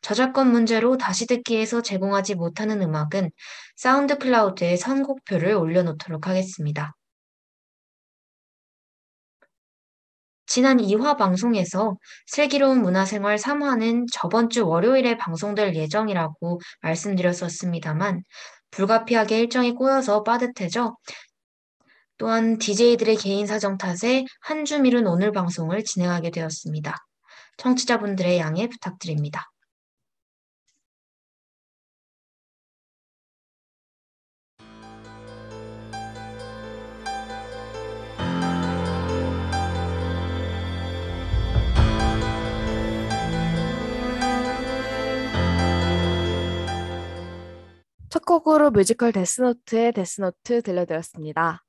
저작권 0.00 0.52
문제로 0.52 0.96
다시 0.96 1.26
듣기에서 1.26 1.82
제공하지 1.82 2.36
못하는 2.36 2.80
음악은 2.80 3.32
사운드 3.74 4.16
클라우드에 4.16 4.76
선곡표를 4.76 5.54
올려놓도록 5.54 6.28
하겠습니다. 6.28 6.94
지난 10.46 10.76
2화 10.78 11.16
방송에서 11.16 11.96
슬기로운 12.26 12.80
문화생활 12.80 13.38
3화는 13.38 14.06
저번 14.12 14.50
주 14.50 14.68
월요일에 14.68 15.16
방송될 15.16 15.74
예정이라고 15.74 16.60
말씀드렸었습니다만 16.82 18.22
불가피하게 18.70 19.40
일정이 19.40 19.74
꼬여서 19.74 20.22
빠듯해져 20.22 20.94
또한 22.20 22.58
DJ들의 22.58 23.16
개인 23.16 23.46
사정 23.46 23.78
탓에 23.78 24.26
한 24.42 24.64
주 24.66 24.78
미룬 24.78 25.06
오늘 25.06 25.32
방송을 25.32 25.84
진행하게 25.84 26.30
되었습니다. 26.30 26.94
청취자분들의 27.56 28.38
양해 28.38 28.68
부탁드립니다. 28.68 29.50
첫 48.10 48.26
곡으로 48.26 48.70
뮤지컬 48.72 49.12
데스노트의 49.12 49.92
데스노트 49.92 50.60
들려드렸습니다. 50.60 51.64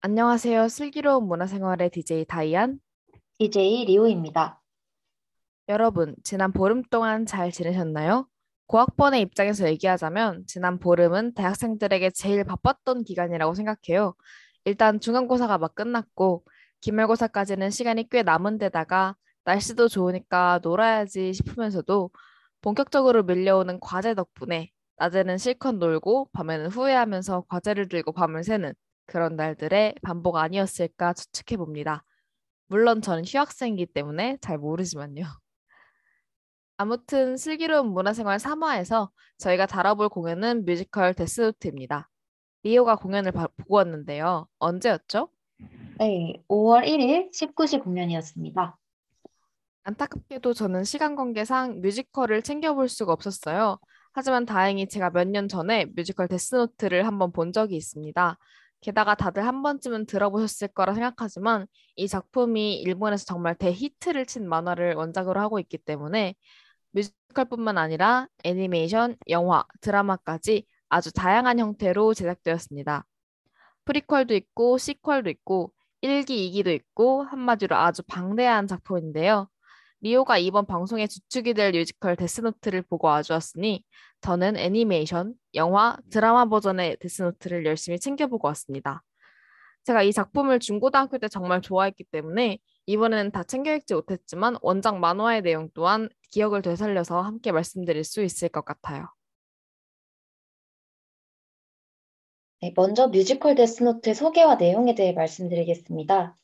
안녕하세요. 0.00 0.68
슬기로운 0.68 1.26
문화생활의 1.26 1.90
DJ 1.90 2.26
다이안, 2.26 2.78
DJ 3.38 3.86
리오입니다. 3.86 4.62
여러분, 5.68 6.14
지난 6.22 6.52
보름 6.52 6.82
동안 6.84 7.26
잘 7.26 7.50
지내셨나요? 7.50 8.28
고학번의 8.66 9.20
입장에서 9.22 9.66
얘기하자면 9.68 10.44
지난 10.46 10.78
보름은 10.78 11.34
대학생들에게 11.34 12.10
제일 12.10 12.44
바빴던 12.44 13.04
기간이라고 13.04 13.54
생각해요. 13.54 14.14
일단 14.64 15.00
중간고사가 15.00 15.58
막 15.58 15.74
끝났고 15.74 16.44
기말고사까지는 16.80 17.70
시간이 17.70 18.08
꽤 18.08 18.22
남은 18.22 18.58
데다가 18.58 19.16
날씨도 19.44 19.88
좋으니까 19.88 20.60
놀아야지 20.62 21.32
싶으면서도 21.32 22.10
본격적으로 22.60 23.24
밀려오는 23.24 23.80
과제 23.80 24.14
덕분에 24.14 24.70
낮에는 24.98 25.38
실컷 25.38 25.76
놀고 25.76 26.30
밤에는 26.32 26.68
후회하면서 26.68 27.46
과제를 27.48 27.88
들고 27.88 28.12
밤을 28.12 28.44
새는 28.44 28.74
그런 29.06 29.36
날들의 29.36 29.94
반복 30.02 30.36
아니었을까 30.36 31.14
추측해 31.14 31.56
봅니다. 31.56 32.04
물론 32.68 33.00
저는 33.00 33.24
휴학생이기 33.24 33.86
때문에 33.86 34.38
잘 34.40 34.58
모르지만요. 34.58 35.22
아무튼 36.76 37.36
슬기로운 37.36 37.88
문화생활 37.88 38.38
3화에서 38.38 39.10
저희가 39.38 39.66
다뤄볼 39.66 40.08
공연은 40.08 40.64
뮤지컬 40.64 41.14
데스노트입니다. 41.14 42.08
리오가 42.64 42.96
공연을 42.96 43.32
바, 43.32 43.46
보고 43.56 43.76
왔는데요. 43.76 44.48
언제였죠? 44.58 45.28
네, 45.98 46.42
5월 46.48 46.84
1일 46.86 47.30
19시 47.32 47.82
공연이었습니다. 47.82 48.76
안타깝게도 49.84 50.52
저는 50.52 50.82
시간 50.84 51.14
관계상 51.14 51.80
뮤지컬을 51.80 52.42
챙겨볼 52.42 52.88
수가 52.88 53.12
없었어요. 53.12 53.78
하지만 54.12 54.44
다행히 54.44 54.88
제가 54.88 55.10
몇 55.10 55.28
년 55.28 55.46
전에 55.46 55.86
뮤지컬 55.94 56.26
데스노트를 56.26 57.06
한번 57.06 57.30
본 57.30 57.52
적이 57.52 57.76
있습니다. 57.76 58.38
게다가 58.86 59.16
다들 59.16 59.44
한 59.44 59.64
번쯤은 59.64 60.06
들어보셨을 60.06 60.68
거라 60.68 60.94
생각하지만 60.94 61.66
이 61.96 62.06
작품이 62.06 62.80
일본에서 62.82 63.24
정말 63.24 63.56
대히트를 63.56 64.26
친 64.26 64.48
만화를 64.48 64.94
원작으로 64.94 65.40
하고 65.40 65.58
있기 65.58 65.78
때문에 65.78 66.36
뮤지컬뿐만 66.92 67.78
아니라 67.78 68.28
애니메이션, 68.44 69.16
영화, 69.28 69.64
드라마까지 69.80 70.66
아주 70.88 71.12
다양한 71.12 71.58
형태로 71.58 72.14
제작되었습니다. 72.14 73.04
프리퀄도 73.86 74.34
있고 74.36 74.78
sequel도 74.78 75.30
있고 75.30 75.72
1기, 76.00 76.52
2기도 76.52 76.72
있고 76.72 77.24
한마디로 77.24 77.74
아주 77.74 78.04
방대한 78.04 78.68
작품인데요. 78.68 79.48
리오가 80.00 80.38
이번 80.38 80.66
방송의 80.66 81.08
주축이 81.08 81.54
될 81.54 81.72
뮤지컬 81.72 82.16
데스노트를 82.16 82.82
보고 82.82 83.08
와주었으니 83.08 83.82
저는 84.20 84.56
애니메이션, 84.56 85.34
영화, 85.54 85.96
드라마 86.10 86.46
버전의 86.46 86.98
데스노트를 87.00 87.64
열심히 87.64 87.98
챙겨보고 87.98 88.46
왔습니다. 88.48 89.02
제가 89.84 90.02
이 90.02 90.12
작품을 90.12 90.58
중고등학교 90.58 91.18
때 91.18 91.28
정말 91.28 91.62
좋아했기 91.62 92.04
때문에 92.04 92.58
이번에는 92.86 93.30
다 93.30 93.44
챙겨 93.44 93.74
읽지 93.74 93.94
못했지만 93.94 94.56
원작 94.60 94.98
만화의 94.98 95.42
내용 95.42 95.70
또한 95.74 96.08
기억을 96.30 96.62
되살려서 96.62 97.20
함께 97.20 97.52
말씀드릴 97.52 98.04
수 98.04 98.22
있을 98.22 98.48
것 98.48 98.64
같아요. 98.64 99.06
네, 102.60 102.72
먼저 102.74 103.08
뮤지컬 103.08 103.54
데스노트 103.54 104.14
소개와 104.14 104.56
내용에 104.56 104.94
대해 104.94 105.12
말씀드리겠습니다. 105.12 106.34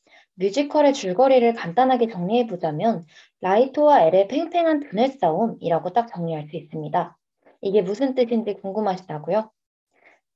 뮤지컬의 0.43 0.93
줄거리를 0.93 1.55
간단하게 1.55 2.09
정리해보자면 2.09 3.05
라이토와 3.43 4.03
엘의 4.07 4.27
팽팽한 4.27 4.81
두뇌 4.81 5.07
싸움이라고 5.07 5.91
딱 5.91 6.09
정리할 6.09 6.49
수 6.49 6.57
있습니다. 6.57 7.17
이게 7.61 7.81
무슨 7.81 8.17
뜻인지 8.17 8.55
궁금하시다고요? 8.55 9.53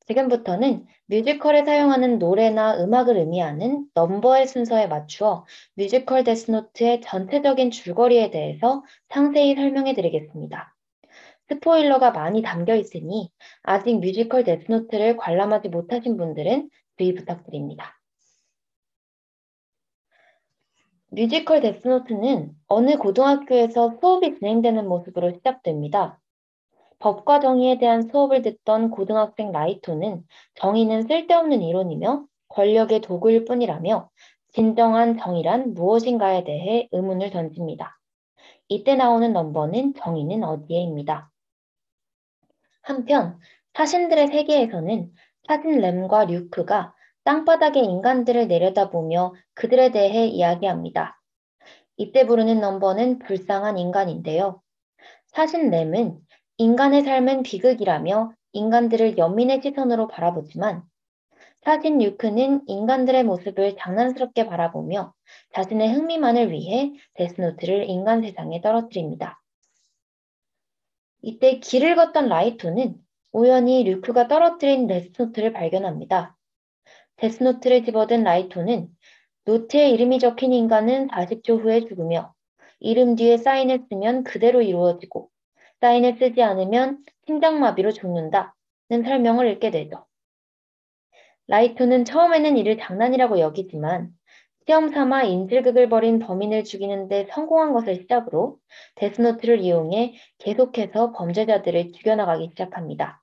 지금부터는 0.07 0.87
뮤지컬에 1.07 1.65
사용하는 1.65 2.21
노래나 2.21 2.81
음악을 2.85 3.17
의미하는 3.17 3.87
넘버의 3.95 4.47
순서에 4.47 4.87
맞추어 4.87 5.45
뮤지컬 5.75 6.23
데스노트의 6.23 7.01
전체적인 7.01 7.73
줄거리에 7.73 8.31
대해서 8.31 8.85
상세히 9.09 9.57
설명해 9.57 9.95
드리겠습니다. 9.95 10.73
스포일러가 11.49 12.13
많이 12.13 12.43
담겨 12.43 12.77
있으니 12.77 13.33
아직 13.65 13.99
뮤지컬 13.99 14.45
데스노트를 14.45 15.17
관람하지 15.17 15.69
못하신 15.69 16.17
분들은 16.17 16.71
주의 16.97 17.13
부탁드립니다. 17.13 17.97
뮤지컬 21.17 21.63
데스노트는 21.63 22.55
어느 22.67 22.99
고등학교에서 22.99 23.97
수업이 23.99 24.35
진행되는 24.35 24.87
모습으로 24.87 25.33
시작됩니다. 25.33 26.21
법과 26.99 27.41
정의에 27.41 27.79
대한 27.79 28.03
수업을 28.03 28.43
듣던 28.43 28.91
고등학생 28.91 29.51
라이토는 29.51 30.27
정의는 30.57 31.07
쓸데없는 31.07 31.63
이론이며 31.63 32.27
권력의 32.49 33.01
도구일 33.01 33.47
뿐이라며 33.47 34.11
진정한 34.53 35.17
정의란 35.17 35.73
무엇인가에 35.73 36.45
대해 36.45 36.87
의문을 36.93 37.31
던집니다. 37.31 37.99
이때 38.69 38.95
나오는 38.95 39.33
넘버는 39.33 39.95
정의는 39.95 40.45
어디에입니다. 40.45 41.31
한편 42.83 43.39
사신들의 43.73 44.29
세계에서는 44.29 45.15
사신 45.49 45.81
램과 45.81 46.27
류크가 46.27 46.93
땅바닥의 47.27 47.85
인간들을 47.85 48.47
내려다보며 48.47 49.35
그들에 49.55 49.91
대해 49.91 50.27
이야기합니다. 50.27 51.16
이때 51.97 52.27
부르는 52.27 52.61
넘버는 52.61 53.21
불쌍한 53.21 53.79
인간인데요. 53.79 54.61
사신 55.29 55.71
램은 55.71 56.19
인간의 56.59 57.03
삶은 57.03 57.43
비극이라며 57.43 58.33
인간들을 58.53 59.19
연민의 59.19 59.61
시선으로 59.63 60.09
바라보지만 60.09 60.83
사신 61.63 61.99
류크는 61.99 62.63
인간들의 62.67 63.25
모습을 63.25 63.77
장난스럽게 63.77 64.47
바라보며 64.47 65.13
자신의 65.53 65.93
흥미만을 65.93 66.53
위해 66.53 66.93
데스노트를 67.15 67.89
인간 67.91 68.23
세상에 68.23 68.61
떨어뜨립니다. 68.61 69.43
이때 71.23 71.59
길을 71.59 71.97
걷던 71.97 72.29
라이토는 72.29 72.95
우연히 73.33 73.83
류크가 73.85 74.29
떨어뜨린 74.29 74.87
데스노트를 74.87 75.53
발견합니다. 75.53 76.37
데스노트를 77.17 77.85
집어든 77.85 78.23
라이토는 78.23 78.89
노트에 79.47 79.91
이름이 79.91 80.19
적힌 80.19 80.53
인간은 80.53 81.07
40초 81.07 81.63
후에 81.63 81.85
죽으며 81.85 82.35
이름 82.81 83.15
뒤에 83.15 83.37
사인을 83.37 83.85
쓰면 83.89 84.25
그대로 84.25 84.61
이루어지고 84.61 85.31
사인을 85.81 86.17
쓰지 86.19 86.43
않으면 86.43 87.05
심장마비로 87.27 87.93
죽는다는 87.93 88.51
설명을 89.05 89.49
읽게 89.53 89.71
되죠. 89.71 90.05
라이토는 91.47 92.05
처음에는 92.05 92.57
이를 92.57 92.77
장난이라고 92.77 93.39
여기지만 93.39 94.11
시험 94.67 94.89
삼아 94.89 95.23
인질극을 95.23 95.89
벌인 95.89 96.19
범인을 96.19 96.65
죽이는데 96.65 97.29
성공한 97.31 97.73
것을 97.73 97.95
시작으로 98.01 98.59
데스노트를 98.97 99.61
이용해 99.61 100.15
계속해서 100.39 101.13
범죄자들을 101.13 101.93
죽여나가기 101.93 102.49
시작합니다. 102.49 103.23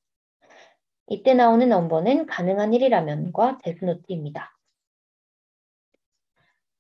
이때 1.09 1.33
나오는 1.33 1.67
넘버는 1.67 2.27
가능한 2.27 2.73
일이라면과 2.73 3.57
데스노트입니다. 3.61 4.52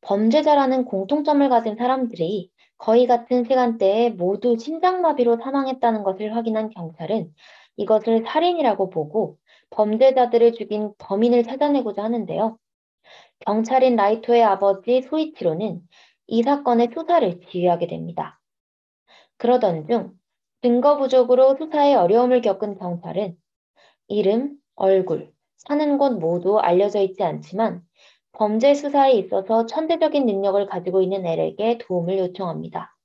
범죄자라는 0.03 0.85
공통점을 0.85 1.47
가진 1.49 1.75
사람들이 1.75 2.51
거의 2.77 3.07
같은 3.07 3.45
시간대에 3.45 4.09
모두 4.09 4.57
심장마비로 4.57 5.37
사망했다는 5.37 6.03
것을 6.03 6.35
확인한 6.35 6.69
경찰은 6.69 7.33
이것을 7.77 8.25
살인이라고 8.27 8.89
보고 8.89 9.37
범죄자들을 9.69 10.53
죽인 10.53 10.93
범인을 10.97 11.43
찾아내고자 11.43 12.03
하는데요. 12.03 12.57
경찰인 13.45 13.95
라이토의 13.95 14.43
아버지 14.43 15.01
소이치로는 15.01 15.81
이 16.27 16.43
사건의 16.43 16.89
수사를 16.93 17.39
지휘하게 17.49 17.87
됩니다. 17.87 18.39
그러던 19.37 19.87
중 19.87 20.11
증거 20.61 20.97
부족으로 20.97 21.55
수사에 21.57 21.95
어려움을 21.95 22.41
겪은 22.41 22.77
경찰은 22.77 23.35
이름, 24.07 24.55
얼굴, 24.75 25.31
사는 25.57 25.97
곳 25.97 26.19
모두 26.19 26.59
알려져 26.59 26.99
있지 27.01 27.23
않지만 27.23 27.81
범죄 28.33 28.73
수사에 28.73 29.13
있어서 29.13 29.67
천재적인 29.67 30.25
능력을 30.25 30.65
가지고 30.65 31.01
있는 31.01 31.25
엘에게 31.25 31.77
도움을 31.77 32.17
요청합니다. 32.17 32.95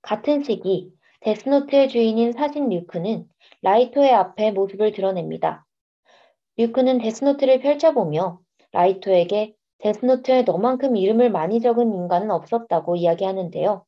같은 0.00 0.42
시기 0.42 0.90
데스노트의 1.20 1.90
주인인 1.90 2.32
사신 2.32 2.70
류크는 2.70 3.28
라이토의 3.62 4.12
앞에 4.12 4.50
모습을 4.52 4.92
드러냅니다. 4.92 5.66
류크는 6.56 6.98
데스노트를 6.98 7.60
펼쳐보며 7.60 8.40
라이토에게 8.72 9.54
데스노트에 9.78 10.42
너만큼 10.42 10.96
이름을 10.96 11.30
많이 11.30 11.60
적은 11.60 11.92
인간은 11.92 12.30
없었다고 12.30 12.96
이야기하는데요. 12.96 13.84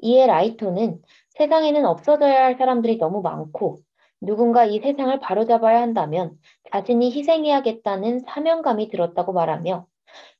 이에 0.00 0.26
라이토는 0.26 1.00
세상에는 1.30 1.86
없어져야 1.86 2.44
할 2.44 2.56
사람들이 2.56 2.98
너무 2.98 3.22
많고 3.22 3.80
누군가 4.22 4.64
이 4.64 4.78
세상을 4.78 5.18
바로잡아야 5.18 5.82
한다면 5.82 6.38
자신이 6.70 7.10
희생해야겠다는 7.10 8.20
사명감이 8.20 8.88
들었다고 8.88 9.32
말하며 9.32 9.86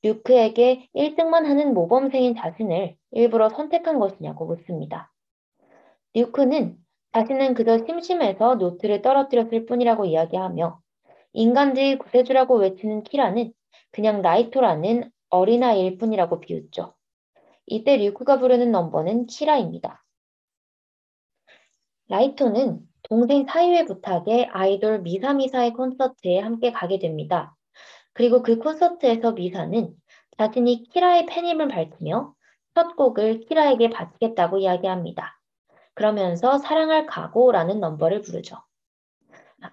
류크에게 0.03 0.89
1등만 0.95 1.45
하는 1.45 1.75
모범생인 1.75 2.37
자신을 2.37 2.97
일부러 3.11 3.49
선택한 3.49 3.99
것이냐고 3.99 4.47
묻습니다. 4.47 5.13
류크는 6.15 6.77
자신은 7.13 7.55
그저 7.55 7.79
심심해서 7.85 8.55
노트를 8.55 9.03
떨어뜨렸을 9.03 9.67
뿐이라고 9.67 10.05
이야기하며 10.05 10.81
인간지의 11.33 11.99
구세주라고 11.99 12.59
외치는 12.59 13.03
키라는 13.03 13.53
그냥 13.91 14.23
나이토라는 14.23 15.11
어린아이일 15.29 15.99
뿐이라고 15.99 16.39
비웃죠. 16.39 16.95
이때 17.67 17.97
류크가 17.97 18.39
부르는 18.39 18.71
넘버는 18.71 19.27
키라입니다. 19.27 20.05
라이토는 22.09 22.92
동생 23.05 23.47
사이의 23.47 23.87
부탁에 23.87 24.49
아이돌 24.53 25.01
미사미사의 25.01 25.73
콘서트에 25.73 26.39
함께 26.39 26.73
가게 26.73 26.99
됩니다. 26.99 27.55
그리고 28.13 28.43
그 28.43 28.59
콘서트에서 28.59 29.33
미사는 29.33 29.95
자신이 30.39 30.85
키라의 30.85 31.27
팬임을 31.27 31.69
밝히며 31.69 32.35
첫 32.75 32.97
곡을 32.97 33.41
키라에게 33.41 33.91
바치겠다고 33.91 34.59
이야기합니다. 34.59 35.39
그러면서 35.95 36.59
사랑할 36.59 37.07
각오라는 37.07 37.81
넘버를 37.81 38.23
부르죠. 38.23 38.57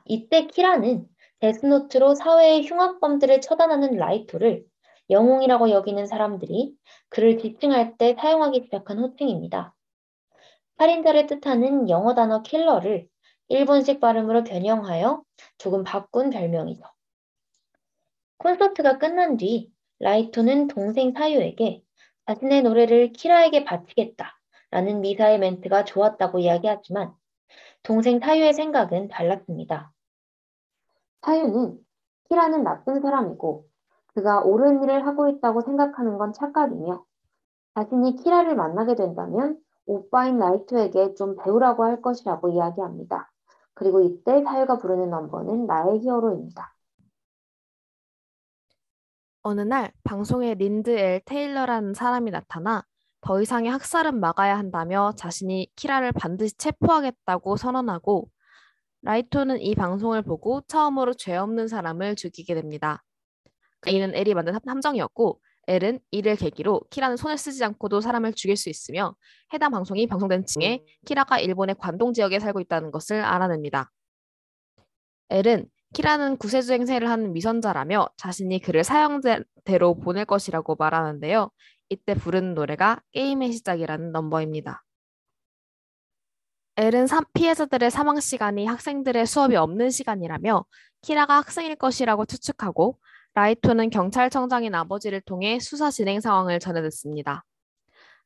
이때 0.05 0.47
키라는 0.47 1.07
데스노트로 1.39 2.15
사회의 2.15 2.65
흉악범들을 2.67 3.41
처단하는 3.41 3.95
라이토를 3.95 4.65
영웅이라고 5.09 5.71
여기는 5.71 6.05
사람들이 6.05 6.75
그를 7.09 7.37
지칭할 7.37 7.97
때 7.97 8.15
사용하기 8.19 8.63
시작한 8.65 8.99
호칭입니다. 8.99 9.73
살인자를 10.77 11.27
뜻하는 11.27 11.89
영어 11.89 12.13
단어 12.13 12.41
킬러를 12.41 13.07
일본식 13.49 13.99
발음으로 13.99 14.43
변형하여 14.43 15.23
조금 15.57 15.83
바꾼 15.83 16.29
별명이죠. 16.29 16.83
콘서트가 18.37 18.99
끝난 18.99 19.37
뒤 19.37 19.71
라이토는 19.99 20.67
동생 20.67 21.11
사유에게 21.11 21.83
자신의 22.27 22.61
노래를 22.61 23.11
키라에게 23.11 23.65
바치겠다 23.65 24.39
라는 24.69 25.01
미사의 25.01 25.39
멘트가 25.39 25.83
좋았다고 25.83 26.39
이야기하지만 26.39 27.13
동생 27.81 28.19
사유의 28.19 28.53
생각은 28.53 29.07
달랐습니다. 29.07 29.91
사유는 31.23 31.79
키라는 32.29 32.63
나쁜 32.63 33.01
사람이고 33.01 33.65
그가 34.13 34.41
옳은 34.41 34.83
일을 34.83 35.07
하고 35.07 35.27
있다고 35.27 35.61
생각하는 35.61 36.19
건 36.19 36.33
착각이며 36.33 37.03
자신이 37.73 38.15
키라를 38.17 38.55
만나게 38.55 38.93
된다면 38.93 39.59
오빠인 39.87 40.37
라이토에게 40.37 41.15
좀 41.15 41.35
배우라고 41.35 41.83
할 41.83 42.01
것이라고 42.01 42.49
이야기합니다. 42.49 43.31
그리고 43.79 44.01
이때 44.01 44.43
사유가 44.43 44.77
부르는 44.77 45.09
넘버는 45.09 45.65
나의 45.65 46.01
히어로입니다. 46.01 46.75
어느 49.41 49.61
날 49.61 49.93
방송에 50.03 50.53
린드 50.53 50.89
엘 50.89 51.21
테일러라는 51.23 51.93
사람이 51.93 52.29
나타나 52.29 52.83
더 53.21 53.41
이상의 53.41 53.71
학살은 53.71 54.19
막아야 54.19 54.57
한다며 54.57 55.13
자신이 55.15 55.71
키라를 55.77 56.11
반드시 56.11 56.57
체포하겠다고 56.57 57.55
선언하고 57.55 58.29
라이토는 59.01 59.61
이 59.61 59.75
방송을 59.75 60.23
보고 60.23 60.59
처음으로 60.67 61.13
죄 61.13 61.37
없는 61.37 61.69
사람을 61.69 62.17
죽이게 62.17 62.55
됩니다. 62.55 63.01
이는 63.87 64.13
엘이 64.13 64.33
만든 64.33 64.59
함정이었고 64.65 65.39
엘은 65.69 65.99
이를 66.09 66.35
계기로 66.35 66.81
키라는 66.89 67.15
손을 67.15 67.37
쓰지 67.37 67.63
않고도 67.63 68.01
사람을 68.01 68.33
죽일 68.33 68.57
수 68.57 68.69
있으며 68.69 69.15
해당 69.53 69.69
방송이 69.69 70.07
방송된 70.07 70.47
층에 70.47 70.83
키라가 71.05 71.39
일본의 71.39 71.75
관동 71.77 72.11
지역에 72.11 72.39
살고 72.39 72.59
있다는 72.61 72.89
것을 72.89 73.21
알아냅니다. 73.21 73.91
엘은 75.29 75.69
키라는 75.93 76.37
구세주 76.37 76.73
행세를 76.73 77.07
하는 77.07 77.33
미선자라며 77.33 78.09
자신이 78.17 78.61
그를 78.61 78.83
사형대로 78.83 79.99
보낼 80.01 80.25
것이라고 80.25 80.75
말하는데요. 80.75 81.51
이때 81.89 82.15
부르는 82.15 82.55
노래가 82.55 82.99
게임의 83.11 83.51
시작이라는 83.51 84.11
넘버입니다. 84.11 84.83
엘은 86.77 87.05
피해자들의 87.33 87.91
사망 87.91 88.19
시간이 88.19 88.65
학생들의 88.65 89.27
수업이 89.27 89.55
없는 89.55 89.91
시간이라며 89.91 90.65
키라가 91.01 91.37
학생일 91.37 91.75
것이라고 91.75 92.25
추측하고 92.25 92.97
라이토는 93.33 93.89
경찰청장인 93.89 94.75
아버지를 94.75 95.21
통해 95.21 95.59
수사 95.59 95.91
진행 95.91 96.19
상황을 96.19 96.59
전해듣습니다. 96.59 97.43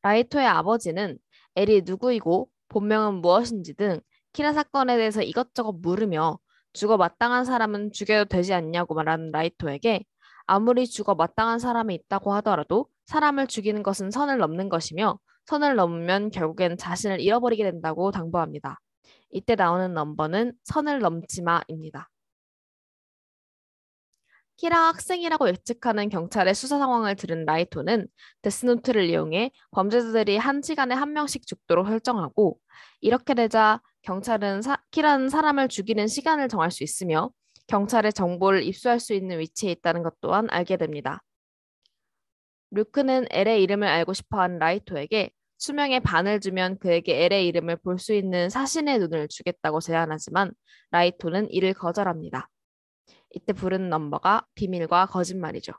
라이토의 0.01 0.45
아버지는 0.47 1.17
엘이 1.55 1.83
누구이고 1.85 2.49
본명은 2.69 3.15
무엇인지 3.15 3.75
등 3.75 3.99
키라 4.33 4.53
사건에 4.53 4.97
대해서 4.97 5.21
이것저것 5.21 5.73
물으며 5.73 6.39
죽어 6.73 6.97
마땅한 6.97 7.45
사람은 7.45 7.91
죽여도 7.91 8.25
되지 8.29 8.53
않냐고 8.53 8.95
말하는 8.95 9.31
라이토에게 9.31 10.03
아무리 10.47 10.87
죽어 10.87 11.15
마땅한 11.15 11.59
사람이 11.59 11.93
있다고 11.95 12.33
하더라도 12.35 12.87
사람을 13.05 13.47
죽이는 13.47 13.83
것은 13.83 14.11
선을 14.11 14.37
넘는 14.39 14.69
것이며 14.69 15.19
선을 15.45 15.75
넘으면 15.75 16.31
결국엔 16.31 16.77
자신을 16.77 17.19
잃어버리게 17.21 17.63
된다고 17.63 18.11
당부합니다. 18.11 18.79
이때 19.31 19.55
나오는 19.55 19.93
넘버는 19.93 20.53
선을 20.63 20.99
넘지 20.99 21.43
마입니다. 21.43 22.09
키라 24.63 24.77
학생이라고 24.87 25.49
예측하는 25.49 26.07
경찰의 26.07 26.55
수사 26.55 26.77
상황을 26.77 27.17
들은 27.17 27.43
라이토는 27.43 28.07
데스노트를 28.43 29.09
이용해 29.09 29.51
범죄자들이 29.71 30.37
한 30.37 30.61
시간에 30.61 30.95
한 30.95 31.11
명씩 31.11 31.45
죽도록 31.45 31.85
설정하고 31.87 32.57
이렇게 33.01 33.33
되자 33.33 33.81
경찰은 34.03 34.61
사, 34.61 34.81
키라는 34.91 35.27
사람을 35.27 35.67
죽이는 35.67 36.07
시간을 36.07 36.47
정할 36.47 36.71
수 36.71 36.85
있으며 36.85 37.29
경찰의 37.67 38.13
정보를 38.13 38.63
입수할 38.63 39.01
수 39.01 39.13
있는 39.13 39.39
위치에 39.39 39.69
있다는 39.71 40.01
것 40.01 40.13
또한 40.21 40.47
알게 40.49 40.77
됩니다. 40.77 41.21
류크는 42.71 43.27
엘의 43.31 43.61
이름을 43.63 43.85
알고 43.85 44.13
싶어하는 44.13 44.59
라이토에게 44.59 45.31
수명의 45.57 45.99
반을 45.99 46.39
주면 46.39 46.79
그에게 46.79 47.25
엘의 47.25 47.47
이름을 47.47 47.75
볼 47.83 47.97
수 47.99 48.13
있는 48.13 48.49
사신의 48.49 48.99
눈을 48.99 49.27
주겠다고 49.27 49.81
제안하지만 49.81 50.53
라이토는 50.91 51.51
이를 51.51 51.73
거절합니다. 51.73 52.47
이때 53.33 53.53
부른 53.53 53.89
넘버가 53.89 54.45
비밀과 54.55 55.07
거짓말이죠. 55.07 55.73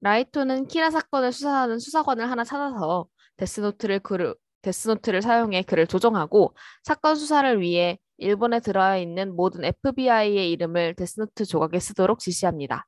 라이토는 0.00 0.68
키라 0.68 0.90
사건을 0.90 1.32
수사하는 1.32 1.78
수사관을 1.78 2.30
하나 2.30 2.44
찾아서 2.44 3.08
데스노트를 3.36 4.00
그를, 4.00 4.34
데스노트를 4.62 5.22
사용해 5.22 5.62
그를 5.62 5.86
조종하고 5.86 6.54
사건 6.84 7.16
수사를 7.16 7.60
위해 7.60 7.98
일본에 8.16 8.60
들어와 8.60 8.96
있는 8.96 9.34
모든 9.34 9.64
FBI의 9.64 10.50
이름을 10.52 10.94
데스노트 10.94 11.44
조각에 11.44 11.78
쓰도록 11.80 12.18
지시합니다. 12.20 12.86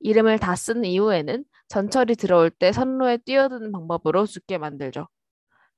이름을 0.00 0.38
다 0.38 0.54
쓴 0.54 0.84
이후에는 0.84 1.44
전철이 1.68 2.16
들어올 2.16 2.50
때 2.50 2.72
선로에 2.72 3.18
뛰어드는 3.18 3.72
방법으로 3.72 4.26
죽게 4.26 4.58
만들죠. 4.58 5.08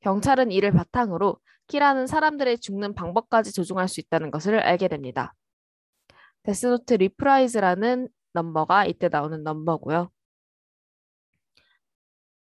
경찰은 0.00 0.50
이를 0.52 0.72
바탕으로 0.72 1.38
키라는 1.68 2.06
사람들의 2.06 2.58
죽는 2.60 2.94
방법까지 2.94 3.52
조종할 3.52 3.88
수 3.88 4.00
있다는 4.00 4.30
것을 4.30 4.58
알게 4.60 4.88
됩니다. 4.88 5.34
데스노트 6.42 6.94
reprise라는 6.94 8.08
넘버가 8.32 8.86
이때 8.86 9.08
나오는 9.08 9.42
넘버고요. 9.42 10.10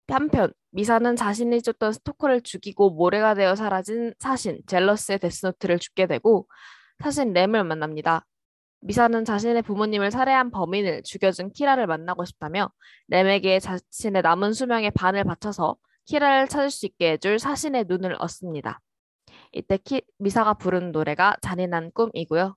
한편 0.08 0.52
미사는 0.70 1.16
자신이 1.16 1.62
쫓던 1.62 1.92
스토커를 1.92 2.42
죽이고 2.42 2.90
모래가 2.90 3.34
되어 3.34 3.54
사라진 3.56 4.14
사신 4.18 4.60
젤러스의 4.66 5.18
데스노트를 5.18 5.78
줍게 5.78 6.06
되고 6.06 6.46
사신 7.02 7.32
렘을 7.32 7.64
만납니다. 7.64 8.24
미사는 8.80 9.24
자신의 9.24 9.62
부모님을 9.62 10.10
살해한 10.10 10.50
범인을 10.50 11.02
죽여준 11.02 11.52
키라를 11.52 11.86
만나고 11.86 12.24
싶다며 12.24 12.70
렘에게 13.08 13.58
자신의 13.58 14.22
남은 14.22 14.52
수명의 14.52 14.92
반을 14.92 15.24
바쳐서 15.24 15.76
키라를 16.04 16.46
찾을 16.46 16.70
수 16.70 16.86
있게 16.86 17.12
해줄 17.12 17.38
사신의 17.38 17.86
눈을 17.88 18.16
얻습니다. 18.20 18.80
이때 19.52 19.76
키, 19.78 20.02
미사가 20.18 20.54
부른 20.54 20.92
노래가 20.92 21.36
잔인한 21.42 21.90
꿈이고요. 21.92 22.54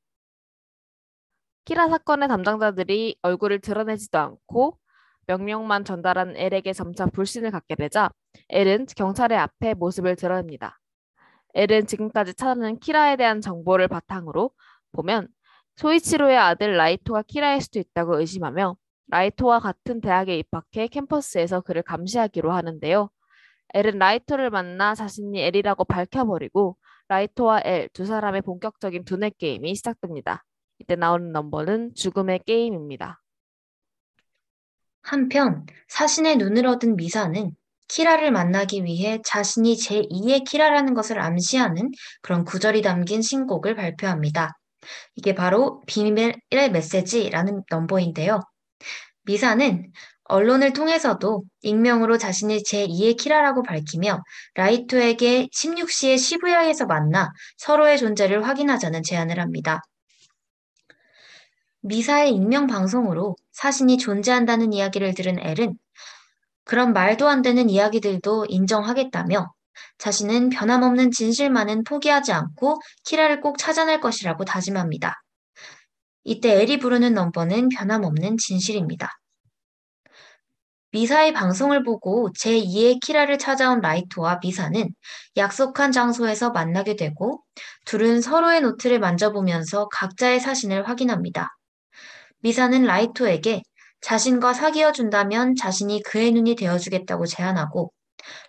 키라 1.65 1.87
사건의 1.89 2.27
담당자들이 2.29 3.17
얼굴을 3.21 3.59
드러내지도 3.59 4.17
않고 4.17 4.77
명령만 5.27 5.85
전달한 5.85 6.35
엘에게 6.35 6.73
점차 6.73 7.05
불신을 7.05 7.51
갖게 7.51 7.75
되자 7.75 8.09
엘은 8.49 8.87
경찰의 8.95 9.37
앞에 9.37 9.75
모습을 9.75 10.15
드러냅니다. 10.15 10.79
엘은 11.55 11.87
지금까지 11.87 12.33
찾아낸 12.35 12.79
키라에 12.79 13.15
대한 13.17 13.41
정보를 13.41 13.87
바탕으로 13.87 14.51
보면 14.93 15.27
소이치로의 15.77 16.37
아들 16.37 16.75
라이토가 16.77 17.23
키라일 17.23 17.61
수도 17.61 17.79
있다고 17.79 18.19
의심하며 18.19 18.75
라이토와 19.07 19.59
같은 19.59 20.01
대학에 20.01 20.37
입학해 20.39 20.87
캠퍼스에서 20.87 21.61
그를 21.61 21.81
감시하기로 21.83 22.51
하는데요. 22.51 23.09
엘은 23.73 23.99
라이토를 23.99 24.49
만나 24.49 24.95
자신이 24.95 25.39
엘이라고 25.41 25.85
밝혀버리고 25.85 26.77
라이토와 27.07 27.61
엘 27.65 27.89
두 27.93 28.05
사람의 28.05 28.41
본격적인 28.41 29.05
두뇌 29.05 29.31
게임이 29.37 29.75
시작됩니다. 29.75 30.43
이때 30.79 30.95
나오는 30.95 31.31
넘버는 31.31 31.93
죽음의 31.95 32.41
게임입니다. 32.45 33.21
한편 35.01 35.65
사신의 35.87 36.37
눈을 36.37 36.65
얻은 36.67 36.95
미사는 36.95 37.55
키라를 37.87 38.31
만나기 38.31 38.83
위해 38.83 39.19
자신이 39.25 39.75
제2의 39.75 40.47
키라라는 40.47 40.93
것을 40.93 41.19
암시하는 41.19 41.91
그런 42.21 42.45
구절이 42.45 42.81
담긴 42.81 43.21
신곡을 43.21 43.75
발표합니다. 43.75 44.53
이게 45.15 45.35
바로 45.35 45.81
비밀의 45.87 46.35
메시지라는 46.71 47.63
넘버인데요. 47.69 48.39
미사는 49.23 49.91
언론을 50.25 50.73
통해서도 50.73 51.43
익명으로 51.61 52.19
자신이 52.19 52.61
제2의 52.61 53.17
키라라고 53.17 53.63
밝히며 53.63 54.21
라이토에게 54.53 55.47
16시에 55.47 56.19
시부야에서 56.19 56.85
만나 56.85 57.31
서로의 57.57 57.97
존재를 57.97 58.47
확인하자는 58.47 59.01
제안을 59.03 59.39
합니다. 59.39 59.81
미사의 61.81 62.33
익명 62.35 62.67
방송으로 62.67 63.35
사신이 63.51 63.97
존재한다는 63.97 64.73
이야기를 64.73 65.13
들은 65.13 65.39
엘은 65.39 65.77
그런 66.65 66.93
말도 66.93 67.27
안 67.27 67.41
되는 67.41 67.69
이야기들도 67.69 68.45
인정하겠다며 68.49 69.51
자신은 69.97 70.49
변함없는 70.49 71.11
진실만은 71.11 71.83
포기하지 71.83 72.33
않고 72.33 72.79
키라를 73.05 73.41
꼭 73.41 73.57
찾아낼 73.57 73.99
것이라고 74.01 74.45
다짐합니다. 74.45 75.21
이때 76.25 76.61
엘이 76.61 76.79
부르는 76.79 77.13
넘버는 77.13 77.69
변함없는 77.69 78.37
진실입니다. 78.37 79.09
미사의 80.91 81.33
방송을 81.33 81.83
보고 81.83 82.31
제2의 82.33 82.99
키라를 82.99 83.37
찾아온 83.37 83.79
라이토와 83.79 84.39
미사는 84.41 84.89
약속한 85.37 85.91
장소에서 85.91 86.49
만나게 86.49 86.95
되고 86.95 87.43
둘은 87.85 88.21
서로의 88.21 88.61
노트를 88.61 88.99
만져보면서 88.99 89.87
각자의 89.89 90.39
사신을 90.39 90.87
확인합니다. 90.87 91.58
미사는 92.41 92.83
라이토에게 92.83 93.61
자신과 94.01 94.53
사귀어 94.53 94.93
준다면 94.93 95.55
자신이 95.55 96.01
그의 96.03 96.31
눈이 96.31 96.55
되어주겠다고 96.55 97.25
제안하고 97.25 97.91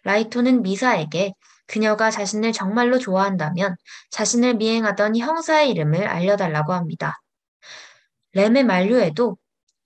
라이토는 0.05 0.63
미사에게 0.63 1.33
그녀가 1.67 2.11
자신을 2.11 2.53
정말로 2.53 2.99
좋아한다면 2.99 3.77
자신을 4.11 4.55
미행하던 4.55 5.17
형사의 5.17 5.71
이름을 5.71 6.07
알려달라고 6.07 6.73
합니다. 6.73 7.21
램의 8.33 8.65
만류에도 8.65 9.37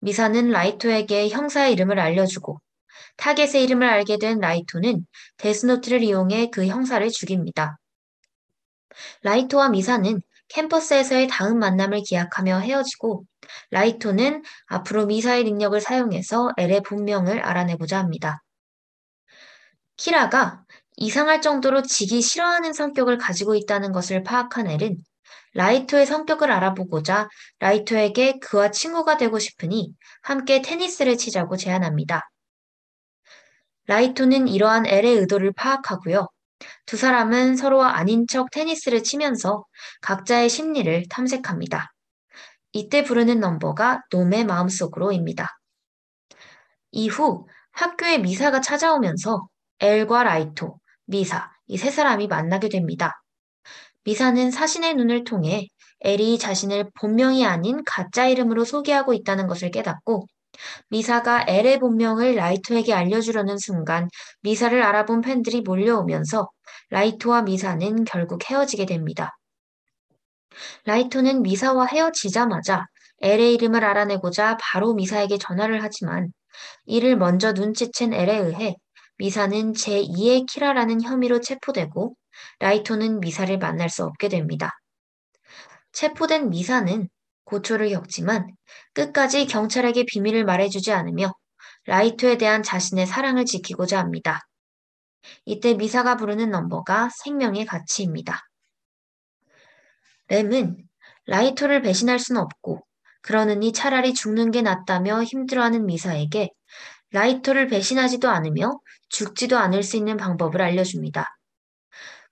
미사는 0.01 0.51
라이토에게 0.51 1.31
형사의 1.31 1.73
이름을 1.73 1.99
알려주고 1.99 2.61
타겟의 3.17 3.65
이름을 3.65 3.89
알게 3.89 4.19
된 4.19 4.39
라이토는 4.39 5.07
데스노트를 5.39 6.03
이용해 6.03 6.51
그 6.51 6.67
형사를 6.67 7.09
죽입니다. 7.11 7.79
라이토와 9.23 9.71
미사는 9.71 10.21
캠퍼스에서의 10.55 11.27
다음 11.27 11.59
만남을 11.59 12.03
기약하며 12.03 12.61
헤어지고 12.61 13.25
라이토는 13.71 14.43
앞으로 14.67 15.07
미사의 15.07 15.45
능력을 15.45 15.79
사용해서 15.81 16.53
엘의 16.57 16.83
본명을 16.83 17.41
알아내고자 17.41 17.99
합니다. 17.99 18.43
키라가 19.97 20.63
이상할 20.97 21.41
정도로 21.43 21.83
지기 21.83 22.23
싫어하는 22.23 22.73
성격을 22.73 23.19
가지고 23.19 23.57
있다는 23.57 23.91
것을 23.91 24.23
파악한 24.23 24.69
엘은 24.69 24.97
라이토의 25.55 26.07
성격을 26.07 26.51
알아보고자 26.51 27.29
라이토에게 27.59 28.39
그와 28.39 28.71
친구가 28.71 29.17
되고 29.17 29.39
싶으니 29.39 29.93
함께 30.23 30.63
테니스를 30.63 31.17
치자고 31.17 31.57
제안합니다. 31.57 32.29
라이토는 33.87 34.49
이러한 34.49 34.87
엘의 34.87 35.17
의도를 35.17 35.53
파악하고요. 35.53 36.29
두 36.87 36.97
사람은 36.97 37.57
서로와 37.57 37.97
아닌 37.97 38.27
척 38.29 38.51
테니스를 38.51 39.03
치면서 39.03 39.65
각자의 40.03 40.49
심리를 40.49 41.05
탐색합니다. 41.11 41.93
이때 42.73 43.05
부르는 43.05 43.41
넘버가 43.41 44.03
놈의 44.13 44.45
마음속으로입니다. 44.47 45.49
이후 46.93 47.47
학교에 47.73 48.19
미사가 48.19 48.61
찾아오면서 48.61 49.47
엘과 49.81 50.23
라이토, 50.25 50.79
미사, 51.07 51.51
이 51.67 51.77
세 51.79 51.91
사람이 51.91 52.29
만나게 52.29 52.69
됩니다. 52.69 53.23
미사는 54.05 54.51
사신의 54.51 54.95
눈을 54.97 55.25
통해 55.25 55.69
엘이 56.01 56.39
자신을 56.39 56.91
본명이 57.01 57.47
아닌 57.47 57.83
가짜 57.87 58.27
이름으로 58.29 58.65
소개하고 58.65 59.15
있다는 59.15 59.47
것을 59.47 59.71
깨닫고 59.71 60.27
미사가 60.89 61.45
엘의 61.49 61.79
본명을 61.79 62.35
라이토에게 62.37 62.93
알려주려는 62.93 63.59
순간 63.59 64.09
미사를 64.43 64.81
알아본 64.83 65.21
팬들이 65.21 65.61
몰려오면서 65.63 66.49
라이토와 66.91 67.43
미사는 67.43 68.05
결국 68.05 68.49
헤어지게 68.49 68.87
됩니다. 68.87 69.37
라이토는 70.85 71.43
미사와 71.43 71.87
헤어지자마자 71.87 72.87
엘의 73.21 73.55
이름을 73.55 73.85
알아내고자 73.85 74.59
바로 74.61 74.95
미사에게 74.95 75.39
전화를 75.39 75.83
하지만 75.83 76.33
이를 76.87 77.17
먼저 77.17 77.53
눈치챈 77.53 78.13
엘에 78.13 78.37
의해 78.39 78.77
미사는 79.17 79.73
제2의 79.73 80.47
키라라는 80.51 81.03
혐의로 81.03 81.41
체포되고 81.41 82.15
라이토는 82.59 83.21
미사를 83.21 83.57
만날 83.59 83.89
수 83.89 84.05
없게 84.05 84.29
됩니다. 84.29 84.71
체포된 85.93 86.51
미사는 86.51 87.09
고초를 87.55 87.91
겪지만 87.91 88.49
끝까지 88.95 89.47
경찰에게 89.47 90.05
비밀을 90.07 90.45
말해주지 90.45 90.93
않으며 90.93 91.33
라이토에 91.87 92.39
대한 92.39 92.63
자신의 92.63 93.07
사랑을 93.07 93.45
지키고자 93.45 93.99
합니다. 93.99 94.41
이때 95.45 95.75
미사가 95.75 96.17
부르는 96.17 96.51
넘버가 96.51 97.11
생명의 97.23 97.65
가치입니다. 97.65 98.41
램은 100.29 100.77
라이토를 101.27 101.83
배신할 101.83 102.19
수는 102.19 102.41
없고 102.41 102.85
그러느니 103.23 103.73
차라리 103.73 104.15
죽는 104.15 104.51
게 104.51 104.61
낫다며 104.61 105.23
힘들어하는 105.23 105.87
미사에게 105.87 106.51
라이토를 107.13 107.69
배신하지도 107.69 108.29
않으며 108.29 108.81
죽지도 109.09 109.57
않을 109.59 109.83
수 109.83 109.97
있는 109.97 110.17
방법을 110.17 110.61
알려줍니다. 110.61 111.27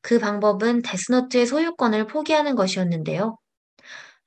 그 0.00 0.18
방법은 0.18 0.82
데스노트의 0.82 1.46
소유권을 1.46 2.08
포기하는 2.08 2.56
것이었는데요. 2.56 3.38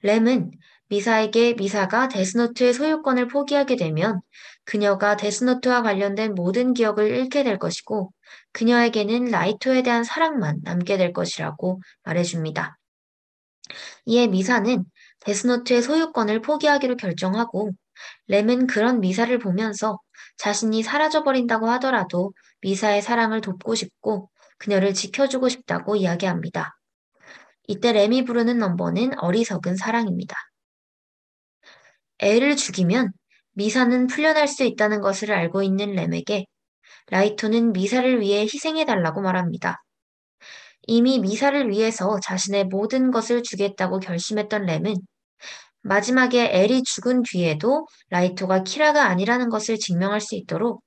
램은 0.02 0.52
미사에게 0.88 1.56
미사가 1.56 2.10
데스노트의 2.10 2.74
소유권을 2.74 3.27
포기하게 3.27 3.75
되면 3.75 4.22
그녀가 4.65 5.15
데스노트와 5.18 5.82
관련된 5.82 6.36
모든 6.36 6.74
기억을 6.74 7.08
잃게 7.10 7.44
될 7.44 7.58
것이고 7.58 8.12
그녀에게는 8.51 9.25
라이토에 9.25 9.84
대한 9.84 10.04
사랑만 10.04 10.60
남게 10.63 10.98
될 10.98 11.12
것이라고 11.12 11.82
말해줍니다. 12.04 12.77
이에 14.06 14.27
미사는 14.27 14.86
데스노트의 15.22 15.82
소유권을 15.82 16.42
포기하기로 16.42 16.98
결정하고 16.98 17.72
램은 18.27 18.68
그런 18.68 19.00
미사를 19.00 19.38
보면서 19.39 20.00
자신이 20.38 20.84
사라져버린다고 20.84 21.68
하더라도 21.72 22.34
미사의 22.62 23.01
사랑을 23.01 23.42
돕고 23.42 23.74
싶고 23.74 24.30
그녀를 24.58 24.94
지켜주고 24.94 25.50
싶다고 25.50 25.96
이야기합니다. 25.96 26.77
이때 27.68 27.92
램이 27.92 28.25
부르는 28.25 28.60
넘버는 28.60 29.18
어리석은 29.20 29.75
사랑입니다. 29.75 30.36
애를 32.19 32.55
죽이면 32.55 33.12
미사는 33.53 34.07
풀려날 34.07 34.48
수 34.48 34.63
있다는 34.63 35.01
것을 35.01 35.31
알고 35.31 35.63
있는 35.63 35.93
램에게 35.93 36.45
라이토는 37.07 37.74
미사를 37.74 38.22
위해 38.22 38.41
희생해달라고 38.41 39.22
말합니다. 39.22 39.84
이미 40.88 41.19
미사를 41.19 41.69
위해서 41.69 42.19
자신의 42.22 42.65
모든 42.65 43.12
것을 43.12 43.43
주겠다고 43.43 44.00
결심했던 44.00 44.65
램은 44.65 44.95
마지막에 45.81 46.50
엘이 46.51 46.84
죽은 46.84 47.24
뒤에도 47.24 47.86
라이토가 48.10 48.63
키라가 48.63 49.05
아니라는 49.05 49.50
것을 49.50 49.77
증명할 49.77 50.19
수 50.19 50.36
있도록 50.36 50.84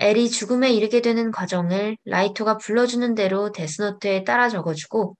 엘이 0.00 0.28
죽음에 0.30 0.72
이르게 0.72 1.00
되는 1.00 1.30
과정을 1.30 1.96
라이토가 2.04 2.58
불러주는 2.58 3.14
대로 3.14 3.52
데스노트에 3.52 4.24
따라 4.24 4.48
적어주고 4.48 5.16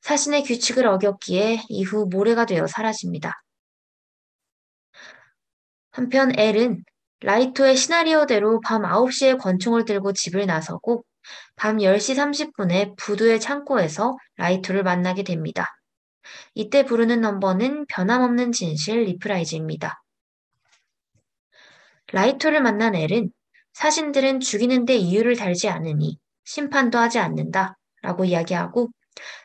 사신의 0.00 0.44
규칙을 0.44 0.86
어겼기에 0.86 1.64
이후 1.68 2.06
모래가 2.10 2.46
되어 2.46 2.66
사라집니다. 2.66 3.43
한편 5.94 6.36
엘은 6.36 6.82
라이토의 7.20 7.76
시나리오대로 7.76 8.60
밤 8.62 8.82
9시에 8.82 9.38
권총을 9.38 9.84
들고 9.84 10.12
집을 10.12 10.44
나서고 10.44 11.04
밤 11.54 11.76
10시 11.76 12.16
30분에 12.16 12.96
부두의 12.96 13.38
창고에서 13.38 14.16
라이토를 14.36 14.82
만나게 14.82 15.22
됩니다. 15.22 15.68
이때 16.52 16.84
부르는 16.84 17.20
넘버는 17.20 17.86
변함없는 17.86 18.50
진실 18.50 19.04
reprise입니다. 19.04 20.02
라이토를 22.12 22.60
만난 22.60 22.96
엘은 22.96 23.30
사신들은 23.74 24.40
죽이는데 24.40 24.96
이유를 24.96 25.36
달지 25.36 25.68
않으니 25.68 26.18
심판도 26.42 26.98
하지 26.98 27.20
않는다 27.20 27.78
라고 28.02 28.24
이야기하고 28.24 28.88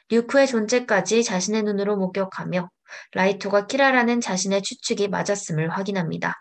류크의 0.09 0.47
존재까지 0.47 1.23
자신의 1.23 1.61
눈으로 1.61 1.95
목격하며 1.95 2.71
라이토가 3.13 3.67
키라라는 3.67 4.21
자신의 4.21 4.61
추측이 4.63 5.07
맞았음을 5.09 5.69
확인합니다. 5.69 6.33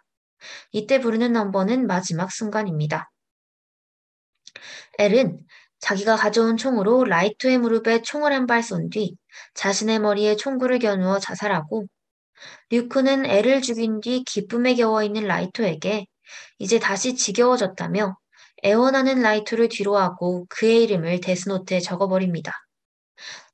이때 0.73 1.01
부르는 1.01 1.33
넘버는 1.33 1.87
마지막 1.87 2.31
순간입니다. 2.33 3.11
엘은 4.99 5.39
자기가 5.81 6.17
가져온 6.17 6.57
총으로 6.57 7.05
라이토의 7.05 7.59
무릎에 7.59 8.03
총을 8.03 8.33
한 8.33 8.47
발 8.47 8.61
쏜 8.63 8.91
뒤 8.91 9.17
자신의 9.55 10.01
머리에 10.01 10.37
총구를 10.37 10.79
겨누어 10.81 11.19
자살하고 11.21 11.87
류크는 12.71 13.27
엘을 13.27 13.63
죽인 13.63 14.01
뒤 14.01 14.25
기쁨에 14.25 14.75
겨워 14.75 15.03
있는 15.03 15.25
라이토에게 15.27 16.07
이제 16.59 16.79
다시 16.79 17.15
지겨워졌다며 17.17 18.17
애원하는 18.65 19.23
라이토를 19.23 19.69
뒤로하고 19.69 20.47
그의 20.49 20.85
이름을 20.85 21.21
데스노트에 21.21 21.81
적어버립니다. 21.81 22.53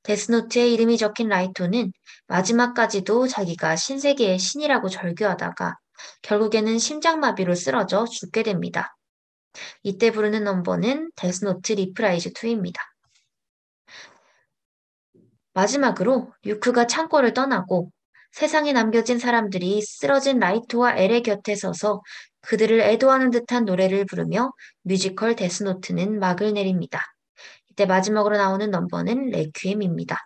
데스노트에 0.03 0.69
이름이 0.69 0.99
적힌 0.99 1.29
라이토는 1.29 1.93
마지막까지도 2.27 3.29
자기가 3.29 3.77
신세계의 3.77 4.39
신이라고 4.39 4.89
절규하다가 4.89 5.77
결국에는 6.23 6.79
심장마비로 6.79 7.55
쓰러져 7.55 8.05
죽게 8.05 8.43
됩니다. 8.43 8.97
이때 9.83 10.11
부르는 10.11 10.45
넘버는 10.45 11.13
데스노트 11.17 11.73
리프라이즈 11.73 12.33
2입니다. 12.33 12.79
마지막으로 15.53 16.33
류크가 16.45 16.87
창고를 16.87 17.33
떠나고 17.33 17.91
세상에 18.33 18.73
남겨진 18.73 19.21
사람들이 19.21 19.81
쓰러진 19.83 20.41
라이토와 20.41 20.97
엘의 20.97 21.23
곁에 21.23 21.55
서서 21.55 22.03
그들을 22.41 22.81
애도하는 22.81 23.31
듯한 23.31 23.65
노래를 23.65 24.07
부르며 24.07 24.53
뮤지컬 24.83 25.37
데스노트는 25.37 26.19
막을 26.19 26.53
내립니다. 26.53 27.01
이때 27.71 27.87
마지막으로 27.87 28.37
나오는 28.37 28.69
넘버는 28.71 29.31
레퀴엠입니다. 29.31 30.19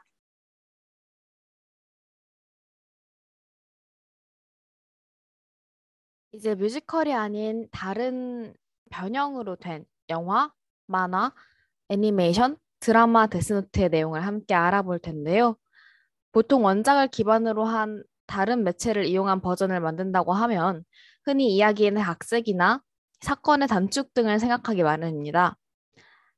이제 6.32 6.54
뮤지컬이 6.54 7.14
아닌 7.14 7.68
다른 7.70 8.54
변형으로 8.90 9.56
된 9.56 9.84
영화, 10.10 10.52
만화, 10.86 11.32
애니메이션, 11.88 12.56
드라마 12.80 13.26
데스노트의 13.26 13.88
내용을 13.90 14.24
함께 14.26 14.54
알아볼 14.54 14.98
텐데요. 14.98 15.56
보통 16.32 16.64
원작을 16.64 17.08
기반으로 17.08 17.64
한 17.64 18.04
다른 18.26 18.62
매체를 18.64 19.06
이용한 19.06 19.40
버전을 19.40 19.80
만든다고 19.80 20.32
하면 20.34 20.84
흔히 21.24 21.54
이야기에는 21.56 22.02
각색이나 22.02 22.82
사건의 23.20 23.68
단축 23.68 24.14
등을 24.14 24.38
생각하기 24.38 24.82
마련입니다. 24.82 25.56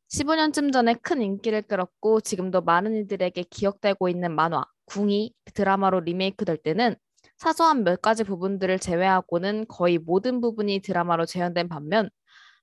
15년쯤 0.08 0.72
전에 0.72 0.94
큰 0.94 1.20
인기를 1.22 1.62
끌었고 1.62 2.20
지금도 2.20 2.62
많은 2.62 2.96
이들에게 2.96 3.42
기억되고 3.50 4.08
있는 4.08 4.34
만화, 4.34 4.64
궁이 4.86 5.34
드라마로 5.54 6.00
리메이크 6.00 6.44
될 6.44 6.56
때는 6.56 6.96
사소한 7.40 7.84
몇 7.84 8.02
가지 8.02 8.22
부분들을 8.22 8.78
제외하고는 8.78 9.66
거의 9.66 9.96
모든 9.96 10.42
부분이 10.42 10.80
드라마로 10.80 11.24
재현된 11.24 11.70
반면 11.70 12.10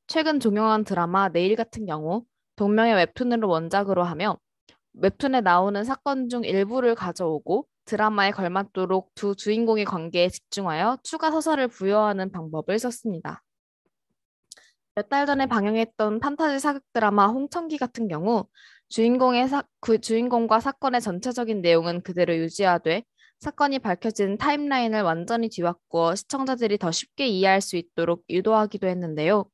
최근 0.05 0.39
종영한 0.39 0.83
드라마 0.83 1.29
내일 1.29 1.55
같은 1.55 1.87
경우 1.87 2.25
동명의 2.57 2.93
웹툰으로 2.93 3.49
원작으로 3.49 4.03
하며 4.03 4.37
웹툰에 4.93 5.41
나오는 5.41 5.83
사건 5.83 6.29
중 6.29 6.43
일부를 6.43 6.93
가져오고 6.93 7.65
드라마에 7.85 8.29
걸맞도록 8.29 9.15
두 9.15 9.35
주인공의 9.35 9.85
관계에 9.85 10.29
집중하여 10.29 10.99
추가 11.01 11.31
서사를 11.31 11.67
부여하는 11.69 12.31
방법을 12.31 12.77
썼습니다. 12.77 13.43
몇 14.93 15.09
달 15.09 15.25
전에 15.25 15.47
방영했던 15.47 16.19
판타지 16.19 16.59
사극 16.59 16.83
드라마 16.93 17.25
홍천기 17.27 17.79
같은 17.79 18.07
경우 18.07 18.45
주인공의 18.89 19.47
사, 19.47 19.63
그 19.79 19.99
주인공과 19.99 20.59
사건의 20.59 21.01
전체적인 21.01 21.61
내용은 21.61 22.01
그대로 22.03 22.35
유지하되 22.35 23.03
사건이 23.39 23.79
밝혀진 23.79 24.37
타임라인을 24.37 25.01
완전히 25.03 25.49
뒤바꾸어 25.49 26.15
시청자들이 26.15 26.77
더 26.77 26.91
쉽게 26.91 27.27
이해할 27.27 27.61
수 27.61 27.77
있도록 27.77 28.23
유도하기도 28.29 28.87
했는데요. 28.87 29.45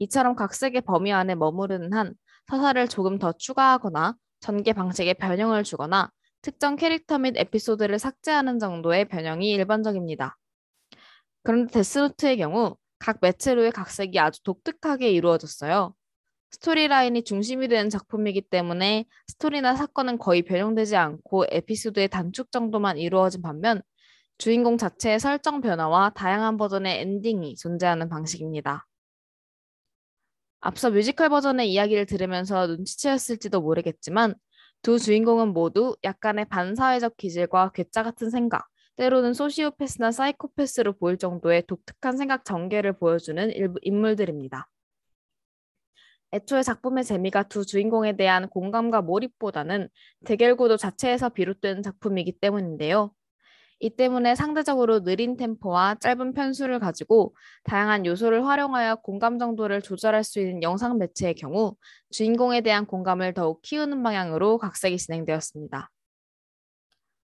이처럼 0.00 0.34
각색의 0.34 0.80
범위 0.82 1.12
안에 1.12 1.34
머무르는 1.36 1.92
한 1.92 2.14
서사를 2.48 2.88
조금 2.88 3.18
더 3.18 3.32
추가하거나 3.32 4.16
전개 4.40 4.72
방식에 4.72 5.14
변형을 5.14 5.62
주거나 5.62 6.10
특정 6.42 6.74
캐릭터 6.74 7.18
및 7.18 7.36
에피소드를 7.36 8.00
삭제하는 8.00 8.58
정도의 8.58 9.06
변형이 9.06 9.50
일반적입니다. 9.50 10.36
그런데 11.44 11.72
데스노트의 11.72 12.36
경우 12.38 12.76
각 12.98 13.18
매체로의 13.20 13.70
각색이 13.70 14.18
아주 14.18 14.42
독특하게 14.42 15.10
이루어졌어요. 15.10 15.94
스토리라인이 16.52 17.24
중심이 17.24 17.66
되는 17.68 17.90
작품이기 17.90 18.42
때문에 18.42 19.06
스토리나 19.26 19.74
사건은 19.74 20.18
거의 20.18 20.42
변형되지 20.42 20.96
않고 20.96 21.46
에피소드의 21.50 22.08
단축 22.08 22.52
정도만 22.52 22.98
이루어진 22.98 23.42
반면 23.42 23.82
주인공 24.38 24.76
자체의 24.76 25.18
설정 25.18 25.60
변화와 25.60 26.10
다양한 26.10 26.56
버전의 26.56 27.00
엔딩이 27.00 27.56
존재하는 27.56 28.08
방식입니다. 28.08 28.86
앞서 30.60 30.90
뮤지컬 30.90 31.28
버전의 31.28 31.72
이야기를 31.72 32.06
들으면서 32.06 32.66
눈치채었을지도 32.66 33.60
모르겠지만 33.60 34.34
두 34.82 34.98
주인공은 34.98 35.52
모두 35.52 35.96
약간의 36.04 36.46
반사회적 36.48 37.16
기질과 37.16 37.72
괴짜 37.72 38.02
같은 38.02 38.30
생각, 38.30 38.66
때로는 38.96 39.32
소시오패스나 39.32 40.12
사이코패스로 40.12 40.98
보일 40.98 41.16
정도의 41.18 41.64
독특한 41.66 42.16
생각 42.16 42.44
전개를 42.44 42.92
보여주는 42.92 43.52
인물들입니다. 43.82 44.68
애초에 46.32 46.62
작품의 46.62 47.04
재미가 47.04 47.44
두 47.44 47.64
주인공에 47.66 48.16
대한 48.16 48.48
공감과 48.48 49.02
몰입보다는 49.02 49.88
대결 50.24 50.56
구도 50.56 50.76
자체에서 50.76 51.28
비롯된 51.30 51.82
작품이기 51.82 52.38
때문인데요. 52.40 53.12
이 53.80 53.90
때문에 53.90 54.34
상대적으로 54.36 55.02
느린 55.02 55.36
템포와 55.36 55.96
짧은 55.96 56.34
편수를 56.34 56.78
가지고 56.78 57.34
다양한 57.64 58.06
요소를 58.06 58.46
활용하여 58.46 58.96
공감 58.96 59.38
정도를 59.38 59.82
조절할 59.82 60.22
수 60.24 60.40
있는 60.40 60.62
영상 60.62 60.98
매체의 60.98 61.34
경우 61.34 61.76
주인공에 62.12 62.60
대한 62.60 62.86
공감을 62.86 63.34
더욱 63.34 63.60
키우는 63.62 64.02
방향으로 64.02 64.58
각색이 64.58 64.98
진행되었습니다. 64.98 65.90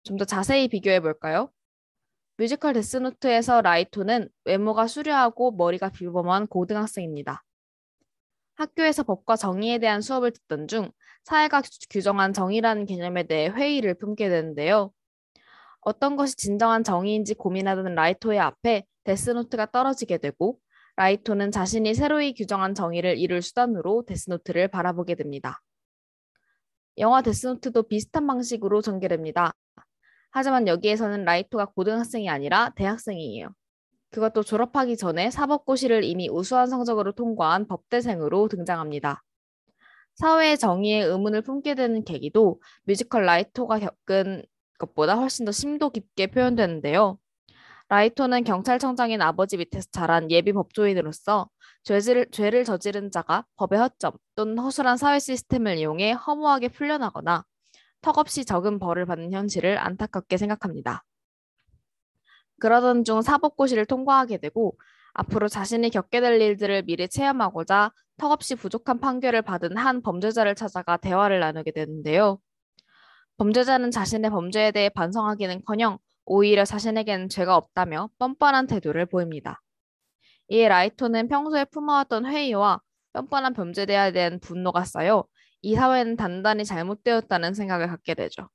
좀 0.05 0.19
더 0.19 0.25
자세히 0.27 0.69
비교해 0.69 1.01
볼까요? 1.01 1.51
뮤지컬 2.37 2.75
데스노트에서 2.75 3.63
라이토는 3.63 4.29
외모가 4.45 4.87
수려하고 4.87 5.53
머리가 5.53 5.91
비범한 5.91 6.47
고등학생입니다. 6.49 7.43
학교에서 8.57 9.03
법과 9.03 9.37
정의에 9.37 9.79
대한 9.79 10.01
수업을 10.01 10.33
듣던 10.33 10.69
중 10.69 10.91
사회가 11.25 11.63
규정한 11.91 12.33
정의라는 12.33 12.87
개념에 12.87 13.25
대해 13.25 13.49
회의를 13.49 13.95
품게 13.95 14.29
되는데요. 14.29 14.93
어떤 15.81 16.17
것이 16.17 16.37
진정한 16.37 16.83
정의인지 16.85 17.35
고민하던 17.35 17.95
라이토의 17.95 18.39
앞에 18.39 18.85
데스노트가 19.05 19.71
떨어지게 19.71 20.19
되고 20.19 20.59
라이토는 20.97 21.51
자신이 21.51 21.95
새로이 21.95 22.35
규정한 22.35 22.75
정의를 22.75 23.19
이룰 23.19 23.43
수단으로 23.43 24.05
데스노트를 24.07 24.69
바라보게 24.69 25.17
됩니다. 25.17 25.61
영화 26.99 27.23
데스노트도 27.23 27.85
비슷한 27.85 28.27
방식으로 28.27 28.81
전개됩니다. 28.81 29.53
하지만 30.31 30.69
여기에서는 30.69 31.25
라이토가 31.25 31.67
고등학생이 31.67 32.29
아니라 32.29 32.71
대학생이에요. 32.77 33.49
그것도 34.15 34.45
졸업하기 34.45 34.97
전에 34.97 35.33
사법고시를 35.33 36.05
이미 36.05 36.29
우수한 36.29 36.69
성적으로 36.69 37.11
통과한 37.11 37.67
법대생으로 37.67 38.47
등장합니다. 38.47 39.25
사회의 40.15 40.57
정의에 40.57 41.03
의문을 41.03 41.43
품게 41.43 41.75
되는 41.75 42.05
계기도 42.05 42.61
뮤지컬 42.85 43.25
라이토가 43.25 43.81
겪은 43.81 44.45
것보다 44.79 45.17
훨씬 45.17 45.45
더 45.45 45.51
심도 45.51 45.91
깊게 45.91 46.29
표현되는데요. 46.29 47.19
라이토는 47.89 48.45
경찰청장인 48.45 49.21
아버지 49.21 49.57
밑에서 49.57 49.89
자란 49.91 50.31
예비 50.31 50.53
법조인으로서 50.53 51.51
죄를, 51.83 52.31
죄를 52.31 52.63
저지른 52.63 53.11
자가 53.11 53.45
법의 53.57 53.81
허점 53.81 54.13
또는 54.37 54.61
허술한 54.61 54.97
사회 54.97 55.19
시스템을 55.19 55.79
이용해 55.79 56.13
허무하게 56.13 56.69
풀려나거나 56.69 57.45
턱없이 58.01 58.45
적은 58.45 58.79
벌을 58.79 59.07
받는 59.07 59.33
현실을 59.33 59.77
안타깝게 59.77 60.37
생각합니다. 60.37 61.03
그러던 62.61 63.05
중 63.05 63.23
사법고시를 63.23 63.87
통과하게 63.87 64.39
되고 64.39 64.77
앞으로 65.15 65.49
자신이 65.49 65.91
겪게 65.91 66.21
될 66.21 66.41
일들을 66.41 66.83
미리 66.83 67.09
체험하고자 67.09 67.93
턱없이 68.17 68.55
부족한 68.55 69.01
판결을 69.01 69.43
받은 69.43 69.77
한 69.77 70.03
범죄자를 70.03 70.55
찾아가 70.55 70.97
대화를 70.97 71.41
나누게 71.41 71.73
되는데요. 71.73 72.39
범죄자는 73.37 73.91
자신의 73.91 74.31
범죄에 74.31 74.71
대해 74.71 74.89
반성하기는커녕 74.89 75.99
오히려 76.25 76.65
자신에게는 76.65 77.29
죄가 77.29 77.57
없다며 77.57 78.09
뻔뻔한 78.19 78.67
태도를 78.67 79.07
보입니다. 79.07 79.61
이에 80.49 80.69
라이토는 80.69 81.29
평소에 81.29 81.65
품어왔던 81.67 82.27
회의와 82.27 82.81
뻔뻔한 83.13 83.55
범죄에 83.55 84.13
대한 84.13 84.41
분노가 84.41 84.85
쌓여 84.85 85.25
이 85.63 85.75
사회는 85.75 86.17
단단히 86.17 86.65
잘못되었다는 86.65 87.55
생각을 87.55 87.89
갖게 87.89 88.15
되죠. 88.15 88.49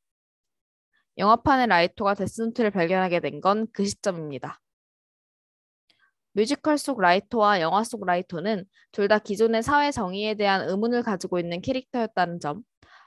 영화판의 1.19 1.67
라이토가 1.67 2.15
데스노트를 2.15 2.71
발견하게 2.71 3.19
된 3.19 3.41
건 3.41 3.67
그 3.73 3.86
시점입니다. 3.86 4.60
뮤지컬 6.34 6.77
속 6.77 7.01
라이토와 7.01 7.62
영화 7.62 7.84
속 7.84 8.05
라이토는 8.05 8.65
둘 8.91 9.08
다 9.08 9.19
기존의 9.19 9.63
사회 9.63 9.91
정의에 9.91 10.36
대한 10.36 10.67
의문을 10.69 11.03
가지고 11.03 11.39
있는 11.39 11.62
캐릭터였다는 11.62 12.39
점, 12.39 12.63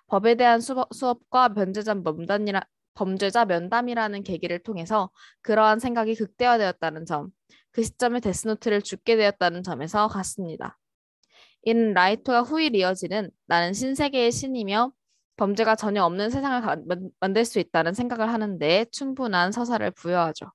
법에 0.09 0.35
대한 0.35 0.61
수업과 0.61 1.51
변제자 1.55 1.94
면담이라, 1.94 2.62
범죄자 2.94 3.44
면담이라는 3.46 4.22
계기를 4.25 4.62
통해서 4.62 5.11
그러한 5.42 5.79
생각이 5.81 6.14
극대화되었다는 6.16 7.07
점, 7.07 7.31
그 7.70 7.83
시점에 7.83 8.20
데스노트를 8.20 8.83
줍게 8.83 9.16
되었다는 9.16 9.62
점에서 9.62 10.09
같습니다. 10.09 10.79
이는 11.64 11.94
라이토가 11.94 12.42
후일 12.42 12.75
이어지는 12.77 13.31
나는 13.46 13.72
신세계의 13.72 14.33
신이며 14.33 14.92
범죄가 15.37 15.77
전혀 15.77 16.05
없는 16.05 16.31
세상을 16.31 16.61
가, 16.61 16.77
만들 17.21 17.45
수 17.45 17.59
있다는 17.59 17.95
생각을 17.95 18.29
하는데 18.33 18.85
충분한 18.92 19.53
서사를 19.53 19.90
부여하죠. 19.92 20.47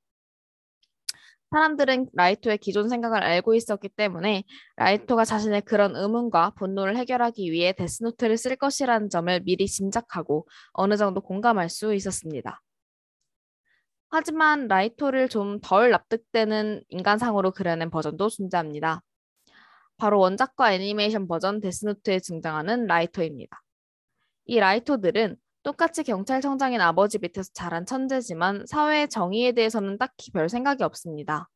사람들은 1.52 2.10
라이토의 2.14 2.58
기존 2.58 2.90
생각을 2.90 3.24
알고 3.24 3.56
있었기 3.56 3.90
때문에 3.90 4.44
라이토가 4.76 5.24
자신의 5.24 5.62
그런 5.62 5.96
의문과 5.96 6.52
분노를 6.52 6.98
해결하기 6.98 7.52
위해 7.52 7.72
데스노트를 7.74 8.38
쓸 8.38 8.56
것이라는 8.58 9.10
점을 9.10 9.40
미리 9.42 9.66
짐작하고 9.68 10.48
어느 10.74 10.98
정도 10.98 11.22
공감할 11.22 11.70
수 11.70 11.94
있었습니다. 11.94 12.62
하지만 14.10 14.68
라이토를 14.68 15.30
좀 15.30 15.60
덜 15.62 15.92
납득되는 15.92 16.84
인간상으로 16.90 17.52
그려낸 17.52 17.90
버전도 17.90 18.30
존재합니다. 18.30 19.02
바로 19.98 20.20
원작과 20.20 20.74
애니메이션 20.74 21.28
버전 21.28 21.60
데스노트에 21.62 22.20
등장하는 22.20 22.88
라이토입니다. 22.88 23.62
이 24.48 24.60
라이토들은 24.60 25.36
똑같이 25.64 26.04
경찰청장인 26.04 26.80
아버지 26.82 27.20
밑에서 27.20 27.52
자란 27.54 27.86
천재지만 27.86 28.66
사회의 28.66 29.10
정의에 29.10 29.52
대해서는 29.52 29.98
딱히 29.98 30.32
별 30.32 30.48
생각이 30.48 30.84
없습니다. 30.84 31.50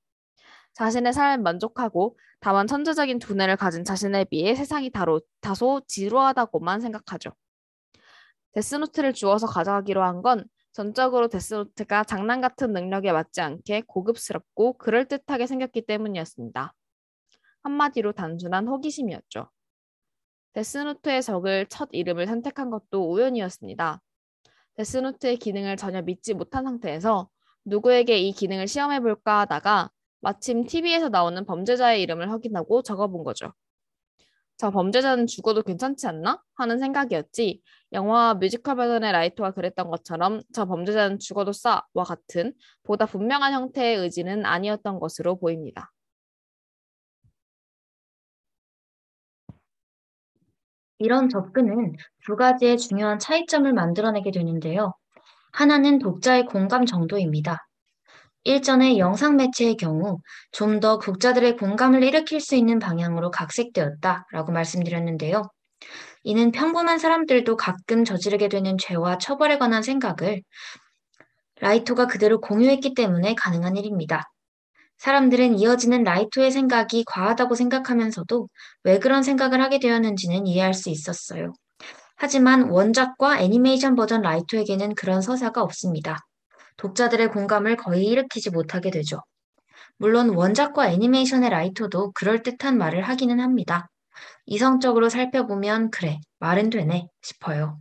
자신의 0.73 1.13
삶에 1.13 1.41
만족하고 1.41 2.17
다만 2.41 2.67
천재적인 2.67 3.19
두뇌를 3.19 3.55
가진 3.55 3.83
자신에 3.85 4.25
비해 4.25 4.55
세상이 4.55 4.89
다로, 4.89 5.21
다소 5.39 5.81
지루하다고만 5.87 6.81
생각하죠. 6.81 7.31
데스노트를 8.53 9.13
주워서 9.13 9.47
가져가기로 9.47 10.03
한 10.03 10.21
건 10.21 10.43
전적으로 10.73 11.27
데스노트가 11.27 12.03
장난 12.05 12.39
같은 12.41 12.71
능력에 12.73 13.11
맞지 13.11 13.41
않게 13.41 13.83
고급스럽고 13.87 14.77
그럴듯하게 14.77 15.47
생겼기 15.47 15.85
때문이었습니다. 15.85 16.73
한마디로 17.63 18.13
단순한 18.13 18.67
호기심이었죠. 18.67 19.49
데스노트에 20.53 21.23
적을 21.23 21.65
첫 21.67 21.89
이름을 21.91 22.27
선택한 22.27 22.69
것도 22.69 23.11
우연이었습니다. 23.11 24.01
데스노트의 24.75 25.37
기능을 25.37 25.77
전혀 25.77 26.01
믿지 26.01 26.33
못한 26.33 26.63
상태에서 26.63 27.29
누구에게 27.65 28.17
이 28.17 28.31
기능을 28.31 28.67
시험해볼까 28.67 29.41
하다가 29.41 29.91
마침 30.19 30.65
TV에서 30.65 31.09
나오는 31.09 31.45
범죄자의 31.45 32.01
이름을 32.01 32.31
확인하고 32.31 32.81
적어본 32.81 33.23
거죠. 33.23 33.53
저 34.57 34.69
범죄자는 34.69 35.25
죽어도 35.25 35.63
괜찮지 35.63 36.05
않나? 36.05 36.39
하는 36.53 36.77
생각이었지 36.77 37.61
영화와 37.93 38.35
뮤지컬 38.35 38.75
버전의 38.75 39.11
라이토가 39.11 39.51
그랬던 39.51 39.89
것처럼 39.89 40.41
저 40.53 40.65
범죄자는 40.65 41.17
죽어도 41.17 41.51
싸와 41.51 42.03
같은 42.05 42.53
보다 42.83 43.07
분명한 43.07 43.53
형태의 43.53 43.97
의지는 43.97 44.45
아니었던 44.45 44.99
것으로 44.99 45.39
보입니다. 45.39 45.91
이런 51.01 51.29
접근은 51.29 51.93
두 52.25 52.35
가지의 52.35 52.77
중요한 52.77 53.19
차이점을 53.19 53.71
만들어내게 53.73 54.31
되는데요. 54.31 54.93
하나는 55.51 55.99
독자의 55.99 56.45
공감 56.45 56.85
정도입니다. 56.85 57.65
일전의 58.43 58.99
영상 58.99 59.35
매체의 59.35 59.77
경우 59.77 60.19
좀 60.51 60.79
더 60.79 60.99
독자들의 60.99 61.57
공감을 61.57 62.03
일으킬 62.03 62.39
수 62.39 62.55
있는 62.55 62.79
방향으로 62.79 63.31
각색되었다라고 63.31 64.51
말씀드렸는데요. 64.51 65.43
이는 66.23 66.51
평범한 66.51 66.99
사람들도 66.99 67.57
가끔 67.57 68.05
저지르게 68.05 68.47
되는 68.49 68.77
죄와 68.77 69.17
처벌에 69.17 69.57
관한 69.57 69.83
생각을 69.83 70.43
라이토가 71.61 72.07
그대로 72.07 72.39
공유했기 72.41 72.93
때문에 72.95 73.35
가능한 73.35 73.77
일입니다. 73.77 74.31
사람들은 75.01 75.57
이어지는 75.57 76.03
라이토의 76.03 76.51
생각이 76.51 77.05
과하다고 77.07 77.55
생각하면서도 77.55 78.47
왜 78.83 78.99
그런 78.99 79.23
생각을 79.23 79.59
하게 79.59 79.79
되었는지는 79.79 80.45
이해할 80.45 80.75
수 80.75 80.91
있었어요. 80.91 81.53
하지만 82.15 82.69
원작과 82.69 83.39
애니메이션 83.39 83.95
버전 83.95 84.21
라이토에게는 84.21 84.93
그런 84.93 85.23
서사가 85.23 85.63
없습니다. 85.63 86.19
독자들의 86.77 87.31
공감을 87.31 87.77
거의 87.77 88.05
일으키지 88.05 88.51
못하게 88.51 88.91
되죠. 88.91 89.23
물론 89.97 90.35
원작과 90.35 90.91
애니메이션의 90.91 91.49
라이토도 91.49 92.11
그럴듯한 92.11 92.77
말을 92.77 93.01
하기는 93.01 93.39
합니다. 93.39 93.89
이성적으로 94.45 95.09
살펴보면 95.09 95.89
그래, 95.89 96.19
말은 96.37 96.69
되네 96.69 97.07
싶어요. 97.23 97.79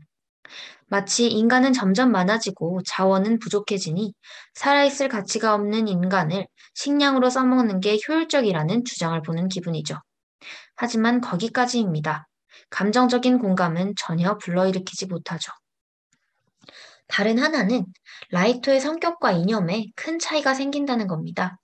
마치 0.90 1.28
인간은 1.28 1.72
점점 1.72 2.10
많아지고 2.10 2.82
자원은 2.84 3.38
부족해지니 3.38 4.12
살아있을 4.54 5.08
가치가 5.08 5.54
없는 5.54 5.86
인간을 5.86 6.48
식량으로 6.74 7.30
써먹는 7.30 7.78
게 7.78 7.96
효율적이라는 8.08 8.84
주장을 8.84 9.22
보는 9.22 9.48
기분이죠. 9.48 9.96
하지만 10.74 11.20
거기까지입니다. 11.20 12.26
감정적인 12.70 13.38
공감은 13.38 13.94
전혀 13.96 14.36
불러일으키지 14.38 15.06
못하죠. 15.06 15.52
다른 17.06 17.38
하나는 17.38 17.86
라이토의 18.30 18.80
성격과 18.80 19.30
이념에 19.30 19.86
큰 19.94 20.18
차이가 20.18 20.54
생긴다는 20.54 21.06
겁니다. 21.06 21.58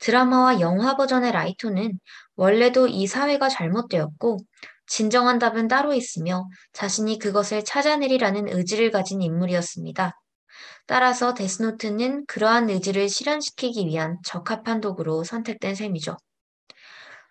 드라마와 0.00 0.60
영화 0.60 0.96
버전의 0.96 1.32
라이토는 1.32 1.98
원래도 2.36 2.88
이 2.88 3.06
사회가 3.06 3.48
잘못되었고 3.48 4.38
진정한 4.90 5.38
답은 5.38 5.68
따로 5.68 5.94
있으며 5.94 6.48
자신이 6.72 7.20
그것을 7.20 7.64
찾아내리라는 7.64 8.48
의지를 8.48 8.90
가진 8.90 9.22
인물이었습니다. 9.22 10.20
따라서 10.86 11.32
데스노트는 11.32 12.26
그러한 12.26 12.68
의지를 12.70 13.08
실현시키기 13.08 13.86
위한 13.86 14.18
적합한 14.24 14.80
도구로 14.80 15.22
선택된 15.22 15.76
셈이죠. 15.76 16.16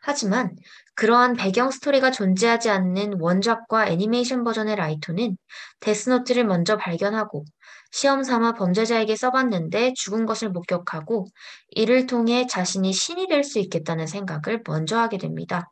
하지만 0.02 0.56
그러한 0.96 1.34
배경 1.36 1.70
스토리가 1.70 2.12
존재하지 2.12 2.70
않는 2.70 3.20
원작과 3.20 3.88
애니메이션 3.90 4.46
버전의 4.46 4.78
라이토는 4.78 5.38
데스노트를 5.82 6.46
먼저 6.46 6.78
발견하고 6.78 7.44
시험 7.92 8.24
삼아 8.24 8.54
범죄자에게 8.54 9.18
써봤는데 9.18 9.94
죽은 9.98 10.26
것을 10.26 10.50
목격하고 10.52 11.28
이를 11.72 12.06
통해 12.08 12.48
자신이 12.48 12.94
신이 12.94 13.28
될 13.28 13.44
수 13.44 13.60
있겠다는 13.60 14.08
생각을 14.08 14.64
먼저 14.66 14.98
하게 14.98 15.18
됩니다. 15.18 15.70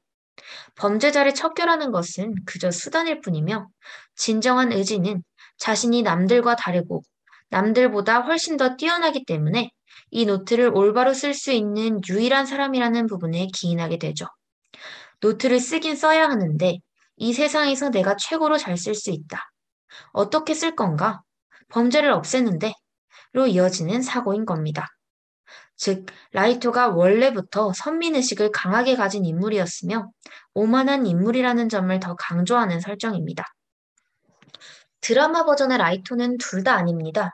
범죄자를 0.75 1.33
척결하는 1.33 1.91
것은 1.91 2.35
그저 2.45 2.71
수단일 2.71 3.21
뿐이며 3.21 3.67
진정한 4.15 4.71
의지는 4.71 5.23
자신이 5.57 6.03
남들과 6.03 6.55
다르고 6.55 7.03
남들보다 7.49 8.21
훨씬 8.21 8.57
더 8.57 8.75
뛰어나기 8.75 9.25
때문에 9.25 9.71
이 10.11 10.25
노트를 10.25 10.71
올바로 10.73 11.13
쓸 11.13 11.33
수 11.33 11.51
있는 11.51 11.99
유일한 12.09 12.45
사람이라는 12.45 13.07
부분에 13.07 13.47
기인하게 13.53 13.97
되죠. 13.97 14.25
노트를 15.21 15.59
쓰긴 15.59 15.95
써야 15.95 16.29
하는데 16.29 16.79
이 17.17 17.33
세상에서 17.33 17.89
내가 17.89 18.15
최고로 18.15 18.57
잘 18.57 18.77
쓸 18.77 18.93
수 18.95 19.11
있다. 19.11 19.51
어떻게 20.11 20.53
쓸 20.53 20.75
건가? 20.75 21.21
범죄를 21.69 22.11
없애는데 22.11 22.73
로 23.33 23.47
이어지는 23.47 24.01
사고인 24.01 24.45
겁니다. 24.45 24.87
즉, 25.77 26.07
라이토가 26.33 26.89
원래부터 26.89 27.71
선민의식을 27.73 28.51
강하게 28.51 28.95
가진 28.95 29.25
인물이었으며 29.25 30.09
오만한 30.53 31.05
인물이라는 31.05 31.69
점을 31.69 31.99
더 31.99 32.15
강조하는 32.15 32.79
설정입니다. 32.81 33.45
드라마 35.01 35.45
버전의 35.45 35.77
라이토는 35.77 36.37
둘 36.39 36.63
다 36.63 36.73
아닙니다. 36.75 37.31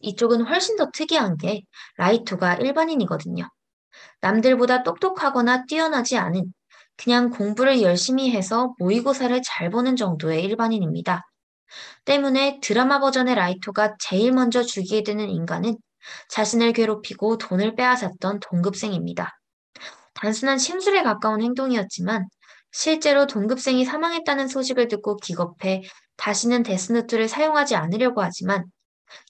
이쪽은 0.00 0.42
훨씬 0.46 0.76
더 0.76 0.90
특이한 0.92 1.36
게 1.36 1.62
라이토가 1.96 2.54
일반인이거든요. 2.54 3.48
남들보다 4.20 4.82
똑똑하거나 4.82 5.66
뛰어나지 5.66 6.16
않은 6.16 6.52
그냥 6.96 7.30
공부를 7.30 7.82
열심히 7.82 8.30
해서 8.32 8.74
모의고사를 8.78 9.40
잘 9.44 9.70
보는 9.70 9.96
정도의 9.96 10.42
일반인입니다. 10.44 11.26
때문에 12.04 12.60
드라마 12.62 13.00
버전의 13.00 13.34
라이토가 13.34 13.96
제일 14.00 14.32
먼저 14.32 14.62
죽이게 14.62 15.02
되는 15.04 15.28
인간은 15.30 15.76
자신을 16.28 16.72
괴롭히고 16.72 17.38
돈을 17.38 17.74
빼앗았던 17.74 18.40
동급생입니다. 18.40 19.38
단순한 20.14 20.58
심술에 20.58 21.02
가까운 21.02 21.42
행동이었지만 21.42 22.28
실제로 22.70 23.26
동급생이 23.26 23.84
사망했다는 23.84 24.48
소식을 24.48 24.88
듣고 24.88 25.16
기겁해 25.16 25.82
다시는 26.16 26.62
데스노트를 26.62 27.28
사용하지 27.28 27.76
않으려고 27.76 28.22
하지만 28.22 28.64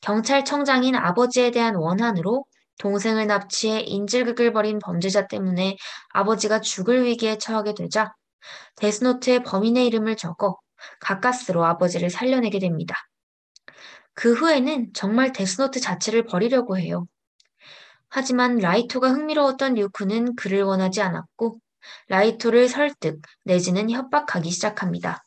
경찰청장인 0.03 0.95
아버지에 0.95 1.51
대한 1.51 1.75
원한으로 1.75 2.45
동생을 2.79 3.27
납치해 3.27 3.81
인질극을 3.81 4.53
벌인 4.53 4.79
범죄자 4.79 5.27
때문에 5.27 5.77
아버지가 6.11 6.61
죽을 6.61 7.05
위기에 7.05 7.39
처하게 7.39 7.75
되자 7.75 8.13
데스노트에 8.77 9.43
범인의 9.43 9.87
이름을 9.87 10.17
적어 10.17 10.59
가까스로 11.01 11.65
아버지를 11.65 12.11
살려내게 12.11 12.59
됩니다. 12.59 12.97
그 14.15 14.35
후에는 14.35 14.93
정말 14.95 15.33
데스노트 15.33 15.81
자체를 15.81 16.25
버리려고 16.25 16.79
해요. 16.79 17.07
하지만 18.09 18.59
라이토가 18.59 19.11
흥미로웠던 19.11 19.75
류크는 19.75 20.37
그를 20.37 20.63
원하지 20.63 21.01
않았고 21.01 21.59
라이토를 22.09 22.69
설득 22.69 23.21
내지는 23.45 23.91
협박하기 23.91 24.51
시작합니다. 24.51 25.25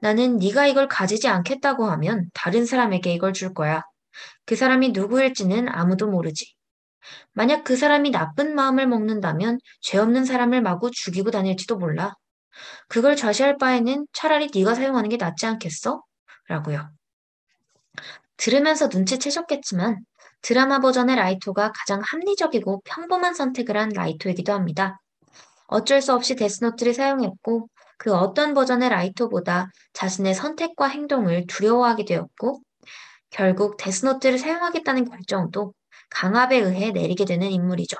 나는 0.00 0.38
네가 0.38 0.66
이걸 0.66 0.88
가지지 0.88 1.28
않겠다고 1.28 1.86
하면 1.86 2.30
다른 2.34 2.66
사람에게 2.66 3.12
이걸 3.12 3.32
줄 3.32 3.54
거야. 3.54 3.82
그 4.46 4.56
사람이 4.56 4.90
누구일지는 4.90 5.68
아무도 5.68 6.08
모르지. 6.10 6.54
만약 7.32 7.64
그 7.64 7.76
사람이 7.76 8.10
나쁜 8.10 8.54
마음을 8.54 8.86
먹는다면 8.86 9.58
죄 9.80 9.98
없는 9.98 10.24
사람을 10.24 10.62
마구 10.62 10.90
죽이고 10.90 11.30
다닐지도 11.30 11.76
몰라. 11.78 12.14
그걸 12.88 13.16
좌시할 13.16 13.58
바에는 13.58 14.06
차라리 14.12 14.50
네가 14.54 14.74
사용하는 14.74 15.08
게 15.10 15.16
낫지 15.16 15.46
않겠어? 15.46 16.02
라고요. 16.48 16.90
들으면서 18.40 18.88
눈치채셨겠지만 18.88 19.98
드라마 20.40 20.80
버전의 20.80 21.16
라이토가 21.16 21.72
가장 21.72 22.00
합리적이고 22.02 22.80
평범한 22.86 23.34
선택을 23.34 23.76
한 23.76 23.90
라이토이기도 23.90 24.54
합니다. 24.54 24.98
어쩔 25.66 26.00
수 26.00 26.14
없이 26.14 26.34
데스노트를 26.36 26.94
사용했고 26.94 27.68
그 27.98 28.14
어떤 28.14 28.54
버전의 28.54 28.88
라이토보다 28.88 29.68
자신의 29.92 30.34
선택과 30.34 30.86
행동을 30.86 31.46
두려워하게 31.46 32.06
되었고 32.06 32.62
결국 33.28 33.76
데스노트를 33.76 34.38
사용하겠다는 34.38 35.10
결정도 35.10 35.74
강압에 36.08 36.56
의해 36.56 36.92
내리게 36.92 37.26
되는 37.26 37.46
인물이죠. 37.50 37.98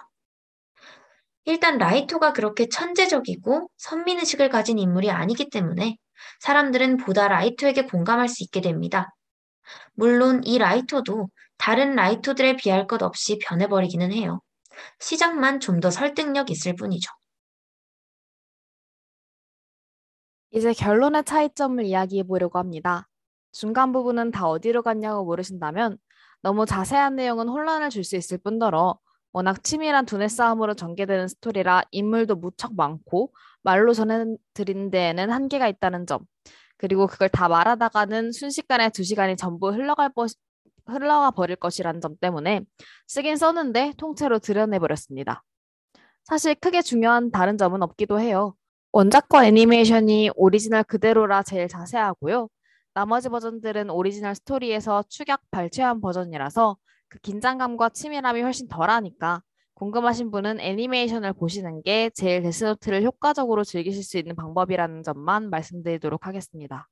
일단 1.44 1.76
라이토가 1.76 2.33
그렇게 2.33 2.66
천재적이고 2.66 3.68
선민의식을 3.76 4.48
가진 4.48 4.79
인물이 4.79 5.11
아니기 5.11 5.50
때문에 5.50 5.98
사람들은 6.40 6.96
보다 6.96 7.29
라이토에게 7.29 7.85
공감할 7.85 8.29
수 8.29 8.42
있게 8.42 8.62
됩니다. 8.62 9.14
물론 9.94 10.42
이 10.44 10.59
라이토도 10.59 11.28
다른 11.59 11.94
라이토들에 11.94 12.56
비할 12.56 12.87
것 12.87 13.02
없이 13.02 13.38
변해버리기는 13.38 14.12
해요. 14.12 14.40
시작만 15.00 15.61
좀 15.61 15.80
더 15.80 15.90
설득력 15.90 16.50
있을 16.50 16.74
뿐이죠. 16.76 17.11
이제 20.52 20.72
결론의 20.72 21.24
차이점을 21.24 21.85
이야기해 21.85 22.24
보려고 22.24 22.59
합니다. 22.59 23.09
중간 23.52 23.92
부분은 23.92 24.30
다 24.30 24.48
어디로 24.48 24.83
갔냐고 24.83 25.24
물으신다면 25.24 25.98
너무 26.42 26.66
자세한 26.66 27.16
내용은 27.16 27.48
혼란을 27.48 27.90
줄 27.90 28.04
수 28.04 28.16
있을 28.16 28.38
뿐더러 28.38 28.98
워낙 29.33 29.62
치밀한 29.62 30.06
두뇌 30.06 30.28
싸움으로 30.28 30.74
전개되는 30.74 31.28
스토리라 31.28 31.83
인물도 31.92 32.37
무척 32.37 32.74
많고 32.74 33.33
말로 33.62 33.92
전해드리는 33.94 34.90
데에는 34.90 35.30
한계가 35.30 35.68
있다는 35.68 36.06
점 36.06 36.20
그리고 36.81 37.07
그걸 37.07 37.29
다 37.29 37.47
말하다가는 37.47 38.33
순식간에 38.33 38.88
두 38.88 39.05
시간이 39.05 39.37
전부 39.37 39.71
흘러갈 39.71 40.09
것, 40.14 40.31
흘러가 40.87 41.31
버릴 41.31 41.57
것이라는 41.57 42.01
점 42.01 42.16
때문에 42.16 42.62
쓰긴 43.07 43.37
썼는데 43.37 43.93
통째로 43.99 44.38
들어내버렸습니다. 44.38 45.42
사실 46.25 46.55
크게 46.55 46.81
중요한 46.81 47.31
다른 47.31 47.59
점은 47.59 47.83
없기도 47.83 48.19
해요. 48.19 48.55
원작과 48.93 49.47
애니메이션이 49.47 50.31
오리지널 50.35 50.85
그대로라 50.85 51.43
제일 51.43 51.69
자세하고요. 51.69 52.49
나머지 52.95 53.29
버전들은 53.29 53.90
오리지널 53.90 54.35
스토리에서 54.35 55.05
축약 55.07 55.43
발췌한 55.51 56.01
버전이라서 56.01 56.79
그 57.11 57.19
긴장감과 57.19 57.90
치밀함이 57.90 58.40
훨씬 58.40 58.69
덜하니까 58.69 59.43
궁금하신 59.81 60.31
분은 60.31 60.61
애니메이션을 60.61 61.33
보시는 61.33 61.81
게 61.83 62.11
제일 62.11 62.43
데스노트를 62.43 63.03
효과적으로 63.03 63.64
즐기실 63.64 64.05
수 64.05 64.19
있는 64.19 64.37
방법이라는 64.37 65.03
점만 65.03 65.49
말씀드리도록 65.49 66.27
하겠습니다. 66.27 66.87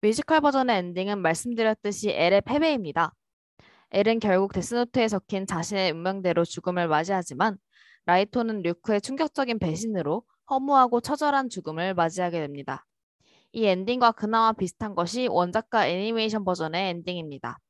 뮤지컬 0.00 0.40
버전의 0.40 0.78
엔딩은 0.78 1.22
말씀드렸듯이 1.22 2.10
엘의 2.10 2.40
패배입니다. 2.40 3.14
엘은 3.92 4.18
결국 4.18 4.52
데스노트에 4.52 5.06
적힌 5.06 5.46
자신의 5.46 5.92
운명대로 5.92 6.44
죽음을 6.44 6.88
맞이하지만 6.88 7.56
라이토는 8.06 8.62
류크의 8.62 9.00
충격적인 9.00 9.60
배신으로 9.60 10.24
허무하고 10.50 11.00
처절한 11.00 11.50
죽음을 11.50 11.94
맞이하게 11.94 12.40
됩니다. 12.40 12.84
이 13.52 13.64
엔딩과 13.66 14.10
그나마 14.12 14.52
비슷한 14.52 14.96
것이 14.96 15.28
원작과 15.28 15.86
애니메이션 15.86 16.44
버전의 16.44 16.90
엔딩입니다. 16.90 17.60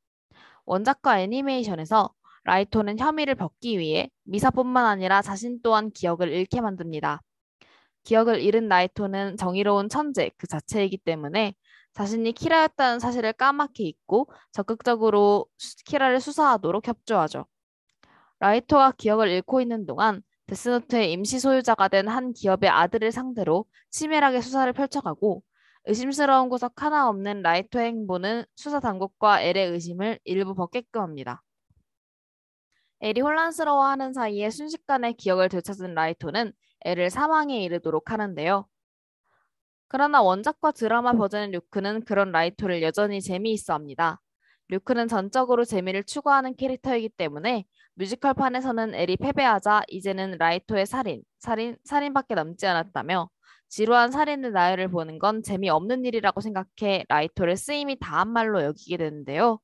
원작과 0.66 1.20
애니메이션에서 1.20 2.12
라이토는 2.44 2.98
혐의를 2.98 3.35
벗기 3.35 3.79
위해 3.79 4.11
미사뿐만 4.24 4.85
아니라 4.87 5.22
자신 5.22 5.61
또한 5.62 5.90
기억을 5.90 6.29
잃게 6.31 6.61
만듭니다. 6.61 7.22
기억을 8.05 8.40
잃은 8.40 8.68
라이토는 8.68 9.37
정의로운 9.37 9.88
천재 9.88 10.31
그 10.37 10.46
자체이기 10.46 10.98
때문에 10.98 11.55
자신이 11.94 12.33
키라였다는 12.33 12.98
사실을 12.98 13.33
까맣게 13.33 13.85
잊고 13.85 14.29
적극적으로 14.53 15.46
키라를 15.87 16.20
수사하도록 16.20 16.87
협조하죠. 16.87 17.46
라이토가 18.40 18.92
기억을 18.92 19.29
잃고 19.29 19.61
있는 19.61 19.87
동안 19.87 20.22
데스노트의 20.46 21.12
임시 21.12 21.38
소유자가 21.40 21.88
된 21.88 22.09
한 22.09 22.33
기업의 22.35 22.68
아들을 22.68 23.11
상대로 23.12 23.64
치밀하게 23.90 24.40
수사를 24.42 24.70
펼쳐가고 24.72 25.42
의심스러운 25.86 26.48
구석 26.48 26.82
하나 26.82 27.08
없는 27.08 27.42
라이토의 27.42 27.86
행보는 27.88 28.44
수사 28.56 28.80
당국과 28.80 29.42
엘의 29.42 29.70
의심을 29.70 30.18
일부 30.24 30.54
벗게끔 30.54 31.02
합니다. 31.02 31.42
엘이 33.02 33.20
혼란스러워하는 33.20 34.14
사이에 34.14 34.48
순식간에 34.48 35.12
기억을 35.12 35.50
되찾은 35.50 35.94
라이토는 35.94 36.52
엘을 36.86 37.10
사망에 37.10 37.62
이르도록 37.64 38.10
하는데요. 38.10 38.66
그러나 39.88 40.22
원작과 40.22 40.72
드라마 40.72 41.12
버전의 41.12 41.50
류크는 41.50 42.06
그런 42.06 42.32
라이토를 42.32 42.82
여전히 42.82 43.20
재미있어 43.20 43.74
합니다. 43.74 44.22
류크는 44.68 45.06
전적으로 45.08 45.64
재미를 45.64 46.02
추구하는 46.02 46.56
캐릭터이기 46.56 47.10
때문에 47.10 47.66
뮤지컬판에서는 47.96 48.94
엘이 48.94 49.18
패배하자 49.18 49.82
이제는 49.88 50.38
라이토의 50.38 50.86
살인, 50.86 51.22
살인, 51.38 51.76
살인밖에 51.84 52.34
남지 52.34 52.66
않았다며 52.66 53.28
지루한 53.74 54.12
살인의 54.12 54.52
나열을 54.52 54.87
보는 54.87 55.18
건 55.18 55.42
재미없는 55.42 56.04
일이라고 56.04 56.40
생각해 56.40 57.06
라이토를 57.08 57.56
쓰임이 57.56 57.98
다한 57.98 58.28
말로 58.28 58.62
여기게 58.62 58.98
되는데요. 58.98 59.58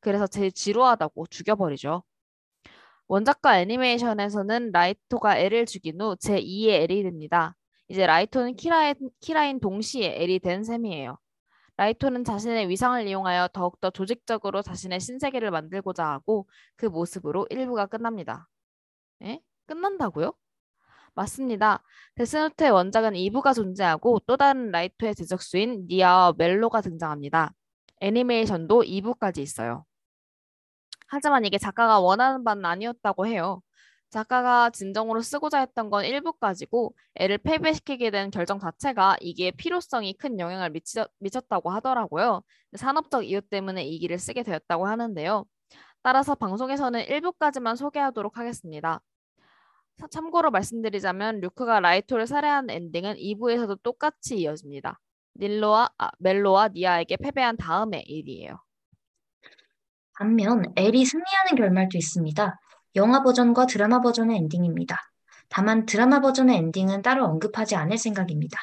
그래서 0.00 0.26
제일 0.26 0.50
지루하다고 0.50 1.28
죽여버리죠. 1.28 2.02
원작과 3.06 3.60
애니메이션에서는 3.60 4.72
라이토가 4.72 5.38
엘을 5.38 5.66
죽인 5.66 6.00
후 6.00 6.16
제2의 6.16 6.70
엘이 6.70 7.04
됩니다. 7.04 7.54
이제 7.86 8.04
라이토는 8.04 8.56
키라인, 8.56 8.96
키라인 9.20 9.60
동시에 9.60 10.20
엘이 10.20 10.40
된 10.40 10.64
셈이에요. 10.64 11.16
라이토는 11.76 12.24
자신의 12.24 12.68
위상을 12.68 13.06
이용하여 13.06 13.50
더욱더 13.52 13.90
조직적으로 13.90 14.62
자신의 14.62 14.98
신세계를 14.98 15.52
만들고자 15.52 16.04
하고 16.04 16.48
그 16.74 16.86
모습으로 16.86 17.46
1부가 17.48 17.88
끝납니다. 17.88 18.48
에? 19.22 19.40
끝난다고요? 19.66 20.32
맞습니다. 21.14 21.82
데스노트의 22.16 22.70
원작은 22.70 23.12
2부가 23.12 23.54
존재하고 23.54 24.20
또 24.26 24.36
다른 24.36 24.70
라이토의 24.70 25.14
제적수인 25.14 25.86
니아와 25.88 26.34
멜로가 26.36 26.80
등장합니다. 26.80 27.52
애니메이션도 28.00 28.82
2부까지 28.82 29.38
있어요. 29.38 29.84
하지만 31.08 31.44
이게 31.44 31.58
작가가 31.58 32.00
원하는 32.00 32.42
바는 32.44 32.64
아니었다고 32.64 33.26
해요. 33.26 33.60
작가가 34.10 34.70
진정으로 34.70 35.22
쓰고자 35.22 35.60
했던 35.60 35.88
건 35.90 36.04
일부까지고 36.04 36.94
애를 37.14 37.38
패배시키게 37.38 38.10
된 38.10 38.30
결정 38.30 38.58
자체가 38.58 39.16
이게 39.20 39.50
필요성이 39.50 40.14
큰 40.14 40.38
영향을 40.38 40.70
미치, 40.70 41.02
미쳤다고 41.18 41.70
하더라고요. 41.70 42.42
산업적 42.76 43.24
이유 43.26 43.40
때문에 43.40 43.84
이 43.84 43.98
길을 43.98 44.18
쓰게 44.18 44.42
되었다고 44.42 44.86
하는데요. 44.86 45.46
따라서 46.02 46.34
방송에서는 46.34 47.06
일부까지만 47.06 47.76
소개하도록 47.76 48.36
하겠습니다. 48.36 49.00
참고로 50.10 50.50
말씀드리자면 50.50 51.40
류크가 51.40 51.80
라이토를 51.80 52.26
살해한 52.26 52.70
엔딩은 52.70 53.16
2부에서도 53.16 53.82
똑같이 53.82 54.40
이어집니다. 54.40 54.98
닐로와 55.38 55.90
아, 55.98 56.10
멜로와 56.18 56.68
니아에게 56.68 57.16
패배한 57.16 57.56
다음의 57.56 58.02
일이에요. 58.06 58.58
반면 60.18 60.64
엘이 60.76 61.04
승리하는 61.04 61.56
결말도 61.56 61.96
있습니다. 61.96 62.60
영화 62.96 63.22
버전과 63.22 63.66
드라마 63.66 64.00
버전의 64.00 64.36
엔딩입니다. 64.36 64.98
다만 65.48 65.86
드라마 65.86 66.20
버전의 66.20 66.56
엔딩은 66.56 67.02
따로 67.02 67.24
언급하지 67.24 67.76
않을 67.76 67.98
생각입니다. 67.98 68.58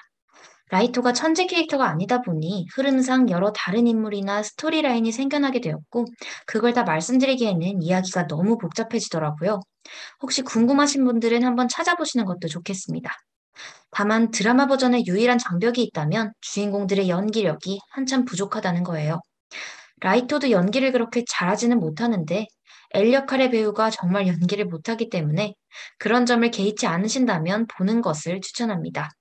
라이토가 0.70 1.14
천재 1.14 1.46
캐릭터가 1.48 1.88
아니다 1.88 2.22
보니 2.22 2.68
흐름상 2.76 3.30
여러 3.30 3.52
다른 3.54 3.88
인물이나 3.88 4.44
storyline이 4.44 5.12
생겨나게 5.12 5.62
되었고, 5.62 6.06
그걸 6.46 6.74
다 6.74 6.84
말씀드리기에는 6.84 7.82
이야기가 7.82 8.28
너무 8.28 8.58
복잡해지더라고요. 8.58 9.62
혹시 10.22 10.42
궁금하신 10.44 11.06
분들은 11.06 11.44
한번 11.44 11.68
찾아보시는 11.68 12.26
것도 12.26 12.48
좋겠습니다. 12.48 13.12
다만 13.92 14.32
드라마 14.32 14.68
버전의 14.68 15.06
유일한 15.08 15.38
장벽이 15.40 15.82
있다면 15.84 16.34
주인공들의 16.42 17.10
연기력이 17.10 17.80
한참 17.92 18.26
부족하다는 18.26 18.84
거예요. 18.84 19.22
라이토도 20.02 20.52
연기를 20.52 20.92
그렇게 20.92 21.24
잘하지는 21.28 21.80
못하는데 21.80 22.48
엘 22.92 23.14
역할의 23.14 23.52
배우가 23.52 23.90
정말 23.90 24.28
연기를 24.28 24.66
못하기 24.66 25.10
때문에 25.10 25.54
그런 25.98 26.26
점을 26.26 26.50
개의치 26.50 26.88
않으신다면 26.88 27.68
보는 27.68 28.02
것을 28.02 28.42
추천합니다. 28.42 29.12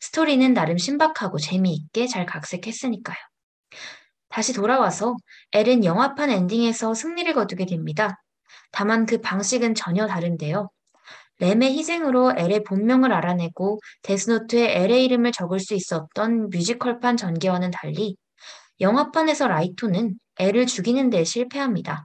스토리는 0.00 0.54
나름 0.54 0.78
신박하고 0.78 1.38
재미있게 1.38 2.06
잘 2.06 2.26
각색했으니까요. 2.26 3.16
다시 4.28 4.52
돌아와서 4.52 5.16
엘은 5.52 5.84
영화판 5.84 6.30
엔딩에서 6.30 6.94
승리를 6.94 7.32
거두게 7.34 7.66
됩니다. 7.66 8.22
다만 8.70 9.06
그 9.06 9.20
방식은 9.20 9.74
전혀 9.74 10.06
다른데요. 10.06 10.70
램의 11.40 11.78
희생으로 11.78 12.34
엘의 12.36 12.64
본명을 12.64 13.12
알아내고 13.12 13.80
데스노트에 14.02 14.76
엘의 14.82 15.04
이름을 15.04 15.32
적을 15.32 15.60
수 15.60 15.74
있었던 15.74 16.50
뮤지컬판 16.50 17.16
전개와는 17.16 17.70
달리 17.70 18.16
영화판에서 18.80 19.48
라이토는 19.48 20.14
엘을 20.38 20.66
죽이는 20.66 21.10
데 21.10 21.24
실패합니다. 21.24 22.04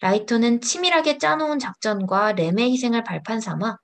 라이토는 0.00 0.62
치밀하게 0.62 1.18
짜놓은 1.18 1.58
작전과 1.58 2.32
램의 2.32 2.72
희생을 2.72 3.04
발판 3.04 3.40
삼아 3.40 3.76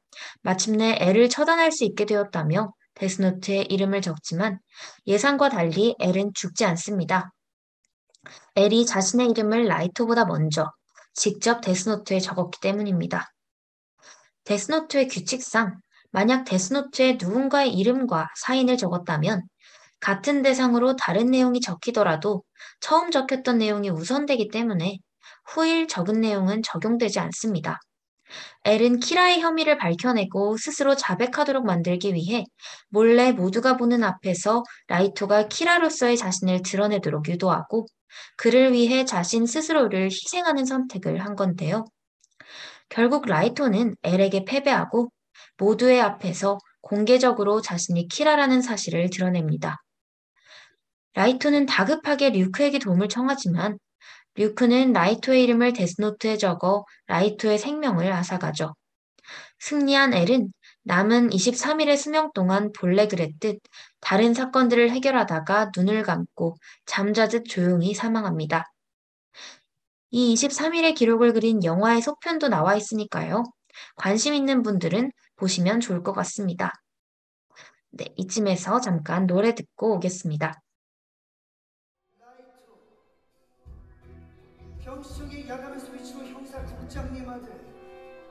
마침내 0.42 0.96
엘을 1.00 1.28
처단할 1.28 1.70
수 1.72 1.84
있게 1.84 2.06
되었다며 2.06 2.72
데스노트에 2.96 3.62
이름을 3.62 4.02
적지만 4.02 4.58
예상과 5.06 5.48
달리 5.48 5.94
엘은 6.00 6.32
죽지 6.34 6.64
않습니다. 6.64 7.32
엘이 8.56 8.86
자신의 8.86 9.30
이름을 9.30 9.66
라이토보다 9.66 10.24
먼저 10.24 10.72
직접 11.14 11.60
데스노트에 11.60 12.20
적었기 12.20 12.60
때문입니다. 12.60 13.32
데스노트의 14.44 15.08
규칙상 15.08 15.80
만약 16.10 16.44
데스노트에 16.44 17.18
누군가의 17.20 17.72
이름과 17.74 18.30
사인을 18.36 18.76
적었다면 18.76 19.42
같은 20.00 20.42
대상으로 20.42 20.96
다른 20.96 21.30
내용이 21.30 21.60
적히더라도 21.60 22.44
처음 22.80 23.10
적혔던 23.10 23.58
내용이 23.58 23.90
우선되기 23.90 24.48
때문에 24.48 24.98
후일 25.46 25.88
적은 25.88 26.20
내용은 26.20 26.62
적용되지 26.62 27.18
않습니다. 27.20 27.80
엘은 28.64 29.00
키라의 29.00 29.40
혐의를 29.40 29.78
밝혀내고 29.78 30.56
스스로 30.56 30.96
자백하도록 30.96 31.64
만들기 31.64 32.14
위해 32.14 32.44
몰래 32.88 33.32
모두가 33.32 33.76
보는 33.76 34.02
앞에서 34.02 34.64
라이토가 34.88 35.48
키라로서의 35.48 36.16
자신을 36.16 36.62
드러내도록 36.62 37.28
유도하고 37.28 37.86
그를 38.36 38.72
위해 38.72 39.04
자신 39.04 39.46
스스로를 39.46 40.06
희생하는 40.06 40.64
선택을 40.64 41.24
한 41.24 41.36
건데요. 41.36 41.84
결국 42.88 43.26
라이토는 43.26 43.96
엘에게 44.02 44.44
패배하고 44.44 45.10
모두의 45.58 46.00
앞에서 46.00 46.58
공개적으로 46.80 47.60
자신이 47.60 48.08
키라라는 48.08 48.62
사실을 48.62 49.10
드러냅니다. 49.10 49.82
라이토는 51.14 51.66
다급하게 51.66 52.30
류크에게 52.30 52.78
도움을 52.78 53.08
청하지만 53.08 53.78
류크는 54.36 54.92
라이토의 54.92 55.42
이름을 55.44 55.72
데스노트에 55.72 56.36
적어 56.36 56.84
라이토의 57.06 57.58
생명을 57.58 58.12
앗아가죠. 58.12 58.74
승리한 59.58 60.14
엘은 60.14 60.52
남은 60.84 61.30
23일의 61.30 61.96
수명 61.96 62.30
동안 62.32 62.70
본래 62.72 63.08
그랬듯 63.08 63.58
다른 64.00 64.34
사건들을 64.34 64.90
해결하다가 64.90 65.72
눈을 65.76 66.02
감고 66.02 66.56
잠자듯 66.84 67.46
조용히 67.46 67.94
사망합니다. 67.94 68.70
이 70.10 70.34
23일의 70.34 70.94
기록을 70.94 71.32
그린 71.32 71.64
영화의 71.64 72.02
속편도 72.02 72.48
나와 72.48 72.76
있으니까요. 72.76 73.42
관심 73.96 74.34
있는 74.34 74.62
분들은 74.62 75.10
보시면 75.36 75.80
좋을 75.80 76.02
것 76.02 76.12
같습니다. 76.12 76.72
네, 77.90 78.06
이쯤에서 78.16 78.80
잠깐 78.80 79.26
노래 79.26 79.54
듣고 79.54 79.94
오겠습니다. 79.94 80.60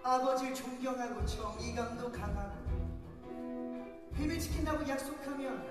아버지를 0.05 0.53
존경하고 0.53 1.25
정의감도 1.25 2.11
강하고 2.11 2.63
비밀 4.15 4.39
지킨다고 4.39 4.87
약속하면 4.87 5.65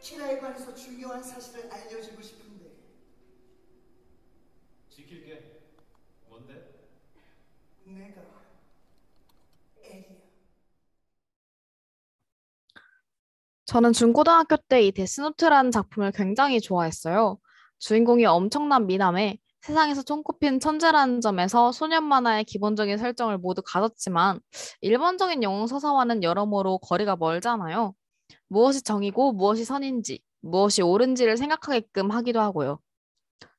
키라에 0.00 0.38
관해서 0.40 0.74
중요한 0.74 1.22
사실을 1.22 1.72
알려주고 1.72 2.20
싶은데 2.20 2.70
지킬게. 4.90 5.60
뭔데? 6.28 6.68
내가 7.86 8.20
엘이야 9.82 10.18
저는 13.64 13.92
중고등학교 13.92 14.56
때 14.56 14.82
이 14.82 14.92
데스노트라는 14.92 15.70
작품을 15.70 16.12
굉장히 16.12 16.60
좋아했어요. 16.60 17.38
주인공이 17.78 18.24
엄청난 18.26 18.86
미남에 18.86 19.38
세상에서 19.68 20.02
손꼽힌 20.06 20.60
천재라는 20.60 21.20
점에서 21.20 21.72
소년 21.72 22.02
만화의 22.04 22.44
기본적인 22.44 22.96
설정을 22.96 23.36
모두 23.36 23.60
가졌지만 23.62 24.40
일반적인 24.80 25.42
영웅 25.42 25.66
서사와는 25.66 26.22
여러모로 26.22 26.78
거리가 26.78 27.16
멀잖아요. 27.16 27.94
무엇이 28.48 28.82
정이고 28.82 29.32
무엇이 29.32 29.66
선인지, 29.66 30.22
무엇이 30.40 30.80
옳은지를 30.80 31.36
생각하게끔 31.36 32.10
하기도 32.10 32.40
하고요. 32.40 32.78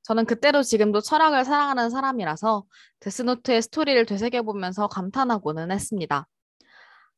저는 0.01 0.25
그때도 0.25 0.63
지금도 0.63 1.01
철학을 1.01 1.45
사랑하는 1.45 1.91
사람이라서 1.91 2.63
데스노트의 3.01 3.61
스토리를 3.61 4.03
되새겨보면서 4.07 4.87
감탄하고는 4.87 5.69
했습니다. 5.71 6.27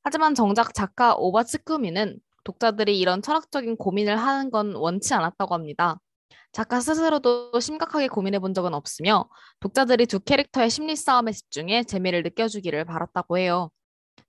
하지만 0.04 0.36
정작 0.36 0.73
작가 0.73 1.15
오바츠쿠미는 1.15 2.19
독자들이 2.43 2.99
이런 2.99 3.21
철학적인 3.21 3.77
고민을 3.77 4.17
하는 4.17 4.51
건 4.51 4.75
원치 4.75 5.13
않았다고 5.13 5.54
합니다. 5.54 5.97
작가 6.51 6.81
스스로도 6.81 7.59
심각하게 7.59 8.07
고민해 8.09 8.39
본 8.39 8.53
적은 8.53 8.73
없으며 8.73 9.29
독자들이 9.61 10.05
두 10.05 10.19
캐릭터의 10.19 10.69
심리 10.69 10.95
싸움에 10.95 11.31
집중해 11.31 11.83
재미를 11.83 12.23
느껴주기를 12.23 12.85
바랐다고 12.85 13.37
해요. 13.37 13.69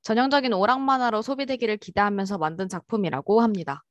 전형적인 0.02 0.52
오락 0.52 0.80
만화로 0.80 1.22
소비되기를 1.22 1.78
기대하면서 1.78 2.38
만든 2.38 2.68
작품이라고 2.68 3.40
합니다. 3.42 3.82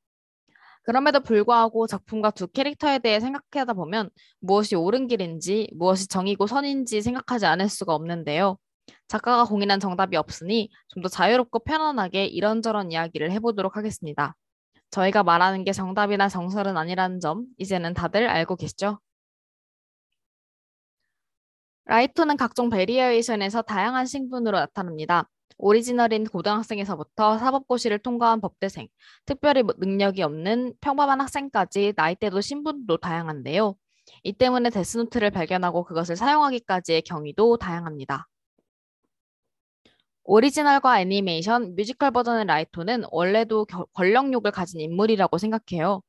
그럼에도 0.84 1.20
불구하고 1.20 1.88
작품과 1.88 2.32
두 2.32 2.48
캐릭터에 2.48 3.00
대해 3.00 3.20
생각하다 3.20 3.74
보면 3.74 4.10
무엇이 4.40 4.76
옳은 4.76 5.08
길인지 5.08 5.70
무엇이 5.76 6.08
정이고 6.08 6.48
선인지 6.48 7.02
생각하지 7.02 7.46
않을 7.46 7.70
수가 7.70 7.94
없는데요. 7.96 8.58
작가가 9.08 9.46
공인한 9.46 9.80
정답이 9.80 10.18
없으니 10.18 10.70
좀 10.90 11.04
더 11.04 11.10
자유롭고 11.10 11.60
편안하게 11.60 12.26
이런저런 12.26 12.92
이야기를 12.92 13.32
해보도록 13.32 13.78
하겠습니다. 13.78 14.36
저희가 14.92 15.24
말하는 15.24 15.64
게 15.64 15.72
정답이나 15.72 16.30
정설은 16.30 16.78
아니라는 16.78 17.20
점 17.20 17.46
이제는 17.58 17.94
다들 17.94 18.28
알고 18.28 18.56
계시죠? 18.58 19.00
라이토는 21.86 22.38
각종 22.38 22.70
variation에서 22.70 23.62
다양한 23.64 24.06
신분으로 24.06 24.58
나타납니다. 24.58 25.30
오리지널인 25.58 26.26
고등학생에서부터 26.26 27.38
사법고시를 27.38 28.00
통과한 28.00 28.42
법대생, 28.42 28.88
특별히 29.26 29.64
뭐 29.64 29.76
능력이 29.78 30.24
없는 30.24 30.74
평범한 30.82 31.22
학생까지 31.22 31.94
나이대도 31.96 32.42
신분도 32.42 32.98
다양한데요. 32.98 33.76
이 34.24 34.34
때문에 34.34 34.70
데스노트를 34.70 35.32
발견하고 35.32 35.84
그것을 35.84 36.16
사용하기까지의 36.16 37.04
경위도 37.04 37.58
다양합니다. 37.58 38.28
오리지널과 40.24 41.02
애니메이션, 41.02 41.76
뮤지컬 41.76 42.12
버전의 42.12 42.46
라이토는 42.46 43.04
원래도 43.12 43.66
겨, 43.66 43.86
권력욕을 43.94 44.52
가진 44.52 44.80
인물이라고 44.80 45.38
생각해요. 45.38 46.02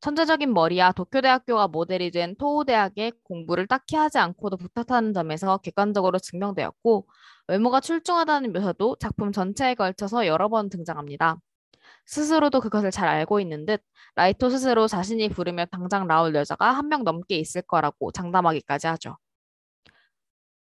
천재적인 0.00 0.54
머리야 0.54 0.92
도쿄대학교가 0.92 1.68
모델이 1.68 2.10
된 2.12 2.36
토우대학의 2.36 3.12
공부를 3.24 3.66
딱히 3.66 3.96
하지 3.96 4.18
않고도 4.18 4.56
붙었다는 4.58 5.14
점에서 5.14 5.58
객관적으로 5.58 6.18
증명되었고 6.18 7.08
외모가 7.48 7.80
출중하다는 7.80 8.52
묘사도 8.52 8.96
작품 9.00 9.32
전체에 9.32 9.74
걸쳐서 9.74 10.26
여러 10.26 10.48
번 10.48 10.70
등장합니다. 10.70 11.38
스스로도 12.06 12.60
그것을 12.60 12.90
잘 12.92 13.08
알고 13.08 13.40
있는 13.40 13.66
듯 13.66 13.82
라이토 14.16 14.50
스스로 14.50 14.88
자신이 14.88 15.28
부르면 15.30 15.66
당장 15.66 16.06
나올 16.08 16.34
여자가 16.34 16.72
한 16.72 16.88
명 16.88 17.04
넘게 17.04 17.36
있을 17.38 17.62
거라고 17.62 18.12
장담하기까지 18.12 18.86
하죠. 18.88 19.16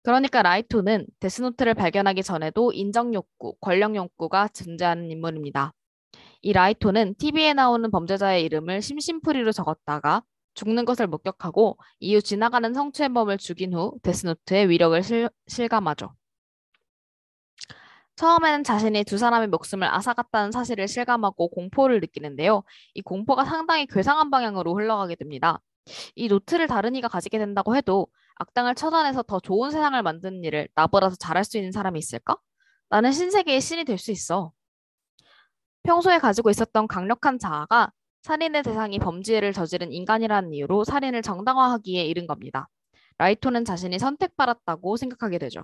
그러니까 0.04 0.42
라이토는 0.42 1.06
데스노트를 1.20 1.74
발견하기 1.74 2.24
전에도 2.24 2.72
인정 2.74 3.14
욕구, 3.14 3.56
권력 3.60 3.96
욕구가 3.96 4.48
존재하는 4.50 5.12
인물입니다. 5.12 5.74
이 6.42 6.54
라이토는 6.54 7.16
TV에 7.16 7.54
나오는 7.54 7.90
범죄자의 7.92 8.44
이름을 8.46 8.82
심심풀이로 8.82 9.52
적었다가 9.52 10.24
죽는 10.54 10.86
것을 10.86 11.08
목격하고 11.08 11.78
이후 12.00 12.22
지나가는 12.22 12.74
성추행범을 12.74 13.38
죽인 13.38 13.74
후 13.74 13.94
데스노트의 14.04 14.70
위력을 14.70 15.02
실, 15.04 15.30
실감하죠. 15.48 16.14
처음에는 18.16 18.66
자신이 18.66 19.06
두 19.06 19.18
사람의 19.18 19.48
목숨을 19.48 19.88
앗아갔다는 19.88 20.52
사실을 20.52 20.90
실감하고 20.90 21.50
공포를 21.50 22.02
느끼는데요. 22.02 22.64
이 22.94 23.02
공포가 23.02 23.46
상당히 23.46 23.86
괴상한 23.86 24.30
방향으로 24.30 24.76
흘러가게 24.76 25.16
됩니다. 25.16 25.62
이 26.16 26.28
노트를 26.28 26.68
다른 26.68 26.96
이가 26.96 27.08
가지게 27.08 27.38
된다고 27.38 27.76
해도 27.78 28.08
악당을 28.40 28.76
처단해서 28.76 29.24
더 29.24 29.40
좋은 29.40 29.72
세상을 29.72 30.02
만드는 30.02 30.44
일을 30.44 30.68
나보다 30.76 31.10
더 31.10 31.16
잘할 31.16 31.44
수 31.44 31.58
있는 31.58 31.72
사람이 31.72 32.00
있을까? 32.00 32.38
나는 32.90 33.12
신세계의 33.12 33.62
신이 33.62 33.86
될 33.86 33.98
수 33.98 34.12
있어. 34.12 34.52
평소에 35.84 36.20
가지고 36.20 36.50
있었던 36.50 36.88
강력한 36.88 37.38
자아가 37.40 37.92
살인의 38.24 38.64
대상이 38.64 39.00
범죄를 39.00 39.54
저지른 39.54 39.92
인간이라는 39.92 40.54
이유로 40.54 40.84
살인을 40.84 41.22
정당화하기에 41.22 42.06
이른 42.06 42.28
겁니다. 42.28 42.68
라이토는 43.18 43.66
자신이 43.66 44.00
선택받았다고 44.00 44.98
생각하게 44.98 45.38
되죠. 45.40 45.64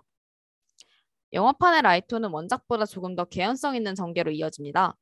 영화판의 1.34 1.82
라이토는 1.82 2.30
원작보다 2.32 2.86
조금 2.86 3.16
더 3.16 3.26
개연성 3.26 3.76
있는 3.76 3.96
전개로 3.96 4.32
이어집니다. 4.32 4.96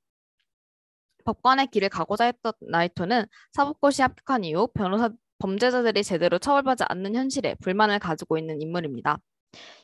법관의 1.26 1.68
길을 1.68 1.90
가고자 1.90 2.26
했던 2.26 2.54
라이토는 2.62 3.26
사법고시 3.54 4.02
합격한 4.02 4.44
이후 4.44 4.68
변호사 4.74 5.10
범죄자들이 5.44 6.04
제대로 6.04 6.40
처벌받지 6.40 6.86
않는 6.88 7.16
현실에 7.16 7.56
불만을 7.56 8.00
가지고 8.00 8.38
있는 8.38 8.62
인물입니다. 8.62 9.20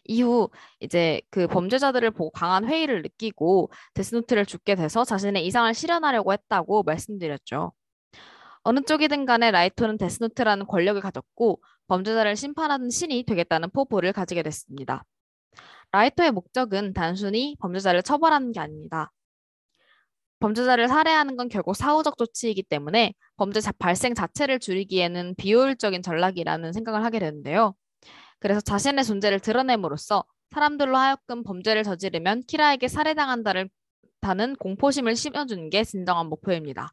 이후 0.06 0.50
이제 0.80 1.22
그 1.30 1.48
범죄자들을 1.48 2.12
보고 2.12 2.32
강한 2.32 2.66
회의를 2.66 3.02
느끼고 3.02 3.70
데스노트를 3.94 4.46
줍게 4.46 4.76
돼서 4.76 5.04
자신의 5.04 5.46
이상을 5.46 5.74
실현하려고 5.74 6.32
했다고 6.32 6.84
말씀드렸죠. 6.84 7.74
어느 8.64 8.80
쪽이든 8.82 9.26
간에 9.26 9.52
라이토는 9.52 9.98
데스노트라는 9.98 10.66
권력을 10.66 11.02
가졌고 11.02 11.62
범죄자를 11.88 12.38
심판하는 12.38 12.90
신이 12.90 13.24
되겠다는 13.24 13.70
포부를 13.72 14.14
가지게 14.14 14.44
됐습니다. 14.44 15.04
라이토의 15.92 16.32
목적은 16.32 16.94
단순히 16.94 17.58
범죄자를 17.60 18.02
처벌하는 18.02 18.54
게 18.54 18.62
아닙니다. 18.62 19.12
범죄자를 20.40 20.88
살해하는 20.88 21.36
건 21.36 21.50
결국 21.50 21.76
사후적 21.76 22.18
조치이기 22.18 22.64
때문에 22.64 23.14
범죄 23.38 23.60
발생 23.78 24.14
자체를 24.14 24.60
줄이기에는 24.60 25.36
비효율적인 25.36 26.02
전략이라는 26.02 26.74
생각을 26.74 27.04
하게 27.04 27.20
되는데요. 27.20 27.74
그래서 28.40 28.62
자신의 28.62 29.04
존재를 29.04 29.40
드러냄으로써 29.40 30.24
사람들로 30.52 30.98
하여금 30.98 31.44
범죄를 31.44 31.84
저지르면 31.84 32.44
키라에게 32.48 32.88
살해당한다는 32.88 33.70
공포심을 34.60 35.16
심어주는 35.16 35.70
게 35.70 35.84
진정한 35.84 36.28
목표입니다. 36.28 36.92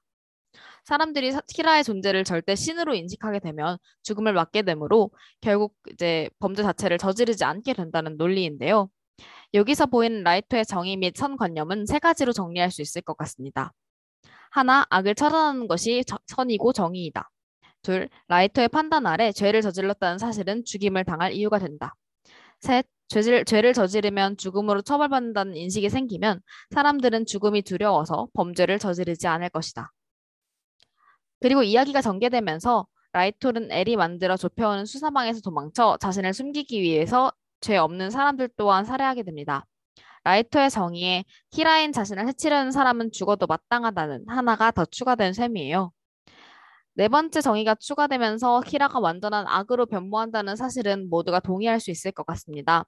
사람들이 0.85 1.33
키라의 1.49 1.85
존재를 1.85 2.25
절대 2.25 2.55
신으로 2.55 2.95
인식하게 2.95 3.41
되면 3.41 3.79
죽음을 4.03 4.33
맞게 4.33 4.63
되므로 4.63 5.11
결국 5.41 5.75
이제 5.93 6.31
범죄 6.39 6.63
자체를 6.63 6.99
저지르지 6.99 7.45
않게 7.45 7.75
된다는 7.75 8.17
논리인데요. 8.17 8.89
여기서 9.57 9.87
보이는 9.87 10.23
라이토의 10.23 10.67
정의 10.67 10.97
및 10.97 11.17
선관념은 11.17 11.87
세 11.87 11.99
가지로 11.99 12.33
정리할 12.33 12.71
수 12.71 12.83
있을 12.83 13.01
것 13.01 13.17
같습니다. 13.17 13.73
하나, 14.51 14.87
악을 14.91 15.15
처단하는 15.15 15.67
것이 15.67 16.05
선이고 16.27 16.73
정의이다. 16.75 17.31
둘, 17.83 18.09
라이터의 18.29 18.69
판단 18.69 19.07
아래 19.07 19.33
죄를 19.33 19.63
저질렀다는 19.63 20.19
사실은 20.19 20.63
죽임을 20.65 21.05
당할 21.05 21.33
이유가 21.33 21.59
된다. 21.59 21.95
셋, 22.61 22.87
죄질, 23.09 23.45
죄를 23.47 23.73
저지르면 23.73 24.37
죽음으로 24.37 24.83
처벌받는다는 24.83 25.57
인식이 25.57 25.89
생기면 25.89 26.43
사람들은 26.71 27.25
죽음이 27.25 27.63
두려워서 27.63 28.29
범죄를 28.35 28.79
저지르지 28.79 29.27
않을 29.27 29.49
것이다. 29.49 29.91
그리고 31.41 31.63
이야기가 31.63 32.03
전개되면서 32.03 32.87
라이톨은 33.13 33.73
엘이 33.73 33.97
만들어 33.97 34.37
좁혀오는 34.37 34.85
수사망에서 34.85 35.41
도망쳐 35.41 35.97
자신을 36.01 36.35
숨기기 36.35 36.83
위해서 36.83 37.33
죄 37.67 37.77
없는 37.79 38.11
사람들 38.11 38.51
또한 38.57 38.85
살해하게 38.85 39.25
됩니다. 39.25 39.67
라이토의 40.25 40.71
정의에 40.71 41.25
키라인 41.51 41.93
자신을 41.93 42.29
해치려는 42.29 42.71
사람은 42.73 43.11
죽어도 43.13 43.47
마땅하다는 43.49 44.25
하나가 44.29 44.71
더 44.71 44.85
추가된 44.85 45.33
셈이에요. 45.33 45.93
네 46.95 47.09
번째 47.09 47.41
정의가 47.41 47.75
추가되면서 47.77 48.61
키라가 48.63 49.01
완전한 49.01 49.47
악으로 49.49 49.87
변모한다는 49.87 50.57
사실은 50.57 51.11
모두가 51.11 51.41
동의할 51.41 51.79
수 51.81 51.91
있을 51.91 52.11
것 52.13 52.25
같습니다. 52.27 52.85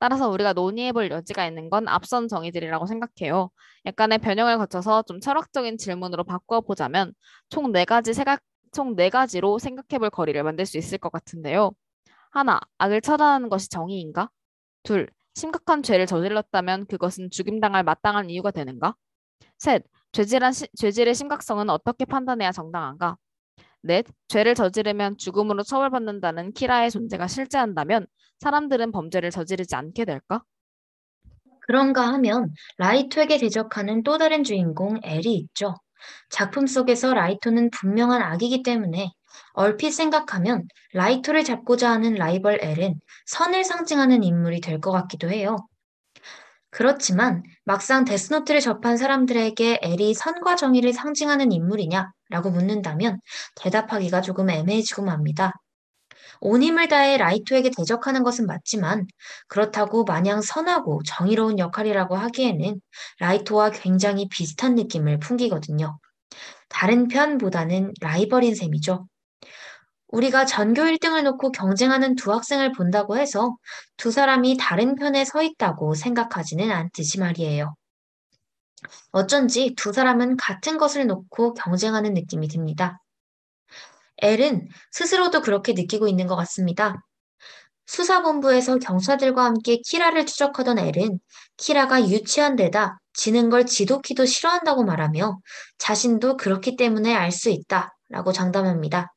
따라서 0.00 0.28
우리가 0.30 0.52
논의해볼 0.54 1.10
여지가 1.10 1.46
있는 1.46 1.70
건 1.70 1.88
앞선 1.88 2.28
정의들이라고 2.28 2.86
생각해요. 2.86 3.50
약간의 3.86 4.18
변형을 4.18 4.58
거쳐서 4.58 5.02
좀 5.04 5.20
철학적인 5.20 5.78
질문으로 5.78 6.24
바꿔보자면 6.24 7.12
총 7.50 7.72
네 7.72 7.84
가지 7.84 8.14
생각, 8.14 8.42
총 8.72 8.96
네 8.96 9.10
가지로 9.10 9.58
생각해볼 9.58 10.10
거리를 10.10 10.42
만들 10.42 10.66
수 10.66 10.78
있을 10.78 10.98
것 10.98 11.12
같은데요. 11.12 11.72
하나, 12.30 12.60
악을 12.78 13.00
처단하는 13.00 13.48
것이 13.48 13.68
정의인가? 13.68 14.30
둘, 14.82 15.08
심각한 15.34 15.82
죄를 15.82 16.06
저질렀다면 16.06 16.86
그것은 16.86 17.30
죽임당할 17.30 17.82
마땅한 17.84 18.30
이유가 18.30 18.50
되는가? 18.50 18.94
셋, 19.58 19.84
죄질한 20.12 20.52
시, 20.52 20.66
죄질의 20.76 21.14
심각성은 21.14 21.70
어떻게 21.70 22.04
판단해야 22.04 22.52
정당한가? 22.52 23.16
넷, 23.82 24.06
죄를 24.28 24.54
저지르면 24.54 25.16
죽음으로 25.18 25.62
처벌받는다는 25.62 26.52
키라의 26.52 26.90
존재가 26.90 27.26
실제한다면 27.28 28.06
사람들은 28.40 28.92
범죄를 28.92 29.30
저지르지 29.30 29.74
않게 29.76 30.04
될까? 30.04 30.42
그런가 31.60 32.06
하면 32.14 32.52
라이토에게 32.78 33.38
대적하는 33.38 34.02
또 34.02 34.18
다른 34.18 34.44
주인공 34.44 34.98
엘이 35.02 35.34
있죠. 35.34 35.74
작품 36.30 36.66
속에서 36.66 37.12
라이토는 37.14 37.70
분명한 37.70 38.22
악이기 38.22 38.62
때문에 38.62 39.12
얼핏 39.52 39.92
생각하면 39.92 40.66
라이토를 40.92 41.44
잡고자 41.44 41.90
하는 41.90 42.14
라이벌 42.14 42.58
엘은 42.62 43.00
선을 43.26 43.64
상징하는 43.64 44.22
인물이 44.24 44.60
될 44.60 44.80
것 44.80 44.92
같기도 44.92 45.30
해요. 45.30 45.56
그렇지만 46.70 47.42
막상 47.64 48.04
데스노트를 48.04 48.60
접한 48.60 48.96
사람들에게 48.96 49.80
엘이 49.82 50.14
선과 50.14 50.56
정의를 50.56 50.92
상징하는 50.92 51.50
인물이냐? 51.52 52.10
라고 52.28 52.50
묻는다면 52.50 53.20
대답하기가 53.56 54.20
조금 54.20 54.50
애매해지고 54.50 55.02
맙니다. 55.02 55.52
온 56.40 56.62
힘을 56.62 56.88
다해 56.88 57.16
라이토에게 57.18 57.70
대적하는 57.76 58.22
것은 58.22 58.46
맞지만 58.46 59.06
그렇다고 59.48 60.04
마냥 60.04 60.42
선하고 60.42 61.02
정의로운 61.04 61.58
역할이라고 61.58 62.16
하기에는 62.16 62.80
라이토와 63.20 63.70
굉장히 63.70 64.28
비슷한 64.28 64.74
느낌을 64.74 65.18
풍기거든요. 65.18 65.98
다른 66.68 67.08
편보다는 67.08 67.92
라이벌인 68.00 68.54
셈이죠. 68.54 69.06
우리가 70.08 70.46
전교 70.46 70.82
1등을 70.82 71.22
놓고 71.22 71.52
경쟁하는 71.52 72.14
두 72.14 72.32
학생을 72.32 72.72
본다고 72.72 73.16
해서 73.18 73.56
두 73.96 74.10
사람이 74.10 74.56
다른 74.58 74.94
편에 74.94 75.24
서 75.24 75.42
있다고 75.42 75.94
생각하지는 75.94 76.70
않듯이 76.70 77.18
말이에요. 77.18 77.74
어쩐지 79.10 79.74
두 79.76 79.92
사람은 79.92 80.36
같은 80.36 80.78
것을 80.78 81.06
놓고 81.06 81.54
경쟁하는 81.54 82.14
느낌이 82.14 82.48
듭니다. 82.48 83.00
엘은 84.22 84.68
스스로도 84.92 85.42
그렇게 85.42 85.72
느끼고 85.72 86.08
있는 86.08 86.26
것 86.26 86.36
같습니다. 86.36 87.02
수사본부에서 87.86 88.78
경찰들과 88.78 89.44
함께 89.44 89.78
키라를 89.78 90.26
추적하던 90.26 90.78
엘은 90.78 91.20
키라가 91.56 92.08
유치한 92.08 92.56
데다 92.56 92.98
지는 93.12 93.48
걸 93.50 93.66
지독히도 93.66 94.26
싫어한다고 94.26 94.84
말하며 94.84 95.38
자신도 95.78 96.36
그렇기 96.36 96.76
때문에 96.76 97.14
알 97.14 97.30
수 97.30 97.50
있다 97.50 97.96
라고 98.08 98.32
장담합니다. 98.32 99.12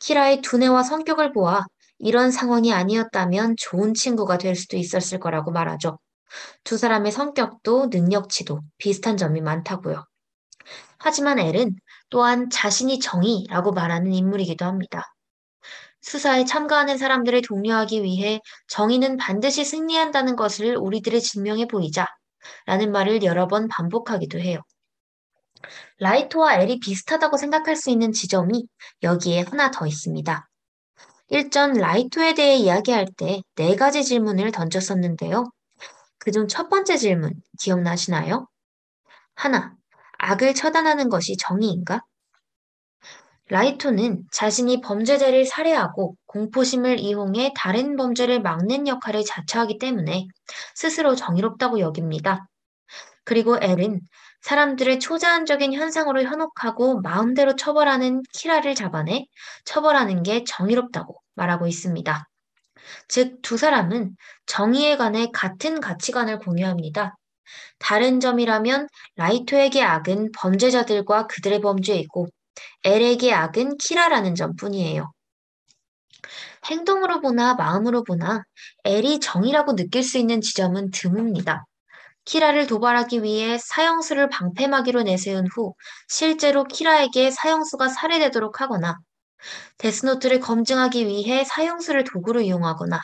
키라의 0.00 0.42
두뇌와 0.42 0.82
성격을 0.82 1.32
보아 1.32 1.64
이런 1.98 2.30
상황이 2.30 2.72
아니었다면 2.72 3.56
좋은 3.58 3.94
친구가 3.94 4.38
될 4.38 4.56
수도 4.56 4.76
있었을 4.76 5.20
거라고 5.20 5.52
말하죠. 5.52 5.98
두 6.64 6.76
사람의 6.76 7.12
성격도 7.12 7.86
능력치도 7.86 8.60
비슷한 8.78 9.16
점이 9.16 9.40
많다고요. 9.40 10.04
하지만 10.98 11.38
엘은 11.38 11.76
또한 12.10 12.50
자신이 12.50 13.00
정의라고 13.00 13.72
말하는 13.72 14.12
인물이기도 14.12 14.64
합니다. 14.64 15.12
수사에 16.00 16.44
참가하는 16.44 16.98
사람들을 16.98 17.42
독려하기 17.42 18.02
위해 18.02 18.40
정의는 18.68 19.16
반드시 19.16 19.64
승리한다는 19.64 20.36
것을 20.36 20.76
우리들의 20.76 21.20
증명해 21.20 21.66
보이자 21.66 22.06
라는 22.66 22.90
말을 22.90 23.22
여러 23.22 23.46
번 23.46 23.68
반복하기도 23.68 24.38
해요. 24.40 24.60
라이토와 25.98 26.56
엘이 26.60 26.80
비슷하다고 26.80 27.36
생각할 27.36 27.76
수 27.76 27.90
있는 27.90 28.12
지점이 28.12 28.66
여기에 29.02 29.42
하나 29.42 29.70
더 29.70 29.86
있습니다. 29.86 30.48
일전 31.28 31.72
라이토에 31.74 32.34
대해 32.34 32.56
이야기할 32.56 33.06
때 33.16 33.42
네 33.56 33.76
가지 33.76 34.04
질문을 34.04 34.52
던졌었는데요. 34.52 35.50
그중 36.18 36.48
첫 36.48 36.68
번째 36.68 36.96
질문 36.96 37.34
기억나시나요? 37.60 38.48
하나, 39.34 39.74
악을 40.18 40.54
처단하는 40.54 41.08
것이 41.08 41.36
정의인가? 41.36 42.02
라이토는 43.48 44.24
자신이 44.32 44.80
범죄자를 44.80 45.44
살해하고 45.44 46.16
공포심을 46.26 46.98
이용해 47.00 47.52
다른 47.56 47.96
범죄를 47.96 48.40
막는 48.40 48.88
역할을 48.88 49.24
자처하기 49.24 49.78
때문에 49.78 50.26
스스로 50.74 51.14
정의롭다고 51.14 51.80
여깁니다. 51.80 52.46
그리고 53.24 53.58
엘은 53.60 54.00
사람들을 54.42 54.98
초자연적인 54.98 55.72
현상으로 55.72 56.22
현혹하고 56.22 57.00
마음대로 57.00 57.56
처벌하는 57.56 58.22
키라를 58.32 58.74
잡아내 58.74 59.26
처벌하는 59.64 60.22
게 60.22 60.44
정의롭다고 60.44 61.16
말하고 61.34 61.66
있습니다. 61.66 62.28
즉, 63.08 63.40
두 63.42 63.56
사람은 63.56 64.16
정의에 64.46 64.96
관해 64.96 65.28
같은 65.32 65.80
가치관을 65.80 66.38
공유합니다. 66.38 67.16
다른 67.78 68.20
점이라면 68.20 68.88
라이토에게 69.16 69.82
악은 69.82 70.32
범죄자들과 70.32 71.26
그들의 71.28 71.60
범죄이고 71.60 72.28
엘에게 72.84 73.32
악은 73.32 73.78
키라라는 73.78 74.34
점 74.34 74.56
뿐이에요. 74.56 75.12
행동으로 76.66 77.20
보나 77.20 77.54
마음으로 77.54 78.04
보나 78.04 78.42
엘이 78.84 79.20
정의라고 79.20 79.74
느낄 79.74 80.02
수 80.02 80.18
있는 80.18 80.40
지점은 80.40 80.90
드뭅니다. 80.90 81.64
키라를 82.24 82.66
도발하기 82.66 83.22
위해 83.22 83.58
사형수를 83.58 84.28
방패막이로 84.28 85.02
내세운 85.02 85.46
후 85.54 85.74
실제로 86.08 86.64
키라에게 86.64 87.30
사형수가 87.30 87.88
살해되도록 87.88 88.60
하거나 88.60 88.98
데스노트를 89.78 90.40
검증하기 90.40 91.06
위해 91.06 91.44
사형수를 91.44 92.04
도구로 92.04 92.40
이용하거나 92.42 93.02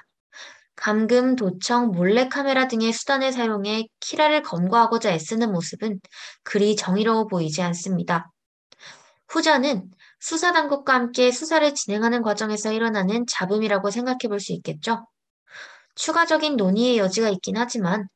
감금, 0.77 1.37
도청, 1.37 1.91
몰래카메라 1.91 2.69
등의 2.69 2.93
수단을 2.93 3.33
사용해 3.33 3.89
키라를 4.01 4.43
검거하고자 4.43 5.13
애쓰는 5.13 5.53
모습은 5.53 6.01
그리 6.45 6.77
정의로워 6.77 7.27
보이지 7.27 7.63
않습니다. 7.63 8.31
후자는 9.29 9.91
수사당국과 10.21 10.95
함께 10.95 11.31
수사를 11.31 11.75
진행하는 11.75 12.23
과정에서 12.23 12.73
일어나는 12.73 13.27
잡음이라고 13.29 13.91
생각해 13.91 14.19
볼 14.29 14.41
수 14.41 14.53
있겠죠. 14.53 15.07
추가적인 15.97 16.57
논의의 16.57 16.99
여지가 16.99 17.29
있긴 17.31 17.57
하지만 17.57 18.09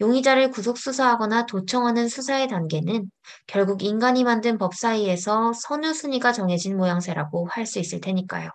용의자를 0.00 0.50
구속 0.50 0.78
수사하거나 0.78 1.46
도청하는 1.46 2.08
수사의 2.08 2.48
단계는 2.48 3.10
결국 3.46 3.82
인간이 3.82 4.24
만든 4.24 4.58
법 4.58 4.74
사이에서 4.74 5.52
선우 5.52 5.92
순위가 5.92 6.32
정해진 6.32 6.76
모양새라고 6.76 7.46
할 7.50 7.66
수 7.66 7.78
있을 7.78 8.00
테니까요. 8.00 8.50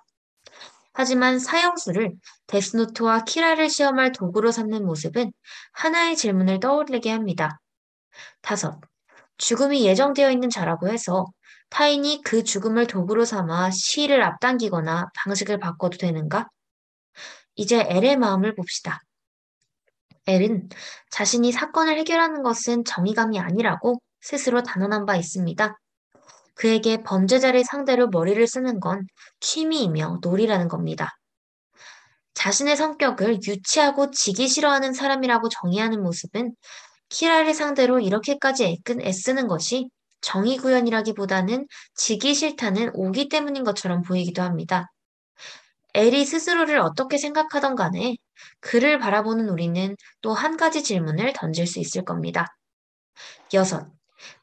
하지만 0.93 1.39
사형수를 1.39 2.13
데스노트와 2.47 3.25
키라를 3.25 3.69
시험할 3.69 4.11
도구로 4.13 4.51
삼는 4.51 4.85
모습은 4.85 5.31
하나의 5.73 6.15
질문을 6.15 6.59
떠올리게 6.59 7.11
합니다. 7.11 7.59
다섯, 8.41 8.79
죽음이 9.37 9.85
예정되어 9.85 10.31
있는 10.31 10.49
자라고 10.49 10.87
해서 10.89 11.25
타인이 11.69 12.21
그 12.23 12.43
죽음을 12.43 12.87
도구로 12.87 13.25
삼아 13.25 13.71
시일을 13.71 14.23
앞당기거나 14.23 15.07
방식을 15.15 15.59
바꿔도 15.59 15.97
되는가? 15.97 16.47
이제 17.55 17.85
엘의 17.89 18.17
마음을 18.17 18.55
봅시다. 18.55 19.01
엘은 20.27 20.69
자신이 21.11 21.51
사건을 21.51 21.97
해결하는 21.99 22.41
것은 22.43 22.83
정의감이 22.83 23.39
아니라고 23.39 24.01
스스로 24.21 24.63
단언한 24.63 25.05
바 25.05 25.15
있습니다. 25.15 25.77
그에게 26.55 27.03
범죄자를 27.03 27.63
상대로 27.63 28.07
머리를 28.07 28.45
쓰는 28.47 28.79
건 28.79 29.05
취미이며 29.39 30.19
놀이라는 30.21 30.67
겁니다. 30.67 31.17
자신의 32.33 32.75
성격을 32.75 33.39
유치하고 33.45 34.11
지기 34.11 34.47
싫어하는 34.47 34.93
사람이라고 34.93 35.49
정의하는 35.49 36.01
모습은 36.01 36.53
키라를 37.09 37.53
상대로 37.53 37.99
이렇게까지 37.99 38.81
애쓰는 39.01 39.47
것이 39.47 39.89
정의 40.21 40.57
구현이라기보다는 40.57 41.67
지기 41.93 42.33
싫다는 42.33 42.91
오기 42.93 43.29
때문인 43.29 43.63
것처럼 43.63 44.01
보이기도 44.01 44.41
합니다. 44.41 44.91
엘이 45.93 46.25
스스로를 46.25 46.79
어떻게 46.79 47.17
생각하던 47.17 47.75
간에 47.75 48.17
그를 48.59 48.99
바라보는 48.99 49.49
우리는 49.49 49.95
또 50.21 50.33
한 50.33 50.57
가지 50.57 50.83
질문을 50.83 51.33
던질 51.33 51.67
수 51.67 51.79
있을 51.79 52.03
겁니다. 52.05 52.47
여섯, 53.53 53.87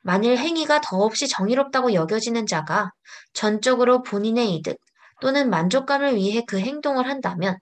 만일 0.03 0.39
행위가 0.39 0.81
더없이 0.81 1.29
정의롭다고 1.29 1.95
여겨지는 1.95 2.47
자가 2.47 2.93
전적으로 3.33 4.03
본인의 4.03 4.55
이득 4.57 4.79
또는 5.21 5.51
만족감을 5.51 6.17
위해 6.17 6.45
그 6.47 6.59
행동을 6.59 7.09
한다면 7.09 7.59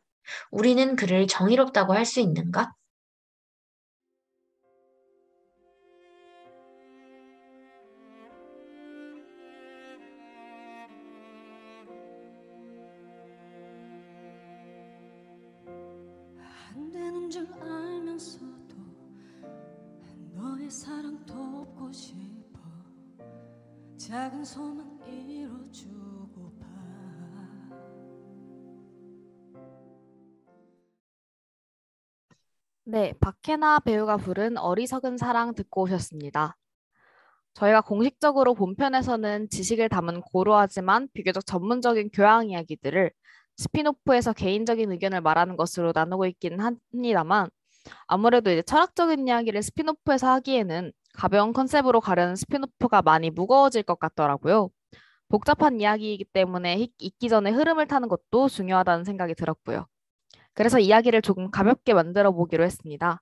우리는 0.51 0.97
그를 0.97 1.27
정의롭다고 1.27 1.95
할 1.95 2.05
수 2.07 2.21
있는가? 2.21 2.73
작은 23.97 24.45
소망 24.45 25.01
이뤄주고파 25.05 26.65
네, 32.85 33.13
박혜나 33.21 33.81
배우가 33.81 34.17
부른 34.17 34.59
어리석은 34.59 35.17
사랑 35.19 35.57
듣고 35.57 35.83
오셨습니다. 35.83 36.57
저희가 37.55 37.81
공식적으로 37.81 38.55
본편에서는 38.55 39.49
지식을 39.51 39.89
담은 39.89 40.21
고루하지만 40.21 41.09
비교적 41.13 41.45
전문적인 41.47 42.11
교양 42.13 42.49
이야기들을 42.49 43.11
spin-off에서 43.57 44.35
개인적인 44.35 44.93
의견을 44.93 45.21
말하는 45.21 45.57
것으로 45.57 45.91
나누고 45.93 46.27
있기는 46.27 46.61
합니다만 46.61 47.51
아무래도 48.07 48.51
이제 48.51 48.63
철학적인 48.63 49.27
이야기를 49.27 49.63
spin-off에서 49.63 50.29
하기에는 50.29 50.93
가벼운 51.15 51.53
컨셉으로 51.53 52.01
가려는 52.01 52.37
spin-off가 52.37 53.03
많이 53.03 53.31
무거워질 53.31 53.83
것 53.83 53.99
같더라고요. 53.99 54.71
복잡한 55.29 55.81
이야기이기 55.81 56.25
때문에 56.33 56.89
잊기 56.99 57.29
전에 57.29 57.51
흐름을 57.51 57.87
타는 57.87 58.09
것도 58.09 58.49
중요하다는 58.49 59.05
생각이 59.05 59.35
들었고요. 59.35 59.87
그래서 60.55 60.79
이야기를 60.79 61.23
조금 61.23 61.51
가볍게 61.51 61.95
만들어 61.95 62.33
보기로 62.33 62.65
했습니다. 62.65 63.21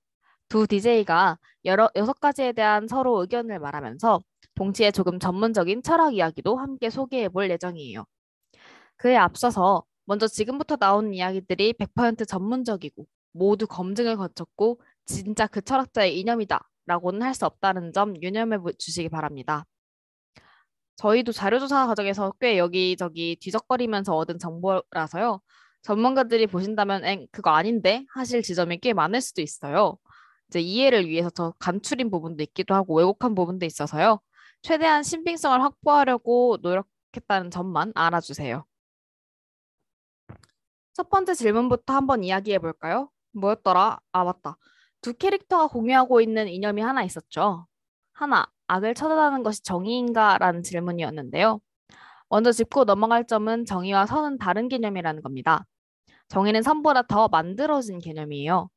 두 0.49 0.67
DJ가 0.67 1.39
여러, 1.67 1.91
여섯 1.97 2.19
가지에 2.21 2.53
대한 2.53 2.89
서로 2.89 3.21
의견을 3.21 3.59
말하면서 3.59 4.21
동시에 4.55 4.91
조금 4.91 5.19
전문적인 5.19 5.83
철학 5.83 6.15
이야기도 6.15 6.57
함께 6.57 6.91
소개해 6.91 7.29
볼 7.29 7.51
예정이에요. 7.51 8.05
그에 8.97 9.17
앞서서 9.17 9.85
먼저 10.07 10.27
지금부터 10.27 10.77
나오는 10.81 11.13
이야기들이 11.13 11.75
100% 11.75 12.27
전문적이고 12.27 13.07
모두 13.33 13.67
검증을 13.67 14.17
거쳤고 14.17 14.81
진짜 15.07 15.47
그 15.47 15.63
철학자의 15.63 16.19
이념이다 16.21 16.69
라고는 16.87 17.23
할 17.23 17.35
수 17.35 17.47
없다는 17.47 17.93
점 17.93 18.15
유념해 18.23 18.59
주시기 18.79 19.09
바랍니다. 19.11 19.65
저희도 20.97 21.33
자료조사 21.33 21.87
과정에서 21.87 22.33
꽤 22.41 22.59
여기저기 22.59 23.37
뒤적거리면서 23.41 24.17
얻은 24.17 24.39
정보라서요. 24.39 25.41
전문가들이 25.83 26.47
보신다면 26.49 27.05
엥 27.05 27.27
그거 27.31 27.51
아닌데 27.51 28.05
하실 28.13 28.43
지점이 28.43 28.79
꽤 28.79 28.93
많을 28.95 29.21
수도 29.21 29.41
있어요. 29.43 29.97
이제 30.49 30.61
이해를 30.61 31.07
위해서 31.09 31.31
더 31.31 31.53
간추린 31.59 32.11
부분도 32.11 32.43
있기도 32.45 32.75
하고 32.75 32.97
왜곡한 32.97 33.35
부분도 33.35 33.65
있어서요. 33.67 34.21
최대한 34.63 35.03
신빙성을 35.05 35.63
확보하려고 35.63 36.59
노력했다는 36.63 37.51
점만 37.51 37.93
알아주세요. 37.95 38.65
첫 40.95 41.11
번째 41.11 41.35
질문부터 41.35 41.93
한번 41.95 42.25
이야기해 42.25 42.59
볼까요? 42.59 43.11
뭐였더라? 43.39 44.01
아, 44.13 44.25
맞다. 44.25 44.57
두 45.01 45.15
캐릭터가 45.15 45.69
공유하고 45.69 46.21
있는 46.21 46.49
이념이 46.49 46.83
하나 46.83 47.03
있었죠. 47.05 47.67
하나, 48.13 48.47
악을 48.69 48.95
처단하는 48.95 49.43
것이 49.43 49.63
정의인가? 49.63 50.39
라는 50.39 50.63
질문이었는데요. 50.63 51.61
먼저 52.29 52.53
짚고 52.53 52.85
넘어갈 52.85 53.27
점은 53.27 53.65
정의와 53.65 54.07
선은 54.07 54.39
다른 54.39 54.69
개념이라는 54.69 55.23
겁니다. 55.23 55.65
정의는 56.29 56.63
선보다 56.63 57.03
더 57.03 57.29
만들어진 57.29 57.99
개념이에요. 57.99 58.69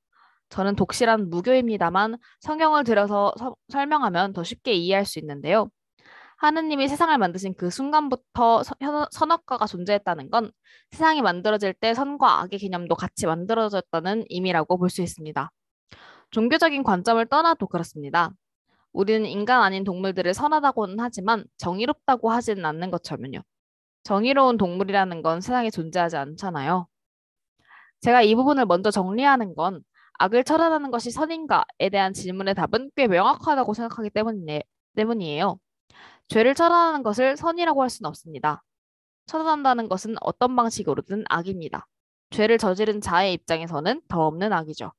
저는 0.49 0.76
독실한 0.76 1.30
무교입니다만 1.30 2.18
성경을 2.41 2.84
들여서 2.84 3.34
서, 3.39 3.55
설명하면 3.70 4.34
더 4.34 4.43
쉽게 4.43 4.74
이해할 4.74 5.05
수 5.05 5.20
있는데요. 5.20 5.70
하느님이 6.42 6.88
세상을 6.88 7.16
만드신 7.20 7.54
그 7.56 7.70
순간부터 7.70 8.64
선악과가 9.12 9.68
존재했다는 9.68 10.32
건 10.32 10.52
세상이 10.89 11.22
만들어질 11.22 11.74
때 11.76 11.94
선과 11.94 12.42
악의 12.42 12.58
개념도 12.60 12.96
같이 12.96 13.28
만들어졌다는 13.28 14.26
의미라고 14.30 14.78
볼 14.80 14.89
수 14.89 15.04
있습니다. 15.04 15.52
종교적인 16.32 16.84
관점을 16.84 17.24
떠나도 17.28 17.68
그렇습니다. 17.68 18.32
우리는 18.92 19.26
인간 19.28 19.62
아닌 19.62 19.84
동물들을 19.84 20.34
선하다고는 20.34 21.00
하지만 21.00 21.46
정의롭다고 21.58 22.32
하지는 22.32 22.66
않는 22.66 22.89
것처럼요. 22.89 23.42
정의로운 24.04 24.58
동물이라는 24.58 25.22
건 25.22 25.42
세상에 25.42 25.70
존재하지 25.70 26.18
않잖아요. 26.18 26.88
제가 28.02 28.24
이 28.24 28.34
부분을 28.34 28.66
먼저 28.66 28.89
정리하는 28.89 29.54
건 29.56 29.84
악을 30.20 30.44
처단하는 30.44 30.89
것이 30.89 31.12
선인가에 31.12 31.89
대한 31.92 32.14
질문의 32.14 32.56
답은 32.56 32.89
꽤 32.96 33.08
명확하다고 33.08 33.74
생각하기 33.76 34.10
때문이에요. 34.96 35.60
죄를 36.32 36.56
처단하는 36.56 37.04
것을 37.04 37.36
선이라고 37.36 37.82
할 37.82 37.90
수는 37.90 38.08
없습니다. 38.08 38.64
처단한다는 39.26 39.90
것은 39.90 40.16
어떤 40.22 40.56
방식으로든 40.56 41.26
악입니다. 41.28 41.88
죄를 42.30 42.58
저지른 42.58 43.02
자의 43.02 43.34
입장에서는 43.34 44.02
더 44.08 44.28
없는 44.28 44.54
악이죠. 44.54 44.94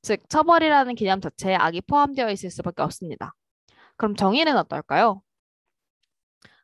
즉, 0.00 0.26
처벌이라는 0.30 0.94
개념 0.94 1.20
자체에 1.20 1.56
악이 1.56 1.82
포함되어 1.82 2.30
있을 2.30 2.50
수밖에 2.50 2.80
없습니다. 2.80 3.34
그럼 3.98 4.16
정의는 4.16 4.56
어떨까요? 4.56 5.20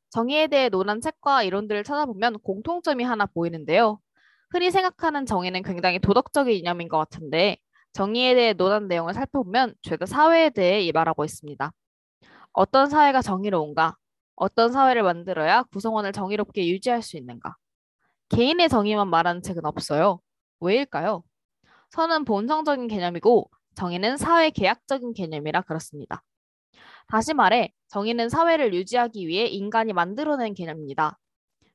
정의에 0.08 0.46
대해 0.46 0.70
논한 0.70 1.02
책과 1.02 1.42
이론들을 1.42 1.84
찾아보면 1.84 2.38
공통점이 2.38 3.04
하나 3.04 3.26
보이는데요. 3.26 4.00
흔히 4.48 4.70
생각하는 4.70 5.26
정의는 5.26 5.62
굉장히 5.62 5.98
도덕적인 5.98 6.54
이념인 6.56 6.88
것 6.88 6.96
같은데 6.96 7.58
정의에 7.92 8.34
대해 8.34 8.54
논한 8.54 8.88
내용을 8.88 9.12
살펴보면 9.12 9.74
죄다 9.82 10.06
사회에 10.06 10.48
대해 10.48 10.90
말하고 10.92 11.26
있습니다. 11.26 11.72
어떤 12.58 12.90
사회가 12.90 13.22
정의로운가? 13.22 13.94
어떤 14.34 14.72
사회를 14.72 15.04
만들어야 15.04 15.62
구성원을 15.72 16.10
정의롭게 16.12 16.66
유지할 16.68 17.02
수 17.02 17.16
있는가? 17.16 17.54
개인의 18.30 18.68
정의만 18.68 19.08
말하는 19.08 19.42
책은 19.42 19.64
없어요. 19.64 20.20
왜일까요? 20.60 21.22
선은 21.90 22.24
본성적인 22.24 22.88
개념이고 22.88 23.48
정의는 23.76 24.16
사회 24.16 24.50
계약적인 24.50 25.14
개념이라 25.14 25.62
그렇습니다. 25.62 26.24
다시 27.08 27.32
말해 27.34 27.72
정의는 27.88 28.28
사회를 28.28 28.74
유지하기 28.74 29.28
위해 29.28 29.46
인간이 29.46 29.92
만들어낸 29.92 30.54
개념입니다. 30.54 31.18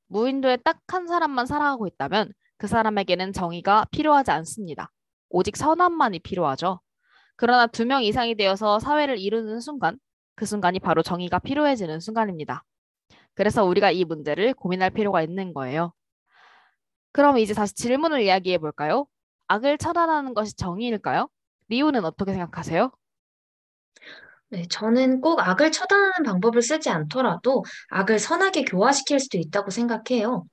무인도에 0.07 0.57
딱 0.57 0.81
한 0.87 1.07
사람만 1.07 1.45
살아가고 1.47 1.87
있다면 1.87 2.33
그 2.57 2.67
사람에게는 2.67 3.33
정의가 3.33 3.85
필요하지 3.91 4.31
않습니다. 4.31 4.91
오직 5.29 5.57
선함만이 5.57 6.19
필요하죠. 6.19 6.81
그러나 7.37 7.67
두 7.67 7.85
명 7.85 8.03
이상이 8.03 8.35
되어서 8.35 8.79
사회를 8.79 9.19
이루는 9.19 9.61
순간, 9.61 9.99
그 10.35 10.45
순간이 10.45 10.79
바로 10.79 11.01
정의가 11.03 11.39
필요해지는 11.39 11.99
순간입니다. 11.99 12.63
그래서 13.35 13.65
우리가 13.65 13.91
이 13.91 14.05
문제를 14.05 14.53
고민할 14.53 14.91
필요가 14.91 15.21
있는 15.21 15.53
거예요. 15.53 15.93
그럼 17.11 17.37
이제 17.37 17.53
다시 17.53 17.75
질문을 17.75 18.21
이야기해 18.21 18.57
볼까요? 18.57 19.05
악을 19.47 19.77
처단하는 19.77 20.33
것이 20.33 20.55
정의일까요? 20.55 21.29
리우는 21.69 22.05
어떻게 22.05 22.31
생각하세요? 22.33 22.91
네, 24.49 24.67
저는 24.69 25.21
꼭 25.21 25.39
악을 25.39 25.71
처단하는 25.71 26.23
방법을 26.23 26.61
쓰지 26.61 26.89
않더라도 26.89 27.63
악을 27.89 28.19
선하게 28.19 28.65
교화시킬 28.65 29.19
수도 29.19 29.37
있다고 29.39 29.71
생각해요. 29.71 30.45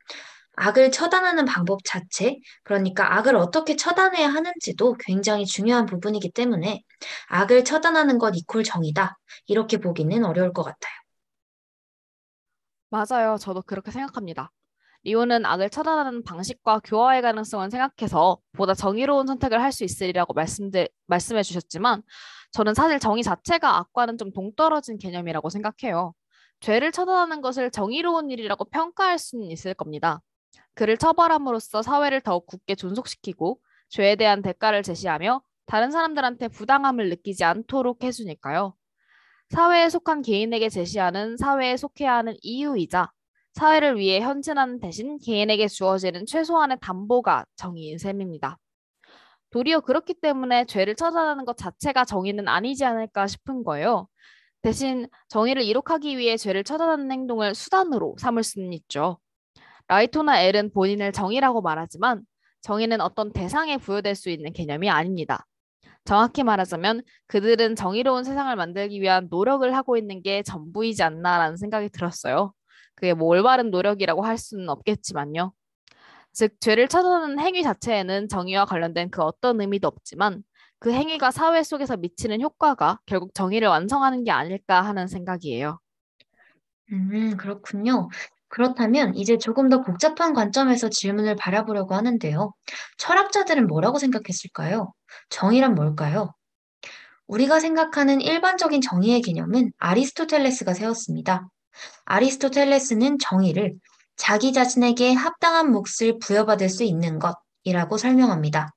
악을 0.60 0.90
처단하는 0.92 1.44
방법 1.46 1.80
자체, 1.84 2.36
그러니까 2.64 3.16
악을 3.16 3.34
어떻게 3.36 3.76
처단해야 3.76 4.28
하는지도 4.28 4.96
굉장히 5.00 5.46
중요한 5.46 5.86
부분이기 5.86 6.30
때문에 6.32 6.82
악을 7.28 7.64
처단하는 7.64 8.18
것 8.18 8.32
이퀄 8.36 8.62
정의다. 8.62 9.18
이렇게 9.46 9.78
보기는 9.78 10.24
어려울 10.24 10.52
것 10.52 10.62
같아요. 10.64 10.92
맞아요. 12.90 13.36
저도 13.38 13.62
그렇게 13.62 13.90
생각합니다. 13.90 14.50
리오는 15.04 15.46
악을 15.46 15.70
처단하는 15.70 16.24
방식과 16.24 16.80
교화의 16.84 17.22
가능성을 17.22 17.70
생각해서 17.70 18.38
보다 18.52 18.74
정의로운 18.74 19.26
선택을 19.26 19.62
할 19.62 19.72
수 19.72 19.84
있으리라고 19.84 20.34
말씀들, 20.34 20.88
말씀해 21.06 21.42
주셨지만 21.42 22.02
저는 22.52 22.74
사실 22.74 22.98
정의 22.98 23.22
자체가 23.22 23.78
악과는 23.78 24.18
좀 24.18 24.32
동떨어진 24.32 24.98
개념이라고 24.98 25.48
생각해요. 25.50 26.14
죄를 26.60 26.92
처단하는 26.92 27.40
것을 27.40 27.70
정의로운 27.70 28.30
일이라고 28.30 28.64
평가할 28.66 29.18
수는 29.18 29.50
있을 29.50 29.72
겁니다. 29.74 30.20
그를 30.74 30.96
처벌함으로써 30.96 31.82
사회를 31.82 32.20
더욱 32.20 32.46
굳게 32.46 32.74
존속시키고 32.74 33.60
죄에 33.88 34.16
대한 34.16 34.42
대가를 34.42 34.82
제시하며 34.82 35.42
다른 35.66 35.90
사람들한테 35.90 36.48
부당함을 36.48 37.10
느끼지 37.10 37.44
않도록 37.44 38.02
해주니까요. 38.02 38.74
사회에 39.50 39.88
속한 39.88 40.22
개인에게 40.22 40.68
제시하는 40.68 41.36
사회에 41.36 41.76
속해야 41.76 42.14
하는 42.14 42.34
이유이자 42.40 43.10
사회를 43.54 43.98
위해 43.98 44.20
헌신하는 44.20 44.80
대신 44.80 45.18
개인에게 45.18 45.66
주어지는 45.68 46.24
최소한의 46.26 46.78
담보가 46.80 47.44
정의인 47.56 47.98
셈입니다. 47.98 48.58
도리어 49.50 49.80
그렇기 49.80 50.14
때문에 50.14 50.64
죄를 50.66 50.94
처단하는 50.94 51.44
것 51.44 51.56
자체가 51.56 52.04
정의는 52.04 52.46
아니지 52.46 52.84
않을까 52.84 53.26
싶은 53.26 53.64
거예요. 53.64 54.06
대신 54.62 55.08
정의를 55.28 55.62
이룩하기 55.62 56.16
위해 56.18 56.36
죄를 56.36 56.62
처단하는 56.62 57.10
행동을 57.10 57.54
수단으로 57.54 58.16
삼을 58.18 58.44
수는 58.44 58.72
있죠. 58.74 59.18
라이토나 59.90 60.40
엘은 60.42 60.70
본인을 60.70 61.10
정의라고 61.10 61.62
말하지만 61.62 62.22
정의는 62.60 63.00
어떤 63.00 63.32
대상에 63.32 63.76
부여될 63.76 64.14
수 64.14 64.30
있는 64.30 64.52
개념이 64.52 64.88
아닙니다. 64.88 65.44
정확히 66.04 66.44
말하자면 66.44 67.02
그들은 67.26 67.74
정의로운 67.74 68.22
세상을 68.22 68.54
만들기 68.54 69.00
위한 69.00 69.26
노력을 69.32 69.74
하고 69.74 69.96
있는 69.96 70.22
게 70.22 70.44
전부이지 70.44 71.02
않나라는 71.02 71.56
생각이 71.56 71.88
들었어요. 71.88 72.52
그게 72.94 73.14
뭐 73.14 73.26
올바른 73.30 73.72
노력이라고 73.72 74.22
할 74.24 74.38
수는 74.38 74.68
없겠지만요. 74.68 75.52
즉, 76.32 76.54
죄를 76.60 76.86
처단하는 76.86 77.40
행위 77.40 77.64
자체에는 77.64 78.28
정의와 78.28 78.66
관련된 78.66 79.10
그 79.10 79.22
어떤 79.22 79.60
의미도 79.60 79.88
없지만 79.88 80.44
그 80.78 80.92
행위가 80.92 81.32
사회 81.32 81.64
속에서 81.64 81.96
미치는 81.96 82.40
효과가 82.42 83.00
결국 83.06 83.34
정의를 83.34 83.66
완성하는 83.66 84.22
게 84.22 84.30
아닐까 84.30 84.82
하는 84.82 85.08
생각이에요. 85.08 85.80
음, 86.92 87.36
그렇군요. 87.36 88.08
그렇다면 88.50 89.14
이제 89.14 89.38
조금 89.38 89.68
더 89.68 89.80
복잡한 89.80 90.34
관점에서 90.34 90.90
질문을 90.90 91.36
바라보려고 91.36 91.94
하는데요. 91.94 92.52
철학자들은 92.98 93.66
뭐라고 93.68 93.98
생각했을까요? 93.98 94.92
정의란 95.30 95.74
뭘까요? 95.74 96.34
우리가 97.28 97.60
생각하는 97.60 98.20
일반적인 98.20 98.80
정의의 98.80 99.22
개념은 99.22 99.72
아리스토텔레스가 99.78 100.74
세웠습니다. 100.74 101.48
아리스토텔레스는 102.04 103.18
정의를 103.22 103.74
자기 104.16 104.52
자신에게 104.52 105.14
합당한 105.14 105.70
몫을 105.70 106.18
부여받을 106.20 106.68
수 106.68 106.82
있는 106.82 107.20
것이라고 107.20 107.96
설명합니다. 107.96 108.74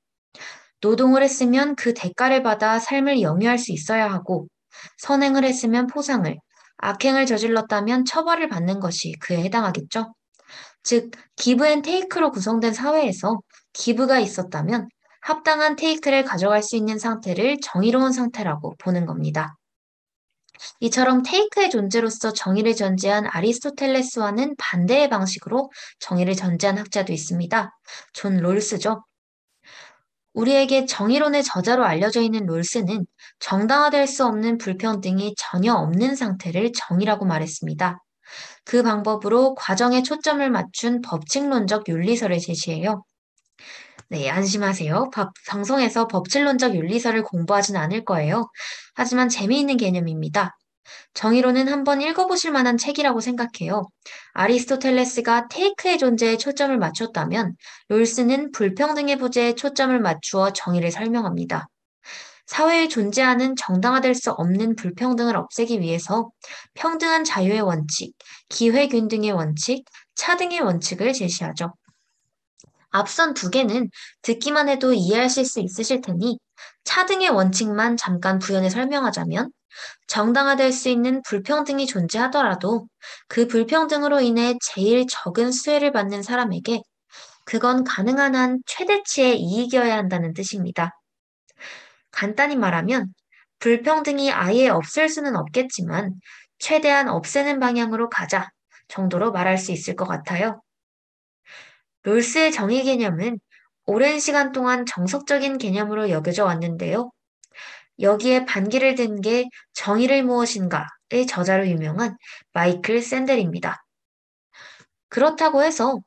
노동을 0.82 1.24
했으면 1.24 1.76
그 1.76 1.96
대가를 1.96 2.44
받아 2.44 2.78
삶을 2.78 3.22
영위할 3.22 3.58
수 3.58 3.72
있어야 3.72 4.12
하고, 4.12 4.48
선행을 4.98 5.44
했으면 5.44 5.88
포상을, 5.88 6.38
악행을 6.84 7.26
저질렀다면 7.26 8.06
처벌을 8.06 8.50
받는 8.50 8.80
것이 8.80 9.14
그에 9.20 9.44
해당하겠죠. 9.44 10.14
즉, 10.84 11.12
give 11.38 11.66
and 11.66 11.82
take로 11.82 12.32
구성된 12.32 12.74
사회에서 12.74 13.40
give가 13.72 14.20
있었다면 14.20 14.90
합당한 15.22 15.78
take를 15.78 16.26
가져갈 16.26 16.62
수 16.62 16.76
있는 16.76 17.00
상태를 17.00 17.60
정의로운 17.62 18.12
상태라고 18.12 18.76
보는 18.80 19.06
겁니다. 19.06 19.56
이처럼 20.82 21.24
take의 21.24 21.70
존재로서 21.70 22.34
정의를 22.34 22.76
전제한 22.76 23.26
아리스토텔레스와는 23.28 24.56
반대의 24.58 25.10
방식으로 25.10 25.72
정의를 26.00 26.36
전제한 26.36 26.78
학자도 26.78 27.14
있습니다. 27.14 27.72
존 28.14 28.38
롤스죠. 28.38 29.04
우리에게 30.34 30.86
정의론의 30.86 31.44
저자로 31.44 31.86
알려져 31.86 32.22
있는 32.22 32.46
롤스는 32.46 33.06
정당화될 33.40 34.08
수 34.08 34.26
없는 34.26 34.58
불평등이 34.58 35.36
전혀 35.38 35.74
없는 35.74 36.16
상태를 36.16 36.72
정의라고 36.74 37.26
말했습니다. 37.26 38.00
그 38.66 38.84
방법으로 38.84 39.56
과정에 39.56 40.02
초점을 40.04 40.50
맞춘 40.50 41.02
법칙론적 41.02 41.88
윤리설을 41.88 42.40
제시해요. 42.40 43.04
네, 44.10 44.30
안심하세요. 44.30 45.10
밥, 45.14 45.32
방송에서 45.48 46.08
법칙론적 46.08 46.76
윤리설을 46.76 47.24
공부하진 47.24 47.76
않을 47.78 48.06
거예요. 48.06 48.50
하지만 48.96 49.30
재미있는 49.30 49.78
개념입니다. 49.78 50.56
정의로는 51.14 51.68
한번 51.68 52.02
읽어보실 52.02 52.52
만한 52.52 52.78
책이라고 52.78 53.20
생각해요. 53.20 53.88
아리스토텔레스가 54.34 55.48
테이크의 55.48 55.98
존재에 55.98 56.38
초점을 56.38 56.78
맞췄다면 56.78 57.56
롤스는 57.90 58.52
불평등의 58.52 59.18
부재에 59.18 59.56
초점을 59.56 59.98
맞추어 60.00 60.54
정의를 60.54 60.92
설명합니다. 60.92 61.68
사회에 62.46 62.88
존재하는 62.88 63.56
정당화될 63.56 64.16
수 64.16 64.32
없는 64.32 64.76
불평등을 64.76 65.36
없애기 65.38 65.80
위해서 65.80 66.30
평등한 66.74 67.24
자유의 67.24 67.62
원칙, 67.62 68.14
기회균 68.50 69.08
등의 69.08 69.32
원칙, 69.32 69.86
차등의 70.16 70.60
원칙을 70.60 71.14
제시하죠. 71.14 71.74
앞선 72.90 73.34
두 73.34 73.50
개는 73.50 73.90
듣기만 74.22 74.70
해도 74.70 74.94
이해하실 74.94 75.46
수 75.46 75.60
있으실 75.60 76.02
테니 76.02 76.38
차등의 76.84 77.30
원칙만 77.30 77.98
잠깐 77.98 78.40
부연해 78.40 78.70
설명하자면 78.70 79.52
정당화될 80.08 80.72
수 80.72 80.90
있는 80.90 81.22
불평등이 81.24 81.86
존재하더라도 81.88 82.88
그 83.28 83.48
불평등으로 83.48 84.22
인해 84.22 84.56
제일 84.62 85.06
적은 85.10 85.52
수혜를 85.52 85.92
받는 85.92 86.24
사람에게 86.24 86.82
그건 87.46 87.84
가능한 87.84 88.36
한 88.36 88.62
최대치의 88.66 89.40
이익이어야 89.40 89.96
한다는 89.98 90.34
뜻입니다. 90.34 90.92
간단히 92.12 92.56
말하면 92.56 93.14
불평등이 93.60 94.32
아예 94.32 94.68
없을 94.68 95.10
수는 95.10 95.36
없겠지만 95.36 96.14
최대한 96.60 97.10
없애는 97.10 97.60
방향으로 97.60 98.10
가자 98.10 98.50
정도로 98.88 99.32
말할 99.32 99.58
수 99.58 99.72
있을 99.72 99.96
것 99.96 100.06
같아요. 100.06 100.62
롤스의 102.04 102.52
정의 102.52 102.84
개념은 102.84 103.40
오랜 103.86 104.20
시간 104.20 104.52
동안 104.52 104.86
정석적인 104.86 105.58
개념으로 105.58 106.10
여겨져 106.10 106.46
왔는데요. 106.46 107.12
여기에 108.00 108.46
반기를 108.46 108.96
든 108.96 109.22
게 109.22 109.50
정의를 109.74 110.24
무엇인가의 110.24 111.28
저자로 111.28 111.68
유명한 111.68 112.18
마이클 112.54 113.02
샌델입니다. 113.02 113.84
그렇다고 115.10 115.64
해서 115.64 116.00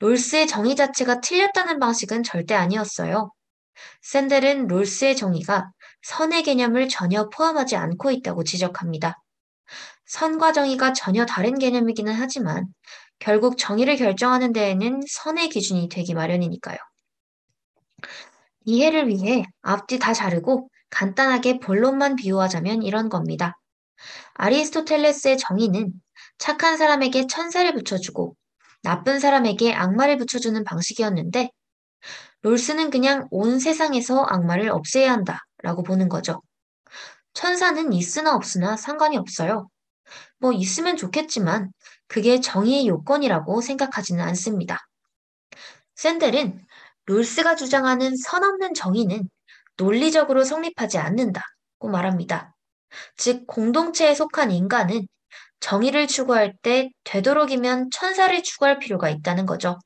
롤스의 0.00 0.46
정의 0.46 0.76
자체가 0.76 1.20
틀렸다는 1.20 1.78
방식은 1.78 2.22
절대 2.22 2.54
아니었어요. 2.54 3.32
샌델은 4.02 4.66
롤스의 4.66 5.16
정의가 5.16 5.70
선의 6.02 6.42
개념을 6.42 6.88
전혀 6.88 7.28
포함하지 7.30 7.76
않고 7.76 8.10
있다고 8.10 8.44
지적합니다. 8.44 9.20
선과 10.06 10.52
정의가 10.52 10.92
전혀 10.92 11.24
다른 11.24 11.58
개념이기는 11.58 12.12
하지만 12.12 12.66
결국 13.18 13.58
정의를 13.58 13.96
결정하는 13.96 14.52
데에는 14.52 15.00
선의 15.08 15.48
기준이 15.48 15.88
되기 15.88 16.14
마련이니까요. 16.14 16.78
이해를 18.64 19.08
위해 19.08 19.44
앞뒤 19.62 19.98
다 19.98 20.12
자르고 20.12 20.68
간단하게 20.90 21.58
본론만 21.60 22.16
비유하자면 22.16 22.82
이런 22.82 23.08
겁니다. 23.08 23.58
아리스토텔레스의 24.34 25.38
정의는 25.38 25.92
착한 26.38 26.76
사람에게 26.76 27.26
천사를 27.26 27.72
붙여주고 27.72 28.34
나쁜 28.82 29.18
사람에게 29.18 29.74
악마를 29.74 30.16
붙여주는 30.16 30.62
방식이었는데 30.64 31.50
롤스는 32.42 32.90
그냥 32.90 33.28
온 33.30 33.58
세상에서 33.58 34.24
악마를 34.28 34.70
없애야 34.70 35.12
한다 35.12 35.40
라고 35.62 35.82
보는 35.82 36.08
거죠. 36.08 36.40
천사는 37.34 37.92
있으나 37.92 38.34
없으나 38.34 38.76
상관이 38.76 39.16
없어요. 39.18 39.68
뭐 40.38 40.52
있으면 40.52 40.96
좋겠지만 40.96 41.70
그게 42.08 42.40
정의의 42.40 42.88
요건이라고 42.88 43.60
생각하지는 43.60 44.24
않습니다. 44.24 44.78
샌델은 45.96 46.64
롤스가 47.04 47.56
주장하는 47.56 48.16
선 48.16 48.42
없는 48.42 48.74
정의는 48.74 49.28
논리적으로 49.80 50.44
성립하지 50.44 50.98
않는다고 50.98 51.88
말합니다. 51.90 52.54
즉, 53.16 53.46
공동체에 53.46 54.14
속한 54.14 54.50
인간은 54.50 55.08
정의를 55.60 56.06
추구할 56.06 56.54
때 56.62 56.90
되도록이면 57.04 57.90
천사를 57.90 58.42
추구할 58.42 58.78
필요가 58.78 59.08
있다는 59.08 59.46
거죠. 59.46 59.78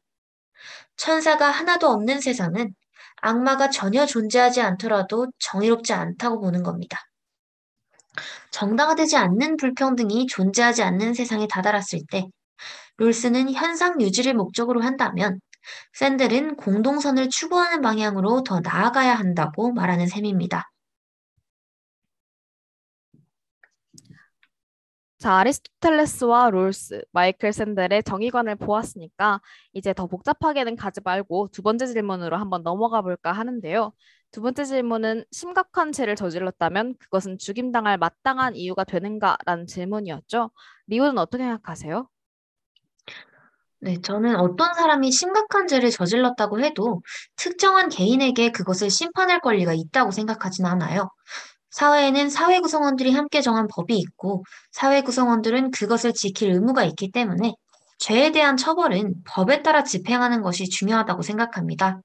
천사가 0.97 1.49
하나도 1.49 1.89
없는 1.89 2.21
세상은 2.21 2.75
악마가 3.23 3.71
전혀 3.71 4.05
존재하지 4.05 4.61
않더라도 4.61 5.29
정의롭지 5.39 5.93
않다고 5.93 6.41
보는 6.41 6.63
겁니다. 6.65 6.99
정당화되지 8.51 9.17
않는 9.17 9.57
불평등이 9.57 10.27
존재하지 10.27 10.83
않는 10.83 11.15
세상에 11.15 11.47
다다랐을 11.49 12.01
때 12.11 12.27
롤스는 12.97 13.53
현상 13.53 14.01
유지를 14.01 14.35
목적으로 14.35 14.83
한다면 14.83 15.41
샌들은 15.95 16.57
공동선을 16.57 17.29
추구하는 17.31 17.81
방향으로 17.83 18.43
더 18.43 18.61
나아가야 18.61 19.15
한다고 19.15 19.73
말하는 19.73 20.07
셈입니다. 20.07 20.71
자, 25.19 25.39
아리스토텔레스와 25.39 26.51
롤스, 26.51 27.03
마이클 27.13 27.51
샌델의 27.53 28.03
정의관을 28.03 28.57
보았으니까 28.57 29.41
이제 29.73 29.95
더 29.95 30.07
복잡하게는 30.07 30.77
가지 30.77 31.01
말고 31.03 31.49
두 31.51 31.63
번째 31.63 31.87
질문으로 31.87 32.37
한번 32.37 32.63
넘어가 32.63 33.01
볼까 33.01 33.33
하는데요. 33.33 33.93
두 34.33 34.43
번째 34.43 34.65
질문은 34.65 35.25
심각한 35.31 35.93
죄를 35.93 36.15
저질렀다면 36.15 36.97
그것은 36.99 37.39
죽임당할 37.39 37.97
마땅한 37.97 38.57
이유가 38.57 38.85
되는가라는 38.85 39.67
질문이었죠. 39.67 40.51
리오는 40.89 41.17
어떻게 41.17 41.45
생각하세요? 41.45 42.07
네, 43.85 44.01
저는 44.01 44.37
어떤 44.37 44.73
사람이 44.73 45.13
심각한 45.13 45.67
죄를 45.67 45.91
저질렀다고 45.91 46.59
해도 46.61 47.03
특정한 47.37 47.91
개인에게 47.91 48.51
그것을 48.51 48.89
심판할 48.89 49.41
권리가 49.41 49.75
있다고 49.75 50.11
생각하진 50.11 50.65
않아요. 50.65 51.11
사회에는 51.71 52.31
사회 52.31 52.61
구성원들이 52.61 53.13
함께 53.13 53.43
정한 53.43 53.69
법이 53.69 53.99
있고 53.99 54.43
사회 54.73 55.03
구성원들은 55.03 55.71
그것을 55.73 56.15
지킬 56.15 56.53
의무가 56.53 56.85
있기 56.85 57.11
때문에 57.11 57.53
죄에 57.99 58.33
대한 58.33 58.57
처벌은 58.57 59.17
법에 59.27 59.63
따라 59.63 59.83
집행하는 59.85 60.41
것이 60.41 60.71
중요하다고 60.71 61.21
생각합니다. 61.21 62.01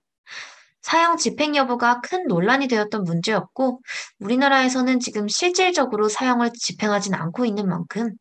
사형 0.81 1.15
집행 1.15 1.55
여부가 1.55 2.01
큰 2.01 2.27
논란이 2.27 2.67
되었던 2.67 3.03
문제였고 3.03 3.79
우리나라에서는 4.19 4.99
지금 4.99 5.29
실질적으로 5.29 6.09
사형을 6.09 6.51
집행하진 6.53 7.13
않고 7.13 7.45
있는 7.45 7.69
만큼 7.69 8.11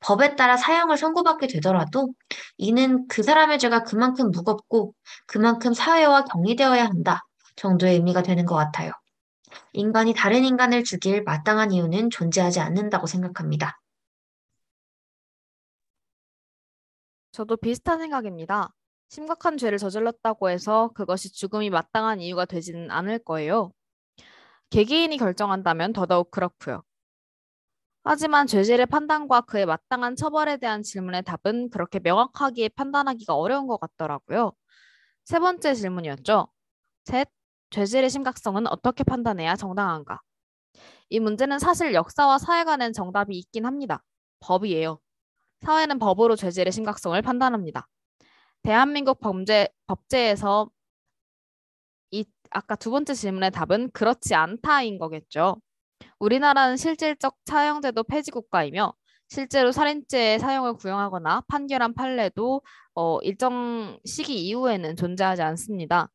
법에 0.00 0.36
따라 0.36 0.56
사형을 0.56 0.96
선고받게 0.96 1.46
되더라도 1.48 2.08
이는 2.58 3.06
그 3.08 3.22
사람의 3.22 3.58
죄가 3.58 3.84
그만큼 3.84 4.30
무겁고 4.30 4.94
그만큼 5.26 5.74
사회와 5.74 6.24
격리되어야 6.24 6.84
한다 6.84 7.22
정도의 7.56 7.94
의미가 7.94 8.22
되는 8.22 8.44
것 8.46 8.54
같아요. 8.54 8.92
인간이 9.72 10.14
다른 10.14 10.44
인간을 10.44 10.84
죽일 10.84 11.22
마땅한 11.24 11.72
이유는 11.72 12.10
존재하지 12.10 12.60
않는다고 12.60 13.06
생각합니다. 13.06 13.78
저도 17.32 17.56
비슷한 17.56 17.98
생각입니다. 17.98 18.72
심각한 19.08 19.56
죄를 19.58 19.78
저질렀다고 19.78 20.50
해서 20.50 20.90
그것이 20.94 21.32
죽음이 21.32 21.70
마땅한 21.70 22.20
이유가 22.20 22.44
되지는 22.44 22.90
않을 22.90 23.18
거예요. 23.24 23.72
개개인이 24.70 25.16
결정한다면 25.18 25.92
더더욱 25.92 26.30
그렇고요. 26.30 26.82
하지만 28.04 28.46
죄질의 28.46 28.86
판단과 28.86 29.42
그의 29.42 29.66
마땅한 29.66 30.16
처벌에 30.16 30.56
대한 30.56 30.82
질문의 30.82 31.22
답은 31.22 31.70
그렇게 31.70 32.00
명확하게 32.00 32.70
판단하기가 32.70 33.34
어려운 33.34 33.66
것 33.66 33.78
같더라고요. 33.78 34.52
세 35.24 35.38
번째 35.38 35.74
질문이었죠. 35.74 36.48
셋, 37.04 37.28
죄질의 37.70 38.10
심각성은 38.10 38.66
어떻게 38.66 39.04
판단해야 39.04 39.56
정당한가? 39.56 40.20
이 41.10 41.20
문제는 41.20 41.58
사실 41.58 41.94
역사와 41.94 42.38
사회 42.38 42.64
간엔 42.64 42.92
정답이 42.92 43.36
있긴 43.38 43.66
합니다. 43.66 44.02
법이에요. 44.40 44.98
사회는 45.62 45.98
법으로 45.98 46.36
죄질의 46.36 46.72
심각성을 46.72 47.20
판단합니다. 47.22 47.86
대한민국 48.62 49.20
범죄, 49.20 49.68
법제에서 49.86 50.70
이 52.10 52.24
아까 52.50 52.76
두 52.76 52.90
번째 52.90 53.14
질문의 53.14 53.50
답은 53.50 53.90
그렇지 53.92 54.34
않다인 54.34 54.98
거겠죠. 54.98 55.60
우리나라는 56.22 56.76
실질적 56.76 57.36
사형제도 57.46 58.04
폐지 58.04 58.30
국가이며 58.30 58.94
실제로 59.26 59.72
살인죄의 59.72 60.38
사용을 60.38 60.74
구형하거나 60.74 61.42
판결한 61.48 61.94
판례도 61.94 62.62
어, 62.94 63.18
일정 63.22 63.98
시기 64.04 64.46
이후에는 64.46 64.94
존재하지 64.94 65.42
않습니다. 65.42 66.10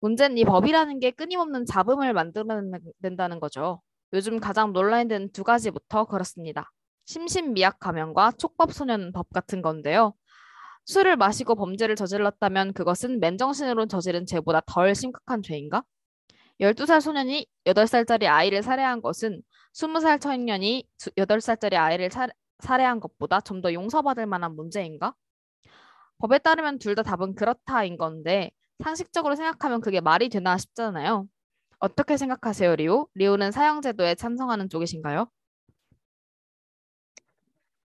문제는 0.00 0.36
이 0.36 0.44
법이라는 0.44 1.00
게 1.00 1.10
끊임없는 1.10 1.64
잡음을 1.64 2.12
만들어낸다는 2.12 3.40
거죠. 3.40 3.80
요즘 4.12 4.40
가장 4.40 4.74
논란이 4.74 5.08
되는 5.08 5.32
두 5.32 5.42
가지부터 5.42 6.04
그렇습니다. 6.04 6.70
심신미약 7.06 7.78
감형과 7.78 8.32
촉법소년법 8.32 9.30
같은 9.30 9.62
건데요. 9.62 10.12
술을 10.84 11.16
마시고 11.16 11.54
범죄를 11.54 11.96
저질렀다면 11.96 12.74
그것은 12.74 13.20
맨정신으로 13.20 13.86
저지른 13.86 14.26
죄보다 14.26 14.60
덜 14.66 14.94
심각한 14.94 15.42
죄인가? 15.42 15.82
12살 16.60 17.00
소년이 17.00 17.46
8살짜리 17.66 18.26
아이를 18.26 18.62
살해한 18.62 19.00
것은 19.02 19.42
20살 19.74 20.20
청년이 20.20 20.84
8살짜리 21.16 21.74
아이를 21.76 22.10
살해한 22.60 23.00
것보다 23.00 23.40
좀 23.40 23.60
더 23.62 23.72
용서받을 23.72 24.26
만한 24.26 24.54
문제인가? 24.56 25.14
법에 26.18 26.38
따르면 26.38 26.78
둘 26.78 26.94
다 26.94 27.02
답은 27.02 27.34
그렇다인 27.34 27.96
건데 27.96 28.50
상식적으로 28.82 29.34
생각하면 29.36 29.80
그게 29.80 30.00
말이 30.00 30.28
되나 30.28 30.56
싶잖아요. 30.58 31.26
어떻게 31.80 32.16
생각하세요, 32.16 32.76
리오? 32.76 33.08
리오는 33.14 33.52
사형제도에 33.52 34.14
찬성하는 34.16 34.68
쪽이신가요? 34.68 35.28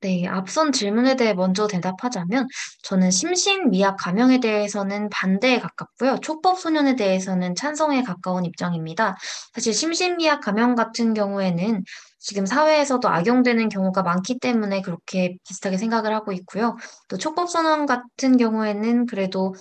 네, 0.00 0.28
앞선 0.28 0.70
질문에 0.70 1.16
대해 1.16 1.34
먼저 1.34 1.66
대답하자면 1.66 2.46
저는 2.84 3.10
심신미약 3.10 3.96
감형에 3.98 4.38
대해서는 4.38 5.08
반대에 5.10 5.58
가깝고요. 5.58 6.18
촉법소년에 6.22 6.94
대해서는 6.94 7.56
찬성에 7.56 8.04
가까운 8.04 8.44
입장입니다. 8.44 9.16
사실 9.54 9.74
심신미약 9.74 10.40
감형 10.40 10.76
같은 10.76 11.14
경우에는 11.14 11.82
지금 12.20 12.46
사회에서도 12.46 13.08
악용되는 13.08 13.68
경우가 13.68 14.02
많기 14.02 14.38
때문에 14.38 14.82
그렇게 14.82 15.36
비슷하게 15.48 15.78
생각을 15.78 16.14
하고 16.14 16.30
있고요. 16.32 16.76
또 17.08 17.16
촉법소년 17.16 17.86
같은 17.86 18.36
경우에는 18.36 19.06
그래도 19.06 19.54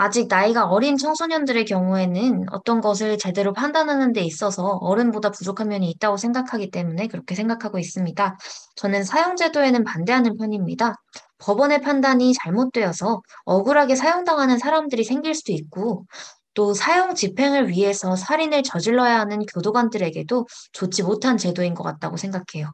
아직 0.00 0.28
나이가 0.28 0.66
어린 0.66 0.96
청소년들의 0.96 1.64
경우에는 1.64 2.46
어떤 2.52 2.80
것을 2.80 3.18
제대로 3.18 3.52
판단하는 3.52 4.12
데 4.12 4.20
있어서 4.20 4.78
어른보다 4.80 5.30
부족한 5.32 5.66
면이 5.66 5.90
있다고 5.90 6.16
생각하기 6.16 6.70
때문에 6.70 7.08
그렇게 7.08 7.34
생각하고 7.34 7.80
있습니다. 7.80 8.38
저는 8.76 9.02
사형제도에는 9.02 9.82
반대하는 9.82 10.36
편입니다. 10.36 10.94
법원의 11.38 11.80
판단이 11.80 12.32
잘못되어서 12.34 13.22
억울하게 13.44 13.96
사형당하는 13.96 14.58
사람들이 14.58 15.02
생길 15.02 15.34
수도 15.34 15.50
있고, 15.52 16.06
또 16.54 16.74
사형 16.74 17.16
집행을 17.16 17.68
위해서 17.68 18.14
살인을 18.14 18.62
저질러야 18.62 19.18
하는 19.18 19.40
교도관들에게도 19.46 20.46
좋지 20.74 21.02
못한 21.02 21.36
제도인 21.36 21.74
것 21.74 21.82
같다고 21.82 22.16
생각해요. 22.16 22.70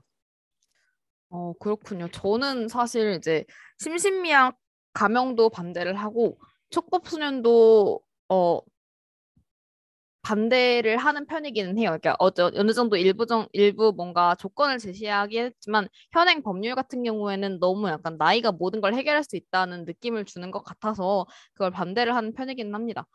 어, 1.30 1.54
그렇군요. 1.58 2.08
저는 2.08 2.68
사실 2.68 3.14
이제 3.14 3.46
심신미약 3.78 4.56
감형도 4.92 5.48
반대를 5.48 5.96
하고 5.96 6.36
촉법소년도 6.74 8.00
어, 8.30 8.60
반대를 10.22 10.96
하는 10.96 11.26
편이기는 11.26 11.78
해요. 11.78 11.90
그러니까 12.00 12.16
어느, 12.18 12.50
어느 12.56 12.72
정도 12.72 12.96
일부 12.96 13.26
정, 13.26 13.46
일부 13.52 13.92
뭔가 13.92 14.34
조건을 14.36 14.78
제시하긴 14.78 15.44
했지만 15.44 15.88
현행 16.12 16.42
법률 16.42 16.74
같은 16.74 17.02
경우에는 17.04 17.60
너무 17.60 17.88
약간 17.88 18.16
나이가 18.18 18.50
모든 18.50 18.80
걸 18.80 18.94
해결할 18.94 19.22
수 19.22 19.36
있다는 19.36 19.84
느낌을 19.84 20.24
주는 20.24 20.50
것 20.50 20.64
같아서 20.64 21.26
그걸 21.52 21.70
반대를 21.70 22.14
하는 22.16 22.32
편이기는 22.32 22.74
합니다. 22.74 23.06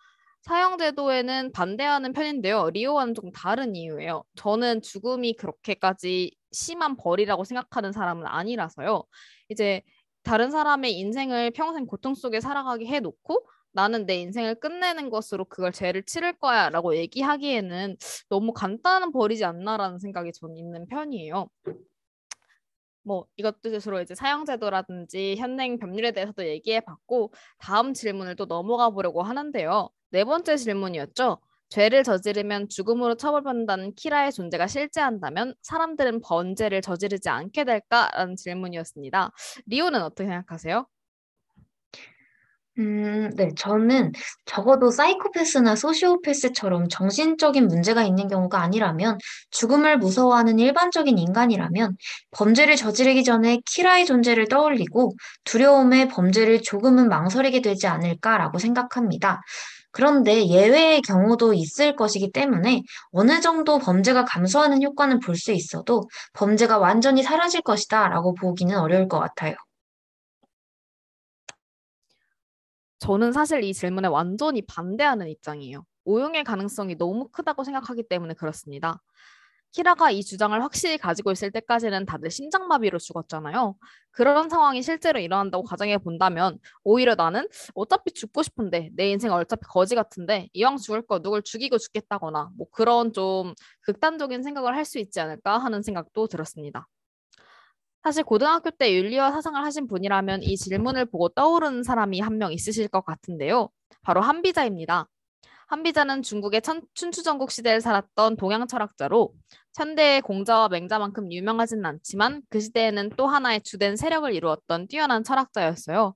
사형제도에는 0.43 1.51
반대하는 1.51 2.13
편인데요. 2.13 2.69
리오와는 2.69 3.13
조금 3.13 3.31
다른 3.31 3.75
이유예요. 3.75 4.23
저는 4.35 4.81
죽음이 4.81 5.33
그렇게까지 5.33 6.31
심한 6.51 6.95
벌이라고 6.95 7.43
생각하는 7.43 7.91
사람은 7.91 8.25
아니라서요. 8.25 9.03
이제 9.49 9.81
다른 10.29 10.51
사람의 10.51 10.93
인생을 10.93 11.49
평생 11.49 11.87
고통 11.87 12.13
속에 12.13 12.39
살아가게 12.39 12.85
해놓고 12.85 13.49
나는 13.71 14.05
내 14.05 14.17
인생을 14.17 14.59
끝내는 14.59 15.09
것으로 15.09 15.45
그걸 15.45 15.71
죄를 15.71 16.03
치를 16.03 16.33
거야 16.33 16.69
라고 16.69 16.95
얘기하기에는 16.95 17.97
너무 18.29 18.53
간단한 18.53 19.11
벌이지 19.11 19.43
않나라는 19.43 19.97
생각이 19.97 20.31
전 20.33 20.55
있는 20.55 20.85
편이에요. 20.85 21.47
뭐 23.01 23.25
이것도 23.37 23.69
이제 24.03 24.13
사형제도라든지 24.13 25.35
현행 25.35 25.79
법률에 25.79 26.11
대해서도 26.11 26.45
얘기해 26.47 26.81
봤고 26.81 27.33
다음 27.57 27.95
질문을 27.95 28.35
또 28.35 28.45
넘어가 28.45 28.91
보려고 28.91 29.23
하는데요. 29.23 29.89
네 30.11 30.25
번째 30.25 30.57
질문이었죠. 30.57 31.39
죄를 31.69 32.03
저지르면 32.03 32.69
죽음으로 32.69 33.15
처벌받는다는 33.15 33.93
키라의 33.95 34.31
존재가 34.31 34.67
실제한다면 34.67 35.53
사람들은 35.61 36.21
번제를 36.21 36.81
저지르지 36.81 37.29
않게 37.29 37.63
될까라는 37.65 38.35
질문이었습니다. 38.35 39.31
리오는 39.67 40.01
어떻게 40.01 40.25
생각하세요? 40.27 40.85
음, 42.77 43.29
네, 43.35 43.49
저는 43.57 44.13
적어도 44.45 44.89
사이코패스나 44.89 45.75
소시오패스처럼 45.75 46.87
정신적인 46.87 47.67
문제가 47.67 48.03
있는 48.03 48.29
경우가 48.29 48.61
아니라면 48.61 49.17
죽음을 49.51 49.97
무서워하는 49.97 50.59
일반적인 50.59 51.17
인간이라면 51.17 51.97
범죄를 52.31 52.77
저지르기 52.77 53.25
전에 53.25 53.59
키라의 53.65 54.05
존재를 54.05 54.47
떠올리고 54.47 55.11
두려움에 55.43 56.07
범죄를 56.07 56.61
조금은 56.61 57.09
망설이게 57.09 57.61
되지 57.61 57.87
않을까라고 57.87 58.59
생각합니다. 58.59 59.41
그런데 59.91 60.47
예외의 60.47 61.01
경우도 61.01 61.53
있을 61.53 61.95
것이기 61.95 62.31
때문에 62.31 62.83
어느 63.11 63.41
정도 63.41 63.79
범죄가 63.79 64.25
감소하는 64.25 64.83
효과는 64.83 65.19
볼 65.19 65.35
수 65.35 65.51
있어도 65.51 66.03
범죄가 66.33 66.77
완전히 66.79 67.23
사라질 67.23 67.61
것이다 67.61 68.09
라고 68.09 68.33
보기는 68.35 68.77
어려울 68.77 69.07
것 69.07 69.19
같아요. 69.19 69.55
저는 72.99 73.31
사실 73.31 73.63
이 73.63 73.73
질문에 73.73 74.07
완전히 74.07 74.61
반대하는 74.61 75.29
입장이에요. 75.29 75.85
오용의 76.03 76.43
가능성이 76.43 76.97
너무 76.97 77.29
크다고 77.29 77.63
생각하기 77.63 78.03
때문에 78.09 78.33
그렇습니다. 78.33 79.01
키라가 79.71 80.11
이 80.11 80.23
주장을 80.23 80.61
확실히 80.63 80.97
가지고 80.97 81.31
있을 81.31 81.51
때까지는 81.51 82.05
다들 82.05 82.31
심장마비로 82.31 82.97
죽었잖아요. 82.99 83.75
그런 84.11 84.49
상황이 84.49 84.81
실제로 84.81 85.19
일어난다고 85.19 85.63
가정해 85.63 85.97
본다면 85.97 86.57
오히려 86.83 87.15
나는 87.15 87.47
어차피 87.75 88.11
죽고 88.13 88.43
싶은데 88.43 88.89
내 88.95 89.09
인생 89.11 89.31
어차피 89.31 89.61
거지 89.67 89.95
같은데 89.95 90.49
이왕 90.53 90.77
죽을 90.77 91.05
거 91.05 91.19
누굴 91.21 91.43
죽이고 91.43 91.77
죽겠다거나 91.77 92.49
뭐 92.57 92.67
그런 92.71 93.13
좀 93.13 93.53
극단적인 93.81 94.43
생각을 94.43 94.75
할 94.75 94.85
수 94.85 94.97
있지 94.99 95.19
않을까 95.19 95.59
하는 95.59 95.83
생각도 95.83 96.27
들었습니다. 96.27 96.87
사실 98.03 98.23
고등학교 98.23 98.71
때 98.71 98.93
윤리와 98.95 99.31
사상을 99.31 99.61
하신 99.63 99.87
분이라면 99.87 100.43
이 100.43 100.55
질문을 100.57 101.05
보고 101.05 101.29
떠오르는 101.29 101.83
사람이 101.83 102.19
한 102.21 102.37
명 102.37 102.53
있으실 102.53 102.87
것 102.87 103.03
같은데요. 103.05 103.69
바로 104.01 104.21
한비자입니다. 104.21 105.07
한비자는 105.69 106.23
중국의 106.23 106.63
천, 106.63 106.81
춘추전국 106.95 107.51
시대를 107.51 107.79
살았던 107.79 108.37
동양 108.37 108.65
철학자로 108.65 109.31
현대의 109.77 110.21
공자와 110.21 110.67
맹자만큼 110.69 111.31
유명하지는 111.31 111.85
않지만 111.85 112.41
그 112.49 112.59
시대에는 112.59 113.11
또 113.15 113.27
하나의 113.27 113.61
주된 113.61 113.95
세력을 113.95 114.33
이루었던 114.33 114.87
뛰어난 114.87 115.23
철학자였어요. 115.23 116.15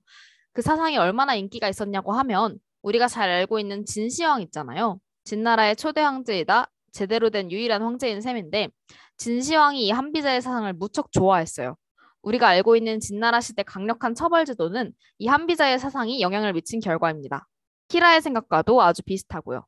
그 0.52 0.60
사상이 0.60 0.98
얼마나 0.98 1.36
인기가 1.36 1.68
있었냐고 1.68 2.12
하면 2.14 2.58
우리가 2.82 3.06
잘 3.06 3.30
알고 3.30 3.60
있는 3.60 3.86
진시황 3.86 4.42
있잖아요. 4.42 4.98
진나라의 5.22 5.76
초대 5.76 6.00
황제이다 6.00 6.68
제대로 6.90 7.30
된 7.30 7.52
유일한 7.52 7.80
황제인 7.80 8.20
셈인데 8.20 8.70
진시황이 9.18 9.86
이 9.86 9.90
한비자의 9.92 10.42
사상을 10.42 10.72
무척 10.72 11.12
좋아했어요. 11.12 11.76
우리가 12.22 12.48
알고 12.48 12.74
있는 12.74 12.98
진나라 12.98 13.40
시대 13.40 13.62
강력한 13.62 14.16
처벌 14.16 14.46
제도는 14.46 14.92
이 15.18 15.28
한비자의 15.28 15.78
사상이 15.78 16.20
영향을 16.20 16.52
미친 16.54 16.80
결과입니다. 16.80 17.46
키라의 17.88 18.22
생각과도 18.22 18.80
아주 18.82 19.02
비슷하고요. 19.02 19.64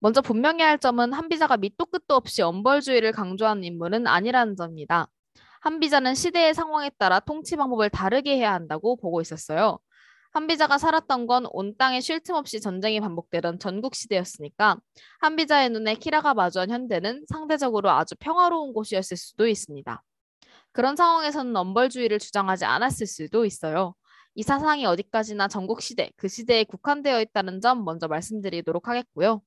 먼저 0.00 0.20
분명히 0.20 0.62
할 0.62 0.78
점은 0.78 1.12
한 1.12 1.28
비자가 1.28 1.56
밑도 1.56 1.86
끝도 1.86 2.14
없이 2.14 2.42
엄벌주의를 2.42 3.12
강조하는 3.12 3.64
인물은 3.64 4.06
아니라는 4.06 4.56
점입니다. 4.56 5.08
한 5.60 5.80
비자는 5.80 6.14
시대의 6.14 6.52
상황에 6.54 6.90
따라 6.98 7.20
통치 7.20 7.56
방법을 7.56 7.88
다르게 7.90 8.36
해야 8.36 8.52
한다고 8.52 8.96
보고 8.96 9.20
있었어요. 9.22 9.78
한비자가 10.32 10.78
살았던 10.78 11.26
건 11.26 11.46
온 11.52 11.76
땅에 11.78 12.00
쉴 12.00 12.20
틈 12.20 12.34
없이 12.34 12.60
전쟁이 12.60 13.00
반복되던 13.00 13.60
전국 13.60 13.94
시대였으니까 13.94 14.78
한비자의 15.20 15.70
눈에 15.70 15.94
키라가 15.94 16.34
마주한 16.34 16.70
현대는 16.70 17.24
상대적으로 17.28 17.90
아주 17.90 18.16
평화로운 18.18 18.72
곳이었을 18.74 19.16
수도 19.16 19.46
있습니다. 19.46 20.02
그런 20.72 20.96
상황에서는 20.96 21.54
엄벌주의를 21.56 22.18
주장하지 22.18 22.64
않았을 22.64 23.06
수도 23.06 23.44
있어요. 23.46 23.94
이 24.36 24.42
사상이 24.42 24.84
어디까지나 24.84 25.46
전국 25.48 25.80
시대, 25.80 26.10
그 26.16 26.26
시대에 26.28 26.64
국한되어 26.64 27.20
있다는 27.20 27.60
점 27.60 27.84
먼저 27.84 28.08
말씀드리도록 28.08 28.88
하겠고요. 28.88 29.42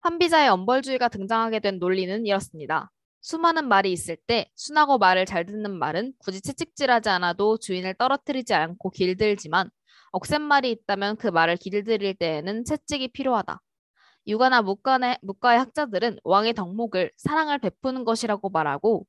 한비자의 0.00 0.48
엄벌주의가 0.48 1.08
등장하게 1.08 1.60
된 1.60 1.78
논리는 1.78 2.24
이렇습니다. 2.24 2.90
수많은 3.20 3.68
말이 3.68 3.92
있을 3.92 4.16
때 4.26 4.50
순하고 4.54 4.98
말을 4.98 5.26
잘 5.26 5.44
듣는 5.44 5.78
말은 5.78 6.12
굳이 6.18 6.40
채찍질하지 6.40 7.08
않아도 7.10 7.58
주인을 7.58 7.94
떨어뜨리지 7.94 8.54
않고 8.54 8.90
길들지만 8.90 9.68
억센 10.12 10.40
말이 10.40 10.70
있다면 10.70 11.16
그 11.16 11.26
말을 11.26 11.56
길들일 11.56 12.14
때에는 12.14 12.64
채찍이 12.64 13.08
필요하다. 13.08 13.60
유가나 14.28 14.62
묵가의, 14.62 15.18
묵가의 15.22 15.58
학자들은 15.58 16.20
왕의 16.24 16.54
덕목을 16.54 17.12
사랑을 17.16 17.58
베푸는 17.58 18.04
것이라고 18.04 18.48
말하고 18.48 19.06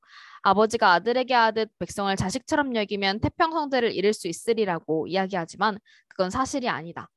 아버지가 0.48 0.94
아들에게 0.94 1.34
하듯 1.34 1.78
백성을 1.78 2.16
자식처럼 2.16 2.74
여기면 2.78 3.20
태평성대를 3.20 3.92
이룰 3.92 4.14
수 4.14 4.30
있으리라고 4.30 5.06
이야기하지만 5.08 5.78
그건 6.08 6.30
사실이 6.30 6.70
아니다. 6.70 7.10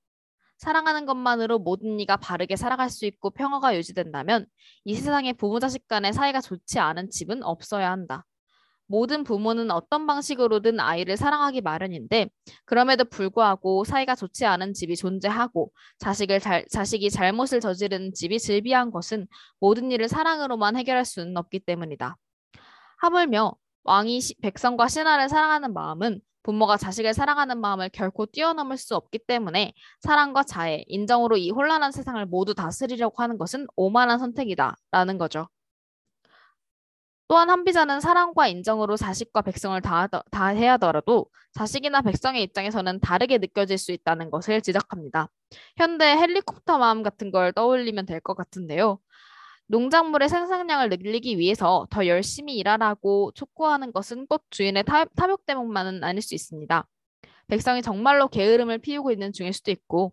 사랑하는 0.59 1.07
것만으로 1.07 1.61
모든 1.61 2.01
이가 2.01 2.17
바르게 2.17 2.57
살아갈 2.57 2.91
수 2.91 3.07
있고 3.07 3.31
평화가 3.31 3.77
유지된다면 3.77 4.47
이 4.85 4.97
세상에 4.97 5.33
부모 5.33 5.61
자식 5.61 5.87
간의 5.87 6.13
사이가 6.13 6.41
좋지 6.41 6.81
않은 6.81 7.11
집은 7.11 7.45
없어야 7.45 7.93
한다. 7.93 8.27
모든 8.89 9.23
부모는 9.23 9.71
어떤 9.71 10.09
방식으로든 10.09 10.81
아이를 10.81 11.17
사랑하기 11.17 11.61
마련인데 11.61 12.31
그럼에도 12.65 13.05
불구하고 13.05 13.85
사이가 13.85 14.17
좋지 14.17 14.45
않은 14.45 14.75
집이 14.75 14.97
존재하고 14.97 15.71
자식을 16.01 16.41
잘, 16.41 16.67
자식이 16.69 17.11
잘못을 17.11 17.61
저지르는 17.61 18.13
집이 18.13 18.41
즐비한 18.41 18.91
것은 18.91 19.29
모든 19.61 19.93
일을 19.93 20.09
사랑으로만 20.09 20.75
해결할 20.75 21.05
수는 21.05 21.37
없기 21.37 21.61
때문이다. 21.61 22.17
하물며 23.01 23.55
왕이 23.85 24.21
시, 24.21 24.35
백성과 24.41 24.89
신하를 24.89 25.29
사랑하는 25.29 25.73
마음은 25.73 26.21
부모가 26.43 26.77
자식을 26.77 27.15
사랑하는 27.15 27.59
마음을 27.61 27.91
결코 27.91 28.27
뛰어넘을 28.27 28.77
수 28.79 28.97
없기 28.97 29.19
때문에 29.27 29.73
사랑과 30.01 30.43
자애, 30.43 30.85
인정으로 30.87 31.37
이 31.37 31.51
혼란한 31.51 31.93
세상을 31.93 32.25
모두 32.27 32.55
다스리려고 32.55 33.23
하는 33.23 33.39
것은 33.39 33.67
오만한 33.77 34.19
선택이다. 34.19 34.77
라는 34.91 35.19
거죠. 35.19 35.49
또한 37.29 37.49
한비자는 37.49 38.01
사랑과 38.01 38.49
인정으로 38.49 38.97
자식과 38.97 39.43
백성을 39.43 39.81
다, 39.83 40.09
다 40.09 40.47
해야더라도 40.47 41.27
자식이나 41.55 42.03
백성의 42.03 42.43
입장에서는 42.43 42.99
다르게 43.01 43.39
느껴질 43.39 43.79
수 43.79 43.93
있다는 43.93 44.31
것을 44.31 44.61
지적합니다. 44.63 45.29
현대 45.77 46.17
헬리콥터 46.17 46.79
마음 46.79 47.03
같은 47.05 47.31
걸 47.31 47.53
떠올리면 47.53 48.07
될 48.07 48.21
것 48.21 48.35
같은데요. 48.37 48.99
농작물의 49.71 50.29
생산량을 50.29 50.89
늘리기 50.89 51.39
위해서 51.39 51.87
더 51.91 52.05
열심히 52.09 52.57
일하라고 52.57 53.31
촉구하는 53.37 53.93
것은 53.93 54.27
꼭 54.27 54.45
주인의 54.51 54.83
타, 54.83 55.05
탐욕 55.05 55.47
때문만은 55.47 56.03
아닐 56.03 56.21
수 56.23 56.35
있습니다. 56.35 56.89
백성이 57.47 57.81
정말로 57.81 58.27
게으름을 58.27 58.79
피우고 58.79 59.13
있는 59.13 59.33
중일 59.33 59.53
수도 59.53 59.71
있고 59.71 60.13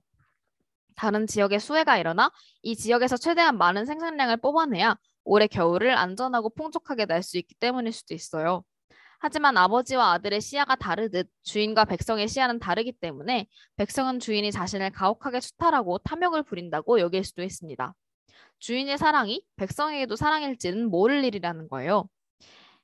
다른 0.95 1.25
지역에 1.25 1.57
수해가 1.57 1.97
일어나 1.97 2.31
이 2.61 2.75
지역에서 2.75 3.17
최대한 3.17 3.57
많은 3.57 3.87
생산량을 3.87 4.37
뽑아내야 4.37 4.95
올해 5.23 5.47
겨울을 5.47 5.97
안전하고 5.97 6.51
풍족하게 6.51 7.07
날 7.07 7.23
수 7.23 7.39
있기 7.39 7.55
때문일 7.55 7.93
수도 7.93 8.13
있어요. 8.13 8.63
하지만 9.19 9.57
아버지와 9.57 10.13
아들의 10.13 10.39
시야가 10.39 10.75
다르듯 10.75 11.31
주인과 11.41 11.85
백성의 11.85 12.27
시야는 12.27 12.59
다르기 12.59 12.91
때문에 12.91 13.47
백성은 13.77 14.19
주인이 14.19 14.51
자신을 14.51 14.91
가혹하게 14.91 15.39
수탈하고 15.39 15.97
탐욕을 15.97 16.43
부린다고 16.43 16.99
여길 16.99 17.23
수도 17.23 17.41
있습니다. 17.41 17.95
주인의 18.59 18.97
사랑이 18.97 19.43
백성에게도 19.57 20.15
사랑일지는 20.15 20.89
모를 20.89 21.23
일이라는 21.23 21.67
거예요. 21.69 22.07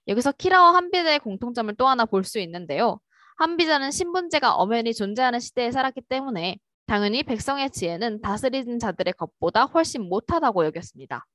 여기서 0.07 0.31
키라와 0.33 0.73
한비자의 0.75 1.19
공통점을 1.19 1.73
또 1.75 1.87
하나 1.87 2.05
볼 2.05 2.23
수 2.23 2.39
있는데요. 2.39 2.99
한비자는 3.37 3.91
신분제가 3.91 4.55
엄연히 4.55 4.93
존재하는 4.93 5.39
시대에 5.39 5.71
살았기 5.71 6.01
때문에 6.01 6.57
당연히 6.85 7.23
백성의 7.23 7.71
지혜는 7.71 8.21
다스리는 8.21 8.79
자들의 8.79 9.13
것보다 9.13 9.65
훨씬 9.65 10.03
못하다고 10.03 10.65
여겼습니다. 10.65 11.25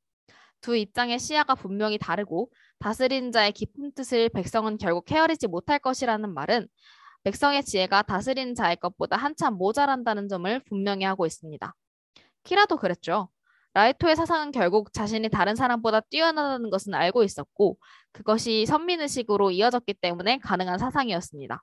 두 0.61 0.77
입장의 0.77 1.19
시야가 1.19 1.55
분명히 1.55 1.99
다르고 1.99 2.51
다스리는 2.79 3.33
자의 3.33 3.53
깊은 3.53 3.93
뜻을 3.95 4.29
백성은 4.31 4.79
결국 4.79 5.11
헤아리지 5.11 5.47
못할 5.47 5.79
것이라는 5.79 6.33
말은 6.33 6.69
백성의 7.25 7.65
지혜가 7.65 8.03
다스리는 8.03 8.55
자의 8.55 8.77
것보다 8.77 9.17
한참 9.17 9.55
모자란다는 9.55 10.29
점을 10.29 10.61
분명히 10.65 11.05
하고 11.05 11.27
있습니다. 11.27 11.75
키라도 12.45 12.77
그랬죠. 12.77 13.29
라이토의 13.79 14.17
사상은 14.17 14.51
결국 14.51 14.93
자신이 14.93 15.29
다른 15.29 15.55
사람보다 15.55 16.01
뛰어나다는 16.01 16.69
것은 16.69 16.95
알고 16.95 17.23
있었고 17.23 17.79
그것이 18.11 18.67
선민의식으로 18.67 19.53
이어졌기 19.53 19.95
때문에 19.95 20.39
가능한 20.39 20.79
사상이었습니다. 20.81 21.63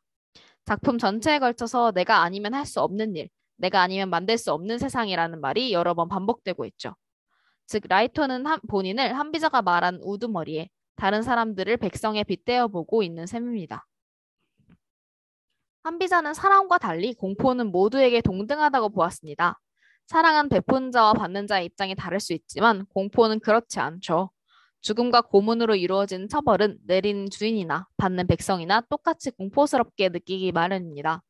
작품 0.64 0.98
전체에 0.98 1.40
걸쳐서 1.40 1.92
내가 1.92 2.22
아니면 2.22 2.54
할 2.54 2.66
수 2.66 2.80
없는 2.80 3.18
일, 3.18 3.28
내가 3.58 3.82
아니면 3.82 4.10
만들 4.10 4.38
수 4.38 4.54
없는 4.54 4.78
세상이라는 4.80 5.42
말이 5.42 5.74
여러 5.74 5.94
번 5.94 6.08
반복되고 6.08 6.64
있죠. 6.68 6.96
즉 7.68 7.84
라이터는 7.90 8.46
한, 8.46 8.62
본인을 8.70 9.18
한비자가 9.18 9.62
말한 9.62 10.00
우두머리에 10.02 10.70
다른 10.96 11.22
사람들을 11.22 11.76
백성에 11.76 12.24
빗대어 12.24 12.70
보고 12.70 13.04
있는 13.04 13.26
셈입니다. 13.26 13.86
한비자는 15.84 16.34
사랑과 16.34 16.78
달리 16.78 17.14
공포는 17.14 17.74
모두에게 17.74 18.22
동등하다고 18.22 18.90
보았습니다. 18.92 19.60
사랑은 20.08 20.50
베푸는 20.50 20.92
자와 20.92 21.14
받는 21.14 21.48
자의 21.48 21.66
입장이 21.66 21.96
다를 21.96 22.20
수 22.20 22.34
있지만 22.34 22.86
공포는 22.94 23.40
그렇지 23.40 23.80
않죠. 23.80 24.30
죽음과 24.82 25.22
고문으로 25.22 25.76
이루어진 25.76 26.30
처벌은 26.30 26.78
내리는 26.86 27.28
주인이나 27.32 27.88
받는 27.98 28.28
백성이나 28.28 28.82
똑같이 28.82 29.32
공포스럽게 29.32 30.10
느끼기 30.10 30.52
마련입니다. 30.52 31.24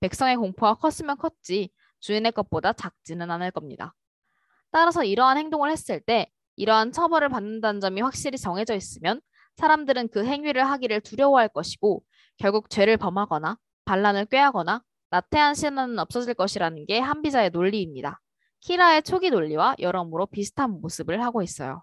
백성의 0.00 0.36
공포가 0.36 0.74
컸으면 0.74 1.18
컸지 1.18 1.70
주인의 2.00 2.32
것보다 2.32 2.72
작지는 2.72 3.30
않을 3.30 3.50
겁니다. 3.50 3.94
따라서 4.70 5.04
이러한 5.04 5.36
행동을 5.36 5.70
했을 5.70 6.00
때 6.00 6.30
이러한 6.56 6.92
처벌을 6.92 7.28
받는다는 7.28 7.80
점이 7.80 8.00
확실히 8.00 8.38
정해져 8.38 8.74
있으면 8.74 9.20
사람들은 9.56 10.08
그 10.08 10.24
행위를 10.24 10.64
하기를 10.64 11.02
두려워할 11.02 11.48
것이고 11.48 12.02
결국 12.38 12.70
죄를 12.70 12.96
범하거나 12.96 13.58
반란을 13.84 14.26
꾀하거나 14.26 14.82
나태한 15.10 15.54
신화는 15.54 15.98
없어질 15.98 16.34
것이라는 16.34 16.86
게 16.86 16.98
한비자의 16.98 17.50
논리입니다. 17.50 18.20
키라의 18.60 19.02
초기 19.02 19.30
논리와 19.30 19.76
여러모로 19.78 20.26
비슷한 20.26 20.80
모습을 20.80 21.22
하고 21.22 21.42
있어요. 21.42 21.82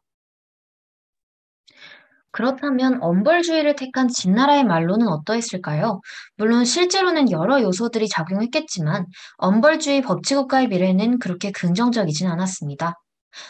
그렇다면 2.31 2.97
엄벌주의를 3.01 3.75
택한 3.75 4.07
진나라의 4.07 4.63
말로는 4.63 5.07
어떠했을까요? 5.07 6.01
물론 6.37 6.63
실제로는 6.65 7.29
여러 7.29 7.61
요소들이 7.61 8.07
작용했겠지만 8.07 9.05
엄벌주의 9.37 10.01
법치국가의 10.01 10.69
미래는 10.69 11.19
그렇게 11.19 11.51
긍정적이진 11.51 12.27
않았습니다. 12.27 12.95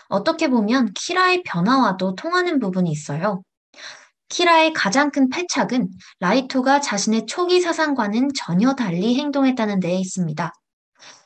어떻게 0.09 0.47
보면 0.47 0.93
키라의 0.95 1.43
변화와도 1.43 2.15
통하는 2.15 2.59
부분이 2.59 2.89
있어요. 2.91 3.43
키라의 4.31 4.71
가장 4.71 5.11
큰 5.11 5.29
패착은 5.29 5.89
라이토가 6.21 6.79
자신의 6.79 7.25
초기 7.25 7.59
사상과는 7.59 8.29
전혀 8.33 8.73
달리 8.75 9.15
행동했다는 9.19 9.81
데에 9.81 9.95
있습니다. 9.97 10.53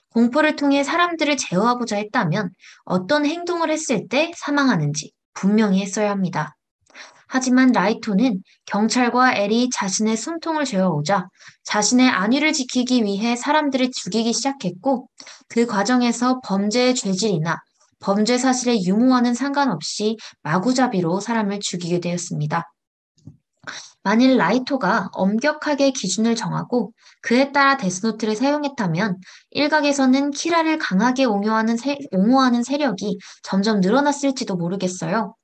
공포를 0.10 0.56
통해 0.56 0.84
사람들을 0.84 1.38
제어하고자 1.38 1.98
했다면 1.98 2.50
어떤 2.84 3.26
행동을 3.26 3.70
했을 3.70 4.08
때 4.08 4.32
사망하는지 4.36 5.12
분명히 5.34 5.82
했어야 5.82 6.10
합니다. 6.10 6.56
하지만 7.28 7.72
라이토는 7.72 8.42
경찰과 8.66 9.36
엘이 9.36 9.70
자신의 9.72 10.18
숨통을 10.18 10.66
죄어오자 10.66 11.28
자신의 11.64 12.10
안위를 12.10 12.54
지키기 12.54 13.04
위해 13.04 13.36
사람들을 13.36 13.92
죽이기 13.92 14.34
시작했고 14.34 15.08
그 15.48 15.68
과정에서 15.68 16.40
범죄의 16.44 16.96
죄질이나 16.96 17.58
범죄 18.00 18.38
사실의 18.38 18.86
유무와는 18.86 19.36
상관없이 19.36 20.18
마구잡이로 20.42 21.20
사람을 21.20 21.60
죽이게 21.60 22.00
되었습니다. 22.00 22.72
만일 24.06 24.38
라이토가 24.38 25.10
엄격하게 25.14 25.90
기준을 25.90 26.36
정하고 26.36 26.94
그에 27.24 27.52
따라 27.52 27.76
데스노트를 27.76 28.36
사용했다면 28.36 29.18
일각에서는 29.50 30.30
키라를 30.30 30.78
강하게 30.78 31.26
옹호하는, 31.26 31.76
세, 31.76 31.98
옹호하는 32.12 32.62
세력이 32.62 33.18
점점 33.42 33.80
늘어났을지도 33.80 34.58
모르겠어요. 34.58 35.36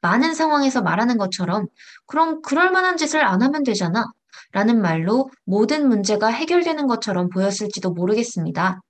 많은 0.00 0.32
상황에서 0.32 0.80
말하는 0.80 1.18
것처럼 1.18 1.66
그럼 2.06 2.40
그럴 2.40 2.70
만한 2.70 2.96
짓을 2.96 3.22
안 3.22 3.42
하면 3.42 3.62
되잖아. 3.62 4.06
라는 4.52 4.80
말로 4.80 5.28
모든 5.44 5.86
문제가 5.86 6.28
해결되는 6.28 6.86
것처럼 6.86 7.28
보였을지도 7.28 7.90
모르겠습니다. 7.90 8.80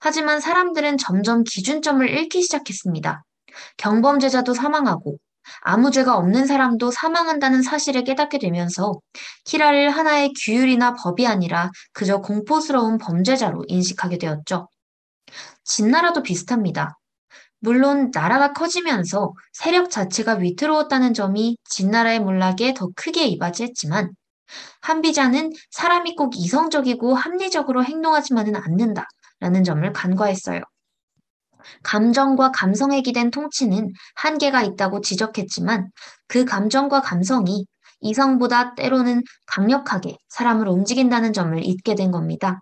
하지만 0.00 0.40
사람들은 0.40 0.96
점점 0.96 1.44
기준점을 1.44 2.08
잃기 2.08 2.40
시작했습니다. 2.40 3.24
경범죄자도 3.76 4.54
사망하고 4.54 5.18
아무 5.60 5.90
죄가 5.90 6.16
없는 6.16 6.46
사람도 6.46 6.90
사망한다는 6.90 7.62
사실을 7.62 8.04
깨닫게 8.04 8.38
되면서 8.38 9.00
키라를 9.44 9.90
하나의 9.90 10.32
규율이나 10.44 10.94
법이 10.94 11.26
아니라 11.26 11.70
그저 11.92 12.18
공포스러운 12.20 12.98
범죄자로 12.98 13.64
인식하게 13.68 14.18
되었죠. 14.18 14.68
진나라도 15.64 16.22
비슷합니다. 16.22 16.98
물론 17.60 18.10
나라가 18.12 18.52
커지면서 18.52 19.32
세력 19.52 19.90
자체가 19.90 20.34
위태로웠다는 20.34 21.14
점이 21.14 21.56
진나라의 21.64 22.20
몰락에 22.20 22.74
더 22.74 22.88
크게 22.94 23.26
이바지했지만 23.26 24.12
한비자는 24.82 25.52
사람이 25.70 26.14
꼭 26.16 26.34
이성적이고 26.36 27.14
합리적으로 27.14 27.82
행동하지만은 27.84 28.56
않는다라는 28.56 29.64
점을 29.64 29.92
간과했어요. 29.92 30.60
감정과 31.82 32.52
감성에 32.52 33.02
기댄 33.02 33.30
통치는 33.30 33.92
한계가 34.16 34.62
있다고 34.62 35.00
지적했지만 35.00 35.90
그 36.28 36.44
감정과 36.44 37.00
감성이 37.02 37.66
이성보다 38.00 38.74
때로는 38.74 39.22
강력하게 39.46 40.16
사람을 40.28 40.68
움직인다는 40.68 41.32
점을 41.32 41.62
잊게 41.64 41.94
된 41.94 42.10
겁니다. 42.10 42.60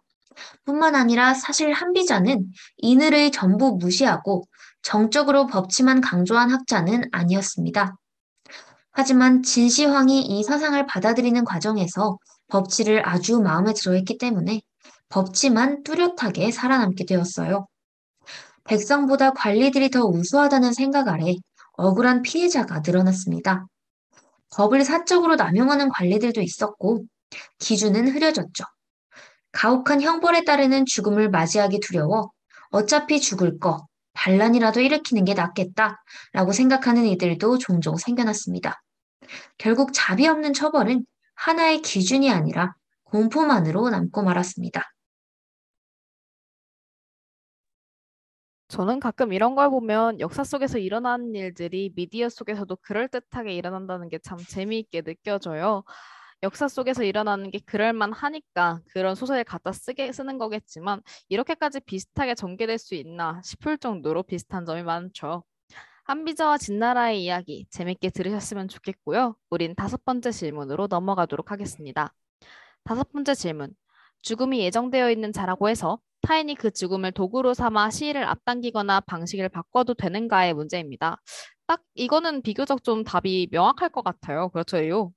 뿐만 0.64 0.94
아니라 0.94 1.34
사실 1.34 1.72
한비자는 1.72 2.46
인을의 2.78 3.32
전부 3.32 3.76
무시하고 3.78 4.44
정적으로 4.82 5.46
법치만 5.46 6.00
강조한 6.00 6.50
학자는 6.50 7.04
아니었습니다. 7.12 7.96
하지만 8.92 9.42
진시황이 9.42 10.22
이 10.22 10.44
사상을 10.44 10.84
받아들이는 10.86 11.44
과정에서 11.44 12.18
법치를 12.48 13.08
아주 13.08 13.40
마음에 13.40 13.72
들어 13.72 13.94
했기 13.94 14.18
때문에 14.18 14.60
법치만 15.08 15.82
뚜렷하게 15.82 16.50
살아남게 16.50 17.06
되었어요. 17.06 17.66
백성보다 18.64 19.32
관리들이 19.32 19.90
더 19.90 20.04
우수하다는 20.04 20.72
생각 20.72 21.08
아래 21.08 21.34
억울한 21.72 22.22
피해자가 22.22 22.82
늘어났습니다. 22.84 23.66
법을 24.54 24.84
사적으로 24.84 25.36
남용하는 25.36 25.88
관리들도 25.88 26.40
있었고 26.40 27.04
기준은 27.58 28.08
흐려졌죠. 28.08 28.64
가혹한 29.52 30.02
형벌에 30.02 30.44
따르는 30.44 30.86
죽음을 30.86 31.30
맞이하기 31.30 31.80
두려워 31.80 32.30
어차피 32.70 33.20
죽을 33.20 33.58
거 33.58 33.86
반란이라도 34.14 34.80
일으키는 34.80 35.24
게 35.24 35.34
낫겠다라고 35.34 36.52
생각하는 36.52 37.06
이들도 37.06 37.58
종종 37.58 37.96
생겨났습니다. 37.96 38.82
결국 39.58 39.92
자비 39.92 40.26
없는 40.26 40.52
처벌은 40.52 41.04
하나의 41.34 41.82
기준이 41.82 42.30
아니라 42.30 42.74
공포만으로 43.04 43.90
남고 43.90 44.22
말았습니다. 44.22 44.92
저는 48.72 49.00
가끔 49.00 49.34
이런 49.34 49.54
걸 49.54 49.68
보면 49.68 50.18
역사 50.20 50.44
속에서 50.44 50.78
일어나는 50.78 51.34
일들이 51.34 51.92
미디어 51.94 52.30
속에서도 52.30 52.74
그럴듯하게 52.76 53.52
일어난다는 53.54 54.08
게 54.08 54.18
참 54.22 54.38
재미있게 54.38 55.02
느껴져요. 55.02 55.84
역사 56.42 56.68
속에서 56.68 57.04
일어나는 57.04 57.50
게 57.50 57.58
그럴만 57.66 58.12
하니까 58.14 58.80
그런 58.94 59.14
소설을 59.14 59.44
갖다 59.44 59.72
쓰게 59.72 60.10
쓰는 60.12 60.38
거겠지만 60.38 61.02
이렇게까지 61.28 61.80
비슷하게 61.80 62.34
전개될 62.34 62.78
수 62.78 62.94
있나 62.94 63.42
싶을 63.44 63.76
정도로 63.78 64.22
비슷한 64.22 64.64
점이 64.64 64.82
많죠. 64.84 65.44
한비자와 66.04 66.56
진나라의 66.58 67.22
이야기 67.24 67.66
재밌게 67.70 68.08
들으셨으면 68.10 68.68
좋겠고요. 68.68 69.36
우린 69.50 69.74
다섯 69.74 70.02
번째 70.04 70.30
질문으로 70.32 70.86
넘어가도록 70.88 71.50
하겠습니다. 71.52 72.14
다섯 72.84 73.12
번째 73.12 73.34
질문. 73.34 73.74
죽음이 74.22 74.60
예정되어 74.60 75.10
있는 75.10 75.32
자라고 75.32 75.68
해서 75.68 75.98
타인이 76.22 76.54
그 76.54 76.70
죽음을 76.70 77.12
도구로 77.12 77.54
삼아 77.54 77.90
시일을 77.90 78.24
앞당기거나 78.24 79.00
방식을 79.00 79.48
바꿔도 79.48 79.94
되는가의 79.94 80.54
문제입니다. 80.54 81.20
딱 81.66 81.82
이거는 81.94 82.42
비교적 82.42 82.84
좀 82.84 83.04
답이 83.04 83.48
명확할 83.50 83.90
것 83.90 84.02
같아요. 84.04 84.48
그렇죠, 84.50 84.86
요? 84.88 85.12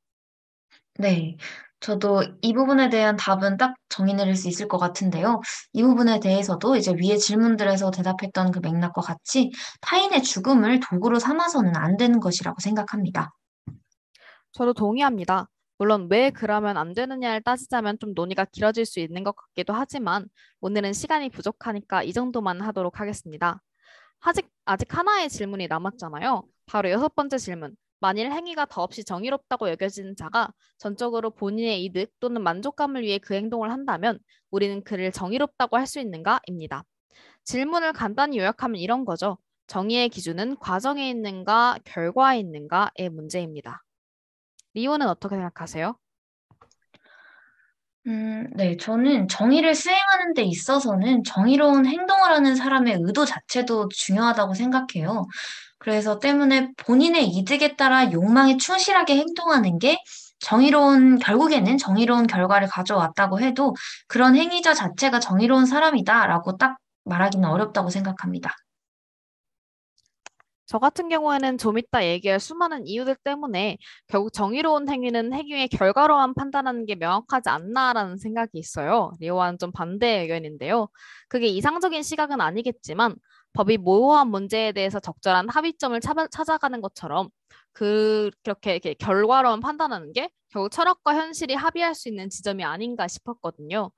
네. 0.97 1.37
저도 1.79 2.23
이 2.41 2.53
부분에 2.53 2.89
대한 2.89 3.15
답은 3.15 3.57
딱 3.57 3.75
정의 3.89 4.15
내릴 4.15 4.35
수 4.35 4.47
있을 4.47 4.67
것 4.67 4.77
같은데요. 4.79 5.41
이 5.73 5.83
부분에 5.83 6.19
대해서도 6.19 6.77
이제 6.77 6.93
위의 6.97 7.19
질문들에서 7.19 7.91
대답했던 7.91 8.51
그 8.51 8.59
맥락과 8.59 9.01
같이 9.01 9.51
타인의 9.81 10.23
죽음을 10.23 10.79
도구로 10.79 11.19
삼아서는 11.19 11.75
안 11.75 11.97
되는 11.97 12.19
것이라고 12.19 12.59
생각합니다. 12.59 13.31
저도 14.53 14.73
동의합니다. 14.73 15.47
물론 15.77 16.07
왜 16.09 16.29
그러면 16.31 16.77
안 16.77 16.93
되느냐를 16.93 17.41
따지자면 17.41 17.97
좀 17.99 18.13
논의가 18.13 18.45
길어질 18.45 18.85
수 18.85 18.99
있는 18.99 19.23
것 19.23 19.35
같기도 19.35 19.73
하지만 19.73 20.27
오늘은 20.61 20.93
시간이 20.93 21.29
부족하니까 21.29 22.03
이 22.03 22.13
정도만 22.13 22.61
하도록 22.61 22.99
하겠습니다. 22.99 23.61
아직, 24.21 24.49
아직 24.65 24.95
하나의 24.97 25.29
질문이 25.29 25.67
남았잖아요. 25.67 26.43
바로 26.65 26.89
여섯 26.89 27.13
번째 27.15 27.37
질문. 27.37 27.75
만일 27.99 28.31
행위가 28.31 28.65
더없이 28.65 29.03
정의롭다고 29.03 29.69
여겨지는 29.69 30.15
자가 30.15 30.51
전적으로 30.77 31.31
본인의 31.31 31.83
이득 31.85 32.11
또는 32.19 32.41
만족감을 32.43 33.01
위해 33.03 33.17
그 33.19 33.33
행동을 33.33 33.71
한다면 33.71 34.19
우리는 34.51 34.83
그를 34.83 35.11
정의롭다고 35.11 35.77
할 35.77 35.87
수 35.87 35.99
있는가?입니다. 35.99 36.83
질문을 37.43 37.93
간단히 37.93 38.37
요약하면 38.37 38.77
이런 38.79 39.05
거죠. 39.05 39.37
정의의 39.67 40.09
기준은 40.09 40.57
과정에 40.57 41.09
있는가, 41.09 41.79
결과에 41.85 42.39
있는가의 42.39 43.09
문제입니다. 43.11 43.81
리오는 44.75 45.07
어떻게 45.07 45.35
생각하세요? 45.35 45.95
음, 48.07 48.47
네, 48.55 48.77
저는 48.77 49.27
정의를 49.27 49.73
수행하는 49.73 50.33
데 50.35 50.43
있어서는 50.43 51.23
정의로운 51.23 51.87
행동을 51.87 52.29
하는 52.31 52.55
사람의 52.55 52.99
의도 53.01 53.25
자체도 53.25 53.89
중요하다고 53.89 54.53
생각해요. 54.53 55.25
그래서 55.79 56.19
때문에 56.19 56.71
본인의 56.77 57.27
이득에 57.29 57.75
따라 57.75 58.11
욕망에 58.11 58.57
충실하게 58.57 59.17
행동하는 59.17 59.79
게 59.79 59.97
정의로운, 60.39 61.17
결국에는 61.19 61.77
정의로운 61.79 62.27
결과를 62.27 62.67
가져왔다고 62.69 63.39
해도 63.41 63.75
그런 64.07 64.35
행위자 64.35 64.73
자체가 64.75 65.19
정의로운 65.19 65.65
사람이다라고 65.65 66.57
딱 66.57 66.77
말하기는 67.05 67.47
어렵다고 67.49 67.89
생각합니다. 67.89 68.51
저 70.67 70.79
같은 70.79 71.09
경우에는 71.09 71.57
좀 71.57 71.77
이따 71.77 72.03
얘기할 72.05 72.39
수많은 72.39 72.87
이유들 72.87 73.15
때문에 73.23 73.77
결국 74.07 74.33
정의로운 74.33 74.89
행위는 74.89 75.33
행위의 75.33 75.67
결과로만 75.67 76.33
판단하는 76.33 76.85
게 76.85 76.95
명확하지 76.95 77.49
않나라는 77.49 78.17
생각이 78.17 78.57
있어요. 78.57 79.11
리오와는 79.19 79.59
좀 79.59 79.71
반대 79.71 80.21
의견인데요. 80.21 80.87
그게 81.29 81.47
이상적인 81.47 82.01
시각은 82.03 82.41
아니겠지만 82.41 83.15
법이 83.53 83.77
모호한 83.77 84.27
문제에 84.29 84.71
대해서 84.71 84.99
적절한 84.99 85.49
합의점을 85.49 85.99
찾아가는 86.31 86.81
것처럼 86.81 87.29
그렇게 87.71 88.79
결과로만 88.99 89.59
판단하는 89.61 90.13
게 90.13 90.29
결국 90.49 90.71
철학과 90.71 91.15
현실이 91.15 91.53
합의할 91.53 91.93
수 91.95 92.09
있는 92.09 92.29
지점이 92.29 92.63
아닌가 92.63 93.07
싶었거든요. 93.07 93.91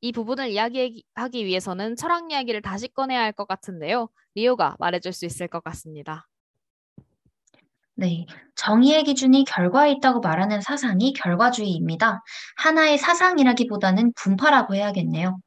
이 0.00 0.12
부분을 0.12 0.48
이야기하기 0.50 1.44
위해서는 1.44 1.96
철학 1.96 2.30
이야기를 2.30 2.62
다시 2.62 2.88
꺼내야 2.88 3.20
할 3.20 3.32
것 3.32 3.46
같은데요. 3.48 4.08
리오가 4.34 4.76
말해줄 4.78 5.12
수 5.12 5.24
있을 5.26 5.48
것 5.48 5.62
같습니다. 5.64 6.26
네. 7.94 8.26
정의의 8.54 9.04
기준이 9.04 9.44
결과에 9.44 9.92
있다고 9.92 10.20
말하는 10.20 10.60
사상이 10.60 11.14
결과주의입니다. 11.14 12.22
하나의 12.56 12.98
사상이라기보다는 12.98 14.12
분파라고 14.14 14.74
해야겠네요. 14.74 15.38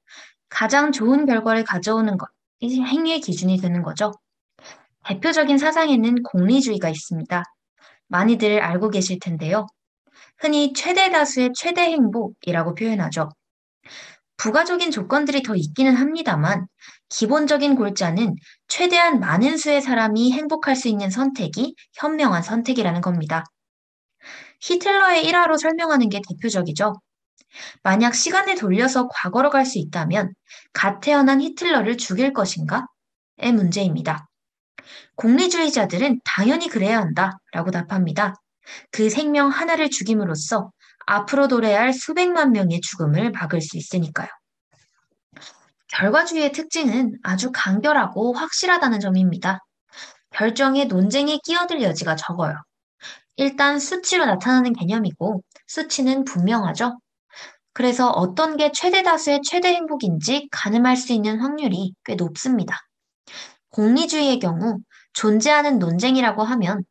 가장 0.50 0.92
좋은 0.92 1.28
결과를 1.28 1.64
가져오는 1.64 2.18
것, 2.18 2.28
이 2.60 2.82
행위의 2.82 3.22
기준이 3.22 3.58
되는 3.58 3.84
거죠. 3.84 4.12
대표적인 5.06 5.60
사상에는 5.60 6.24
공리주의가 6.24 6.90
있습니다. 6.90 7.44
많이들 8.08 8.62
알고 8.62 8.90
계실 8.90 9.20
텐데요. 9.20 9.68
흔히 10.40 10.74
최대 10.74 11.12
다수의 11.12 11.52
최대 11.56 11.82
행복이라고 11.84 12.74
표현하죠. 12.74 13.30
부가적인 14.40 14.90
조건들이 14.92 15.44
더 15.44 15.56
있기는 15.56 15.96
합니다만 15.96 16.66
기본적인 17.10 17.76
골자는 17.76 18.36
최대한 18.68 19.20
많은 19.20 19.58
수의 19.58 19.82
사람이 19.82 20.32
행복할 20.32 20.76
수 20.76 20.88
있는 20.88 21.10
선택이 21.10 21.76
현명한 21.96 22.42
선택이라는 22.42 23.02
겁니다. 23.02 23.44
히틀러의 24.62 25.26
일화로 25.26 25.58
설명하는 25.58 26.10
게 26.10 26.22
대표적이죠. 26.28 26.94
만약 27.84 28.16
시간을 28.16 28.56
돌려서 28.56 29.08
과거로 29.08 29.50
갈 29.50 29.66
수 29.66 29.78
있다면 29.78 30.34
갓 30.74 31.02
태어난 31.02 31.42
히틀러를 31.42 31.98
죽일 31.98 32.34
것인가? 32.34 32.86
의 33.40 33.54
문제입니다. 33.54 34.28
공리주의자들은 35.16 36.22
당연히 36.24 36.70
그래야 36.70 37.00
한다 37.00 37.40
라고 37.52 37.72
답합니다. 37.72 38.36
그 38.92 39.10
생명 39.10 39.50
하나를 39.50 39.90
죽임으로써 39.90 40.72
앞으로 41.10 41.48
도래할 41.48 41.86
할 41.86 41.94
수백만 41.94 42.52
명의 42.52 42.82
죽음을 42.82 43.32
막을 43.32 43.62
수 43.62 43.78
있으니까요. 43.78 44.28
결과주의의 45.88 46.52
특징은 46.52 47.18
아주 47.24 47.52
간결하고 47.52 48.34
확실하다는 48.34 49.00
점입니다. 49.00 49.66
결정에 50.30 50.86
논쟁이 50.86 51.40
끼어들 51.40 51.82
여지가 51.82 52.16
적어요. 52.16 52.56
일단 53.38 53.80
수치로 53.80 54.26
나타나는 54.26 54.74
개념이고 54.74 55.42
수치는 55.66 56.26
분명하죠. 56.26 57.00
그래서 57.74 58.10
어떤 58.10 58.56
게 58.56 58.72
최대 58.72 59.02
다수의 59.02 59.42
최대 59.44 59.70
행복인지 59.70 60.48
가늠할 60.52 60.96
수 60.96 61.14
있는 61.14 61.40
확률이 61.40 61.96
꽤 62.06 62.14
높습니다. 62.14 62.78
공리주의의 63.70 64.38
경우 64.38 64.78
존재하는 65.14 65.80
논쟁이라고 65.80 66.44
하면 66.44 66.84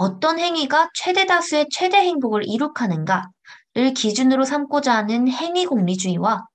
어떤 0.00 0.38
행위가 0.38 0.88
최대 0.94 1.26
다수의 1.26 1.66
최대 1.70 1.98
행복을 1.98 2.48
이룩하는가를 2.48 3.92
기준으로 3.94 4.46
삼고자 4.46 4.94
하는 4.94 5.28
행위 5.28 5.66
공리주의와 5.66 6.46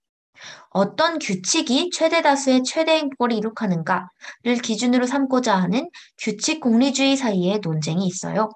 어떤 0.71 1.19
규칙이 1.19 1.91
최대 1.93 2.23
다수의 2.23 2.63
최대 2.63 2.93
행복을 2.93 3.33
이룩하는가를 3.33 4.57
기준으로 4.63 5.05
삼고자 5.05 5.55
하는 5.55 5.91
규칙 6.17 6.59
공리주의 6.59 7.15
사이에 7.15 7.59
논쟁이 7.59 8.07
있어요. 8.07 8.49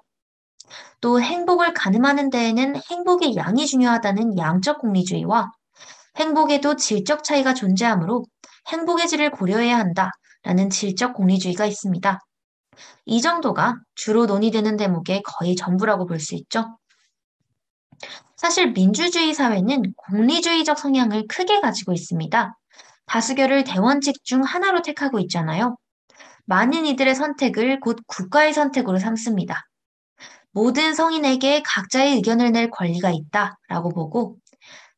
또 1.00 1.20
행복을 1.20 1.72
가늠하는 1.72 2.28
데에는 2.28 2.74
행복의 2.90 3.36
양이 3.36 3.66
중요하다는 3.66 4.38
양적 4.38 4.80
공리주의와 4.80 5.52
행복에도 6.16 6.74
질적 6.74 7.22
차이가 7.22 7.54
존재하므로 7.54 8.24
행복의 8.66 9.06
질을 9.06 9.30
고려해야 9.30 9.78
한다라는 9.78 10.68
질적 10.68 11.14
공리주의가 11.14 11.64
있습니다. 11.64 12.18
이 13.06 13.20
정도가 13.20 13.76
주로 13.94 14.26
논의되는 14.26 14.76
대목의 14.76 15.22
거의 15.24 15.56
전부라고 15.56 16.06
볼 16.06 16.20
수 16.20 16.34
있죠. 16.34 16.78
사실 18.36 18.72
민주주의 18.72 19.34
사회는 19.34 19.92
공리주의적 19.96 20.78
성향을 20.78 21.26
크게 21.28 21.60
가지고 21.60 21.92
있습니다. 21.92 22.56
다수결을 23.06 23.64
대원칙 23.64 24.24
중 24.24 24.42
하나로 24.42 24.82
택하고 24.82 25.18
있잖아요. 25.20 25.76
많은 26.46 26.86
이들의 26.86 27.14
선택을 27.14 27.80
곧 27.80 27.98
국가의 28.06 28.52
선택으로 28.54 28.98
삼습니다. 28.98 29.66
모든 30.52 30.94
성인에게 30.94 31.62
각자의 31.64 32.14
의견을 32.16 32.52
낼 32.52 32.70
권리가 32.70 33.10
있다 33.10 33.58
라고 33.68 33.90
보고 33.90 34.36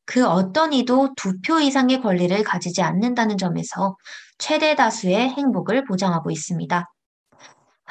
그 0.05 0.27
어떤 0.27 0.73
이도 0.73 1.15
두 1.17 1.41
표 1.43 1.61
이상의 1.61 2.01
권리를 2.03 2.43
가지지 2.45 2.83
않는다는 2.83 3.39
점에서 3.39 3.97
최대 4.39 4.75
다수의 4.75 5.31
행복을 5.31 5.85
보장하고 5.85 6.31
있습니다. 6.31 6.92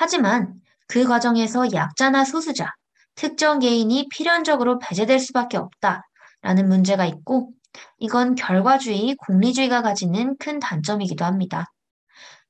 하지만 0.02 0.60
그 0.88 1.04
과정에서 1.06 1.72
약자나 1.74 2.26
소수자, 2.26 2.74
특정 3.14 3.60
개인이 3.60 4.08
필연적으로 4.10 4.80
배제될 4.80 5.20
수밖에 5.20 5.58
없다라는 5.58 6.68
문제가 6.68 7.06
있고 7.06 7.52
이건 8.00 8.34
결과주의, 8.34 9.16
공리주의가 9.28 9.84
가지는 9.84 10.36
큰 10.40 10.58
단점이기도 10.58 11.24
합니다. 11.24 11.68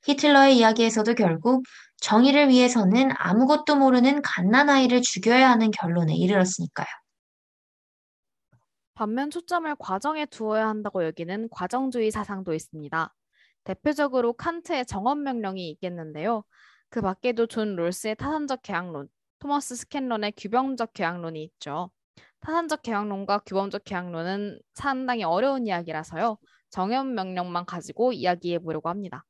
히틀러의 0.06 0.60
이야기에서도 0.60 1.14
결국 1.16 1.66
정의를 1.98 2.48
위해서는 2.48 3.10
아무것도 3.18 3.76
모르는 3.76 4.22
갓난아이를 4.22 5.02
죽여야 5.02 5.50
하는 5.50 5.72
결론에 5.72 6.16
이르렀으니까요. 6.16 6.88
반면 8.94 9.30
초점을 9.30 9.76
과정에 9.78 10.26
두어야 10.26 10.70
한다고 10.70 11.04
여기는 11.04 11.50
과정주의 11.52 12.12
사상도 12.12 12.54
있습니다. 12.54 13.14
대표적으로 13.66 14.32
칸트의 14.32 14.86
정언 14.86 15.24
명령이 15.24 15.70
있겠는데요. 15.72 16.46
그 16.92 17.02
밖에도 17.02 17.48
존 17.48 17.76
롤스의 17.78 18.18
타산적 18.18 18.64
계약론, 18.64 19.08
토머스 19.40 19.76
스캔런의 19.78 20.34
규범적 20.38 20.94
계약론이 20.94 21.42
있죠. 21.46 21.90
타산적 22.42 22.82
계약론과 22.82 23.40
규범적 23.46 23.86
계약론은 23.86 24.60
상당히 24.74 25.24
어려운 25.24 25.68
이야기라서요. 25.68 26.38
정연 26.70 27.16
명령만 27.16 27.66
가지고 27.66 28.12
이야기해 28.14 28.60
보려고 28.60 28.90
합니다. 28.90 29.24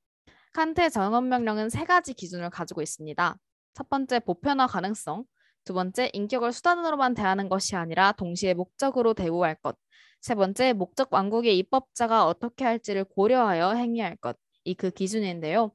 칸트의 0.53 0.91
정연 0.91 1.29
명령은 1.29 1.69
세 1.69 1.85
가지 1.85 2.13
기준을 2.15 2.49
가지고 2.49 2.81
있습니다. 2.81 3.38
첫 3.75 3.89
번째 3.89 4.19
보편화 4.19 4.67
가능성, 4.67 5.25
두 5.63 5.73
번째 5.75 6.09
인격을 6.13 6.53
수단으로만 6.53 7.13
대하는 7.13 7.47
것이 7.47 7.75
아니라 7.75 8.11
동시에 8.13 8.55
목적으로 8.55 9.13
대우할 9.13 9.55
것, 9.55 9.77
세 10.19 10.35
번째 10.35 10.73
목적 10.73 11.13
왕국의 11.13 11.57
입법자가 11.59 12.25
어떻게 12.27 12.65
할지를 12.65 13.03
고려하여 13.05 13.73
행위할 13.75 14.17
것, 14.17 14.38
이 14.65 14.73
그 14.75 14.89
기준인데요. 14.91 15.71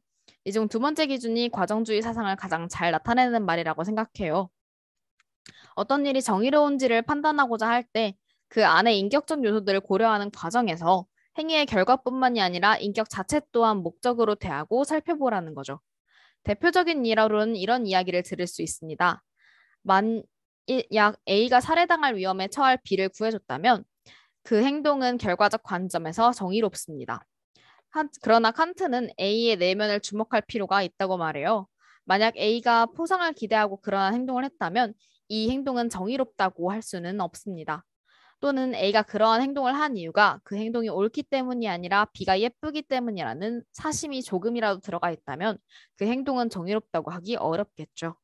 이 0.46 0.52
중 0.52 0.68
두 0.68 0.78
번째 0.80 1.06
기준이 1.06 1.48
과정주의 1.50 2.00
사상을 2.02 2.34
가장 2.36 2.68
잘 2.68 2.90
나타내는 2.92 3.44
말이라고 3.44 3.84
생각해요. 3.84 4.48
어떤 5.74 6.06
일이 6.06 6.22
정의로운지를 6.22 7.02
판단하고자 7.02 7.68
할 7.68 7.84
때 7.92 8.14
그 8.48 8.64
안에 8.64 8.94
인격적 8.96 9.44
요소들을 9.44 9.80
고려하는 9.80 10.30
과정에서 10.30 11.04
행위의 11.38 11.66
결과뿐만이 11.66 12.40
아니라 12.40 12.76
인격 12.76 13.10
자체 13.10 13.40
또한 13.52 13.78
목적으로 13.78 14.36
대하고 14.36 14.84
살펴보라는 14.84 15.54
거죠. 15.54 15.80
대표적인 16.44 17.04
예로는 17.06 17.56
이런 17.56 17.86
이야기를 17.86 18.22
들을 18.22 18.46
수 18.46 18.62
있습니다. 18.62 19.22
만약 19.82 20.24
A가 21.28 21.60
살해당할 21.60 22.14
위험에 22.16 22.48
처할 22.48 22.78
B를 22.84 23.08
구해줬다면 23.08 23.84
그 24.44 24.62
행동은 24.62 25.18
결과적 25.18 25.62
관점에서 25.64 26.32
정의롭습니다. 26.32 27.26
그러나 28.22 28.50
칸트는 28.50 29.10
A의 29.20 29.56
내면을 29.56 30.00
주목할 30.00 30.42
필요가 30.46 30.82
있다고 30.82 31.16
말해요. 31.16 31.66
만약 32.04 32.36
A가 32.36 32.86
포상을 32.86 33.30
기대하고 33.32 33.80
그러한 33.80 34.14
행동을 34.14 34.44
했다면 34.44 34.94
이 35.28 35.50
행동은 35.50 35.88
정의롭다고 35.88 36.70
할 36.70 36.82
수는 36.82 37.20
없습니다. 37.20 37.84
또는 38.40 38.74
A가 38.74 39.02
그러한 39.02 39.40
행동을 39.42 39.74
한 39.74 39.96
이유가 39.96 40.40
그 40.44 40.56
행동이 40.56 40.88
옳기 40.88 41.22
때문이 41.24 41.68
아니라 41.68 42.06
B가 42.12 42.38
예쁘기 42.40 42.82
때문이라는 42.82 43.62
사심이 43.72 44.22
조금이라도 44.22 44.80
들어가 44.80 45.10
있다면 45.10 45.58
그 45.96 46.04
행동은 46.06 46.50
정의롭다고 46.50 47.10
하기 47.10 47.36
어렵겠죠. 47.36 48.14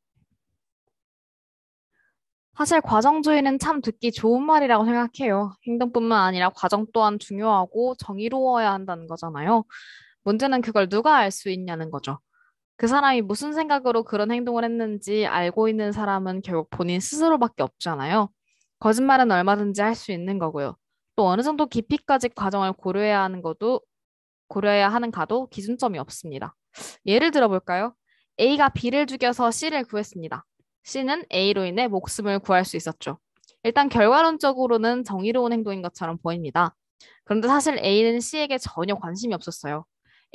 사실 2.57 2.81
과정주의는 2.83 3.59
참 3.59 3.81
듣기 3.81 4.13
좋은 4.13 4.43
말이라고 4.45 4.85
생각해요. 4.85 5.55
행동뿐만 5.67 6.21
아니라 6.27 6.51
과정 6.51 6.87
또한 6.93 7.19
중요하고 7.19 7.95
정의로워야 7.99 8.73
한다는 8.73 9.07
거잖아요. 9.07 9.65
문제는 10.25 10.61
그걸 10.63 10.89
누가 10.89 11.17
알 11.17 11.31
수 11.31 11.51
있냐는 11.51 11.91
거죠. 11.91 12.19
그 12.77 12.87
사람이 12.89 13.23
무슨 13.23 13.53
생각으로 13.55 14.05
그런 14.05 14.31
행동을 14.33 14.65
했는지 14.65 15.27
알고 15.27 15.69
있는 15.69 15.93
사람은 15.93 16.43
결국 16.43 16.71
본인 16.71 17.01
스스로밖에 17.01 17.63
없잖아요. 17.63 18.29
거짓말은 18.81 19.31
얼마든지 19.31 19.83
할 19.83 19.95
수 19.95 20.13
있는 20.13 20.39
거고요. 20.39 20.77
또 21.17 21.27
어느 21.27 21.43
정도 21.43 21.67
깊이까지 21.67 22.31
과정을 22.31 22.73
고려해야 22.75 23.23
하는 23.23 23.43
것도 23.43 23.81
고려해야 24.49 24.89
하는가도 24.91 25.49
기준점이 25.49 25.99
없습니다. 25.99 26.55
예를 27.07 27.31
들어 27.31 27.49
볼까요? 27.49 27.95
A가 28.41 28.71
B를 28.71 29.07
죽여서 29.07 29.51
C를 29.51 29.85
구했습니다. 29.85 30.45
C는 30.85 31.25
A로 31.33 31.65
인해 31.65 31.89
목숨을 31.89 32.39
구할 32.41 32.65
수 32.65 32.77
있었죠. 32.77 33.19
일단 33.63 33.89
결과론적으로는 33.89 35.05
정의로운 35.05 35.53
행동인 35.53 35.83
것처럼 35.83 36.19
보입니다. 36.19 36.75
그런데 37.25 37.49
사실 37.49 37.79
A는 37.79 38.21
C에게 38.21 38.59
전혀 38.59 38.97
관심이 38.97 39.35
없었어요. 39.35 39.85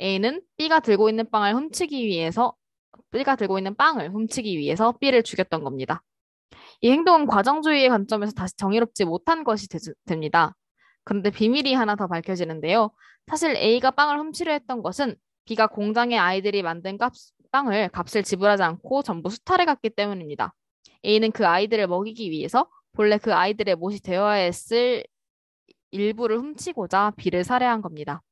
A는 0.00 0.42
B가 0.56 0.80
들고 0.80 1.08
있는 1.08 1.30
빵을 1.30 1.54
훔치기 1.54 2.06
위해서 2.06 2.54
B가 3.10 3.36
들고 3.36 3.58
있는 3.58 3.74
빵을 3.74 4.10
훔치기 4.10 4.58
위해서 4.58 4.92
B를 4.92 5.22
죽였던 5.22 5.62
겁니다. 5.64 6.02
이 6.80 6.90
행동은 6.90 7.26
과정주의의 7.26 7.88
관점에서 7.88 8.32
다시 8.32 8.56
정의롭지 8.56 9.04
못한 9.04 9.44
것이 9.44 9.68
되, 9.68 9.78
됩니다. 10.06 10.54
그런데 11.04 11.30
비밀이 11.30 11.74
하나 11.74 11.96
더 11.96 12.06
밝혀지는데요. 12.06 12.90
사실 13.26 13.56
A가 13.56 13.90
빵을 13.90 14.18
훔치려 14.18 14.52
했던 14.52 14.82
것은 14.82 15.16
B가 15.44 15.66
공장에 15.66 16.16
아이들이 16.18 16.62
만든 16.62 16.98
값, 16.98 17.12
빵을 17.50 17.88
값을 17.90 18.22
지불하지 18.22 18.62
않고 18.62 19.02
전부 19.02 19.30
수탈해 19.30 19.64
갔기 19.64 19.90
때문입니다. 19.90 20.54
A는 21.04 21.32
그 21.32 21.46
아이들을 21.46 21.86
먹이기 21.86 22.30
위해서 22.30 22.68
본래 22.92 23.18
그 23.18 23.34
아이들의 23.34 23.76
못이 23.76 24.00
되어야 24.02 24.32
했을 24.32 25.04
일부를 25.90 26.38
훔치고자 26.38 27.12
B를 27.16 27.44
살해한 27.44 27.82
겁니다. 27.82 28.22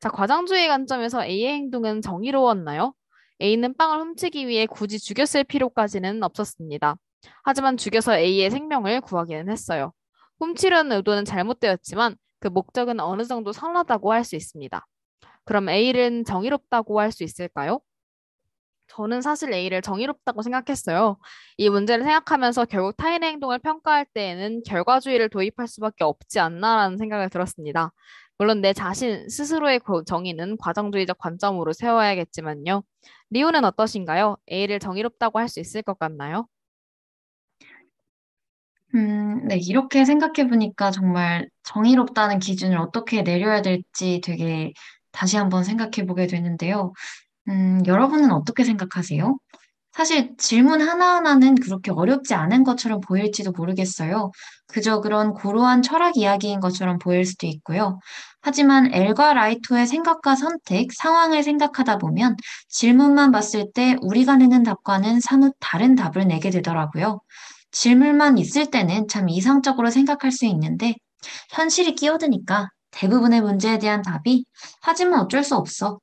자, 0.00 0.10
과장주의 0.10 0.68
관점에서 0.68 1.24
A의 1.24 1.48
행동은 1.54 2.02
정의로웠나요? 2.02 2.94
A는 3.42 3.74
빵을 3.76 4.00
훔치기 4.00 4.46
위해 4.48 4.66
굳이 4.66 4.98
죽였을 4.98 5.44
필요까지는 5.44 6.22
없었습니다. 6.22 6.96
하지만 7.44 7.76
죽여서 7.76 8.18
A의 8.18 8.50
생명을 8.50 9.00
구하기는 9.02 9.48
했어요. 9.50 9.92
훔치려는 10.40 10.96
의도는 10.98 11.24
잘못되었지만 11.24 12.16
그 12.40 12.48
목적은 12.48 13.00
어느 13.00 13.24
정도 13.24 13.52
선하다고 13.52 14.12
할 14.12 14.24
수 14.24 14.36
있습니다. 14.36 14.86
그럼 15.44 15.68
A는 15.68 16.24
정의롭다고 16.24 17.00
할 17.00 17.12
수 17.12 17.24
있을까요? 17.24 17.80
저는 19.00 19.22
사실 19.22 19.52
A를 19.54 19.80
정의롭다고 19.80 20.42
생각했어요. 20.42 21.16
이 21.56 21.70
문제를 21.70 22.04
생각하면서 22.04 22.66
결국 22.66 22.96
타인의 22.98 23.30
행동을 23.30 23.58
평가할 23.58 24.04
때에는 24.12 24.62
결과주의를 24.66 25.30
도입할 25.30 25.66
수밖에 25.68 26.04
없지 26.04 26.38
않나라는 26.38 26.98
생각을 26.98 27.30
들었습니다. 27.30 27.92
물론 28.38 28.60
내 28.60 28.72
자신 28.74 29.26
스스로의 29.28 29.80
정의는 30.06 30.56
과정주의적 30.58 31.16
관점으로 31.18 31.72
세워야겠지만요. 31.72 32.82
리오는 33.30 33.64
어떠신가요? 33.64 34.36
A를 34.52 34.78
정의롭다고 34.80 35.38
할 35.38 35.48
수 35.48 35.60
있을 35.60 35.82
것 35.82 35.98
같나요? 35.98 36.46
음, 38.94 39.46
네, 39.46 39.56
이렇게 39.56 40.04
생각해 40.04 40.48
보니까 40.48 40.90
정말 40.90 41.48
정의롭다는 41.62 42.40
기준을 42.40 42.76
어떻게 42.78 43.22
내려야 43.22 43.62
될지 43.62 44.20
되게 44.24 44.72
다시 45.12 45.36
한번 45.36 45.62
생각해 45.64 46.06
보게 46.06 46.26
되는데요. 46.26 46.92
음, 47.50 47.82
여러분은 47.86 48.30
어떻게 48.32 48.64
생각하세요? 48.64 49.36
사실 49.92 50.36
질문 50.38 50.80
하나하나는 50.82 51.56
그렇게 51.56 51.90
어렵지 51.90 52.34
않은 52.34 52.62
것처럼 52.64 53.00
보일지도 53.00 53.50
모르겠어요. 53.52 54.30
그저 54.68 55.00
그런 55.00 55.34
고루한 55.34 55.82
철학 55.82 56.16
이야기인 56.16 56.60
것처럼 56.60 56.98
보일 56.98 57.24
수도 57.26 57.46
있고요. 57.48 57.98
하지만 58.40 58.94
엘과 58.94 59.34
라이토의 59.34 59.86
생각과 59.88 60.36
선택, 60.36 60.92
상황을 60.92 61.42
생각하다 61.42 61.98
보면 61.98 62.36
질문만 62.68 63.32
봤을 63.32 63.72
때 63.74 63.96
우리가 64.00 64.36
내는 64.36 64.62
답과는 64.62 65.20
사뭇 65.20 65.54
다른 65.58 65.96
답을 65.96 66.28
내게 66.28 66.50
되더라고요. 66.50 67.20
질문만 67.72 68.38
있을 68.38 68.70
때는 68.70 69.08
참 69.08 69.28
이상적으로 69.28 69.90
생각할 69.90 70.30
수 70.30 70.46
있는데 70.46 70.94
현실이 71.50 71.96
끼어드니까 71.96 72.70
대부분의 72.92 73.40
문제에 73.42 73.78
대한 73.78 74.02
답이 74.02 74.44
하지만 74.82 75.20
어쩔 75.20 75.44
수 75.44 75.56
없어 75.56 75.88
로 75.90 76.00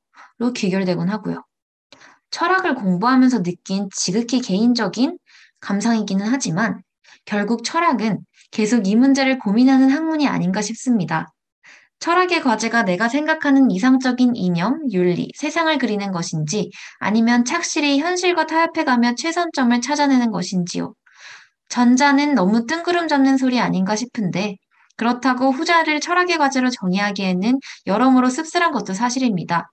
귀결되곤 0.54 1.10
하고요. 1.10 1.44
철학을 2.32 2.76
공부하면서 2.76 3.44
느낀 3.44 3.90
지극히 3.96 4.42
개인적인 4.42 5.18
감상이기는 5.60 6.26
하지만 6.26 6.82
결국 7.26 7.64
철학은 7.64 8.20
계속 8.52 8.88
이 8.88 8.96
문제를 8.96 9.40
고민하는 9.40 9.90
학문이 9.90 10.28
아닌가 10.28 10.62
싶습니다. 10.62 11.34
철학의 12.00 12.42
과제가 12.42 12.84
내가 12.84 13.10
생각하는 13.10 13.72
이상적인 13.72 14.36
이념, 14.36 14.80
윤리, 14.92 15.32
세상을 15.36 15.76
그리는 15.80 16.12
것인지 16.12 16.72
아니면 17.00 17.44
착실히 17.44 18.00
현실과 18.00 18.46
타협해가며 18.46 19.16
최선점을 19.16 19.82
찾아내는 19.82 20.32
것인지요. 20.32 20.94
전자는 21.70 22.36
너무 22.36 22.66
뜬구름 22.66 23.08
잡는 23.08 23.38
소리 23.38 23.60
아닌가 23.60 23.96
싶은데 23.96 24.58
그렇다고 24.96 25.52
후자를 25.52 26.00
철학의 26.00 26.38
과제로 26.38 26.70
정의하기에는 26.70 27.60
여러모로 27.88 28.30
씁쓸한 28.30 28.72
것도 28.72 28.94
사실입니다. 28.94 29.70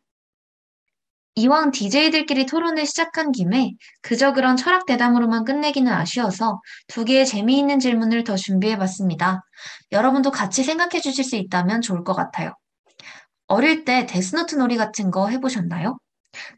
이왕 1.36 1.73
DJ들끼리 1.73 2.47
토론을 2.47 2.86
시작한 2.86 3.32
김에 3.32 3.73
그저 4.02 4.32
그런 4.32 4.56
철학 4.56 4.86
대담으로만 4.86 5.44
끝내기는 5.44 5.93
아쉬워서 5.93 6.61
두 6.86 7.05
개의 7.05 7.27
재미있는 7.27 7.81
질문을 7.81 8.23
더 8.23 8.36
준비해 8.36 8.78
봤습니다. 8.78 9.43
여러분도 9.90 10.31
같이 10.31 10.62
생각해 10.62 11.01
주실 11.01 11.24
수 11.24 11.35
있다면 11.35 11.81
좋을 11.81 12.05
것 12.05 12.15
같아요. 12.15 12.55
어릴 13.48 13.85
때 13.85 14.06
데스노트 14.06 14.55
놀이 14.55 14.77
같은 14.77 15.11
거 15.11 15.28
해보셨나요? 15.28 15.98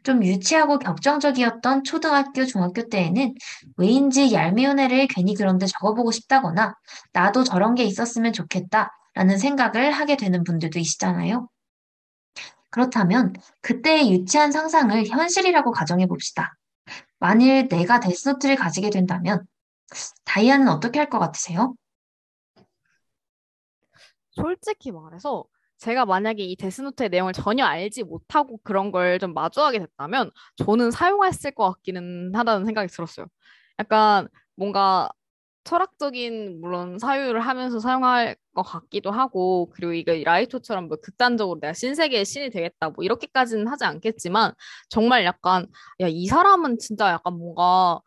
좀 0.03 0.23
유치하고 0.23 0.79
격정적이었던 0.79 1.83
초등학교, 1.83 2.45
중학교 2.45 2.87
때에는 2.87 3.33
왜인지 3.77 4.31
얄미운 4.31 4.79
애를 4.79 5.07
괜히 5.07 5.33
그런데 5.35 5.65
적어보고 5.65 6.11
싶다거나 6.11 6.75
나도 7.13 7.43
저런 7.43 7.73
게 7.75 7.83
있었으면 7.83 8.31
좋겠다 8.31 8.91
라는 9.15 9.37
생각을 9.39 9.91
하게 9.91 10.17
되는 10.17 10.43
분들도 10.43 10.77
있잖아요. 10.79 11.49
그렇다면 12.69 13.33
그때의 13.61 14.11
유치한 14.11 14.51
상상을 14.51 15.05
현실이라고 15.07 15.71
가정해 15.71 16.05
봅시다. 16.07 16.55
만일 17.19 17.67
내가 17.67 17.99
데스노트를 17.99 18.55
가지게 18.55 18.89
된다면 18.89 19.45
다이아는 20.25 20.67
어떻게 20.69 20.99
할 20.99 21.09
것 21.09 21.19
같으세요? 21.19 21.75
솔직히 24.31 24.91
말해서 24.91 25.45
제가 25.77 26.05
만약에 26.05 26.43
이 26.43 26.55
데스노트의 26.55 27.09
내용을 27.09 27.33
전혀 27.33 27.65
알지 27.65 28.03
못하고 28.03 28.59
그런 28.63 28.91
걸 28.91 29.19
좀 29.19 29.33
마주하게 29.33 29.79
됐다면 29.79 30.31
저는 30.57 30.91
사용했을 30.91 31.51
것 31.51 31.71
같기는 31.73 32.35
하다는 32.35 32.65
생각이 32.65 32.87
들었어요. 32.91 33.27
약간 33.79 34.27
뭔가 34.55 35.09
철학적인 35.67 36.61
물론 36.61 36.97
사유를 36.97 37.41
하면서 37.41 37.79
사용할 37.79 38.37
것 38.53 38.63
같기도 38.63 39.11
하고 39.11 39.69
그리고 39.73 39.93
이거 39.93 40.13
라이토처럼 40.23 40.87
뭐 40.87 40.97
극단적으로 41.01 41.59
내가 41.59 41.73
신세계의 41.73 42.23
신이 42.25 42.49
되겠다 42.51 42.89
뭐 42.91 43.03
이렇게까지는 43.03 43.67
하지 43.67 43.83
않겠지만 43.85 44.53
정말 44.89 45.25
약간 45.25 45.67
야 46.01 46.07
이 46.09 46.27
사람은 46.27 46.79
진짜 46.79 47.09
약간 47.11 47.33
뭔가 47.37 47.99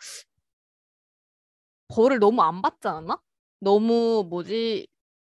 벌을 1.88 2.18
너무 2.18 2.42
안 2.42 2.62
받지 2.62 2.88
않았나? 2.88 3.18
너무 3.60 4.24
뭐지 4.28 4.86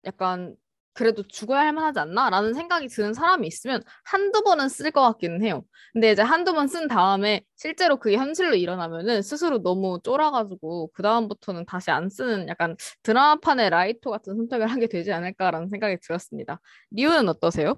약간 0.05 0.55
그래도 0.97 1.21
죽어야 1.27 1.61
할 1.61 1.73
만하지 1.73 1.99
않나? 1.99 2.29
라는 2.31 2.55
생각이 2.55 2.87
드는 2.87 3.13
사람이 3.13 3.45
있으면 3.47 3.83
한두 4.03 4.41
번은 4.43 4.67
쓸 4.67 4.89
것 4.91 5.01
같기는 5.03 5.43
해요. 5.43 5.63
근데 5.93 6.11
이제 6.11 6.23
한두 6.23 6.53
번 6.53 6.67
쓴 6.67 6.87
다음에 6.87 7.43
실제로 7.55 7.97
그게 7.97 8.17
현실로 8.17 8.55
일어나면은 8.55 9.21
스스로 9.21 9.61
너무 9.61 9.99
쫄아가지고 10.03 10.91
그다음부터는 10.93 11.65
다시 11.65 11.91
안 11.91 12.09
쓰는 12.09 12.47
약간 12.49 12.75
드라마판의 13.03 13.69
라이토 13.69 14.09
같은 14.09 14.35
선택을 14.35 14.67
하게 14.67 14.87
되지 14.87 15.13
않을까라는 15.13 15.69
생각이 15.69 15.97
들었습니다. 16.01 16.59
리우는 16.91 17.29
어떠세요? 17.29 17.75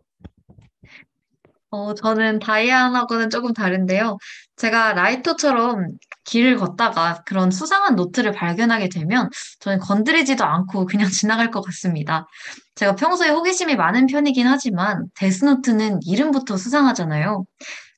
어, 1.72 1.94
저는 1.94 2.40
다이안하고는 2.40 3.30
조금 3.30 3.54
다른데요. 3.54 4.18
제가 4.56 4.94
라이터처럼 4.94 5.88
길을 6.26 6.58
걷다가 6.58 7.24
그런 7.26 7.52
수상한 7.52 7.96
노트를 7.96 8.32
발견하게 8.32 8.90
되면 8.90 9.30
저는 9.60 9.80
건드리지도 9.80 10.44
않고 10.44 10.86
그냥 10.86 11.10
지나갈 11.24 11.52
것 11.52 11.62
같습니다. 11.62 12.28
제가 12.76 12.96
평소에 12.96 13.30
호기심이 13.30 13.76
많은 13.76 14.08
편이긴 14.08 14.48
하지만 14.48 15.06
데스노트는 15.16 16.00
이름부터 16.06 16.58
수상하잖아요. 16.58 17.46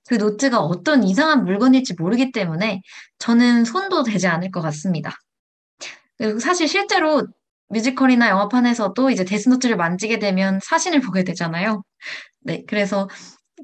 그 0.08 0.16
노트가 0.16 0.60
어떤 0.60 1.04
이상한 1.04 1.46
물건일지 1.46 1.94
모르기 1.98 2.32
때문에 2.32 2.82
저는 3.20 3.64
손도 3.66 4.04
대지 4.04 4.28
않을 4.28 4.52
것 4.52 4.62
같습니다. 4.62 5.18
사실 6.40 6.68
실제로 6.68 7.26
뮤지컬이나 7.70 8.30
영화판에서도 8.30 9.10
이제 9.12 9.24
데스노트를 9.24 9.78
만지게 9.78 10.20
되면 10.20 10.60
사신을 10.62 11.00
보게 11.02 11.24
되잖아요. 11.24 11.84
네, 12.42 12.64
그래서 12.68 13.08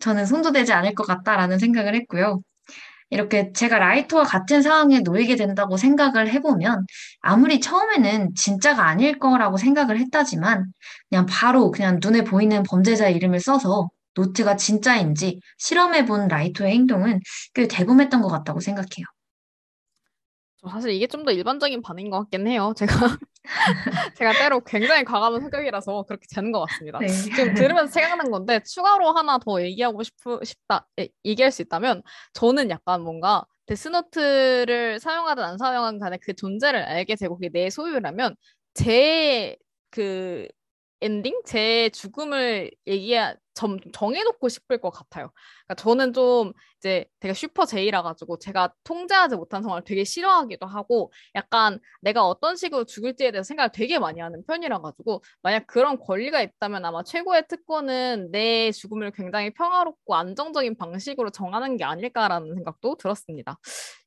저는 0.01 0.25
손도 0.25 0.51
대지 0.51 0.73
않을 0.73 0.93
것 0.95 1.05
같다라는 1.05 1.59
생각을 1.59 1.95
했고요. 1.95 2.41
이렇게 3.09 3.51
제가 3.53 3.79
라이토와 3.79 4.23
같은 4.23 4.61
상황에 4.61 4.99
놓이게 5.01 5.35
된다고 5.37 5.77
생각을 5.77 6.29
해보면 6.29 6.85
아무리 7.21 7.59
처음에는 7.61 8.35
진짜가 8.35 8.85
아닐 8.87 9.17
거라고 9.19 9.57
생각을 9.57 9.99
했다지만 9.99 10.65
그냥 11.09 11.25
바로 11.27 11.71
그냥 11.71 11.99
눈에 12.01 12.23
보이는 12.23 12.63
범죄자 12.63 13.09
이름을 13.09 13.39
써서 13.39 13.89
노트가 14.15 14.57
진짜인지 14.57 15.39
실험해본 15.57 16.27
라이토의 16.27 16.73
행동은 16.73 17.21
꽤 17.53 17.67
대범했던 17.67 18.21
것 18.21 18.27
같다고 18.29 18.59
생각해요. 18.59 19.05
사실 20.69 20.91
이게 20.91 21.07
좀 21.07 21.23
더 21.25 21.31
일반적인 21.31 21.81
반응인 21.81 22.09
것 22.11 22.19
같긴 22.21 22.47
해요. 22.47 22.73
제가 22.77 22.93
제가 24.15 24.33
때로 24.33 24.61
굉장히 24.61 25.03
과감한 25.03 25.41
성격이라서 25.41 26.03
그렇게 26.03 26.25
되는 26.33 26.51
것 26.51 26.65
같습니다. 26.65 26.99
네. 26.99 27.07
지금 27.07 27.53
들으면서 27.53 27.91
생각난 27.91 28.29
건데 28.29 28.61
추가로 28.63 29.11
하나 29.11 29.37
더 29.39 29.61
얘기하고 29.61 30.03
싶, 30.03 30.13
싶다 30.43 30.87
예, 30.99 31.07
얘기할 31.25 31.51
수 31.51 31.61
있다면 31.61 32.03
저는 32.33 32.69
약간 32.69 33.01
뭔가 33.01 33.45
데스노트를 33.67 34.99
사용하든 34.99 35.43
안 35.43 35.57
사용하든 35.57 35.99
간에 35.99 36.17
그 36.21 36.33
존재를 36.33 36.81
알게 36.81 37.15
되고 37.15 37.35
그게 37.35 37.49
내 37.49 37.69
소유라면 37.69 38.35
제그 38.73 40.47
엔딩 41.01 41.41
제 41.45 41.89
죽음을 41.89 42.71
얘기해 42.87 43.35
점, 43.53 43.77
정해놓고 43.91 44.49
싶을 44.49 44.79
것 44.79 44.89
같아요. 44.91 45.31
그러니까 45.65 45.75
저는 45.83 46.13
좀 46.13 46.53
이제 46.79 47.05
되게 47.19 47.33
super 47.33 47.65
J라 47.65 48.03
가지고 48.03 48.37
제가 48.37 48.73
통제하지 48.83 49.35
못한 49.35 49.63
상황을 49.63 49.83
되게 49.83 50.03
싫어하기도 50.03 50.65
하고 50.65 51.11
약간 51.35 51.79
내가 52.01 52.27
어떤 52.27 52.55
식으로 52.55 52.85
죽을지에 52.85 53.31
대해서 53.31 53.47
생각을 53.47 53.71
되게 53.73 53.99
많이 53.99 54.21
하는 54.21 54.43
편이라 54.45 54.79
가지고 54.81 55.23
만약 55.41 55.65
그런 55.67 55.97
권리가 55.99 56.41
있다면 56.41 56.85
아마 56.85 57.03
최고의 57.03 57.47
특권은 57.47 58.29
내 58.31 58.71
죽음을 58.71 59.11
굉장히 59.11 59.51
평화롭고 59.53 60.15
안정적인 60.15 60.77
방식으로 60.77 61.31
정하는 61.31 61.77
게 61.77 61.83
아닐까라는 61.83 62.53
생각도 62.55 62.95
들었습니다. 62.97 63.57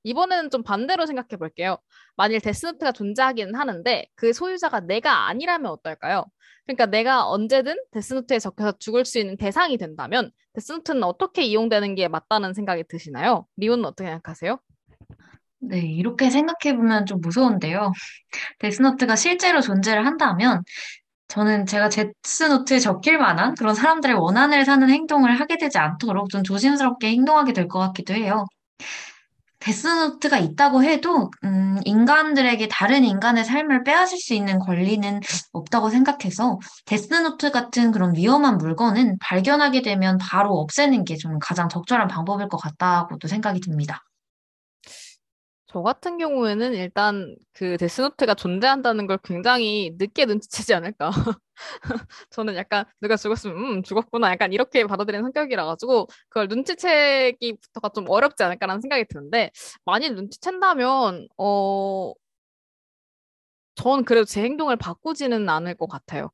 이번에는 0.04 0.50
좀 0.50 0.62
반대로 0.62 1.06
생각해 1.06 1.36
볼게요. 1.38 1.76
만일 2.16 2.40
데스노트가 2.40 2.92
존재하기는 2.92 3.54
하는데 3.54 4.06
그 4.14 4.32
소유자가 4.32 4.80
내가 4.80 5.28
아니라면 5.28 5.70
어떨까요? 5.72 6.24
그러니까 6.66 6.86
내가 6.86 7.28
언제든 7.28 7.76
데스노트에 7.90 8.38
적혀서 8.38 8.78
죽을 8.78 9.04
수 9.04 9.18
있는 9.18 9.36
대상이 9.36 9.76
된다면 9.76 10.30
데스노트는 10.54 11.02
어떻게 11.02 11.42
이용되는 11.42 11.94
게 11.94 12.08
맞다는 12.08 12.54
생각이 12.60 12.84
드시나요? 12.88 13.46
리오는 13.56 13.84
어떻게 13.86 14.08
생각하세요? 14.10 14.58
네, 15.62 15.78
이렇게 15.80 16.30
생각해보면 16.30 17.06
좀 17.06 17.20
무서운데요. 17.20 17.92
데스노트가 18.60 19.16
실제로 19.16 19.60
존재를 19.60 20.06
한다면 20.06 20.62
저는 21.28 21.66
제가 21.66 21.90
데스노트에 21.90 22.80
적힐 22.80 23.18
만한 23.18 23.54
그런 23.56 23.74
사람들의 23.74 24.16
원한을 24.16 24.64
사는 24.66 24.88
행동을 24.90 25.40
하게 25.40 25.58
되지 25.58 25.78
않도록 25.78 26.30
좀 26.30 26.42
조심스럽게 26.44 27.08
행동하게 27.10 27.52
될 27.54 27.68
것 27.68 27.80
같기도 27.80 28.14
해요. 28.14 28.46
데스노트가 29.60 30.38
있다고 30.38 30.82
해도 30.82 31.30
음, 31.44 31.78
인간들에게 31.84 32.68
다른 32.68 33.04
인간의 33.04 33.44
삶을 33.44 33.84
빼앗을 33.84 34.18
수 34.18 34.34
있는 34.34 34.58
권리는 34.58 35.20
없다고 35.52 35.90
생각해서 35.90 36.58
데스노트 36.86 37.50
같은 37.50 37.92
그런 37.92 38.14
위험한 38.16 38.58
물건은 38.58 39.18
발견하게 39.20 39.82
되면 39.82 40.18
바로 40.18 40.58
없애는 40.58 41.04
게좀 41.04 41.38
가장 41.40 41.68
적절한 41.68 42.08
방법일 42.08 42.48
것 42.48 42.56
같다고도 42.56 43.28
생각이 43.28 43.60
듭니다. 43.60 44.02
저 45.72 45.82
같은 45.82 46.18
경우에는 46.18 46.74
일단 46.74 47.36
그 47.52 47.76
데스노트가 47.76 48.34
존재한다는 48.34 49.06
걸 49.06 49.18
굉장히 49.22 49.94
늦게 49.98 50.24
눈치채지 50.26 50.74
않을까. 50.74 51.10
저는 52.30 52.56
약간 52.56 52.84
누가 53.00 53.16
죽었으면 53.16 53.56
음 53.56 53.82
죽었구나 53.84 54.32
약간 54.32 54.52
이렇게 54.52 54.84
받아들이는 54.84 55.22
성격이라 55.24 55.64
가지고 55.66 56.08
그걸 56.28 56.48
눈치채기부터가 56.48 57.90
좀 57.90 58.06
어렵지 58.08 58.42
않을까라는 58.42 58.80
생각이 58.80 59.04
드는데 59.08 59.52
만일 59.84 60.16
눈치챈다면 60.16 61.28
어전 63.76 64.04
그래도 64.04 64.24
제 64.24 64.42
행동을 64.42 64.76
바꾸지는 64.76 65.48
않을 65.48 65.76
것 65.76 65.86
같아요. 65.88 66.30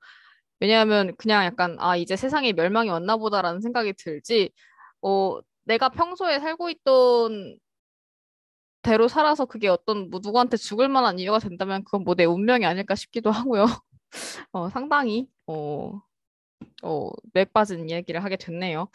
왜냐하면 0.61 1.15
그냥 1.19 1.45
약간 1.45 1.77
아 1.81 1.97
이제 1.97 2.17
세상에 2.17 2.53
멸망이 2.53 2.89
왔나 2.91 3.17
보다라는 3.19 3.61
생각이 3.61 3.93
들지 3.99 4.51
어 5.03 5.41
내가 5.65 5.91
평소에 5.91 6.41
살고 6.41 6.71
있던 6.71 7.59
대로 8.87 9.09
살아서 9.09 9.47
그게 9.47 9.69
어떤 9.69 10.11
뭐 10.11 10.21
누구한테 10.23 10.57
죽을 10.57 10.89
만한 10.89 11.19
이유가 11.19 11.39
된다면 11.41 11.85
그건 11.85 12.05
뭐 12.05 12.15
내 12.15 12.25
운명이 12.25 12.65
아닐까 12.67 12.95
싶기도 12.95 13.31
하고요. 13.33 13.67
어, 14.53 14.71
상당히 14.71 15.29
어, 15.47 16.01
어, 16.83 17.11
맥 17.35 17.53
빠진 17.53 17.89
이야기를 17.91 18.25
하게 18.25 18.37
됐네요. 18.37 18.89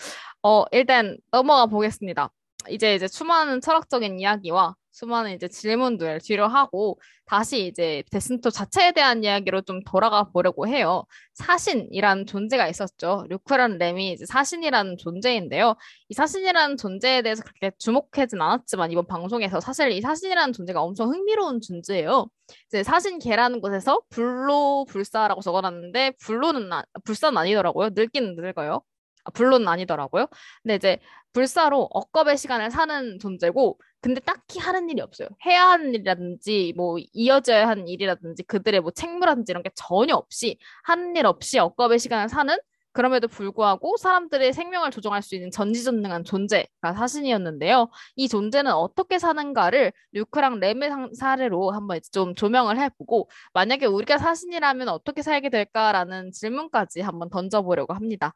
어, 0.44 0.66
일단 0.72 1.18
넘어가 1.32 1.66
보겠습니다. 1.68 2.32
이제 2.70 2.96
이제 2.96 3.08
수많은 3.08 3.62
철학적인 3.62 4.20
이야기와 4.20 4.76
수많은 4.92 5.34
이제 5.34 5.48
질문들 5.48 6.20
뒤로 6.22 6.48
하고 6.48 7.00
다시 7.26 7.68
이제 7.68 8.04
데스노트 8.12 8.52
자체에 8.52 8.92
대한 8.92 9.24
이야기로 9.24 9.62
좀 9.62 9.82
돌아가 9.84 10.24
보려고 10.24 10.68
해요. 10.68 11.06
사신이라는 11.34 12.26
존재가 12.26 12.68
있었죠. 12.68 13.26
류크란 13.30 13.78
램이 13.78 14.12
이제 14.14 14.26
사신이라는 14.26 14.98
존재인데요. 14.98 15.76
이 16.10 16.14
사신이라는 16.14 16.78
존재에 16.78 17.22
대해서 17.22 17.44
그렇게 17.44 17.76
주목하진 17.78 18.42
않았지만 18.42 18.92
이번 18.92 19.08
방송에서 19.08 19.60
사실 19.62 19.92
이 19.92 20.02
사신이라는 20.02 20.54
존재가 20.54 20.82
엄청 20.82 21.10
흥미로운 21.12 21.62
존재예요. 21.62 22.28
이제 22.68 22.84
사신계라는 22.84 23.62
곳에서 23.62 24.02
불로 24.10 24.86
불사라고 24.90 25.42
적어놨는데 25.42 26.12
불로는 26.22 26.72
아, 26.74 26.84
불사는 27.06 27.38
아니더라고요. 27.38 27.92
늙기는 27.96 28.36
늙어요. 28.36 28.82
아, 29.24 29.32
불로는 29.32 29.68
아니더라고요. 29.68 30.28
근데 30.64 30.76
이제 30.76 31.00
불사로 31.34 31.90
억겁의 31.92 32.38
시간을 32.38 32.72
사는 32.72 33.20
존재고 33.20 33.80
근데 34.02 34.20
딱히 34.20 34.60
하는 34.60 34.90
일이 34.90 35.02
없어요. 35.02 35.30
해야 35.46 35.68
하는 35.70 35.94
일이라든지 35.94 36.74
뭐 36.76 36.98
이어져야 37.14 37.68
하는 37.68 37.88
일이라든지 37.88 38.44
그들의 38.44 38.82
뭐 38.82 38.92
책무라든지 38.92 39.52
이런 39.52 39.64
게 39.64 39.70
전혀 39.76 40.16
없이 40.16 40.58
하는 40.84 41.16
일 41.16 41.26
없이 41.28 41.60
억겁의 41.60 42.00
시간을 42.00 42.28
사는 42.30 42.58
그럼에도 42.94 43.28
불구하고 43.28 43.96
사람들의 43.98 44.52
생명을 44.54 44.92
조종할 44.92 45.22
수 45.22 45.36
있는 45.36 45.50
전지전능한 45.52 46.26
존재가 46.26 46.94
사신이었는데요. 46.98 47.90
이 48.16 48.28
존재는 48.28 48.74
어떻게 48.74 49.18
사는가를 49.18 49.94
류크랑 50.12 50.60
램의 50.60 50.92
사례로 51.18 51.72
한번 51.72 52.00
좀 52.12 52.36
조명을 52.36 52.80
해보고 52.80 53.30
만약에 53.54 53.86
우리가 53.86 54.18
사신이라면 54.18 54.90
어떻게 54.90 55.22
살게 55.22 55.50
될까라는 55.50 56.32
질문까지 56.34 57.02
한번 57.02 57.30
던져보려고 57.30 57.94
합니다. 57.94 58.34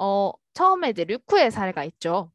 어, 0.00 0.32
처음에 0.54 0.90
이제 0.90 1.04
류크의 1.04 1.50
사례가 1.50 1.84
있죠. 1.84 2.32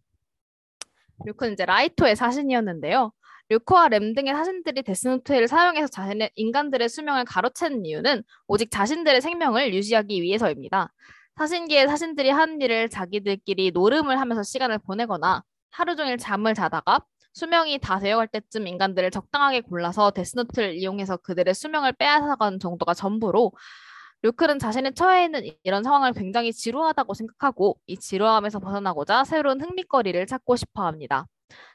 류크는 1.26 1.54
이제 1.54 1.66
라이토의 1.66 2.16
사신이었는데요. 2.16 3.12
류크와 3.50 3.90
램 3.90 4.14
등의 4.14 4.34
사신들이 4.34 4.84
데스노트를 4.84 5.48
사용해서 5.48 5.88
자신의 5.88 6.32
인간들의 6.36 6.88
수명을 6.88 7.26
가로채는 7.26 7.86
이유는 7.86 8.24
오직 8.48 8.70
자신들의 8.70 9.20
생명을 9.22 9.74
유지하기 9.74 10.22
위해서입니다. 10.22 10.94
사신계의 11.38 11.88
사신들이 11.88 12.30
하는 12.30 12.62
일을 12.62 12.90
자기들끼리 12.90 13.72
노름을 13.72 14.20
하면서 14.20 14.44
시간을 14.44 14.80
보내거나 14.80 15.44
하루 15.72 15.96
종일 15.96 16.18
잠을 16.18 16.54
자다가 16.54 17.00
수명이 17.34 17.80
다 17.80 18.00
되어갈 18.00 18.28
때쯤 18.28 18.68
인간들을 18.68 19.12
적당하게 19.12 19.62
골라서 19.62 20.12
데스노트를 20.12 20.76
이용해서 20.76 21.18
그들의 21.18 21.54
수명을 21.54 21.94
빼앗아가는 21.94 22.60
정도가 22.60 22.94
전부로 22.94 23.52
류크는 24.26 24.58
자신의 24.58 24.96
처해 24.96 25.26
있는 25.26 25.44
이런 25.64 25.84
상황을 25.84 26.14
굉장히 26.14 26.52
지루하다고 26.52 27.14
생각하고 27.14 27.78
이 27.86 27.96
지루함에서 27.96 28.60
벗어나고자 28.60 29.24
새로운 29.24 29.62
흥미거리를 29.62 30.26
찾고 30.26 30.56
싶어 30.56 30.88
합니다. 30.88 31.28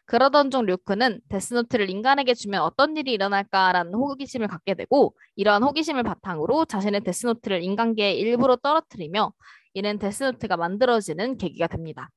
그러던 0.07 0.51
중 0.51 0.67
류크는 0.67 1.21
데스노트를 1.29 1.89
인간에게 1.91 2.35
주면 2.35 2.63
어떤 2.63 2.97
일이 2.97 3.13
일어날까라는 3.13 3.95
호기심을 3.95 4.49
갖게 4.49 4.75
되고 4.75 5.15
이러한 5.37 5.63
호기심을 5.63 6.03
바탕으로 6.03 6.65
자신의 6.65 7.03
데스노트를 7.03 7.63
인간계에 7.63 8.19
일부러 8.19 8.57
떨어뜨리며 8.57 9.33
이는 9.75 10.01
데스노트가 10.01 10.57
만들어지는 10.57 11.37
계기가 11.37 11.69
됩니다. 11.69 12.11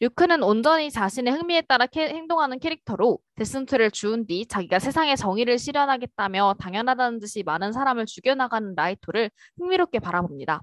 류크는 0.00 0.44
온전히 0.44 0.90
자신의 0.92 1.32
흥미에 1.34 1.62
따라 1.62 1.86
캐, 1.86 2.08
행동하는 2.08 2.60
캐릭터로 2.60 3.18
데스노트를 3.34 3.90
주운 3.90 4.26
뒤 4.26 4.46
자기가 4.46 4.78
세상의 4.78 5.16
정의를 5.16 5.58
실현하겠다며 5.58 6.54
당연하다는 6.60 7.18
듯이 7.18 7.42
많은 7.42 7.72
사람을 7.72 8.06
죽여나가는 8.06 8.74
라이토를 8.76 9.30
흥미롭게 9.58 9.98
바라봅니다. 9.98 10.62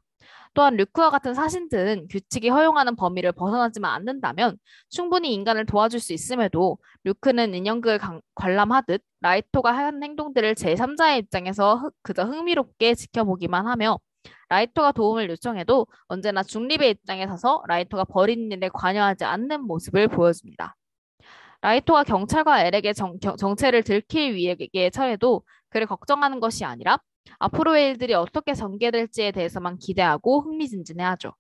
또한 0.54 0.78
류크와 0.78 1.10
같은 1.10 1.34
사신들은 1.34 2.08
규칙이 2.10 2.48
허용하는 2.48 2.96
범위를 2.96 3.34
벗어나지만 3.34 3.92
않는다면 3.94 4.58
충분히 4.90 5.34
인간을 5.34 5.66
도와줄 5.66 6.00
수 6.00 6.14
있음에도 6.14 6.78
류크는 7.04 7.54
인형극을 7.54 8.00
관람하듯 8.36 9.04
라이토가 9.20 9.76
하는 9.76 10.02
행동들을 10.02 10.56
제3자의 10.56 11.20
입장에서 11.20 11.92
그저 12.04 12.24
흥미롭게 12.24 12.96
지켜보기만 12.96 13.68
하며 13.68 14.00
라이토가 14.50 14.92
도움을 14.92 15.30
요청해도 15.30 15.88
언제나 16.08 16.44
중립의 16.44 16.92
입장에 16.92 17.28
서서 17.28 17.64
라이토가 17.68 18.06
벌인 18.06 18.52
일에 18.52 18.70
관여하지 18.74 19.26
않는 19.26 19.62
모습을 19.62 20.08
보여줍니다. 20.08 20.76
라이토가 21.62 22.04
경찰과 22.04 22.66
엘에게 22.66 22.94
정, 22.94 23.18
정체를 23.20 23.84
들킬 23.84 24.36
위기에 24.36 24.90
처해도 24.92 25.44
그를 25.70 25.88
걱정하는 25.88 26.40
것이 26.40 26.64
아니라 26.64 27.00
앞으로의 27.40 27.90
일들이 27.90 28.14
어떻게 28.14 28.54
전개될지에 28.54 29.32
대해서만 29.32 29.78
기대하고 29.78 30.42
흥미진진해하죠. 30.42 31.34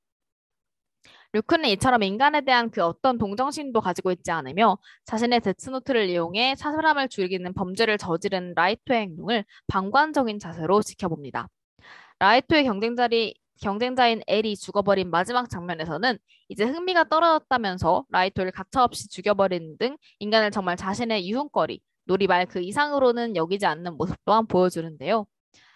류크는 1.34 1.69
이처럼 1.69 2.02
인간에 2.03 2.41
대한 2.41 2.72
그 2.72 2.82
어떤 2.82 3.18
동정심도 3.18 3.82
가지고 3.82 4.11
있지 4.11 4.32
않으며 4.32 4.77
자신의 5.06 5.41
데스노트를 5.41 6.10
이용해 6.10 6.56
사람을 6.56 7.10
죽이는 7.10 7.53
범죄를 7.53 7.98
저지른 7.98 8.53
라이토의 8.56 9.02
행동을 9.02 9.45
방관적인 9.68 10.40
자세로 10.40 10.82
지켜봅니다. 10.82 11.49
라이토의 12.20 12.64
경쟁자리, 12.64 13.36
경쟁자인 13.62 14.22
엘이 14.28 14.56
죽어버린 14.58 15.10
마지막 15.10 15.50
장면에서는 15.50 16.18
이제 16.50 16.64
흥미가 16.64 17.06
떨어졌다면서 17.10 18.06
라이토를 18.10 18.52
가차없이 18.52 19.10
죽여버리는 19.10 19.78
등 19.78 19.98
인간을 20.20 20.52
정말 20.52 20.78
자신의 20.78 21.30
유흥거리, 21.30 21.82
놀이말 22.06 22.46
그 22.46 22.62
이상으로는 22.62 23.36
여기지 23.36 23.66
않는 23.66 23.98
모습 23.98 24.16
또한 24.26 24.48
보여주는데요. 24.48 25.26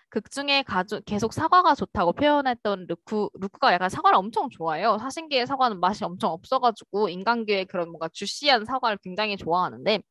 극 0.09 0.31
중에 0.31 0.63
가주, 0.63 1.01
계속 1.05 1.33
사과가 1.33 1.75
좋다고 1.75 2.13
표현했던 2.13 2.85
류크, 2.87 3.29
류크가 3.39 3.73
약간 3.73 3.89
사과를 3.89 4.17
엄청 4.17 4.49
좋아해요. 4.49 4.97
사신계의 4.97 5.45
사과는 5.45 5.79
맛이 5.79 6.03
엄청 6.03 6.31
없어가지고 6.31 7.09
인간계의 7.09 7.65
그런 7.65 7.89
뭔가 7.89 8.09
juicy한 8.11 8.65
사과를 8.65 8.97
굉장히 9.03 9.37
좋아하는데 9.37 10.01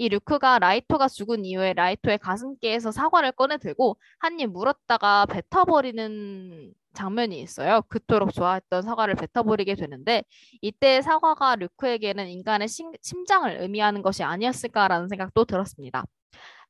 이 0.00 0.08
류크가 0.08 0.58
라이토가 0.60 1.08
죽은 1.08 1.44
이후에 1.44 1.74
라이토의 1.74 2.18
가슴께에서 2.18 2.90
사과를 2.90 3.32
꺼내 3.32 3.58
들고 3.58 3.98
한 4.18 4.40
입 4.40 4.50
물었다가 4.50 5.26
뱉어버리는 5.26 6.72
장면이 6.94 7.40
있어요. 7.42 7.82
그토록 7.88 8.32
좋아했던 8.32 8.82
사과를 8.82 9.14
뱉어버리게 9.16 9.74
되는데 9.76 10.24
이때 10.62 11.02
사과가 11.02 11.56
류크에게는 11.56 12.28
인간의 12.28 12.68
심, 12.68 12.92
심장을 13.02 13.50
의미하는 13.60 14.02
것이 14.02 14.22
아니었을까라는 14.24 15.08
생각도 15.08 15.44
들었습니다. 15.44 16.04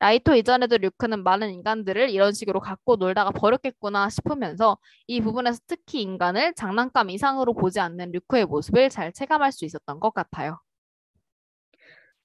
라이토 0.01 0.35
이전에도 0.37 0.79
류크는 0.79 1.23
많은 1.25 1.51
인간들을 1.53 2.11
이런 2.11 2.33
식으로 2.33 2.61
갖고 2.61 2.97
놀다가 2.97 3.31
버렸겠구나 3.33 4.11
싶으면서 4.11 4.79
이 5.07 5.21
부분에서 5.21 5.61
특히 5.67 6.03
인간을 6.03 6.55
장난감 6.55 7.11
이상으로 7.11 7.55
보지 7.55 7.81
않는 7.81 8.13
류크의 8.13 8.47
모습을 8.47 8.91
잘 8.91 9.13
체감할 9.13 9.53
수 9.53 9.65
있었던 9.65 10.01
것 10.01 10.13
같아요. 10.15 10.59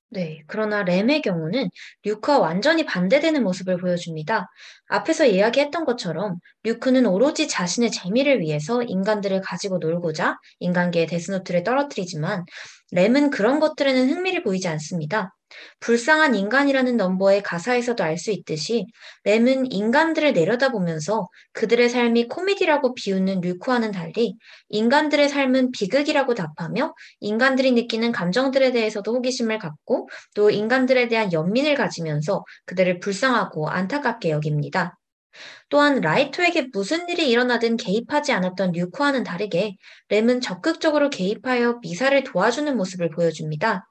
네, 0.10 0.44
그러나 0.48 0.84
램의 0.84 1.22
경우는 1.22 1.69
류크와 2.03 2.40
완전히 2.40 2.86
반대되는 2.86 3.44
모습을 3.44 3.77
보여줍니다. 3.77 4.48
앞에서 4.88 5.26
이야기했던 5.26 5.84
것처럼 5.84 6.38
류크는 6.64 7.06
오로지 7.06 7.48
자신의 7.49 7.91
재미를 7.91 8.40
위해서 8.40 8.82
인간들을 8.84 9.41
가지고 9.41 9.80
놀고자 9.80 10.38
인간계의 10.60 11.07
데스노트를 11.07 11.64
떨어뜨리지만 11.64 12.45
램은 12.91 13.29
그런 13.29 13.59
것들에는 13.59 14.09
흥미를 14.09 14.43
보이지 14.43 14.67
않습니다. 14.67 15.35
불쌍한 15.79 16.35
인간이라는 16.35 16.97
넘버의 16.97 17.43
가사에서도 17.43 18.03
알 18.03 18.17
수 18.17 18.31
있듯이 18.31 18.85
램은 19.23 19.71
인간들을 19.71 20.33
내려다보면서 20.33 21.27
그들의 21.53 21.89
삶이 21.89 22.27
코미디라고 22.27 22.93
비웃는 22.95 23.41
류크와는 23.41 23.91
달리 23.91 24.35
인간들의 24.69 25.29
삶은 25.29 25.71
비극이라고 25.71 26.33
답하며 26.33 26.93
인간들이 27.19 27.71
느끼는 27.73 28.11
감정들에 28.11 28.71
대해서도 28.71 29.13
호기심을 29.15 29.59
갖고 29.59 30.09
또 30.33 30.49
인간들에 30.49 31.07
대한 31.07 31.31
연민을 31.33 31.75
가지면서 31.75 32.43
그들을 32.65 32.99
불쌍하고 32.99 33.69
안타깝게 33.69 34.29
여깁니다. 34.31 34.97
또한 35.69 36.01
라이토에게 36.01 36.67
무슨 36.73 37.09
일이 37.09 37.29
일어나든 37.29 37.77
개입하지 37.77 38.31
않았던 38.31 38.71
류크와는 38.71 39.23
다르게 39.23 39.75
램은 40.09 40.41
적극적으로 40.41 41.09
개입하여 41.09 41.79
미사를 41.81 42.23
도와주는 42.23 42.75
모습을 42.77 43.09
보여줍니다. 43.09 43.87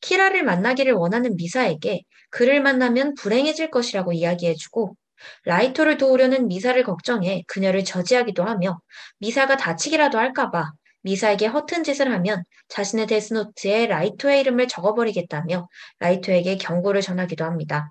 키라를 0.00 0.44
만나기를 0.44 0.92
원하는 0.92 1.36
미사에게 1.36 2.02
그를 2.30 2.60
만나면 2.60 3.14
불행해질 3.14 3.70
것이라고 3.70 4.12
이야기해주고 4.12 4.94
라이토를 5.44 5.96
도우려는 5.96 6.48
미사를 6.48 6.80
걱정해 6.84 7.42
그녀를 7.46 7.84
저지하기도 7.84 8.44
하며 8.44 8.78
미사가 9.18 9.56
다치기라도 9.56 10.18
할까봐 10.18 10.72
미사에게 11.02 11.46
허튼 11.46 11.84
짓을 11.84 12.12
하면 12.12 12.42
자신의 12.68 13.06
데스노트에 13.06 13.86
라이토의 13.86 14.40
이름을 14.40 14.68
적어버리겠다며 14.68 15.68
라이토에게 16.00 16.56
경고를 16.56 17.00
전하기도 17.00 17.44
합니다. 17.44 17.90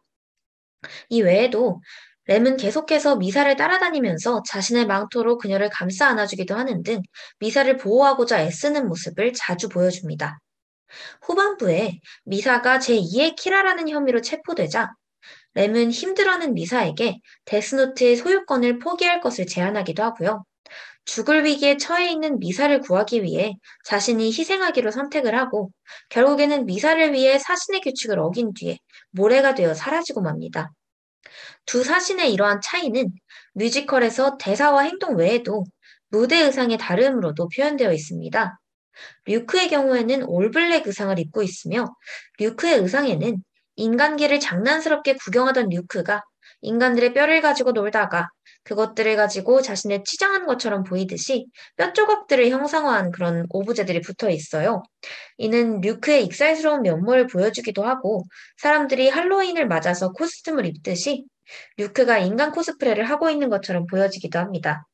이 1.09 1.21
외에도 1.21 1.81
램은 2.27 2.57
계속해서 2.57 3.17
미사를 3.17 3.55
따라다니면서 3.55 4.43
자신의 4.47 4.87
망토로 4.87 5.37
그녀를 5.37 5.69
감싸 5.69 6.07
안아주기도 6.07 6.55
하는 6.55 6.81
등 6.83 7.01
미사를 7.39 7.75
보호하고자 7.77 8.41
애쓰는 8.41 8.87
모습을 8.87 9.33
자주 9.33 9.69
보여줍니다. 9.69 10.39
후반부에 11.21 11.99
미사가 12.23 12.79
제2의 12.79 13.35
키라라는 13.35 13.89
혐의로 13.89 14.21
체포되자 14.21 14.93
램은 15.53 15.91
힘들어하는 15.91 16.53
미사에게 16.53 17.19
데스노트의 17.45 18.15
소유권을 18.17 18.79
포기할 18.79 19.21
것을 19.21 19.45
제안하기도 19.45 20.03
하고요. 20.03 20.43
죽을 21.05 21.45
위기에 21.45 21.77
처해 21.77 22.11
있는 22.11 22.39
미사를 22.39 22.77
구하기 22.81 23.21
위해 23.21 23.53
자신이 23.85 24.27
희생하기로 24.27 24.89
선택을 24.91 25.35
하고 25.35 25.71
결국에는 26.09 26.65
미사를 26.65 27.13
위해 27.13 27.37
사신의 27.37 27.81
규칙을 27.81 28.19
어긴 28.19 28.53
뒤에 28.53 28.79
모래가 29.11 29.53
되어 29.53 29.75
사라지고 29.75 30.21
맙니다. 30.21 30.71
두 31.65 31.83
사신의 31.83 32.33
이러한 32.33 32.61
차이는 32.61 33.11
뮤지컬에서 33.53 34.37
대사와 34.37 34.83
행동 34.83 35.15
외에도 35.15 35.63
무대 36.09 36.37
의상의 36.41 36.77
다름으로도 36.77 37.49
표현되어 37.49 37.91
있습니다. 37.91 38.59
류크의 39.25 39.69
경우에는 39.69 40.23
올블랙 40.23 40.87
의상을 40.87 41.17
입고 41.19 41.43
있으며 41.43 41.85
류크의 42.39 42.79
의상에는 42.79 43.43
인간계를 43.75 44.39
장난스럽게 44.39 45.15
구경하던 45.15 45.69
류크가 45.69 46.23
인간들의 46.65 47.13
뼈를 47.13 47.41
가지고 47.41 47.71
놀다가 47.71 48.29
그것들을 48.63 49.15
가지고 49.15 49.61
자신을 49.61 50.03
치장한 50.03 50.45
것처럼 50.47 50.83
보이듯이 50.83 51.45
뼈 51.77 51.93
조각들을 51.93 52.49
형상화한 52.49 53.11
그런 53.11 53.45
오브제들이 53.49 54.01
붙어 54.01 54.29
있어요. 54.29 54.81
이는 55.37 55.81
류크의 55.81 56.25
익살스러운 56.25 56.81
면모를 56.81 57.27
보여주기도 57.27 57.83
하고 57.83 58.23
사람들이 58.57 59.09
할로윈을 59.09 59.67
맞아서 59.67 60.11
코스튬을 60.11 60.65
입듯이 60.65 61.25
류크가 61.77 62.17
인간 62.17 62.51
코스프레를 62.51 63.05
하고 63.05 63.29
있는 63.29 63.49
것처럼 63.49 63.85
보여지기도 63.85 64.39
합니다. 64.39 64.87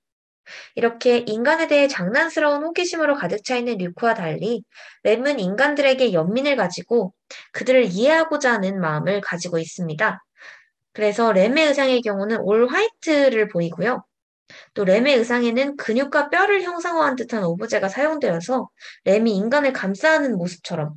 이렇게 0.75 1.23
인간에 1.27 1.67
대해 1.67 1.87
장난스러운 1.87 2.63
호기심으로 2.63 3.15
가득 3.15 3.43
차 3.45 3.55
있는 3.55 3.77
류크와 3.77 4.15
달리 4.15 4.63
램은 5.03 5.39
인간들에게 5.39 6.11
연민을 6.11 6.57
가지고 6.57 7.13
그들을 7.53 7.85
이해하고자 7.85 8.51
하는 8.53 8.81
마음을 8.81 9.21
가지고 9.21 9.59
있습니다. 9.59 10.21
그래서 10.93 11.31
램의 11.31 11.67
의상의 11.67 12.01
경우는 12.01 12.39
올 12.41 12.67
화이트를 12.67 13.47
보이고요. 13.49 14.03
또 14.73 14.85
램의 14.85 15.15
의상에는 15.17 15.77
근육과 15.77 16.29
뼈를 16.29 16.63
형상화한 16.63 17.15
듯한 17.15 17.43
오브제가 17.43 17.89
사용되어서 17.89 18.69
램이 19.05 19.35
인간을 19.35 19.73
감싸는 19.73 20.37
모습처럼 20.37 20.93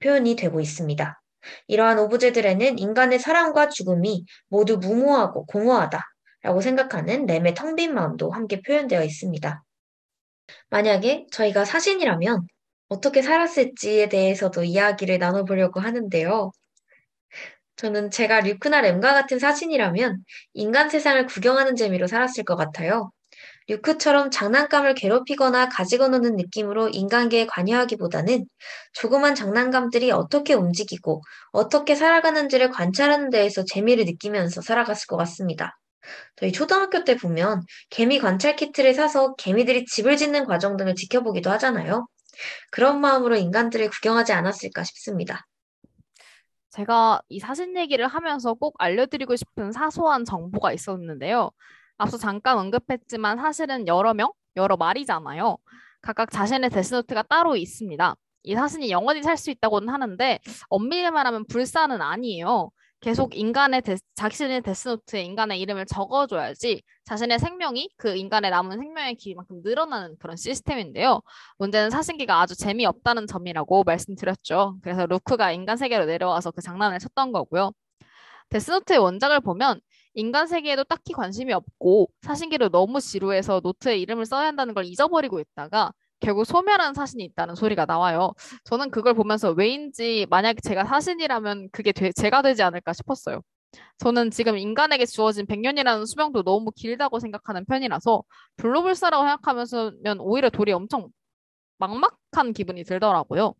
표현이 0.00 0.36
되고 0.36 0.60
있습니다. 0.60 1.20
이러한 1.68 1.98
오브제들에는 1.98 2.78
인간의 2.78 3.18
사랑과 3.18 3.68
죽음이 3.68 4.24
모두 4.48 4.78
무모하고 4.78 5.46
공허하다 5.46 6.02
라고 6.42 6.60
생각하는 6.60 7.26
램의 7.26 7.54
텅 7.54 7.74
빈 7.76 7.94
마음도 7.94 8.30
함께 8.30 8.60
표현되어 8.62 9.02
있습니다. 9.04 9.62
만약에 10.70 11.26
저희가 11.32 11.64
사신이라면 11.64 12.46
어떻게 12.88 13.22
살았을지에 13.22 14.08
대해서도 14.08 14.64
이야기를 14.64 15.18
나눠보려고 15.18 15.80
하는데요. 15.80 16.52
저는 17.78 18.10
제가 18.10 18.40
류크나 18.40 18.80
램과 18.80 19.14
같은 19.14 19.38
사신이라면 19.38 20.24
인간 20.54 20.90
세상을 20.90 21.26
구경하는 21.26 21.76
재미로 21.76 22.06
살았을 22.06 22.44
것 22.44 22.56
같아요. 22.56 23.10
류크처럼 23.68 24.30
장난감을 24.30 24.94
괴롭히거나 24.94 25.68
가지고 25.68 26.08
노는 26.08 26.36
느낌으로 26.36 26.88
인간계에 26.88 27.46
관여하기보다는 27.46 28.46
조그만 28.94 29.34
장난감들이 29.34 30.10
어떻게 30.10 30.54
움직이고 30.54 31.22
어떻게 31.52 31.94
살아가는지를 31.94 32.70
관찰하는 32.70 33.30
데에서 33.30 33.64
재미를 33.64 34.06
느끼면서 34.06 34.60
살아갔을 34.62 35.06
것 35.06 35.16
같습니다. 35.18 35.78
저희 36.36 36.52
초등학교 36.52 37.04
때 37.04 37.16
보면 37.16 37.62
개미 37.90 38.18
관찰 38.18 38.56
키트를 38.56 38.94
사서 38.94 39.34
개미들이 39.36 39.84
집을 39.86 40.16
짓는 40.16 40.46
과정 40.46 40.76
등을 40.76 40.94
지켜보기도 40.96 41.50
하잖아요. 41.52 42.08
그런 42.70 43.00
마음으로 43.00 43.36
인간들을 43.36 43.90
구경하지 43.90 44.32
않았을까 44.32 44.84
싶습니다. 44.84 45.46
제가 46.78 47.20
이 47.28 47.40
사진 47.40 47.76
얘기를 47.76 48.06
하면서 48.06 48.54
꼭 48.54 48.74
알려드리고 48.78 49.34
싶은 49.34 49.72
사소한 49.72 50.24
정보가 50.24 50.72
있었는데요. 50.72 51.50
앞서 51.96 52.18
잠깐 52.18 52.56
언급했지만 52.58 53.38
사실은 53.38 53.88
여러 53.88 54.14
명, 54.14 54.32
여러 54.56 54.76
마리잖아요. 54.76 55.56
각각 56.00 56.30
자신의 56.30 56.70
데스노트가 56.70 57.22
따로 57.24 57.56
있습니다. 57.56 58.14
이 58.44 58.54
사진이 58.54 58.90
영원히 58.90 59.22
살 59.24 59.36
수 59.36 59.50
있다고는 59.50 59.88
하는데 59.92 60.38
엄밀히 60.68 61.10
말하면 61.10 61.46
불사는 61.46 62.00
아니에요. 62.00 62.70
계속 63.00 63.36
인간의 63.36 63.82
데, 63.82 63.96
자신의 64.16 64.62
데스노트에 64.62 65.22
인간의 65.22 65.60
이름을 65.60 65.86
적어줘야지 65.86 66.82
자신의 67.04 67.38
생명이 67.38 67.90
그 67.96 68.16
인간의 68.16 68.50
남은 68.50 68.78
생명의 68.78 69.14
길이만큼 69.14 69.60
늘어나는 69.62 70.16
그런 70.18 70.36
시스템인데요. 70.36 71.20
문제는 71.58 71.90
사신기가 71.90 72.40
아주 72.40 72.56
재미없다는 72.56 73.26
점이라고 73.26 73.84
말씀드렸죠. 73.84 74.78
그래서 74.82 75.06
루크가 75.06 75.52
인간 75.52 75.76
세계로 75.76 76.06
내려와서 76.06 76.50
그 76.50 76.60
장난을 76.60 76.98
쳤던 76.98 77.32
거고요. 77.32 77.72
데스노트의 78.50 78.98
원작을 78.98 79.40
보면 79.40 79.80
인간 80.14 80.48
세계에도 80.48 80.84
딱히 80.84 81.12
관심이 81.12 81.52
없고 81.52 82.08
사신기를 82.22 82.70
너무 82.70 83.00
지루해서 83.00 83.60
노트에 83.62 83.96
이름을 83.98 84.26
써야 84.26 84.48
한다는 84.48 84.74
걸 84.74 84.84
잊어버리고 84.84 85.38
있다가 85.40 85.92
결국 86.20 86.44
소멸한 86.44 86.94
사신이 86.94 87.24
있다는 87.24 87.54
소리가 87.54 87.86
나와요. 87.86 88.32
저는 88.64 88.90
그걸 88.90 89.14
보면서 89.14 89.50
왜인지 89.52 90.26
만약에 90.30 90.60
제가 90.60 90.84
사신이라면 90.84 91.68
그게 91.72 91.92
되, 91.92 92.12
제가 92.12 92.42
되지 92.42 92.62
않을까 92.62 92.92
싶었어요. 92.92 93.40
저는 93.98 94.30
지금 94.30 94.56
인간에게 94.56 95.06
주어진 95.06 95.46
100년이라는 95.46 96.06
수명도 96.06 96.42
너무 96.42 96.70
길다고 96.74 97.20
생각하는 97.20 97.64
편이라서 97.66 98.22
불로불사라고 98.56 99.24
생각하면서면 99.24 100.20
오히려 100.20 100.50
돌이 100.50 100.72
엄청 100.72 101.08
막막한 101.78 102.52
기분이 102.54 102.84
들더라고요. 102.84 103.54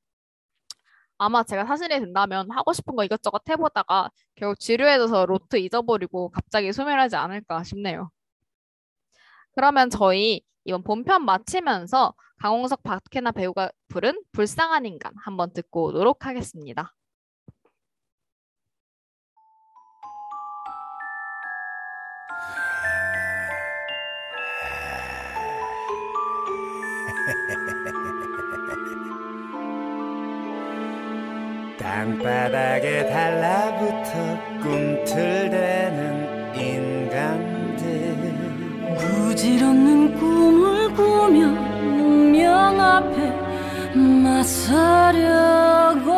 아마 1.19 1.43
제가 1.43 1.67
사신이 1.67 1.89
된다면 1.89 2.49
하고 2.51 2.73
싶은 2.73 2.95
거 2.95 3.05
이것저것 3.05 3.43
해보다가 3.49 4.11
결국 4.37 4.59
지루해져서 4.61 5.27
로트 5.27 5.57
잊어버리고 5.59 6.31
갑자기 6.31 6.73
소멸하지 6.73 7.17
않을까 7.17 7.65
싶네요. 7.65 8.11
그러면 9.53 9.91
저희 9.91 10.43
이번 10.65 10.85
본편 10.85 11.25
마치면서 11.25 12.15
강홍석 12.39 12.85
박혜나 12.85 13.33
배우가 13.33 13.71
부른 13.89 14.23
불쌍한 14.33 14.87
인간 14.87 15.13
한번 15.17 15.53
듣고 15.53 15.87
오도록 15.87 16.25
하겠습니다. 16.25 16.95
땅바닥에 31.79 33.09
달라붙어 33.09 34.39
꿈틀대는 34.63 36.55
인간들 36.55 38.17
부질없는 38.97 40.19
꿈을 40.19 40.78
맞서려고 44.49 46.09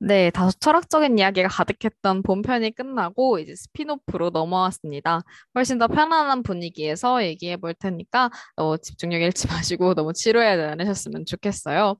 네, 0.00 0.30
다소 0.30 0.58
철학적인 0.58 1.16
이야기가 1.16 1.46
가득했던 1.46 2.24
본편이 2.24 2.72
끝나고 2.72 3.38
이제 3.38 3.54
스피노프로 3.54 4.30
넘어왔습니다. 4.30 5.22
훨씬 5.54 5.78
더 5.78 5.86
편안한 5.86 6.42
분위기에서 6.42 7.24
얘기해 7.24 7.56
볼 7.58 7.72
테니까 7.72 8.30
어, 8.56 8.76
집중력 8.78 9.22
잃지 9.22 9.46
마시고 9.70 9.94
너무 9.94 10.12
지루해하지 10.12 10.62
않으셨으면 10.62 11.24
좋겠어요. 11.24 11.94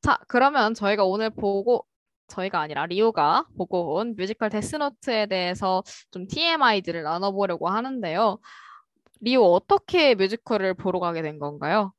자, 0.00 0.18
그러면 0.28 0.72
저희가 0.72 1.04
오늘 1.04 1.28
보고 1.28 1.86
저희가 2.28 2.58
아니라 2.58 2.86
리오가 2.86 3.44
보고 3.58 3.96
온 3.96 4.16
뮤지컬 4.16 4.48
데스노트에 4.48 5.26
대해서 5.26 5.82
좀 6.10 6.26
TMI들을 6.26 7.02
나눠보려고 7.02 7.68
하는데요. 7.68 8.38
리오 9.22 9.42
어떻게 9.54 10.14
뮤지컬을 10.14 10.74
보러 10.74 11.00
가게 11.00 11.22
된 11.22 11.38
건가요? 11.38 11.92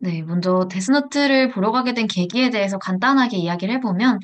네, 0.00 0.22
먼저 0.22 0.68
데스노트를 0.70 1.50
보러 1.50 1.72
가게 1.72 1.92
된 1.94 2.06
계기에 2.06 2.50
대해서 2.50 2.78
간단하게 2.78 3.36
이야기를 3.36 3.74
해보면 3.76 4.20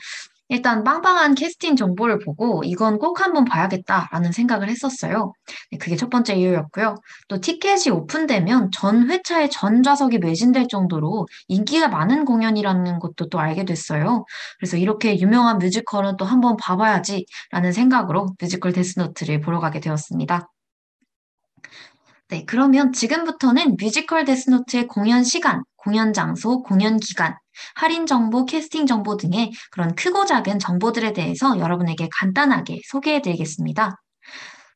일단 0.49 0.85
빵빵한 0.85 1.35
캐스팅 1.37 1.75
정보를 1.75 2.19
보고 2.21 2.63
이건 2.65 2.99
꼭 2.99 3.21
한번 3.23 3.45
봐야겠다라는 3.45 4.31
생각을 4.33 4.69
했었어요. 4.69 5.33
네, 5.73 5.79
그게 5.79 5.97
첫 5.97 6.11
번째 6.11 6.35
이유였고요. 6.35 6.97
또 7.29 7.41
티켓이 7.41 7.91
오픈되면 7.91 8.71
전 8.73 9.11
회차에 9.11 9.49
전 9.49 9.83
좌석이 9.83 10.19
매진될 10.19 10.69
정도로 10.69 11.27
인기가 11.49 11.89
많은 11.89 12.25
공연이라는 12.27 12.99
것도 13.01 13.29
또 13.31 13.41
알게 13.41 13.65
됐어요. 13.65 14.27
그래서 14.59 14.77
이렇게 14.77 15.19
유명한 15.19 15.59
뮤지컬은 15.59 16.19
또 16.19 16.25
한번 16.27 16.57
봐봐야지라는 16.59 17.73
생각으로 17.73 18.27
뮤지컬 18.41 18.73
데스노트를 18.73 19.41
보러 19.41 19.61
가게 19.61 19.81
되었습니다. 19.81 20.51
네, 22.29 22.45
그러면 22.47 22.93
지금부터는 22.93 23.77
뮤지컬 23.79 24.25
데스노트의 24.25 24.87
공연 24.87 25.25
시간, 25.25 25.63
공연 25.77 26.13
장소, 26.13 26.63
공연 26.63 26.99
기간, 26.99 27.37
할인 27.75 28.07
정보, 28.07 28.47
캐스팅 28.47 28.87
정보 28.87 29.17
등의 29.17 29.53
그런 29.71 29.95
크고 29.95 30.25
작은 30.25 30.59
정보들에 30.59 31.13
대해서 31.13 31.59
여러분에게 31.59 32.09
간단하게 32.11 32.81
소개해 32.89 33.21
드리겠습니다. 33.21 34.01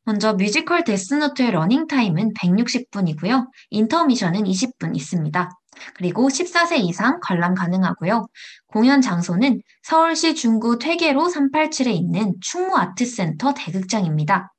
먼저 0.05 0.35
뮤지컬 0.35 0.85
데스노트의 0.85 1.51
러닝 1.51 1.87
타임은 1.87 2.33
160분이고요. 2.35 3.47
인터미션은 3.70 4.45
20분 4.45 4.97
있습니다. 4.97 5.51
그리고 5.95 6.29
14세 6.29 6.79
이상 6.81 7.19
관람 7.23 7.55
가능하고요. 7.55 8.27
공연 8.66 9.01
장소는 9.01 9.62
서울시 9.83 10.35
중구 10.35 10.79
퇴계로 10.79 11.29
387에 11.29 11.95
있는 11.95 12.35
충무 12.41 12.77
아트센터 12.77 13.55
대극장입니다. 13.55 14.53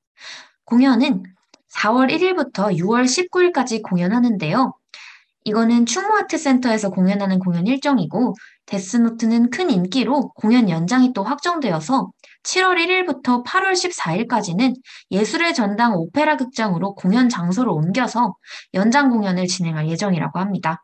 공연은 0.66 1.24
4월 1.76 2.12
1일부터 2.12 2.76
6월 2.78 3.06
19일까지 3.06 3.82
공연하는데요. 3.84 4.74
이거는 5.46 5.86
충무아트센터에서 5.86 6.90
공연하는 6.90 7.40
공연 7.40 7.66
일정이고 7.66 8.36
데스노트는 8.66 9.50
큰 9.50 9.70
인기로 9.70 10.30
공연 10.36 10.70
연장이 10.70 11.14
또 11.14 11.24
확정되어서 11.24 12.12
7월 12.44 12.78
1일부터 12.78 13.44
8월 13.44 13.74
14일까지는 13.74 14.76
예술의 15.12 15.54
전당 15.54 15.96
오페라 15.96 16.38
극장으로 16.38 16.96
공연 16.96 17.30
장소를 17.30 17.72
옮겨서 17.72 18.36
연장 18.74 19.10
공연을 19.10 19.48
진행할 19.48 19.88
예정이라고 19.88 20.40
합니다. 20.40 20.84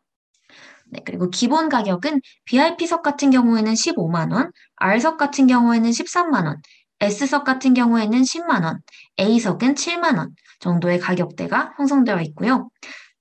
네, 0.88 1.00
그리고 1.04 1.30
기본 1.30 1.68
가격은 1.68 2.20
VIP석 2.44 3.02
같은 3.02 3.30
경우에는 3.30 3.72
15만 3.72 4.32
원, 4.32 4.52
R석 4.76 5.16
같은 5.16 5.46
경우에는 5.46 5.90
13만 5.90 6.46
원, 6.46 6.60
S석 7.00 7.44
같은 7.44 7.74
경우에는 7.74 8.22
10만 8.22 8.64
원, 8.64 8.80
A석은 9.18 9.74
7만 9.74 10.16
원 10.18 10.34
정도의 10.60 10.98
가격대가 10.98 11.74
형성되어 11.76 12.20
있고요. 12.22 12.68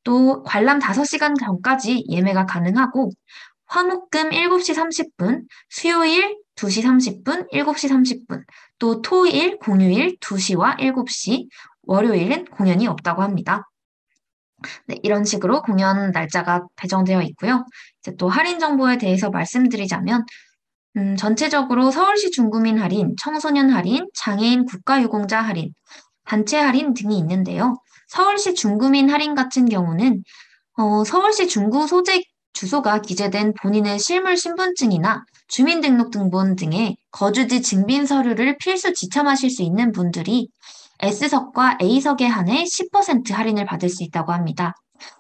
또 0.04 0.44
관람 0.44 0.80
5시간 0.80 1.38
전까지 1.40 2.06
예매가 2.10 2.46
가능하고 2.46 3.12
화목금 3.68 4.30
7시 4.30 4.76
30분, 4.76 5.44
수요일 5.70 6.38
2시 6.56 6.84
30분, 7.24 7.52
7시 7.52 7.90
30분, 7.90 8.44
또 8.80 9.02
토일, 9.02 9.58
공휴일 9.58 10.18
2시와 10.20 10.78
7시, 10.80 11.48
월요일은 11.84 12.46
공연이 12.46 12.88
없다고 12.88 13.24
합니다. 13.24 13.68
네, 14.88 14.98
이런 15.04 15.26
식으로 15.26 15.62
공연 15.62 16.12
날짜가 16.12 16.66
배정되어 16.76 17.22
있고요. 17.24 17.66
이제 18.00 18.16
또 18.18 18.30
할인 18.30 18.60
정보에 18.60 18.98
대해서 18.98 19.30
말씀드리자면 19.30 20.26
음, 20.98 21.18
전체적으로 21.18 21.92
서울시 21.92 22.32
중구민 22.32 22.80
할인, 22.80 23.16
청소년 23.22 23.70
할인, 23.70 24.08
장애인 24.14 24.66
국가유공자 24.66 25.42
할인, 25.42 25.74
단체 26.26 26.58
할인 26.58 26.94
등이 26.94 27.18
있는데요. 27.20 27.78
서울시 28.08 28.54
중구민 28.54 29.10
할인 29.10 29.36
같은 29.36 29.68
경우는 29.68 30.24
어, 30.78 31.04
서울시 31.04 31.48
중구 31.48 31.88
소재 31.88 32.22
주소가 32.54 33.02
기재된 33.02 33.54
본인의 33.62 34.00
실물 34.00 34.38
신분증이나 34.38 35.26
주민등록등본 35.48 36.56
등의 36.56 36.98
거주지 37.12 37.62
증빙 37.62 38.06
서류를 38.06 38.58
필수 38.58 38.94
지참하실 38.94 39.50
수 39.50 39.62
있는 39.62 39.92
분들이 39.92 40.50
S석과 41.00 41.78
A석에 41.82 42.26
한해 42.26 42.64
10% 42.64 43.34
할인을 43.34 43.66
받을 43.66 43.90
수 43.90 44.04
있다고 44.04 44.32
합니다. 44.32 44.74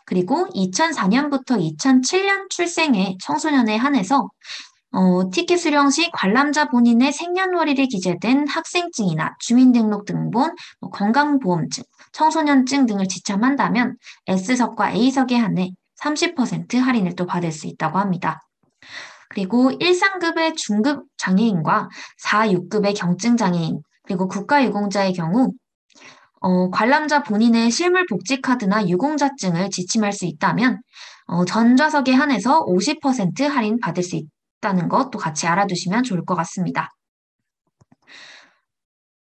그리고 0.05 0.47
2004년부터 0.55 1.59
2007년 1.77 2.49
출생의 2.49 3.17
청소년에 3.21 3.75
한해서 3.75 4.29
어, 4.95 5.29
티켓 5.29 5.57
수령 5.57 5.89
시 5.89 6.09
관람자 6.11 6.69
본인의 6.69 7.11
생년월일이 7.11 7.89
기재된 7.89 8.47
학생증이나 8.47 9.35
주민등록등본, 9.41 10.55
뭐 10.79 10.89
건강보험증, 10.89 11.83
청소년증 12.13 12.85
등을 12.85 13.09
지참한다면 13.09 13.97
S석과 14.25 14.93
A석에 14.93 15.35
한해 15.35 15.71
30% 15.99 16.79
할인을 16.79 17.17
또 17.17 17.25
받을 17.25 17.51
수 17.51 17.67
있다고 17.67 17.99
합니다. 17.99 18.39
그리고 19.27 19.69
1, 19.71 19.79
3급의 19.79 20.55
중급 20.55 21.03
장애인과 21.17 21.89
4, 22.19 22.47
6급의 22.47 22.95
경증 22.95 23.35
장애인, 23.35 23.81
그리고 24.03 24.29
국가유공자의 24.29 25.11
경우 25.11 25.51
어, 26.39 26.69
관람자 26.69 27.23
본인의 27.23 27.69
실물 27.69 28.05
복지 28.05 28.39
카드나 28.39 28.87
유공자증을 28.87 29.71
지침할 29.71 30.13
수 30.13 30.23
있다면 30.23 30.79
어, 31.25 31.43
전좌석에 31.43 32.13
한해서 32.13 32.63
50% 32.63 33.43
할인 33.43 33.81
받을 33.81 34.01
수 34.01 34.15
있 34.15 34.25
다는 34.65 34.89
것도 34.89 35.19
같이 35.19 35.45
알아두시면 35.45 36.03
좋을 36.03 36.25
것 36.25 36.33
같습니다. 36.35 36.89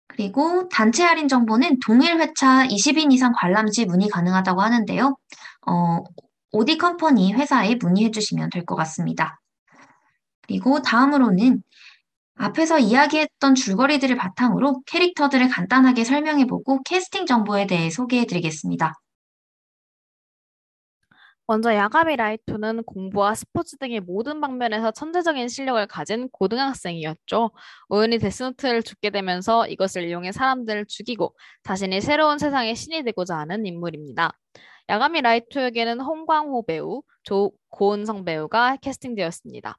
그리고 0.07 0.69
단체 0.69 1.03
할인 1.03 1.27
정보는 1.27 1.79
동일 1.83 2.19
회차 2.19 2.67
20인 2.67 3.11
이상 3.11 3.31
관람 3.35 3.71
시 3.71 3.85
문의 3.85 4.07
가능하다고 4.07 4.61
하는데요. 4.61 5.17
어, 5.67 5.99
오디 6.51 6.77
컴퍼니 6.77 7.33
회사에 7.33 7.75
문의해 7.75 8.11
주시면 8.11 8.49
될 8.51 8.65
것 8.65 8.75
같습니다. 8.75 9.39
그리고 10.43 10.81
다음으로는 10.83 11.63
앞에서 12.35 12.77
이야기했던 12.79 13.55
줄거리들을 13.55 14.15
바탕으로 14.17 14.81
캐릭터들을 14.85 15.47
간단하게 15.49 16.03
설명해보고 16.03 16.83
캐스팅 16.83 17.25
정보에 17.25 17.65
대해 17.65 17.89
소개해드리겠습니다. 17.89 18.93
먼저 21.51 21.75
야가미 21.75 22.15
라이토는 22.15 22.83
공부와 22.83 23.35
스포츠 23.35 23.75
등의 23.75 23.99
모든 23.99 24.39
방면에서 24.39 24.91
천재적인 24.91 25.49
실력을 25.49 25.85
가진 25.85 26.29
고등학생이었죠. 26.29 27.51
우연히 27.89 28.19
데스노트를 28.19 28.83
줍게 28.83 29.09
되면서 29.09 29.67
이것을 29.67 30.05
이용해 30.05 30.31
사람들을 30.31 30.85
죽이고 30.85 31.35
자신이 31.63 31.99
새로운 31.99 32.37
세상의 32.37 32.73
신이 32.77 33.03
되고자 33.03 33.37
하는 33.37 33.65
인물입니다. 33.65 34.31
야가미 34.87 35.23
라이토에게는 35.23 35.99
홍광호 35.99 36.65
배우, 36.67 37.03
조 37.23 37.51
고은성 37.69 38.23
배우가 38.23 38.77
캐스팅되었습니다. 38.77 39.77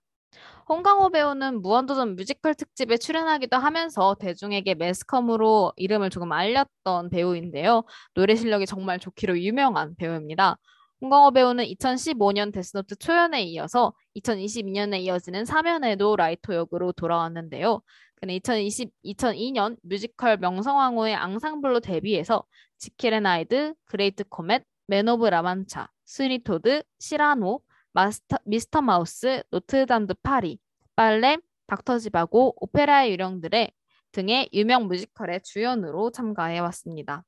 홍광호 0.68 1.08
배우는 1.08 1.62
무한도전 1.62 2.16
뮤지컬 2.16 2.54
특집에 2.54 2.98
출연하기도 2.98 3.56
하면서 3.56 4.14
대중에게 4.20 4.74
매스컴으로 4.74 5.72
이름을 5.76 6.10
조금 6.10 6.32
알렸던 6.32 7.08
배우인데요. 7.08 7.84
노래 8.12 8.34
실력이 8.34 8.66
정말 8.66 8.98
좋기로 8.98 9.40
유명한 9.40 9.94
배우입니다. 9.96 10.58
홍광호 11.02 11.32
배우는 11.32 11.64
2015년 11.64 12.52
데스노트 12.52 12.94
초연에 12.94 13.42
이어서 13.42 13.92
2022년에 14.16 15.00
이어지는 15.00 15.42
3연에도 15.42 16.14
라이토 16.14 16.54
역으로 16.54 16.92
돌아왔는데요. 16.92 17.82
그는 18.14 18.34
2020, 18.34 18.92
2002년 19.04 19.76
뮤지컬 19.82 20.36
명성황후의 20.36 21.16
앙상블로 21.16 21.80
데뷔해서 21.80 22.44
지킬앤 22.78 23.26
하이드, 23.26 23.74
그레이트 23.84 24.22
코멧, 24.28 24.64
맨 24.86 25.08
오브 25.08 25.26
라만차, 25.26 25.90
스위니토드, 26.04 26.84
시라노, 27.00 27.60
마스터, 27.92 28.36
미스터 28.44 28.80
마우스, 28.80 29.42
노트르담 29.50 30.06
드 30.06 30.14
파리, 30.22 30.60
빨래, 30.94 31.36
닥터 31.66 31.98
지바고, 31.98 32.54
오페라의 32.60 33.10
유령들의 33.10 33.72
등의 34.12 34.50
유명 34.52 34.86
뮤지컬의 34.86 35.40
주연으로 35.42 36.12
참가해 36.12 36.60
왔습니다. 36.60 37.24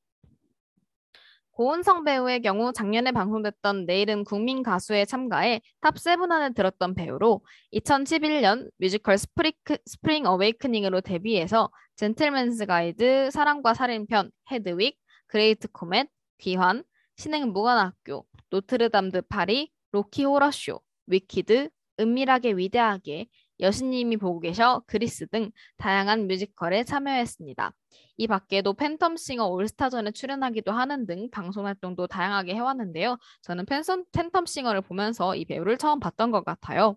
고은성 1.54 2.02
배우의 2.02 2.42
경우 2.42 2.72
작년에 2.72 3.12
방송됐던 3.12 3.86
내일은 3.86 4.24
국민 4.24 4.64
가수에 4.64 5.04
참가해 5.04 5.60
top7 5.82 6.28
안에 6.28 6.52
들었던 6.52 6.96
배우로 6.96 7.42
2011년 7.72 8.70
뮤지컬 8.78 9.16
스프리크, 9.18 9.76
스프링 9.86 10.26
어웨이크닝으로 10.26 11.00
데뷔해서 11.00 11.70
젠틀맨스 11.94 12.66
가이드, 12.66 13.30
사랑과 13.30 13.72
살인편, 13.72 14.32
헤드윅, 14.50 14.96
그레이트 15.28 15.68
코멧, 15.68 16.08
귀환, 16.38 16.82
신흥 17.16 17.52
무관학교, 17.52 18.26
노트르담 18.50 19.12
드 19.12 19.22
파리, 19.22 19.70
로키 19.92 20.24
호러쇼, 20.24 20.80
위키드, 21.06 21.70
은밀하게 22.00 22.54
위대하게, 22.56 23.28
여신님이 23.60 24.16
보고 24.16 24.40
계셔, 24.40 24.82
그리스 24.86 25.26
등 25.28 25.50
다양한 25.76 26.26
뮤지컬에 26.26 26.84
참여했습니다. 26.84 27.72
이 28.16 28.26
밖에도 28.26 28.74
팬텀싱어 28.74 29.50
올스타전에 29.50 30.12
출연하기도 30.12 30.72
하는 30.72 31.06
등 31.06 31.30
방송 31.30 31.66
활동도 31.66 32.06
다양하게 32.06 32.54
해왔는데요. 32.54 33.18
저는 33.42 33.66
팬텀, 33.66 34.06
팬텀싱어를 34.12 34.84
보면서 34.84 35.34
이 35.36 35.44
배우를 35.44 35.78
처음 35.78 36.00
봤던 36.00 36.30
것 36.30 36.44
같아요. 36.44 36.96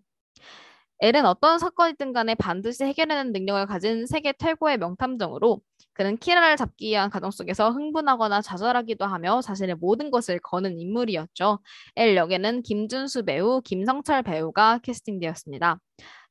엘은 1.00 1.26
어떤 1.28 1.60
사건이든 1.60 2.12
간에 2.12 2.34
반드시 2.34 2.84
해결해내는 2.84 3.32
능력을 3.32 3.68
가진 3.68 4.08
세계 4.08 4.34
최고의 4.34 4.80
명탐정으로 4.80 5.62
그는 5.94 6.18
키라를 6.18 6.58
잡기 6.58 6.88
위한 6.88 7.12
과정 7.12 7.30
속에서 7.30 7.70
흥분하거나 7.70 8.42
좌절하기도 8.42 9.06
하며 9.06 9.42
자신의 9.42 9.76
모든 9.76 10.10
것을 10.10 10.40
거는 10.40 10.80
인물이었죠. 10.80 11.60
엘 11.96 12.16
역에는 12.16 12.64
김준수 12.64 13.26
배우, 13.26 13.62
김성철 13.62 14.24
배우가 14.24 14.80
캐스팅되었습니다. 14.80 15.80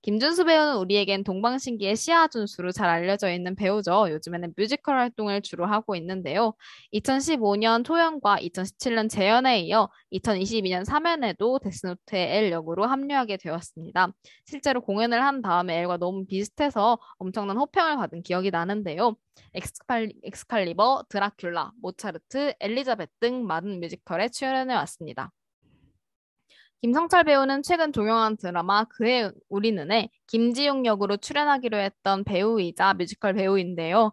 김준수 0.03 0.45
배우는 0.45 0.77
우리에겐 0.77 1.25
동방신기의 1.25 1.97
시아준수로 1.97 2.71
잘 2.71 2.89
알려져 2.89 3.31
있는 3.33 3.57
배우죠. 3.57 4.09
요즘에는 4.11 4.55
뮤지컬 4.57 4.99
활동을 4.99 5.43
주로 5.43 5.67
하고 5.67 5.97
있는데요. 5.97 6.55
2015년 6.93 7.85
초연과 7.85 8.39
2017년 8.39 9.11
재연에 9.11 9.61
이어 9.63 9.89
2022년 10.13 10.85
3연에도 10.85 11.61
데스노트의 11.61 12.37
엘 12.37 12.53
역으로 12.53 12.87
합류하게 12.87 13.37
되었습니다. 13.39 14.13
실제로 14.45 14.81
공연을 14.81 15.23
한 15.25 15.43
다음에 15.43 15.81
엘과 15.81 15.97
너무 15.97 16.25
비슷해서 16.27 16.99
엄청난 17.19 17.57
호평을 17.57 17.97
받은 17.97 18.23
기억이 18.23 18.53
나는데요. 18.53 19.17
엑스칼리, 19.55 20.15
엑스칼리버, 20.23 21.07
드라큘라, 21.09 21.73
모차르트, 21.83 22.55
엘리자벳 22.61 23.11
등 23.19 23.45
많은 23.45 23.81
뮤지컬에 23.81 24.29
출연해 24.29 24.73
왔습니다. 24.75 25.33
김성철 26.83 27.25
배우는 27.25 27.63
최근 27.63 27.93
종영한 27.93 28.37
드라마 28.37 28.85
그 28.85 29.33
해 29.49 29.73
우리는에 29.73 30.09
김지웅 30.27 30.85
역으로 30.87 31.17
출연하기도 31.17 31.77
했던 31.79 32.23
배우이자 32.25 32.95
뮤지컬 32.95 33.35
배우인데요. 33.35 34.13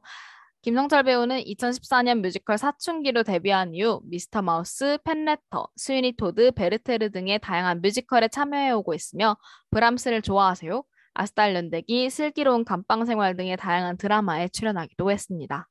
김성철 0.61 1.03
배우는 1.03 1.41
2014년 1.43 2.21
뮤지컬 2.21 2.57
사춘기로 2.57 3.23
데뷔한 3.23 3.75
이후 3.75 4.01
미스터 4.05 4.41
마우스, 4.41 4.97
팬레터, 5.03 5.67
스위니 5.75 6.13
토드, 6.15 6.51
베르테르 6.51 7.11
등의 7.11 7.39
다양한 7.39 7.81
뮤지컬에 7.81 8.29
참여해오고 8.29 8.93
있으며 8.93 9.35
브람스를 9.71 10.21
좋아하세요? 10.21 10.83
아스달 11.15 11.53
연대기, 11.55 12.09
슬기로운 12.09 12.63
감방 12.63 13.05
생활 13.05 13.35
등의 13.35 13.57
다양한 13.57 13.97
드라마에 13.97 14.47
출연하기도 14.47 15.11
했습니다. 15.11 15.67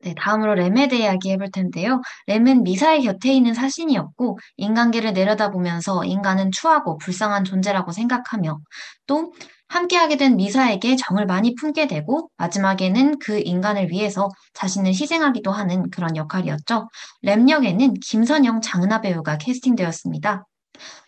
네, 0.00 0.14
다음으로 0.16 0.54
램에 0.54 0.86
대해 0.86 1.02
이야기해 1.04 1.38
볼 1.38 1.50
텐데요. 1.50 2.00
램은 2.28 2.62
미사의 2.62 3.02
곁에 3.02 3.32
있는 3.32 3.52
사신이었고, 3.52 4.38
인간계를 4.56 5.12
내려다보면서 5.12 6.04
인간은 6.04 6.52
추하고 6.52 6.98
불쌍한 6.98 7.44
존재라고 7.44 7.90
생각하며, 7.90 8.60
또 9.06 9.32
함께하게 9.68 10.16
된 10.16 10.36
미사에게 10.36 10.96
정을 10.96 11.26
많이 11.26 11.54
품게 11.56 11.88
되고, 11.88 12.30
마지막에는 12.36 13.18
그 13.18 13.40
인간을 13.44 13.90
위해서 13.90 14.28
자신을 14.54 14.92
희생하기도 14.92 15.50
하는 15.50 15.90
그런 15.90 16.16
역할이었죠. 16.16 16.88
렘 17.22 17.50
역에는 17.50 17.94
김선영 17.94 18.60
장은아 18.60 19.00
배우가 19.00 19.36
캐스팅되었습니다. 19.38 20.46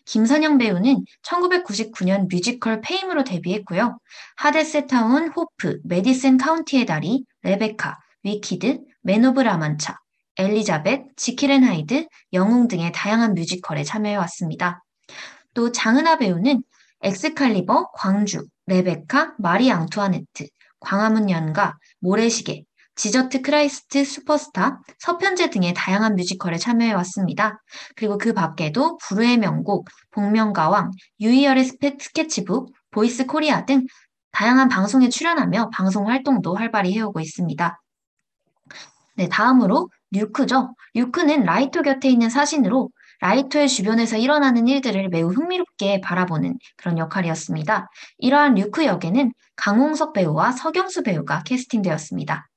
김선영 0.04 0.58
배우는 0.58 1.04
1999년 1.22 2.28
뮤지컬 2.28 2.80
페임으로 2.80 3.22
데뷔했고요. 3.22 3.98
하데스 4.36 4.88
타운, 4.88 5.28
호프, 5.28 5.78
메디슨 5.84 6.36
카운티의 6.36 6.86
다리, 6.86 7.24
레베카, 7.42 7.96
위키드, 8.22 8.80
맨 9.02 9.24
오브 9.24 9.40
라만차, 9.40 9.98
엘리자벳, 10.36 11.16
지킬앤 11.16 11.64
하이드, 11.64 12.06
영웅 12.32 12.68
등의 12.68 12.92
다양한 12.92 13.34
뮤지컬에 13.34 13.84
참여해왔습니다. 13.84 14.82
또 15.54 15.72
장은아 15.72 16.18
배우는 16.18 16.62
엑스칼리버, 17.02 17.90
광주, 17.92 18.46
레베카, 18.66 19.34
마리 19.38 19.70
앙투아네트, 19.70 20.46
광화문 20.80 21.30
연가, 21.30 21.78
모래시계, 22.00 22.64
지저스 22.94 23.40
크라이스트 23.40 24.04
슈퍼스타, 24.04 24.80
서편제 24.98 25.50
등의 25.50 25.72
다양한 25.74 26.16
뮤지컬에 26.16 26.58
참여해 26.58 26.92
왔습니다. 26.92 27.62
그리고 27.96 28.18
그 28.18 28.34
밖에도 28.34 28.98
불후의 28.98 29.38
명곡, 29.38 29.88
복면가왕, 30.10 30.90
유희열의 31.20 31.64
스케치북, 31.64 32.72
보이스 32.90 33.24
코리아 33.24 33.64
등 33.64 33.86
다양한 34.32 34.68
방송에 34.68 35.08
출연하며 35.08 35.70
방송 35.72 36.08
활동도 36.08 36.54
활발히 36.54 36.92
해오고 36.94 37.20
있습니다. 37.20 37.80
네, 39.20 39.28
다음으로 39.28 39.90
류크죠. 40.12 40.74
류크는 40.94 41.44
라이토 41.44 41.82
곁에 41.82 42.08
있는 42.08 42.30
사신으로 42.30 42.88
라이토의 43.20 43.68
주변에서 43.68 44.16
일어나는 44.16 44.66
일들을 44.66 45.10
매우 45.10 45.28
흥미롭게 45.28 46.00
바라보는 46.00 46.58
그런 46.78 46.96
역할이었습니다. 46.96 47.90
이러한 48.16 48.54
류크 48.54 48.86
역에는 48.86 49.34
강홍석 49.56 50.14
배우와 50.14 50.52
서경수 50.52 51.02
배우가 51.02 51.42
캐스팅되었습니다. 51.42 52.48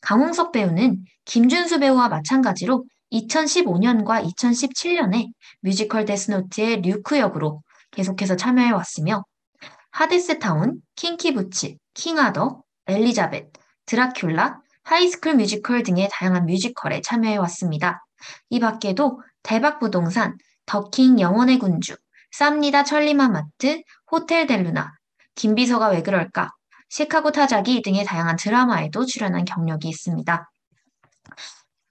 강홍석 0.00 0.50
배우는 0.50 1.04
김준수 1.24 1.78
배우와 1.78 2.08
마찬가지로 2.08 2.84
2015년과 3.12 4.28
2017년에 4.28 5.28
뮤지컬 5.60 6.04
데스노트의 6.04 6.80
류크 6.80 7.16
역으로 7.16 7.62
계속해서 7.92 8.34
참여해 8.34 8.72
왔으며 8.72 9.24
하데스타운, 9.92 10.80
킹키부츠, 10.96 11.76
킹아더, 11.94 12.60
엘리자벳, 12.88 13.52
드라큘라, 13.86 14.65
하이스쿨 14.86 15.34
뮤지컬 15.34 15.82
등의 15.82 16.08
다양한 16.12 16.46
뮤지컬에 16.46 17.00
참여해 17.00 17.38
왔습니다. 17.38 18.06
이 18.50 18.60
밖에도 18.60 19.20
대박 19.42 19.80
부동산, 19.80 20.38
더킹 20.64 21.18
영원의 21.18 21.58
군주, 21.58 21.96
쌉니다 22.32 22.86
천리마 22.86 23.28
마트, 23.28 23.82
호텔 24.12 24.46
델루나, 24.46 24.92
김비서가 25.34 25.88
왜 25.88 26.02
그럴까, 26.02 26.52
시카고 26.88 27.32
타자기 27.32 27.82
등의 27.82 28.04
다양한 28.04 28.36
드라마에도 28.36 29.04
출연한 29.04 29.44
경력이 29.44 29.88
있습니다. 29.88 30.48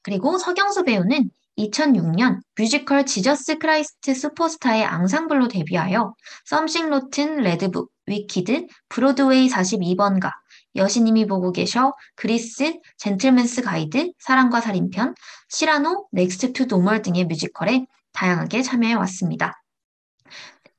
그리고 0.01 0.37
서경수 0.37 0.85
배우는 0.85 1.29
2006년 1.57 2.39
뮤지컬 2.57 3.05
지저스 3.05 3.57
크라이스트 3.57 4.13
슈퍼스타의 4.13 4.85
앙상블로 4.85 5.49
데뷔하여 5.49 6.15
썸씽 6.45 6.93
로튼, 6.93 7.41
레드북, 7.41 7.91
위키드, 8.05 8.67
브로드웨이 8.87 9.49
42번가, 9.49 10.31
여신님이 10.75 11.25
보고 11.25 11.51
계셔, 11.51 11.93
그리스, 12.15 12.79
젠틀맨스 12.97 13.61
가이드, 13.61 14.11
사랑과 14.19 14.61
살인편, 14.61 15.15
시라노, 15.49 16.07
넥스트 16.11 16.53
투 16.53 16.65
노멀 16.67 17.01
등의 17.01 17.25
뮤지컬에 17.25 17.85
다양하게 18.13 18.61
참여해 18.61 18.93
왔습니다. 18.93 19.61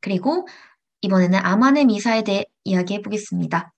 그리고 0.01 0.47
이번에는 1.03 1.39
아마네 1.39 1.87
미사에 1.87 2.23
대해 2.23 2.45
이야기해 2.65 3.03
보겠습니다. 3.03 3.73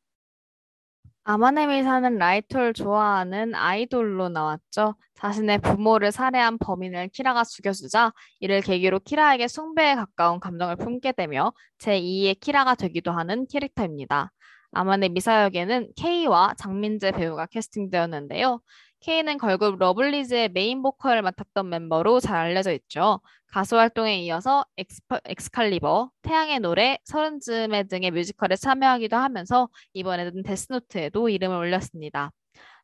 아마네미사는 1.24 2.16
라이토를 2.16 2.73
좋아하는 2.73 3.55
아이돌로 3.55 4.31
나왔죠. 4.31 4.95
자신의 5.16 5.59
부모를 5.59 6.11
살해한 6.11 6.57
범인을 6.57 7.09
키라가 7.09 7.45
죽여주자 7.45 8.15
이를 8.40 8.62
계기로 8.62 9.01
키라에게 9.01 9.47
숭배에 9.47 9.95
가까운 9.95 10.40
감정을 10.40 10.77
품게 10.77 11.12
되며 11.12 11.53
제2의 11.81 12.40
키라가 12.40 12.77
되기도 12.77 13.11
하는 13.12 13.47
캐릭터입니다. 13.47 14.32
아마네 14.73 15.09
미사 15.09 15.45
역에는 15.45 15.93
케이와 15.97 16.55
장민제 16.59 17.12
배우가 17.12 17.47
캐스팅되었는데요. 17.47 18.61
케이는 19.01 19.39
걸그룹 19.39 19.78
러블리즈의 19.78 20.51
메인 20.51 20.82
보컬을 20.82 21.23
맡았던 21.23 21.69
멤버로 21.69 22.20
잘 22.20 22.36
알려져 22.36 22.73
있죠. 22.73 23.20
가수 23.47 23.77
활동에 23.78 24.19
이어서 24.23 24.65
엑스퍼, 24.77 25.20
엑스칼리버, 25.24 26.11
태양의 26.23 26.61
노래, 26.61 26.99
서른즈음에 27.05 27.85
등의 27.85 28.11
뮤지컬에 28.11 28.57
참여하기도 28.57 29.16
하면서 29.16 29.69
이번에는 29.95 30.43
데스노트에도 30.43 31.28
이름을 31.28 31.57
올렸습니다. 31.57 32.32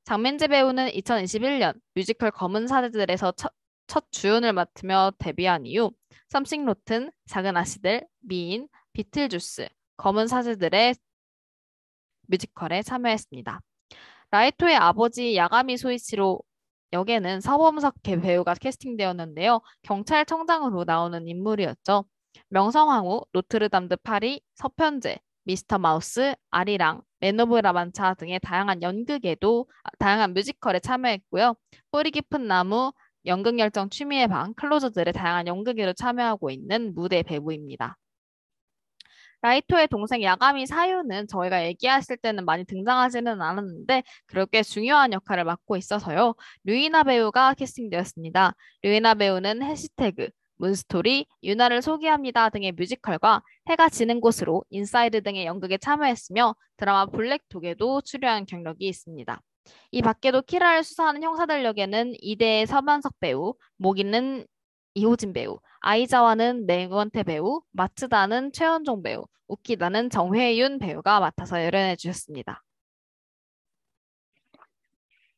장민제 0.04 0.48
배우는 0.48 0.88
2021년 0.90 1.74
뮤지컬 1.94 2.30
검은 2.30 2.66
사제들에서 2.68 3.32
첫, 3.32 3.52
첫 3.86 4.04
주연을 4.10 4.52
맡으며 4.52 5.12
데뷔한 5.18 5.66
이후 5.66 5.90
썸씽 6.28 6.66
로튼, 6.66 7.10
작은 7.26 7.56
아씨들, 7.56 8.06
미인, 8.20 8.68
비틀주스, 8.92 9.68
검은 9.96 10.26
사제들의 10.26 10.94
뮤지컬에 12.26 12.82
참여했습니다. 12.82 13.60
라이토의 14.30 14.76
아버지 14.76 15.36
야가미 15.36 15.76
소이치로 15.76 16.40
역에는 16.92 17.40
서범석 17.40 17.94
배우가 18.02 18.54
캐스팅되었는데요. 18.54 19.60
경찰청장으로 19.82 20.84
나오는 20.84 21.26
인물이었죠. 21.26 22.04
명성황후, 22.48 23.26
노트르담 23.32 23.88
드 23.88 23.96
파리, 23.96 24.40
서편제, 24.54 25.18
미스터 25.44 25.78
마우스, 25.78 26.34
아리랑, 26.50 27.02
맨오브 27.20 27.56
라만차 27.56 28.14
등의 28.14 28.40
다양한 28.40 28.82
연극에도 28.82 29.66
아, 29.82 29.90
다양한 29.98 30.34
뮤지컬에 30.34 30.78
참여했고요. 30.80 31.54
뿌리 31.90 32.10
깊은 32.10 32.46
나무, 32.46 32.92
연극열전 33.26 33.90
취미의 33.90 34.28
방, 34.28 34.54
클로저 34.54 34.87
등의 34.87 35.12
다양한 35.12 35.46
연극에도 35.46 35.92
참여하고 35.92 36.50
있는 36.50 36.94
무대 36.94 37.22
배우입니다. 37.22 37.96
라이토의 39.44 39.88
동생 39.88 40.22
야가미 40.22 40.64
사유는 40.64 41.26
저희가 41.26 41.66
얘기했을 41.66 42.16
때는 42.16 42.46
많이 42.46 42.64
등장하지는 42.64 43.42
않았는데 43.42 44.02
그렇게 44.24 44.62
중요한 44.62 45.12
역할을 45.12 45.44
맡고 45.44 45.76
있어서요. 45.76 46.34
류이나 46.64 47.04
배우가 47.04 47.52
캐스팅되었습니다. 47.52 48.54
류이나 48.82 49.14
배우는 49.14 49.62
해시태그, 49.62 50.30
문스토리, 50.56 51.26
유나를 51.42 51.82
소개합니다 51.82 52.48
등의 52.48 52.72
뮤지컬과 52.72 53.42
해가 53.68 53.90
지는 53.90 54.22
곳으로 54.22 54.64
인사이드 54.70 55.22
등의 55.22 55.44
연극에 55.44 55.76
참여했으며 55.76 56.54
드라마 56.78 57.04
블랙독에도 57.04 58.00
출연한 58.00 58.46
경력이 58.46 58.88
있습니다. 58.88 59.42
이 59.90 60.00
밖에도 60.00 60.40
키라를 60.40 60.84
수사하는 60.84 61.22
형사들 61.22 61.62
역에는 61.66 62.14
이데의 62.18 62.66
서만석 62.66 63.20
배우, 63.20 63.54
모기는 63.76 64.46
이호진 64.94 65.32
배우, 65.32 65.58
아이자와는 65.80 66.66
맹원태 66.66 67.24
배우, 67.24 67.62
마츠다는 67.72 68.52
최현종 68.52 69.02
배우, 69.02 69.24
우키타는 69.48 70.10
정회윤 70.10 70.78
배우가 70.78 71.20
맡아서 71.20 71.62
열연해 71.62 71.96
주셨습니다. 71.96 72.62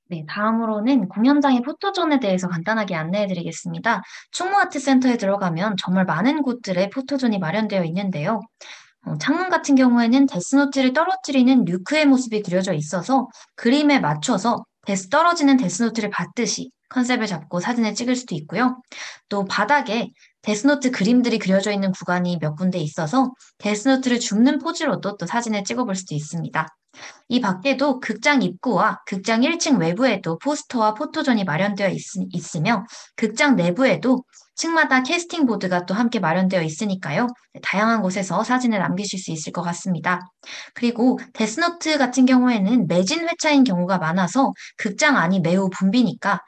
네, 0.08 0.24
다음으로는 0.28 1.08
공연장의 1.08 1.62
포토존에 1.62 2.20
대해서 2.20 2.48
간단하게 2.48 2.94
안내해 2.94 3.26
드리겠습니다. 3.26 4.02
충무 4.30 4.56
아트 4.56 4.78
센터에 4.78 5.16
들어가면 5.16 5.76
정말 5.78 6.04
많은 6.04 6.42
곳들에 6.42 6.90
포토존이 6.90 7.38
마련되어 7.38 7.82
있는데요. 7.84 8.40
어, 9.04 9.18
창문 9.18 9.48
같은 9.48 9.74
경우에는 9.74 10.26
데스노트를 10.26 10.92
떨어뜨리는 10.92 11.64
류크의 11.64 12.06
모습이 12.06 12.42
그려져 12.42 12.72
있어서 12.72 13.28
그림에 13.56 13.98
맞춰서 13.98 14.64
데스 14.86 15.08
떨어지는 15.08 15.56
데스노트를 15.56 16.10
받듯이 16.10 16.70
컨셉을 16.88 17.26
잡고 17.26 17.60
사진을 17.60 17.94
찍을 17.94 18.16
수도 18.16 18.34
있고요. 18.34 18.80
또 19.28 19.44
바닥에 19.44 20.10
데스노트 20.42 20.90
그림들이 20.90 21.38
그려져 21.38 21.72
있는 21.72 21.92
구간이 21.92 22.38
몇 22.40 22.54
군데 22.54 22.78
있어서 22.78 23.32
데스노트를 23.58 24.20
줍는 24.20 24.58
포즈로도 24.58 25.16
또 25.16 25.26
사진을 25.26 25.64
찍어볼 25.64 25.96
수도 25.96 26.14
있습니다. 26.14 26.68
이 27.28 27.40
밖에도 27.40 28.00
극장 28.00 28.42
입구와 28.42 29.00
극장 29.06 29.40
1층 29.40 29.78
외부에도 29.80 30.38
포스터와 30.38 30.94
포토존이 30.94 31.44
마련되어 31.44 31.88
있, 31.90 32.00
있으며 32.30 32.84
극장 33.16 33.56
내부에도 33.56 34.24
층마다 34.54 35.02
캐스팅 35.02 35.44
보드가 35.44 35.84
또 35.84 35.92
함께 35.92 36.18
마련되어 36.18 36.62
있으니까요. 36.62 37.26
다양한 37.62 38.00
곳에서 38.00 38.42
사진을 38.42 38.78
남기실 38.78 39.18
수 39.18 39.30
있을 39.30 39.52
것 39.52 39.60
같습니다. 39.62 40.20
그리고 40.72 41.18
데스노트 41.34 41.98
같은 41.98 42.24
경우에는 42.24 42.86
매진 42.86 43.28
회차인 43.28 43.64
경우가 43.64 43.98
많아서 43.98 44.52
극장 44.78 45.18
안이 45.18 45.40
매우 45.40 45.68
붐비니까 45.68 46.40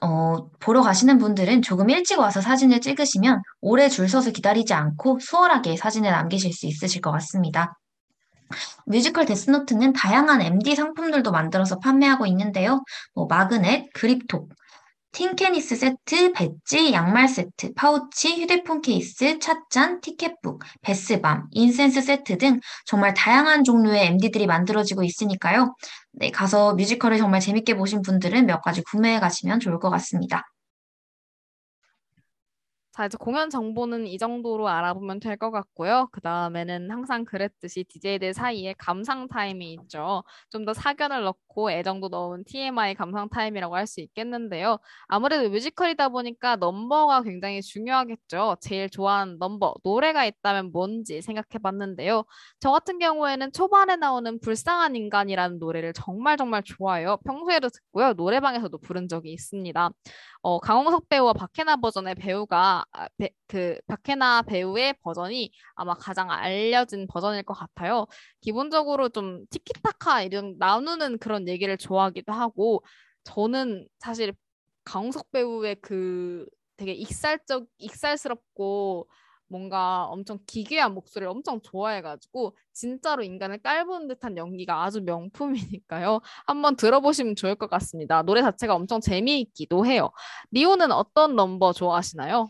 어, 0.00 0.48
보러 0.60 0.82
가시는 0.82 1.18
분들은 1.18 1.62
조금 1.62 1.88
일찍 1.90 2.18
와서 2.18 2.40
사진을 2.40 2.80
찍으시면 2.80 3.42
오래 3.60 3.88
줄 3.88 4.08
서서 4.08 4.30
기다리지 4.30 4.74
않고 4.74 5.18
수월하게 5.20 5.76
사진을 5.76 6.10
남기실 6.10 6.52
수 6.52 6.66
있으실 6.66 7.00
것 7.00 7.10
같습니다. 7.12 7.78
뮤지컬 8.86 9.26
데스노트는 9.26 9.92
다양한 9.92 10.40
MD 10.42 10.76
상품들도 10.76 11.32
만들어서 11.32 11.78
판매하고 11.80 12.26
있는데요. 12.26 12.84
뭐 13.14 13.26
마그넷, 13.26 13.92
그립톡, 13.92 14.50
tin 15.16 15.42
case 15.42 15.76
세트, 15.76 16.32
배지, 16.32 16.92
양말 16.92 17.28
세트, 17.28 17.72
파우치, 17.74 18.42
휴대폰 18.42 18.82
케이스, 18.82 19.38
찻잔, 19.38 20.02
ticket 20.02 20.35
book, 20.35 20.62
bath 20.82 21.10
bomb, 21.10 21.46
incense 21.52 22.02
세트 22.02 22.36
등 22.36 22.60
정말 22.84 23.14
다양한 23.14 23.64
종류의 23.64 24.08
MD들이 24.08 24.46
만들어지고 24.46 25.04
있으니까요. 25.04 25.74
네, 26.16 26.30
가서 26.30 26.74
뮤지컬을 26.74 27.18
정말 27.18 27.40
재밌게 27.40 27.76
보신 27.76 28.02
분들은 28.02 28.46
몇 28.46 28.60
가지 28.62 28.82
구매해 28.82 29.20
가시면 29.20 29.60
좋을 29.60 29.78
것 29.78 29.90
같습니다. 29.90 30.44
자, 32.96 33.04
이제 33.04 33.18
공연 33.20 33.50
정보는 33.50 34.06
이 34.06 34.16
정도로 34.16 34.68
알아보면 34.68 35.20
될 35.20 35.36
것 35.36 35.50
같고요. 35.50 36.08
그 36.12 36.22
다음에는 36.22 36.90
항상 36.90 37.26
그랬듯이 37.26 37.84
DJ들 37.84 38.32
사이에 38.32 38.74
감상 38.78 39.28
타임이 39.28 39.74
있죠. 39.74 40.22
좀 40.50 40.64
더 40.64 40.72
사견을 40.72 41.24
넣고 41.24 41.70
애정도 41.70 42.08
넣은 42.08 42.44
TMI 42.44 42.94
감상 42.94 43.28
타임이라고 43.28 43.76
할 43.76 43.86
수 43.86 44.00
있겠는데요. 44.00 44.78
아무래도 45.08 45.48
뮤지컬이다 45.50 46.08
보니까 46.08 46.56
넘버가 46.56 47.22
굉장히 47.22 47.60
중요하겠죠. 47.60 48.56
제일 48.62 48.88
좋아하는 48.88 49.36
넘버, 49.38 49.74
노래가 49.84 50.24
있다면 50.24 50.72
뭔지 50.72 51.20
생각해 51.20 51.58
봤는데요. 51.62 52.24
저 52.60 52.70
같은 52.72 52.98
경우에는 52.98 53.52
초반에 53.52 53.96
나오는 53.96 54.40
불쌍한 54.40 54.96
인간이라는 54.96 55.58
노래를 55.58 55.92
정말 55.92 56.36
정말 56.38 56.62
좋아해요. 56.64 57.18
평소에도 57.26 57.68
듣고요. 57.68 58.14
노래방에서도 58.14 58.76
부른 58.78 59.06
적이 59.08 59.32
있습니다. 59.34 59.90
어, 60.42 60.58
강홍석 60.60 61.08
배우와 61.08 61.32
박해나 61.32 61.76
버전의 61.76 62.14
배우가 62.16 62.56
아, 62.80 62.84
배, 63.18 63.30
그 63.46 63.78
박해나 63.86 64.42
배우의 64.42 64.94
버전이 65.02 65.50
아마 65.74 65.94
가장 65.94 66.30
알려진 66.30 67.06
버전일 67.06 67.42
것 67.42 67.54
같아요. 67.54 68.06
기본적으로 68.40 69.08
좀 69.08 69.46
티키타카 69.50 70.22
이런 70.22 70.56
나누는 70.58 71.18
그런 71.18 71.48
얘기를 71.48 71.76
좋아하기도 71.76 72.32
하고 72.32 72.84
저는 73.24 73.86
사실 73.98 74.34
강홍석 74.84 75.32
배우의 75.32 75.76
그 75.82 76.46
되게 76.76 76.92
익살적 76.92 77.66
익살스럽고 77.78 79.08
뭔가 79.48 80.06
엄청 80.06 80.38
기괴한 80.46 80.94
목소리를 80.94 81.28
엄청 81.28 81.60
좋아해가지고 81.62 82.56
진짜로 82.72 83.22
인간을 83.22 83.58
깔보는 83.62 84.08
듯한 84.08 84.36
연기가 84.36 84.82
아주 84.84 85.00
명품이니까요. 85.02 86.20
한번 86.46 86.76
들어보시면 86.76 87.36
좋을 87.36 87.54
것 87.54 87.68
같습니다. 87.70 88.22
노래 88.22 88.42
자체가 88.42 88.74
엄청 88.74 89.00
재미있기도 89.00 89.86
해요. 89.86 90.10
리오는 90.50 90.90
어떤 90.92 91.36
넘버 91.36 91.72
좋아하시나요? 91.74 92.48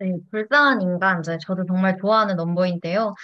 네, 0.00 0.12
불쌍한 0.30 0.80
인간, 0.82 1.20
이제 1.20 1.38
저도 1.44 1.64
정말 1.66 1.96
좋아하는 2.00 2.36
넘버인데요. 2.36 3.14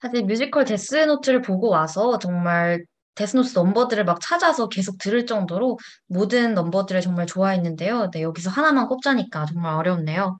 사실 0.00 0.24
뮤지컬 0.24 0.64
데스노트를 0.64 1.42
보고 1.42 1.68
와서 1.68 2.18
정말 2.18 2.84
데스노트 3.14 3.52
넘버들을 3.56 4.04
막 4.04 4.20
찾아서 4.20 4.68
계속 4.68 4.98
들을 4.98 5.26
정도로 5.26 5.78
모든 6.08 6.54
넘버들을 6.54 7.00
정말 7.02 7.26
좋아했는데요. 7.26 8.10
네, 8.10 8.22
여기서 8.22 8.50
하나만 8.50 8.88
꼽자니까 8.88 9.46
정말 9.46 9.74
어렵네요. 9.74 10.38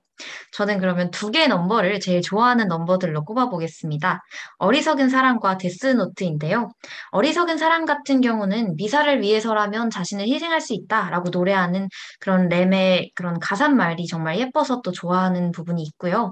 저는 0.53 0.79
그러면 0.79 1.11
두 1.11 1.31
개의 1.31 1.47
넘버를 1.47 1.99
제일 1.99 2.21
좋아하는 2.21 2.67
넘버들로 2.67 3.25
꼽아보겠습니다. 3.25 4.21
어리석은 4.57 5.09
사랑과 5.09 5.57
데스노트인데요. 5.57 6.69
어리석은 7.11 7.57
사랑 7.57 7.85
같은 7.85 8.21
경우는 8.21 8.75
미사를 8.75 9.21
위해서라면 9.21 9.89
자신을 9.89 10.27
희생할 10.27 10.61
수 10.61 10.73
있다라고 10.73 11.29
노래하는 11.29 11.89
그런 12.19 12.49
램의 12.49 13.11
그런 13.15 13.39
가사말이 13.39 14.07
정말 14.07 14.39
예뻐서 14.39 14.81
또 14.81 14.91
좋아하는 14.91 15.51
부분이 15.51 15.83
있고요. 15.83 16.31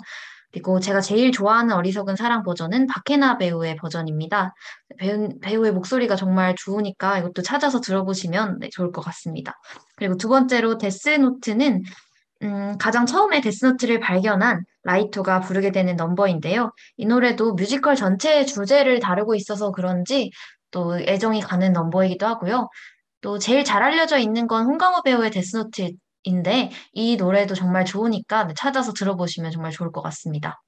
그리고 0.53 0.79
제가 0.79 1.01
제일 1.01 1.31
좋아하는 1.31 1.73
어리석은 1.73 2.15
사랑 2.15 2.43
버전은 2.43 2.85
박해나 2.85 3.39
배우의 3.39 3.75
버전입니다. 3.77 4.53
배우, 4.99 5.27
배우의 5.41 5.71
목소리가 5.71 6.15
정말 6.15 6.53
좋으니까 6.55 7.17
이것도 7.17 7.41
찾아서 7.41 7.81
들어보시면 7.81 8.59
네, 8.59 8.69
좋을 8.71 8.91
것 8.91 9.01
같습니다. 9.01 9.59
그리고 9.95 10.15
두 10.15 10.29
번째로 10.29 10.77
데스노트는 10.77 11.81
음, 12.43 12.77
가장 12.77 13.05
처음에 13.05 13.41
데스노트를 13.41 13.99
발견한 13.99 14.65
라이토가 14.83 15.39
부르게 15.39 15.71
되는 15.71 15.95
넘버인데요. 15.95 16.71
이 16.97 17.05
노래도 17.05 17.53
뮤지컬 17.53 17.95
전체의 17.95 18.45
주제를 18.47 18.99
다루고 18.99 19.35
있어서 19.35 19.71
그런지 19.71 20.31
또 20.71 20.99
애정이 20.99 21.41
가는 21.41 21.71
넘버이기도 21.71 22.25
하고요. 22.25 22.69
또 23.21 23.39
제일 23.39 23.63
잘 23.63 23.81
알려져 23.81 24.17
있는 24.17 24.47
건 24.47 24.65
홍광호 24.65 25.03
배우의 25.03 25.31
데스노트인데 25.31 26.71
이 26.91 27.15
노래도 27.15 27.55
정말 27.55 27.85
좋으니까 27.85 28.45
네, 28.45 28.53
찾아서 28.57 28.91
들어보시면 28.91 29.51
정말 29.51 29.71
좋을 29.71 29.91
것 29.93 30.01
같습니다. 30.01 30.61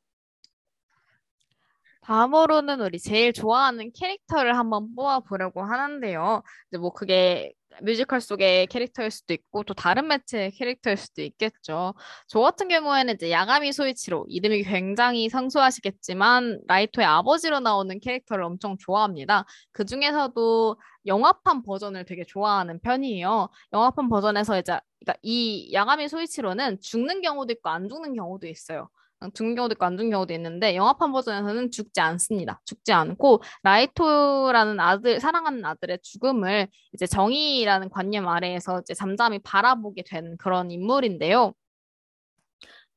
다음으로는 2.01 2.81
우리 2.81 2.99
제일 2.99 3.33
좋아하는 3.33 3.91
캐릭터를 3.91 4.57
한번 4.57 4.93
뽑아보려고 4.95 5.63
하는데요. 5.63 6.43
이제 6.69 6.77
뭐 6.77 6.93
그게 6.93 7.51
뮤지컬 7.81 8.21
속의 8.21 8.67
캐릭터일 8.67 9.11
수도 9.11 9.33
있고 9.33 9.63
또 9.63 9.73
다른 9.73 10.07
매체의 10.07 10.51
캐릭터일 10.51 10.97
수도 10.97 11.21
있겠죠. 11.21 11.93
저 12.27 12.39
같은 12.39 12.67
경우에는 12.67 13.15
이제 13.15 13.31
야가미 13.31 13.73
소이치로 13.73 14.25
이름이 14.29 14.63
굉장히 14.63 15.29
생소하시겠지만 15.29 16.61
라이토의 16.67 17.05
아버지로 17.05 17.59
나오는 17.59 17.99
캐릭터를 17.99 18.43
엄청 18.43 18.77
좋아합니다. 18.77 19.45
그 19.71 19.85
중에서도 19.85 20.77
영화판 21.05 21.63
버전을 21.63 22.05
되게 22.05 22.23
좋아하는 22.25 22.79
편이에요. 22.79 23.49
영화판 23.73 24.09
버전에서 24.09 24.59
이제 24.59 24.79
그러니까 24.99 25.19
이 25.21 25.71
야가미 25.73 26.09
소이치로는 26.09 26.79
죽는 26.81 27.21
경우도 27.21 27.53
있고 27.53 27.69
안 27.69 27.87
죽는 27.89 28.15
경우도 28.15 28.47
있어요. 28.47 28.89
죽는 29.33 29.55
경우도 29.55 29.73
있고 29.73 29.85
안 29.85 29.97
죽는 29.97 30.11
경우도 30.11 30.33
있는데 30.33 30.75
영화판 30.75 31.11
버전에서는 31.11 31.71
죽지 31.71 31.99
않습니다. 32.01 32.61
죽지 32.65 32.93
않고 32.93 33.41
라이토라는 33.63 34.79
아들 34.79 35.19
사랑하는 35.19 35.63
아들의 35.65 35.99
죽음을 36.03 36.67
이제 36.93 37.05
정의라는 37.07 37.89
관념 37.89 38.27
아래에서 38.27 38.81
이제 38.81 38.93
잠잠히 38.93 39.39
바라보게 39.39 40.03
된 40.05 40.37
그런 40.37 40.71
인물인데요. 40.71 41.53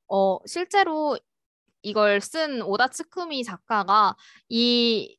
어 0.08 0.38
실제로 0.46 1.18
이걸 1.82 2.20
쓴 2.20 2.62
오바 2.62 2.88
츠구미 2.88 3.44
작가가 3.44 4.16
이 4.48 5.16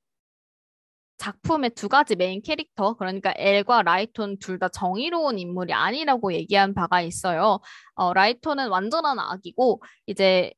작품의 1.17 1.71
두 1.71 1.89
가지 1.89 2.15
메인 2.15 2.41
캐릭터, 2.41 2.93
그러니까 2.95 3.33
엘과 3.37 3.83
라이토 3.83 4.39
둘 4.39 4.57
다 4.59 4.69
정의로운 4.69 5.37
인물이 5.39 5.73
아니라고 5.73 6.33
얘기한 6.33 6.73
바가 6.73 7.01
있어요. 7.01 7.59
어, 7.95 8.13
라이톤은 8.13 8.69
완전한 8.69 9.19
악이고, 9.19 9.81
이제 10.07 10.51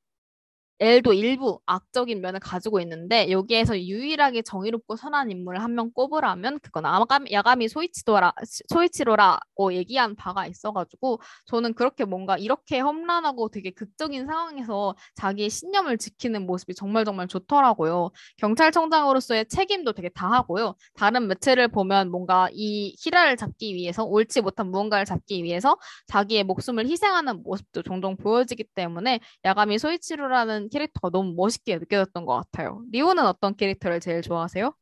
엘도 0.82 1.14
일부 1.14 1.60
악적인 1.68 2.22
면을 2.22 2.40
가지고 2.40 2.80
있는데 2.82 3.30
여기에서 3.32 3.80
유일하게 3.80 4.42
정의롭고 4.42 4.96
선한 4.98 5.32
인물을 5.32 5.62
한 5.62 5.72
명 5.72 5.92
꼽으라면 5.94 6.60
그건 6.62 6.86
아가미, 6.86 7.32
야가미 7.32 7.70
소이치로라 7.70 8.34
소이치로라고 8.70 9.74
얘기한 9.74 10.16
바가 10.16 10.48
있어가지고 10.48 11.22
저는 11.46 11.74
그렇게 11.76 12.04
뭔가 12.06 12.38
이렇게 12.38 12.80
험난하고 12.80 13.50
되게 13.50 13.72
극적인 13.72 14.26
상황에서 14.26 14.96
자기의 15.16 15.50
신념을 15.50 15.98
지키는 15.98 16.46
모습이 16.46 16.74
정말 16.76 17.06
정말 17.06 17.28
좋더라고요. 17.28 18.10
경찰청장으로서의 18.38 19.48
책임도 19.48 19.94
되게 19.94 20.10
다하고요. 20.10 20.76
다른 20.96 21.28
매체를 21.28 21.68
보면 21.70 22.12
뭔가 22.12 22.50
이 22.52 22.96
히라를 23.00 23.38
잡기 23.38 23.76
위해서 23.76 24.04
옳지 24.04 24.42
못한 24.42 24.72
무언가를 24.72 25.06
잡기 25.06 25.44
위해서 25.44 25.78
자기의 26.08 26.44
목숨을 26.44 26.88
희생하는 26.88 27.44
모습도 27.44 27.84
종종 27.84 28.18
보여지기 28.18 28.66
때문에 28.76 29.20
야가미 29.46 29.78
소이치로라는 29.80 30.70
캐릭터가 30.72 31.10
너무 31.12 31.34
멋있게 31.36 31.78
느껴졌던 31.80 32.26
것 32.26 32.36
같아요. 32.38 32.84
리오는 32.92 33.24
어떤 33.26 33.56
캐릭터를 33.56 34.00
제일 34.00 34.22
좋아하세요? 34.22 34.74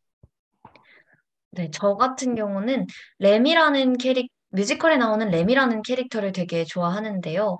네, 1.52 1.70
저 1.72 1.96
같은 1.96 2.36
경우는 2.36 2.86
램이라는 3.20 3.98
캐릭, 3.98 4.32
뮤지컬에 4.50 4.98
나오는 4.98 5.30
램이라는 5.30 5.82
캐릭터를 5.82 6.32
되게 6.32 6.64
좋아하는데요. 6.64 7.58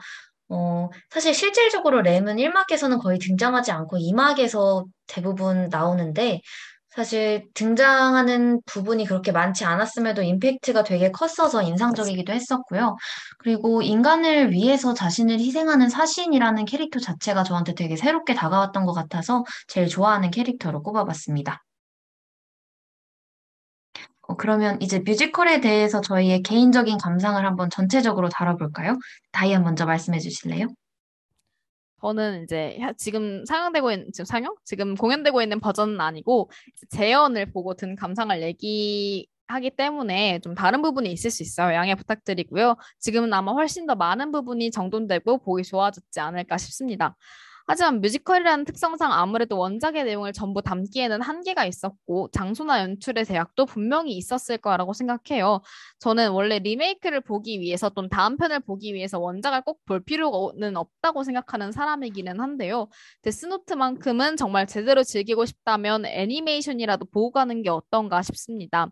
어, 0.50 0.90
사실 1.10 1.34
실질적으로 1.34 2.02
램은 2.02 2.38
1막에서는 2.40 3.00
거의 3.00 3.20
등장하지 3.20 3.72
않고 3.72 3.98
2막에서 3.98 4.86
대부분 5.08 5.70
나오는데, 5.70 6.42
사실 6.92 7.48
등장하는 7.54 8.62
부분이 8.66 9.06
그렇게 9.06 9.32
많지 9.32 9.64
않았음에도 9.64 10.24
임팩트가 10.24 10.84
되게 10.84 11.12
컸어서 11.12 11.62
인상적이기도 11.62 12.34
했었고요. 12.34 12.96
그리고 13.40 13.82
인간을 13.82 14.52
위해서 14.52 14.94
자신을 14.94 15.40
희생하는 15.40 15.90
사신이라는 15.90 16.66
캐릭터 16.66 17.00
자체가 17.00 17.44
저한테 17.44 17.74
되게 17.76 17.96
새롭게 17.96 18.34
다가왔던 18.34 18.86
것 18.86 18.94
같아서 18.94 19.44
제일 19.68 19.88
좋아하는 19.88 20.32
캐릭터로 20.32 20.82
꼽아봤습니다. 20.84 21.64
어, 24.28 24.36
그러면 24.36 24.80
이제 24.82 25.00
뮤지컬에 25.00 25.60
대해서 25.62 26.02
저희의 26.02 26.44
개인적인 26.44 26.98
감상을 27.00 27.44
한번 27.46 27.70
전체적으로 27.70 28.30
다뤄볼까요? 28.30 28.98
다이안 29.32 29.64
먼저 29.64 29.86
말씀해 29.86 30.20
주실래요? 30.20 30.68
저는 32.02 32.44
이제 32.44 32.78
지금 32.98 33.46
상영되고 33.46 33.92
있는 33.92 34.12
지금 34.14 34.26
상영? 34.26 34.56
지금 34.64 34.96
공연되고 34.96 35.42
있는 35.42 35.60
버전은 35.60 36.00
아니고 36.00 36.50
재연을 36.90 37.52
보고 37.52 37.74
든 37.74 37.96
감상을 37.96 38.42
얘기 38.42 39.28
하기 39.48 39.72
때문에 39.72 40.40
좀 40.40 40.54
다른 40.56 40.82
부분이 40.82 41.12
있을 41.12 41.32
수 41.32 41.44
있어요. 41.44 41.74
양해 41.74 41.96
부탁드리고요. 41.96 42.76
지금은 43.00 43.34
아마 43.34 43.52
훨씬 43.52 43.88
더 43.88 43.96
많은 43.96 44.32
부분이 44.32 44.72
정돈되고 44.72 45.40
보기 45.40 45.64
좋아졌지 45.64 46.20
않을까 46.20 46.58
싶습니다. 46.58 47.16
하지만 47.72 48.02
뮤지컬이라는 48.02 48.66
특성상 48.66 49.14
아무래도 49.14 49.56
원작의 49.60 50.04
내용을 50.04 50.34
전부 50.34 50.60
담기에는 50.64 51.22
한계가 51.22 51.66
있었고 51.66 52.30
장소나 52.32 52.82
연출의 52.82 53.26
제약도 53.26 53.68
분명히 53.68 54.14
있었을 54.18 54.58
거라고 54.58 54.94
생각해요. 54.94 55.62
저는 56.00 56.32
원래 56.32 56.58
리메이크를 56.58 57.22
보기 57.22 57.60
위해서 57.60 57.90
또는 57.90 58.10
다음 58.10 58.38
편을 58.38 58.62
보기 58.62 58.96
위해서 58.96 59.20
원작을 59.20 59.62
꼭 59.62 59.80
볼 59.86 60.04
필요는 60.04 60.78
없다고 60.78 61.24
생각하는 61.24 61.72
사람이기는 61.72 62.40
한데요. 62.40 62.90
데스노트만큼은 63.22 64.36
정말 64.38 64.66
제대로 64.68 65.04
즐기고 65.04 65.46
싶다면 65.46 66.06
애니메이션이라도 66.06 67.06
보고 67.06 67.32
가는 67.32 67.62
게 67.64 67.70
어떤가 67.70 68.22
싶습니다. 68.24 68.88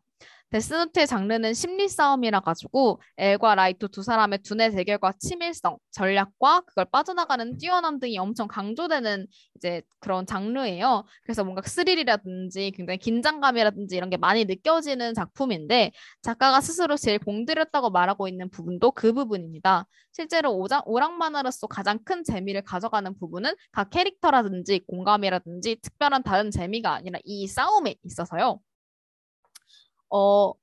데스노트의 0.50 1.08
장르는 1.08 1.54
심리 1.54 1.90
싸움이라 1.90 2.40
가지고 2.40 3.02
엘과 3.18 3.56
라이토 3.56 3.90
두 3.90 4.02
사람의 4.02 4.40
두뇌 4.44 4.70
대결과 4.72 5.14
치밀성, 5.20 5.78
전략과 5.92 6.62
그걸 6.62 6.86
빠져나가는 6.86 7.58
뛰어남 7.58 8.00
등이 8.00 8.18
엄청 8.18 8.48
강조되는 8.48 9.28
이제 9.56 9.82
그런 10.00 10.26
장르예요. 10.26 11.04
그래서 11.24 11.44
뭔가 11.44 11.62
스릴이라든지 11.64 12.72
굉장히 12.72 12.98
긴장감이라든지 12.98 13.96
이런 13.98 14.10
게 14.10 14.18
많이 14.18 14.46
느껴지는 14.46 15.14
작품인데 15.14 15.92
작가가 16.22 16.62
스스로 16.62 16.96
제일 16.96 17.20
공들였다고 17.20 17.90
말하고 17.90 18.28
있는 18.28 18.50
부분도 18.50 18.92
그 18.92 19.14
부분입니다. 19.14 19.86
실제로 20.14 20.56
오장, 20.58 20.82
오락 20.86 21.14
만화로서 21.14 21.68
가장 21.68 22.00
큰 22.04 22.24
재미를 22.24 22.62
가져가는 22.64 23.14
부분은 23.20 23.54
각 23.72 23.90
캐릭터라든지 23.90 24.80
공감이라든지 24.88 25.78
특별한 25.82 26.24
다른 26.24 26.52
재미가 26.52 26.94
아니라 26.94 27.20
이 27.26 27.48
싸움에 27.48 27.96
있어서요. 28.04 28.60
어, 30.10 30.54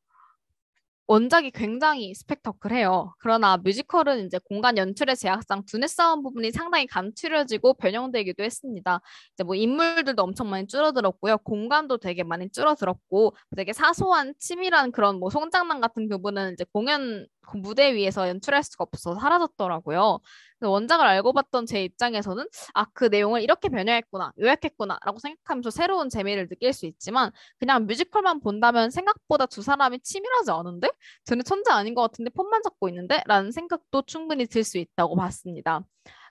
원작이 1.07 1.51
굉장히 1.51 2.15
스펙터클해요. 2.15 3.15
그러나 3.19 3.59
뮤지컬은 3.59 4.25
이제 4.27 4.39
공간 4.49 4.79
연출의 4.79 5.17
제약상 5.17 5.65
두뇌 5.67 5.87
싸움 5.87 6.23
부분이 6.23 6.51
상당히 6.51 6.87
감추려지고 6.87 7.75
변형되기도 7.75 8.43
했습니다. 8.43 9.01
이제 9.35 9.45
뭐 9.45 9.55
인물들도 9.55 10.23
엄청 10.23 10.49
많이 10.49 10.67
줄어들었고요. 10.67 11.39
공간도 11.39 11.99
되게 11.99 12.23
많이 12.23 12.49
줄어들었고 12.51 13.37
되게 13.55 13.75
사소한 13.75 14.33
치밀한 14.39 14.93
그런 14.93 15.19
뭐 15.21 15.29
송장난 15.29 15.83
같은 15.83 16.09
부분은 16.09 16.55
이제 16.55 16.65
공연 16.73 17.27
그 17.47 17.57
무대 17.57 17.95
위에서 17.95 18.29
연출할 18.29 18.63
수가 18.63 18.85
없어서 18.85 19.19
사라졌더라고요. 19.21 20.21
원작을 20.61 21.07
알고 21.07 21.33
봤던 21.35 21.67
제 21.67 21.85
입장에서는 21.85 22.47
아, 22.75 22.87
그 22.95 23.05
내용을 23.07 23.43
이렇게 23.43 23.69
변형했구나, 23.69 24.33
요약했구나 24.41 24.99
라고 25.05 25.19
생각하면서 25.19 25.71
새로운 25.71 26.09
재미를 26.09 26.49
느낄 26.49 26.73
수 26.73 26.87
있지만 26.87 27.31
그냥 27.59 27.87
뮤지컬만 27.87 28.41
본다면 28.41 28.91
생각보다 28.91 29.47
두 29.47 29.63
사람이 29.63 30.01
치밀하지 30.01 30.51
않은데? 30.51 30.89
쟤네 31.25 31.43
천재 31.43 31.71
아닌 31.71 31.95
것 31.95 32.03
같은데 32.03 32.31
폼만 32.31 32.63
잡고 32.63 32.89
있는데? 32.89 33.23
라는 33.27 33.53
생각도 33.53 34.03
충분히 34.07 34.47
들 34.47 34.65
수 34.65 34.79
있다고 34.79 35.15
봤습니다. 35.17 35.83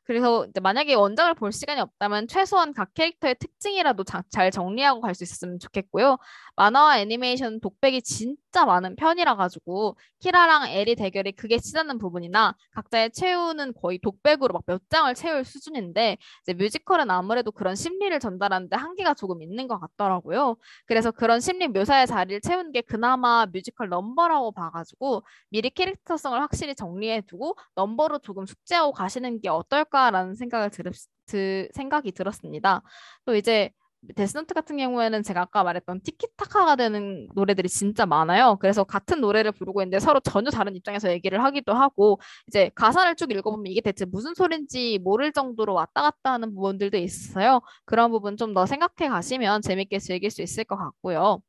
그래서 0.05 0.47
만약에 0.61 0.93
원작을 0.95 1.33
볼 1.35 1.51
시간이 1.51 1.79
없다면 1.81 2.27
최소한 2.27 2.73
각 2.73 2.93
캐릭터의 2.93 3.35
특징이라도 3.39 4.03
자, 4.03 4.23
잘 4.29 4.51
정리하고 4.51 5.01
갈 5.01 5.13
수 5.15 5.23
있었으면 5.23 5.59
좋겠고요. 5.59 6.17
만화와 6.55 6.99
애니메이션 6.99 7.59
독백이 7.59 8.01
진짜 8.01 8.65
많은 8.65 8.95
편이라 8.95 9.35
가지고 9.35 9.97
키라랑 10.19 10.69
엘의 10.69 10.95
대결이 10.95 11.31
극에 11.33 11.57
치닫는 11.57 11.97
부분이나 11.99 12.55
각자의 12.71 13.11
최후는 13.11 13.73
거의 13.81 13.99
독백으로 13.99 14.53
막 14.53 14.63
몇 14.65 14.81
장을 14.89 15.13
채울 15.13 15.43
수준인데 15.43 16.17
이제 16.43 16.53
뮤지컬은 16.53 17.09
아무래도 17.11 17.51
그런 17.51 17.75
심리를 17.75 18.17
전달하는데 18.19 18.75
한계가 18.75 19.13
조금 19.13 19.41
있는 19.41 19.67
것 19.67 19.77
같더라고요. 19.79 20.55
그래서 20.85 21.11
그런 21.11 21.39
심리 21.41 21.67
묘사의 21.67 22.07
자리를 22.07 22.41
채우는 22.41 22.71
게 22.71 22.81
그나마 22.81 23.45
뮤지컬 23.51 23.89
넘버라고 23.89 24.51
봐가지고 24.53 25.23
미리 25.49 25.69
캐릭터성을 25.69 26.39
확실히 26.41 26.75
정리해두고 26.75 27.55
넘버로 27.75 28.19
조금 28.19 28.45
숙지하고 28.45 28.91
가시는 28.93 29.41
게 29.41 29.49
어떨까 29.49 29.92
라는 30.11 30.35
생각을 30.35 30.69
들, 30.69 30.85
드, 31.25 31.67
생각이 31.73 32.11
들었습니다. 32.11 32.81
또 33.25 33.35
이제 33.35 33.71
데스노트 34.15 34.53
같은 34.53 34.75
경우에는 34.77 35.23
제가 35.23 35.41
아까 35.41 35.63
말했던 35.63 36.01
티키타카가 36.01 36.75
되는 36.75 37.27
노래들이 37.35 37.69
진짜 37.69 38.05
많아요. 38.05 38.57
그래서 38.59 38.83
같은 38.83 39.21
노래를 39.21 39.53
부르고 39.53 39.81
있는데 39.81 39.99
서로 39.99 40.19
전혀 40.19 40.49
다른 40.49 40.75
입장에서 40.75 41.09
얘기를 41.11 41.41
하기도 41.43 41.73
하고 41.73 42.19
이제 42.47 42.69
가사를 42.75 43.15
쭉 43.15 43.31
읽어보면 43.31 43.67
이게 43.71 43.79
대체 43.81 44.03
무슨 44.05 44.33
소린지 44.35 44.99
모를 45.03 45.31
정도로 45.31 45.73
왔다 45.73 46.01
갔다 46.01 46.33
하는 46.33 46.53
부분들도 46.53 46.97
있어요. 46.97 47.61
그런 47.85 48.11
부분 48.11 48.35
좀 48.37 48.53
더 48.53 48.65
생각해 48.65 49.09
가시면 49.09 49.61
재밌게 49.61 49.99
즐길 49.99 50.29
수 50.29 50.41
있을 50.41 50.63
것 50.65 50.75
같고요. 50.77 51.39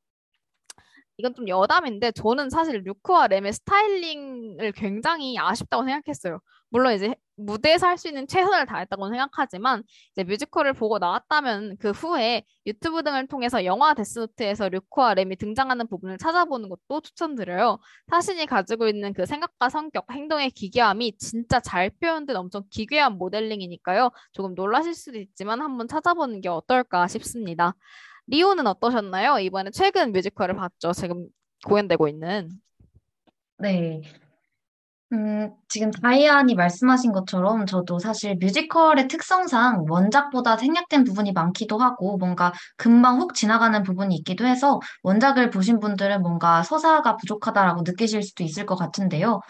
이건 1.17 1.35
좀 1.35 1.49
여담인데 1.49 2.13
저는 2.13 2.51
사실 2.51 2.83
류크와 2.85 3.29
렘의 3.29 3.53
스타일링을 3.53 4.73
굉장히 4.73 5.39
아쉽다고 5.39 5.85
생각했어요. 5.85 6.41
물론 6.71 6.93
이제 6.95 7.15
무대에서 7.37 7.87
할 7.87 7.99
수 7.99 8.09
있는 8.09 8.27
최선을 8.27 8.67
다했다고 8.67 9.09
생각하지만 9.09 9.83
이제 10.13 10.25
뮤지컬을 10.25 10.73
보고 10.73 10.99
나왔다면 10.99 11.77
그 11.79 11.91
후에 11.91 12.43
유튜브 12.67 13.03
등을 13.05 13.29
통해서 13.29 13.65
영화 13.65 13.95
데스노트에서 13.95 14.69
류크와 14.69 15.15
렘이 15.15 15.37
등장하는 15.37 15.87
부분을 15.89 16.19
찾아보는 16.19 16.69
것도 16.69 17.01
추천드려요. 17.03 17.79
타신이 18.11 18.47
가지고 18.47 18.89
있는 18.89 19.13
그 19.13 19.27
생각과 19.27 19.69
성격, 19.69 20.07
행동의 20.11 20.51
기괴함이 20.51 21.17
진짜 21.19 21.61
잘 21.61 21.91
표현된 21.91 22.37
엄청 22.37 22.63
기괴한 22.71 23.19
모델링이니까요. 23.19 24.11
조금 24.33 24.55
놀라실 24.55 24.95
수도 24.95 25.19
있지만 25.19 25.61
한번 25.61 25.87
찾아보는 25.89 26.41
게 26.41 26.49
어떨까 26.49 27.07
싶습니다. 27.09 27.75
리오는 28.27 28.67
어떠셨나요? 28.67 29.39
이번에 29.39 29.71
최근 29.71 30.13
뮤지컬을 30.13 30.57
봤죠. 30.57 30.93
지금 30.93 31.27
공연되고 31.67 32.09
있는. 32.09 32.51
네. 33.59 34.03
음, 35.13 35.51
지금 35.69 35.91
다이안이 35.93 36.55
말씀하신 36.55 37.13
것처럼 37.13 37.67
저도 37.67 37.99
사실 38.01 38.37
뮤지컬의 38.37 39.07
특성상 39.07 39.85
원작보다 39.89 40.57
생략된 40.57 41.05
부분이 41.05 41.33
많기도 41.33 41.79
하고 41.79 42.17
뭔가 42.17 42.53
금방 42.77 43.21
훅 43.21 43.35
지나가는 43.35 43.81
부분이 43.83 44.15
있기도 44.17 44.45
해서 44.45 44.81
원작을 45.03 45.51
보신 45.51 45.79
분들은 45.79 46.23
뭔가 46.23 46.63
서사가 46.65 47.17
부족하다라고 47.17 47.83
느끼실 47.85 48.23
수도 48.23 48.43
있을 48.43 48.67
것 48.67 48.75
같은데요. 48.77 49.41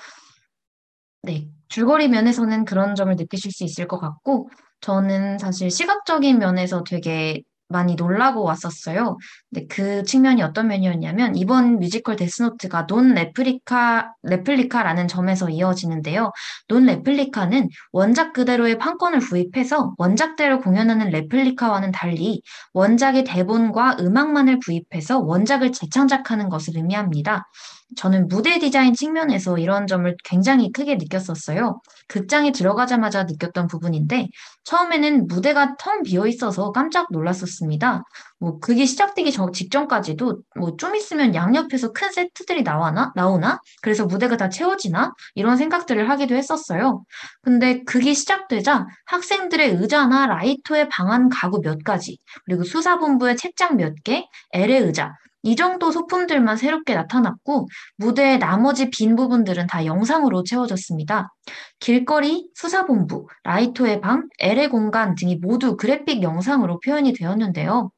네. 1.22 1.48
줄거리 1.68 2.08
면에서는 2.08 2.66
그런 2.66 2.94
점을 2.94 3.14
느끼실 3.16 3.50
수 3.50 3.64
있을 3.64 3.88
것 3.88 3.98
같고 3.98 4.50
저는 4.82 5.38
사실 5.38 5.70
시각적인 5.70 6.38
면에서 6.38 6.84
되게 6.84 7.42
많이 7.68 7.94
놀라고 7.94 8.42
왔었어요. 8.42 9.16
근데 9.50 9.66
그 9.68 10.04
측면이 10.04 10.42
어떤 10.42 10.68
면이었냐면 10.68 11.36
이번 11.36 11.78
뮤지컬 11.78 12.16
데스노트가 12.16 12.86
non-replica 12.86 14.12
replica라는 14.22 15.08
점에서 15.08 15.48
이어지는데요. 15.48 16.32
Non-replica는 16.68 17.68
원작 17.92 18.32
그대로의 18.32 18.78
판권을 18.78 19.20
구입해서 19.20 19.94
원작대로 19.98 20.60
공연하는 20.60 21.10
replica와는 21.10 21.92
달리 21.92 22.42
원작의 22.72 23.24
대본과 23.24 23.96
음악만을 24.00 24.58
구입해서 24.64 25.20
원작을 25.20 25.72
재창작하는 25.72 26.48
것을 26.48 26.76
의미합니다. 26.76 27.48
저는 27.96 28.28
무대 28.28 28.58
디자인 28.58 28.94
측면에서 28.94 29.58
이런 29.58 29.86
점을 29.86 30.16
굉장히 30.24 30.72
크게 30.72 30.96
느꼈었어요. 30.96 31.80
극장에 32.08 32.52
들어가자마자 32.52 33.24
느꼈던 33.24 33.66
부분인데, 33.66 34.28
처음에는 34.64 35.26
무대가 35.26 35.76
텅 35.76 36.02
비어 36.02 36.26
있어서 36.26 36.72
깜짝 36.72 37.06
놀랐었습니다. 37.10 38.02
뭐, 38.38 38.58
그게 38.58 38.86
시작되기 38.86 39.32
전, 39.32 39.52
직전까지도, 39.52 40.40
뭐, 40.56 40.76
좀 40.76 40.96
있으면 40.96 41.34
양옆에서 41.34 41.92
큰 41.92 42.12
세트들이 42.12 42.62
나와나? 42.62 43.12
나오나? 43.14 43.60
그래서 43.82 44.06
무대가 44.06 44.36
다 44.36 44.48
채워지나? 44.48 45.12
이런 45.34 45.56
생각들을 45.56 46.08
하기도 46.10 46.34
했었어요. 46.34 47.04
근데 47.42 47.82
그게 47.84 48.14
시작되자 48.14 48.86
학생들의 49.06 49.76
의자나 49.76 50.26
라이토의 50.26 50.88
방안 50.88 51.28
가구 51.28 51.60
몇 51.60 51.82
가지, 51.84 52.18
그리고 52.44 52.64
수사본부의 52.64 53.36
책장 53.36 53.76
몇 53.76 53.94
개, 54.04 54.24
엘의 54.52 54.80
의자, 54.80 55.14
이 55.44 55.56
정도 55.56 55.92
소품들만 55.92 56.56
새롭게 56.56 56.94
나타났고 56.94 57.68
무대의 57.96 58.38
나머지 58.38 58.88
빈 58.90 59.14
부분들은 59.14 59.66
다 59.66 59.84
영상으로 59.84 60.42
채워졌습니다. 60.42 61.32
길거리, 61.80 62.48
수사본부, 62.54 63.28
라이토의 63.44 64.00
방, 64.00 64.26
엘의 64.40 64.70
공간 64.70 65.14
등이 65.14 65.36
모두 65.36 65.76
그래픽 65.76 66.22
영상으로 66.22 66.80
표현이 66.80 67.12
되었는데요. 67.12 67.90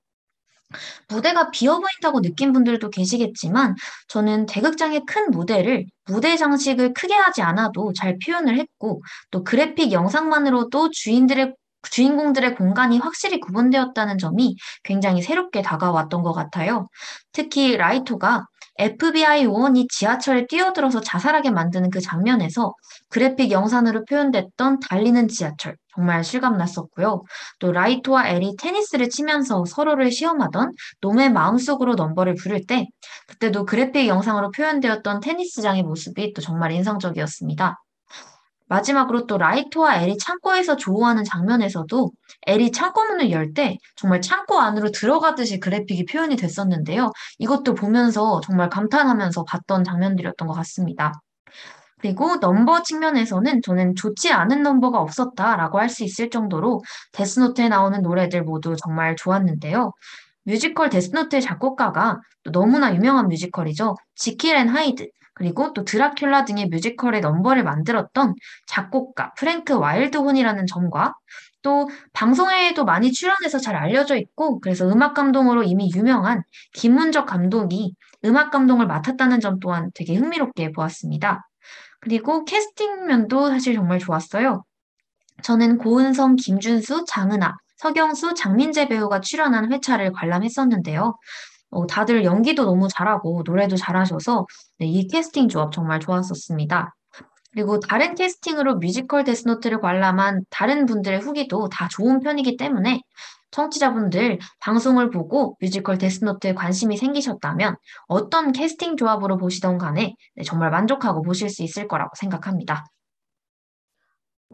무대가 1.09 1.51
비어 1.53 1.79
보인다고 1.79 2.21
느낀 2.21 2.53
분들도 2.53 2.91
계시겠지만 2.91 3.77
저는 4.09 4.47
대극장의 4.47 5.03
큰 5.07 5.31
무대를 5.31 5.87
무대 6.07 6.37
장식을 6.37 6.95
크게 6.95 7.15
하지 7.15 7.43
않아도 7.43 7.93
잘 7.93 8.19
표현을 8.19 8.59
했고 8.59 9.03
또 9.31 9.45
그래픽 9.45 9.93
영상만으로도 9.93 10.91
주인들의 10.91 11.55
주인공들의 11.91 12.55
공간이 12.55 12.99
확실히 12.99 13.41
구분되었다는 13.41 14.19
점이 14.19 14.57
굉장히 14.85 15.23
새롭게 15.23 15.63
다가왔던 15.63 16.23
것 16.23 16.33
같아요. 16.33 16.89
특히 17.33 17.77
라이토가 17.77 18.47
FBI 18.79 19.45
요원이 19.45 19.89
지하철에 19.89 20.47
뛰어들어서 20.47 21.01
자살하게 21.01 21.51
만드는 21.51 21.91
그 21.91 22.01
장면에서 22.01 22.75
그래픽 23.09 23.51
영상으로 23.51 24.05
표현됐던 24.05 24.81
달리는 24.81 25.29
지하철 25.29 25.77
정말 25.95 26.23
실감났었고요. 26.23 27.23
또 27.59 27.73
라이토와 27.73 28.29
엘이 28.29 28.57
테니스를 28.59 29.09
치면서 29.09 29.65
서로를 29.65 30.13
시험하던 30.13 30.73
놈의 31.01 31.33
마음속으로 31.33 31.95
넘버를 31.95 32.35
부를 32.35 32.67
때 32.67 32.87
그때도 33.29 33.65
그래픽 33.65 34.07
영상으로 34.09 34.51
표현되었던 34.51 35.21
테니스장의 35.21 35.83
모습이 35.83 36.35
또 36.35 36.43
정말 36.43 36.73
인상적이었습니다. 36.73 37.81
마지막으로 38.69 39.27
또 39.27 39.39
라이토와 39.39 39.97
엘이 40.03 40.19
창고에서 40.19 40.77
조우하는 40.77 41.25
장면에서도 41.25 42.11
엘이 42.47 42.73
창고 42.73 43.05
문을 43.05 43.31
열 43.31 43.53
때 43.55 43.79
정말 43.97 44.21
창고 44.21 44.59
안으로 44.61 44.91
들어가듯이 44.91 45.61
그래픽이 45.61 46.05
표현이 46.07 46.37
됐었는데요. 46.37 47.13
이것도 47.39 47.75
보면서 47.75 48.41
정말 48.45 48.69
감탄하면서 48.69 49.45
봤던 49.45 49.85
장면들이었던 49.85 50.49
것 50.49 50.55
같습니다. 50.55 51.13
그리고 52.01 52.37
넘버 52.37 52.83
측면에서는 52.83 53.63
저는 53.63 53.95
좋지 53.95 54.33
않은 54.33 54.63
넘버가 54.63 54.99
없었다라고 55.01 55.79
할 55.79 55.89
수 55.89 56.05
있을 56.05 56.29
정도로 56.31 56.83
데스노트에 57.13 57.69
나오는 57.69 58.03
노래들 58.03 58.43
모두 58.45 58.77
정말 58.77 59.17
좋았는데요. 59.17 59.93
뮤지컬 60.45 60.91
데스노트의 60.91 61.43
작곡가가 61.43 62.21
너무나 62.53 62.95
유명한 62.95 63.29
뮤지컬이죠. 63.29 63.95
지킬 64.15 64.57
앤 64.57 64.69
하이드. 64.69 65.09
그리고 65.37 65.75
또 65.75 65.85
드라큘라 65.85 66.47
등의 66.47 66.69
뮤지컬의 66.69 67.21
넘버를 67.21 67.63
만들었던 67.63 68.35
작곡가 68.67 69.35
프랭크 69.35 69.75
와일드혼이라는 69.75 70.67
점과 70.67 71.15
또 71.61 71.91
방송에도 72.15 72.87
많이 72.87 73.13
출연해서 73.13 73.59
잘 73.59 73.77
알려져 73.77 74.17
있고 74.17 74.61
그래서 74.61 74.89
음악 74.89 75.13
감독으로 75.13 75.63
이미 75.63 75.91
유명한 75.95 76.43
김문정 76.73 77.27
감독이 77.27 77.95
음악 78.25 78.51
감독을 78.51 78.87
맡았다는 78.87 79.41
점 79.41 79.61
또한 79.61 79.91
되게 79.95 80.15
흥미롭게 80.15 80.73
보았습니다. 80.73 81.47
그리고 82.01 82.47
캐스팅 82.47 83.07
면도 83.07 83.51
사실 83.51 83.75
정말 83.75 83.99
좋았어요. 83.99 84.65
저는 85.43 85.77
고은성, 85.77 86.37
김준수, 86.37 87.05
장은아, 87.07 87.57
서경수, 87.77 88.33
장민재 88.33 88.89
배우가 88.89 89.21
출연한 89.21 89.71
회차를 89.71 90.13
관람했었는데요. 90.13 91.19
어, 91.71 91.87
다들 91.87 92.25
연기도 92.25 92.65
너무 92.65 92.89
잘하고 92.89 93.43
노래도 93.45 93.77
잘하셔서 93.77 94.47
네, 94.79 94.87
이 94.87 95.07
캐스팅 95.09 95.49
조합 95.49 95.73
정말 95.73 96.01
좋았었습니다. 96.01 96.95
그리고 97.53 97.81
다른 97.81 98.15
캐스팅으로 98.15 98.77
뮤지컬 98.77 99.25
데스노트를 99.25 99.81
관람한 99.81 100.45
다른 100.51 100.85
분들의 100.85 101.21
후기도 101.21 101.69
다 101.71 101.89
좋은 101.89 102.21
편이기 102.21 102.59
때문에 102.59 103.01
청취자분들 103.51 104.39
방송을 104.61 105.11
보고 105.11 105.57
뮤지컬 105.61 105.97
데스노트에 105.97 106.53
관심이 106.53 106.99
생기셨다면 106.99 107.77
어떤 108.09 108.53
캐스팅 108.53 108.97
조합으로 108.97 109.39
보시던 109.39 109.79
간에 109.79 110.15
네, 110.35 110.43
정말 110.45 110.71
만족하고 110.71 111.23
보실 111.23 111.49
수 111.49 111.63
있을 111.63 111.89
거라고 111.89 112.11
생각합니다. 112.17 112.85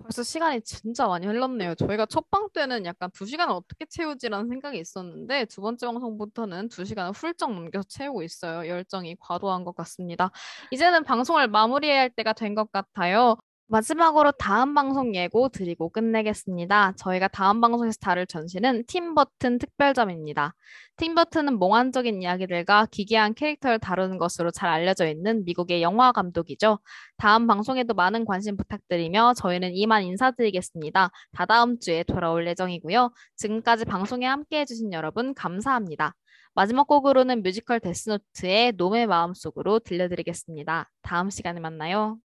벌써 0.02 0.22
시간이 0.22 0.62
진짜 0.62 1.06
많이 1.06 1.26
흘렀네요. 1.26 1.74
저희가 1.76 2.06
첫 2.06 2.24
방 2.30 2.48
때는 2.52 2.84
약간 2.86 3.10
두 3.12 3.26
시간을 3.26 3.54
어떻게 3.54 3.84
채우지라는 3.86 4.48
생각이 4.48 4.78
있었는데 4.78 5.44
두 5.46 5.60
번째 5.60 5.86
방송부터는 5.86 6.68
두 6.70 6.84
시간을 6.84 7.12
훌쩍 7.12 7.52
넘겨서 7.52 7.86
채우고 7.88 8.22
있어요. 8.22 8.68
열정이 8.68 9.16
과도한 9.20 9.64
것 9.64 9.74
같습니다. 9.76 10.30
이제는 10.70 11.04
방송을 11.04 11.48
마무리해야 11.48 12.00
할 12.00 12.10
때가 12.10 12.32
된 12.34 12.54
것 12.54 12.70
같아요. 12.72 13.36
마지막으로 13.68 14.32
다음 14.32 14.74
방송 14.74 15.14
예고 15.14 15.48
드리고 15.48 15.88
끝내겠습니다. 15.88 16.92
저희가 16.98 17.28
다음 17.28 17.60
방송에서 17.62 17.96
다룰 18.00 18.26
전시는 18.26 18.84
팀버튼 18.86 19.58
특별점입니다. 19.58 20.54
팀버튼은 20.96 21.58
몽환적인 21.58 22.20
이야기들과 22.20 22.86
기괴한 22.90 23.32
캐릭터를 23.34 23.78
다루는 23.78 24.18
것으로 24.18 24.50
잘 24.50 24.68
알려져 24.68 25.06
있는 25.06 25.44
미국의 25.46 25.80
영화 25.80 26.12
감독이죠. 26.12 26.80
다음 27.16 27.46
방송에도 27.46 27.94
많은 27.94 28.26
관심 28.26 28.58
부탁드리며 28.58 29.34
저희는 29.34 29.74
이만 29.74 30.02
인사드리겠습니다. 30.02 31.10
다다음 31.32 31.78
주에 31.78 32.02
돌아올 32.02 32.46
예정이고요. 32.48 33.10
지금까지 33.36 33.86
방송에 33.86 34.26
함께 34.26 34.60
해주신 34.60 34.92
여러분 34.92 35.32
감사합니다. 35.34 36.14
마지막 36.54 36.86
곡으로는 36.86 37.42
뮤지컬 37.42 37.80
데스노트의 37.80 38.72
놈의 38.76 39.06
마음속으로 39.06 39.78
들려드리겠습니다. 39.78 40.90
다음 41.00 41.30
시간에 41.30 41.58
만나요. 41.60 42.18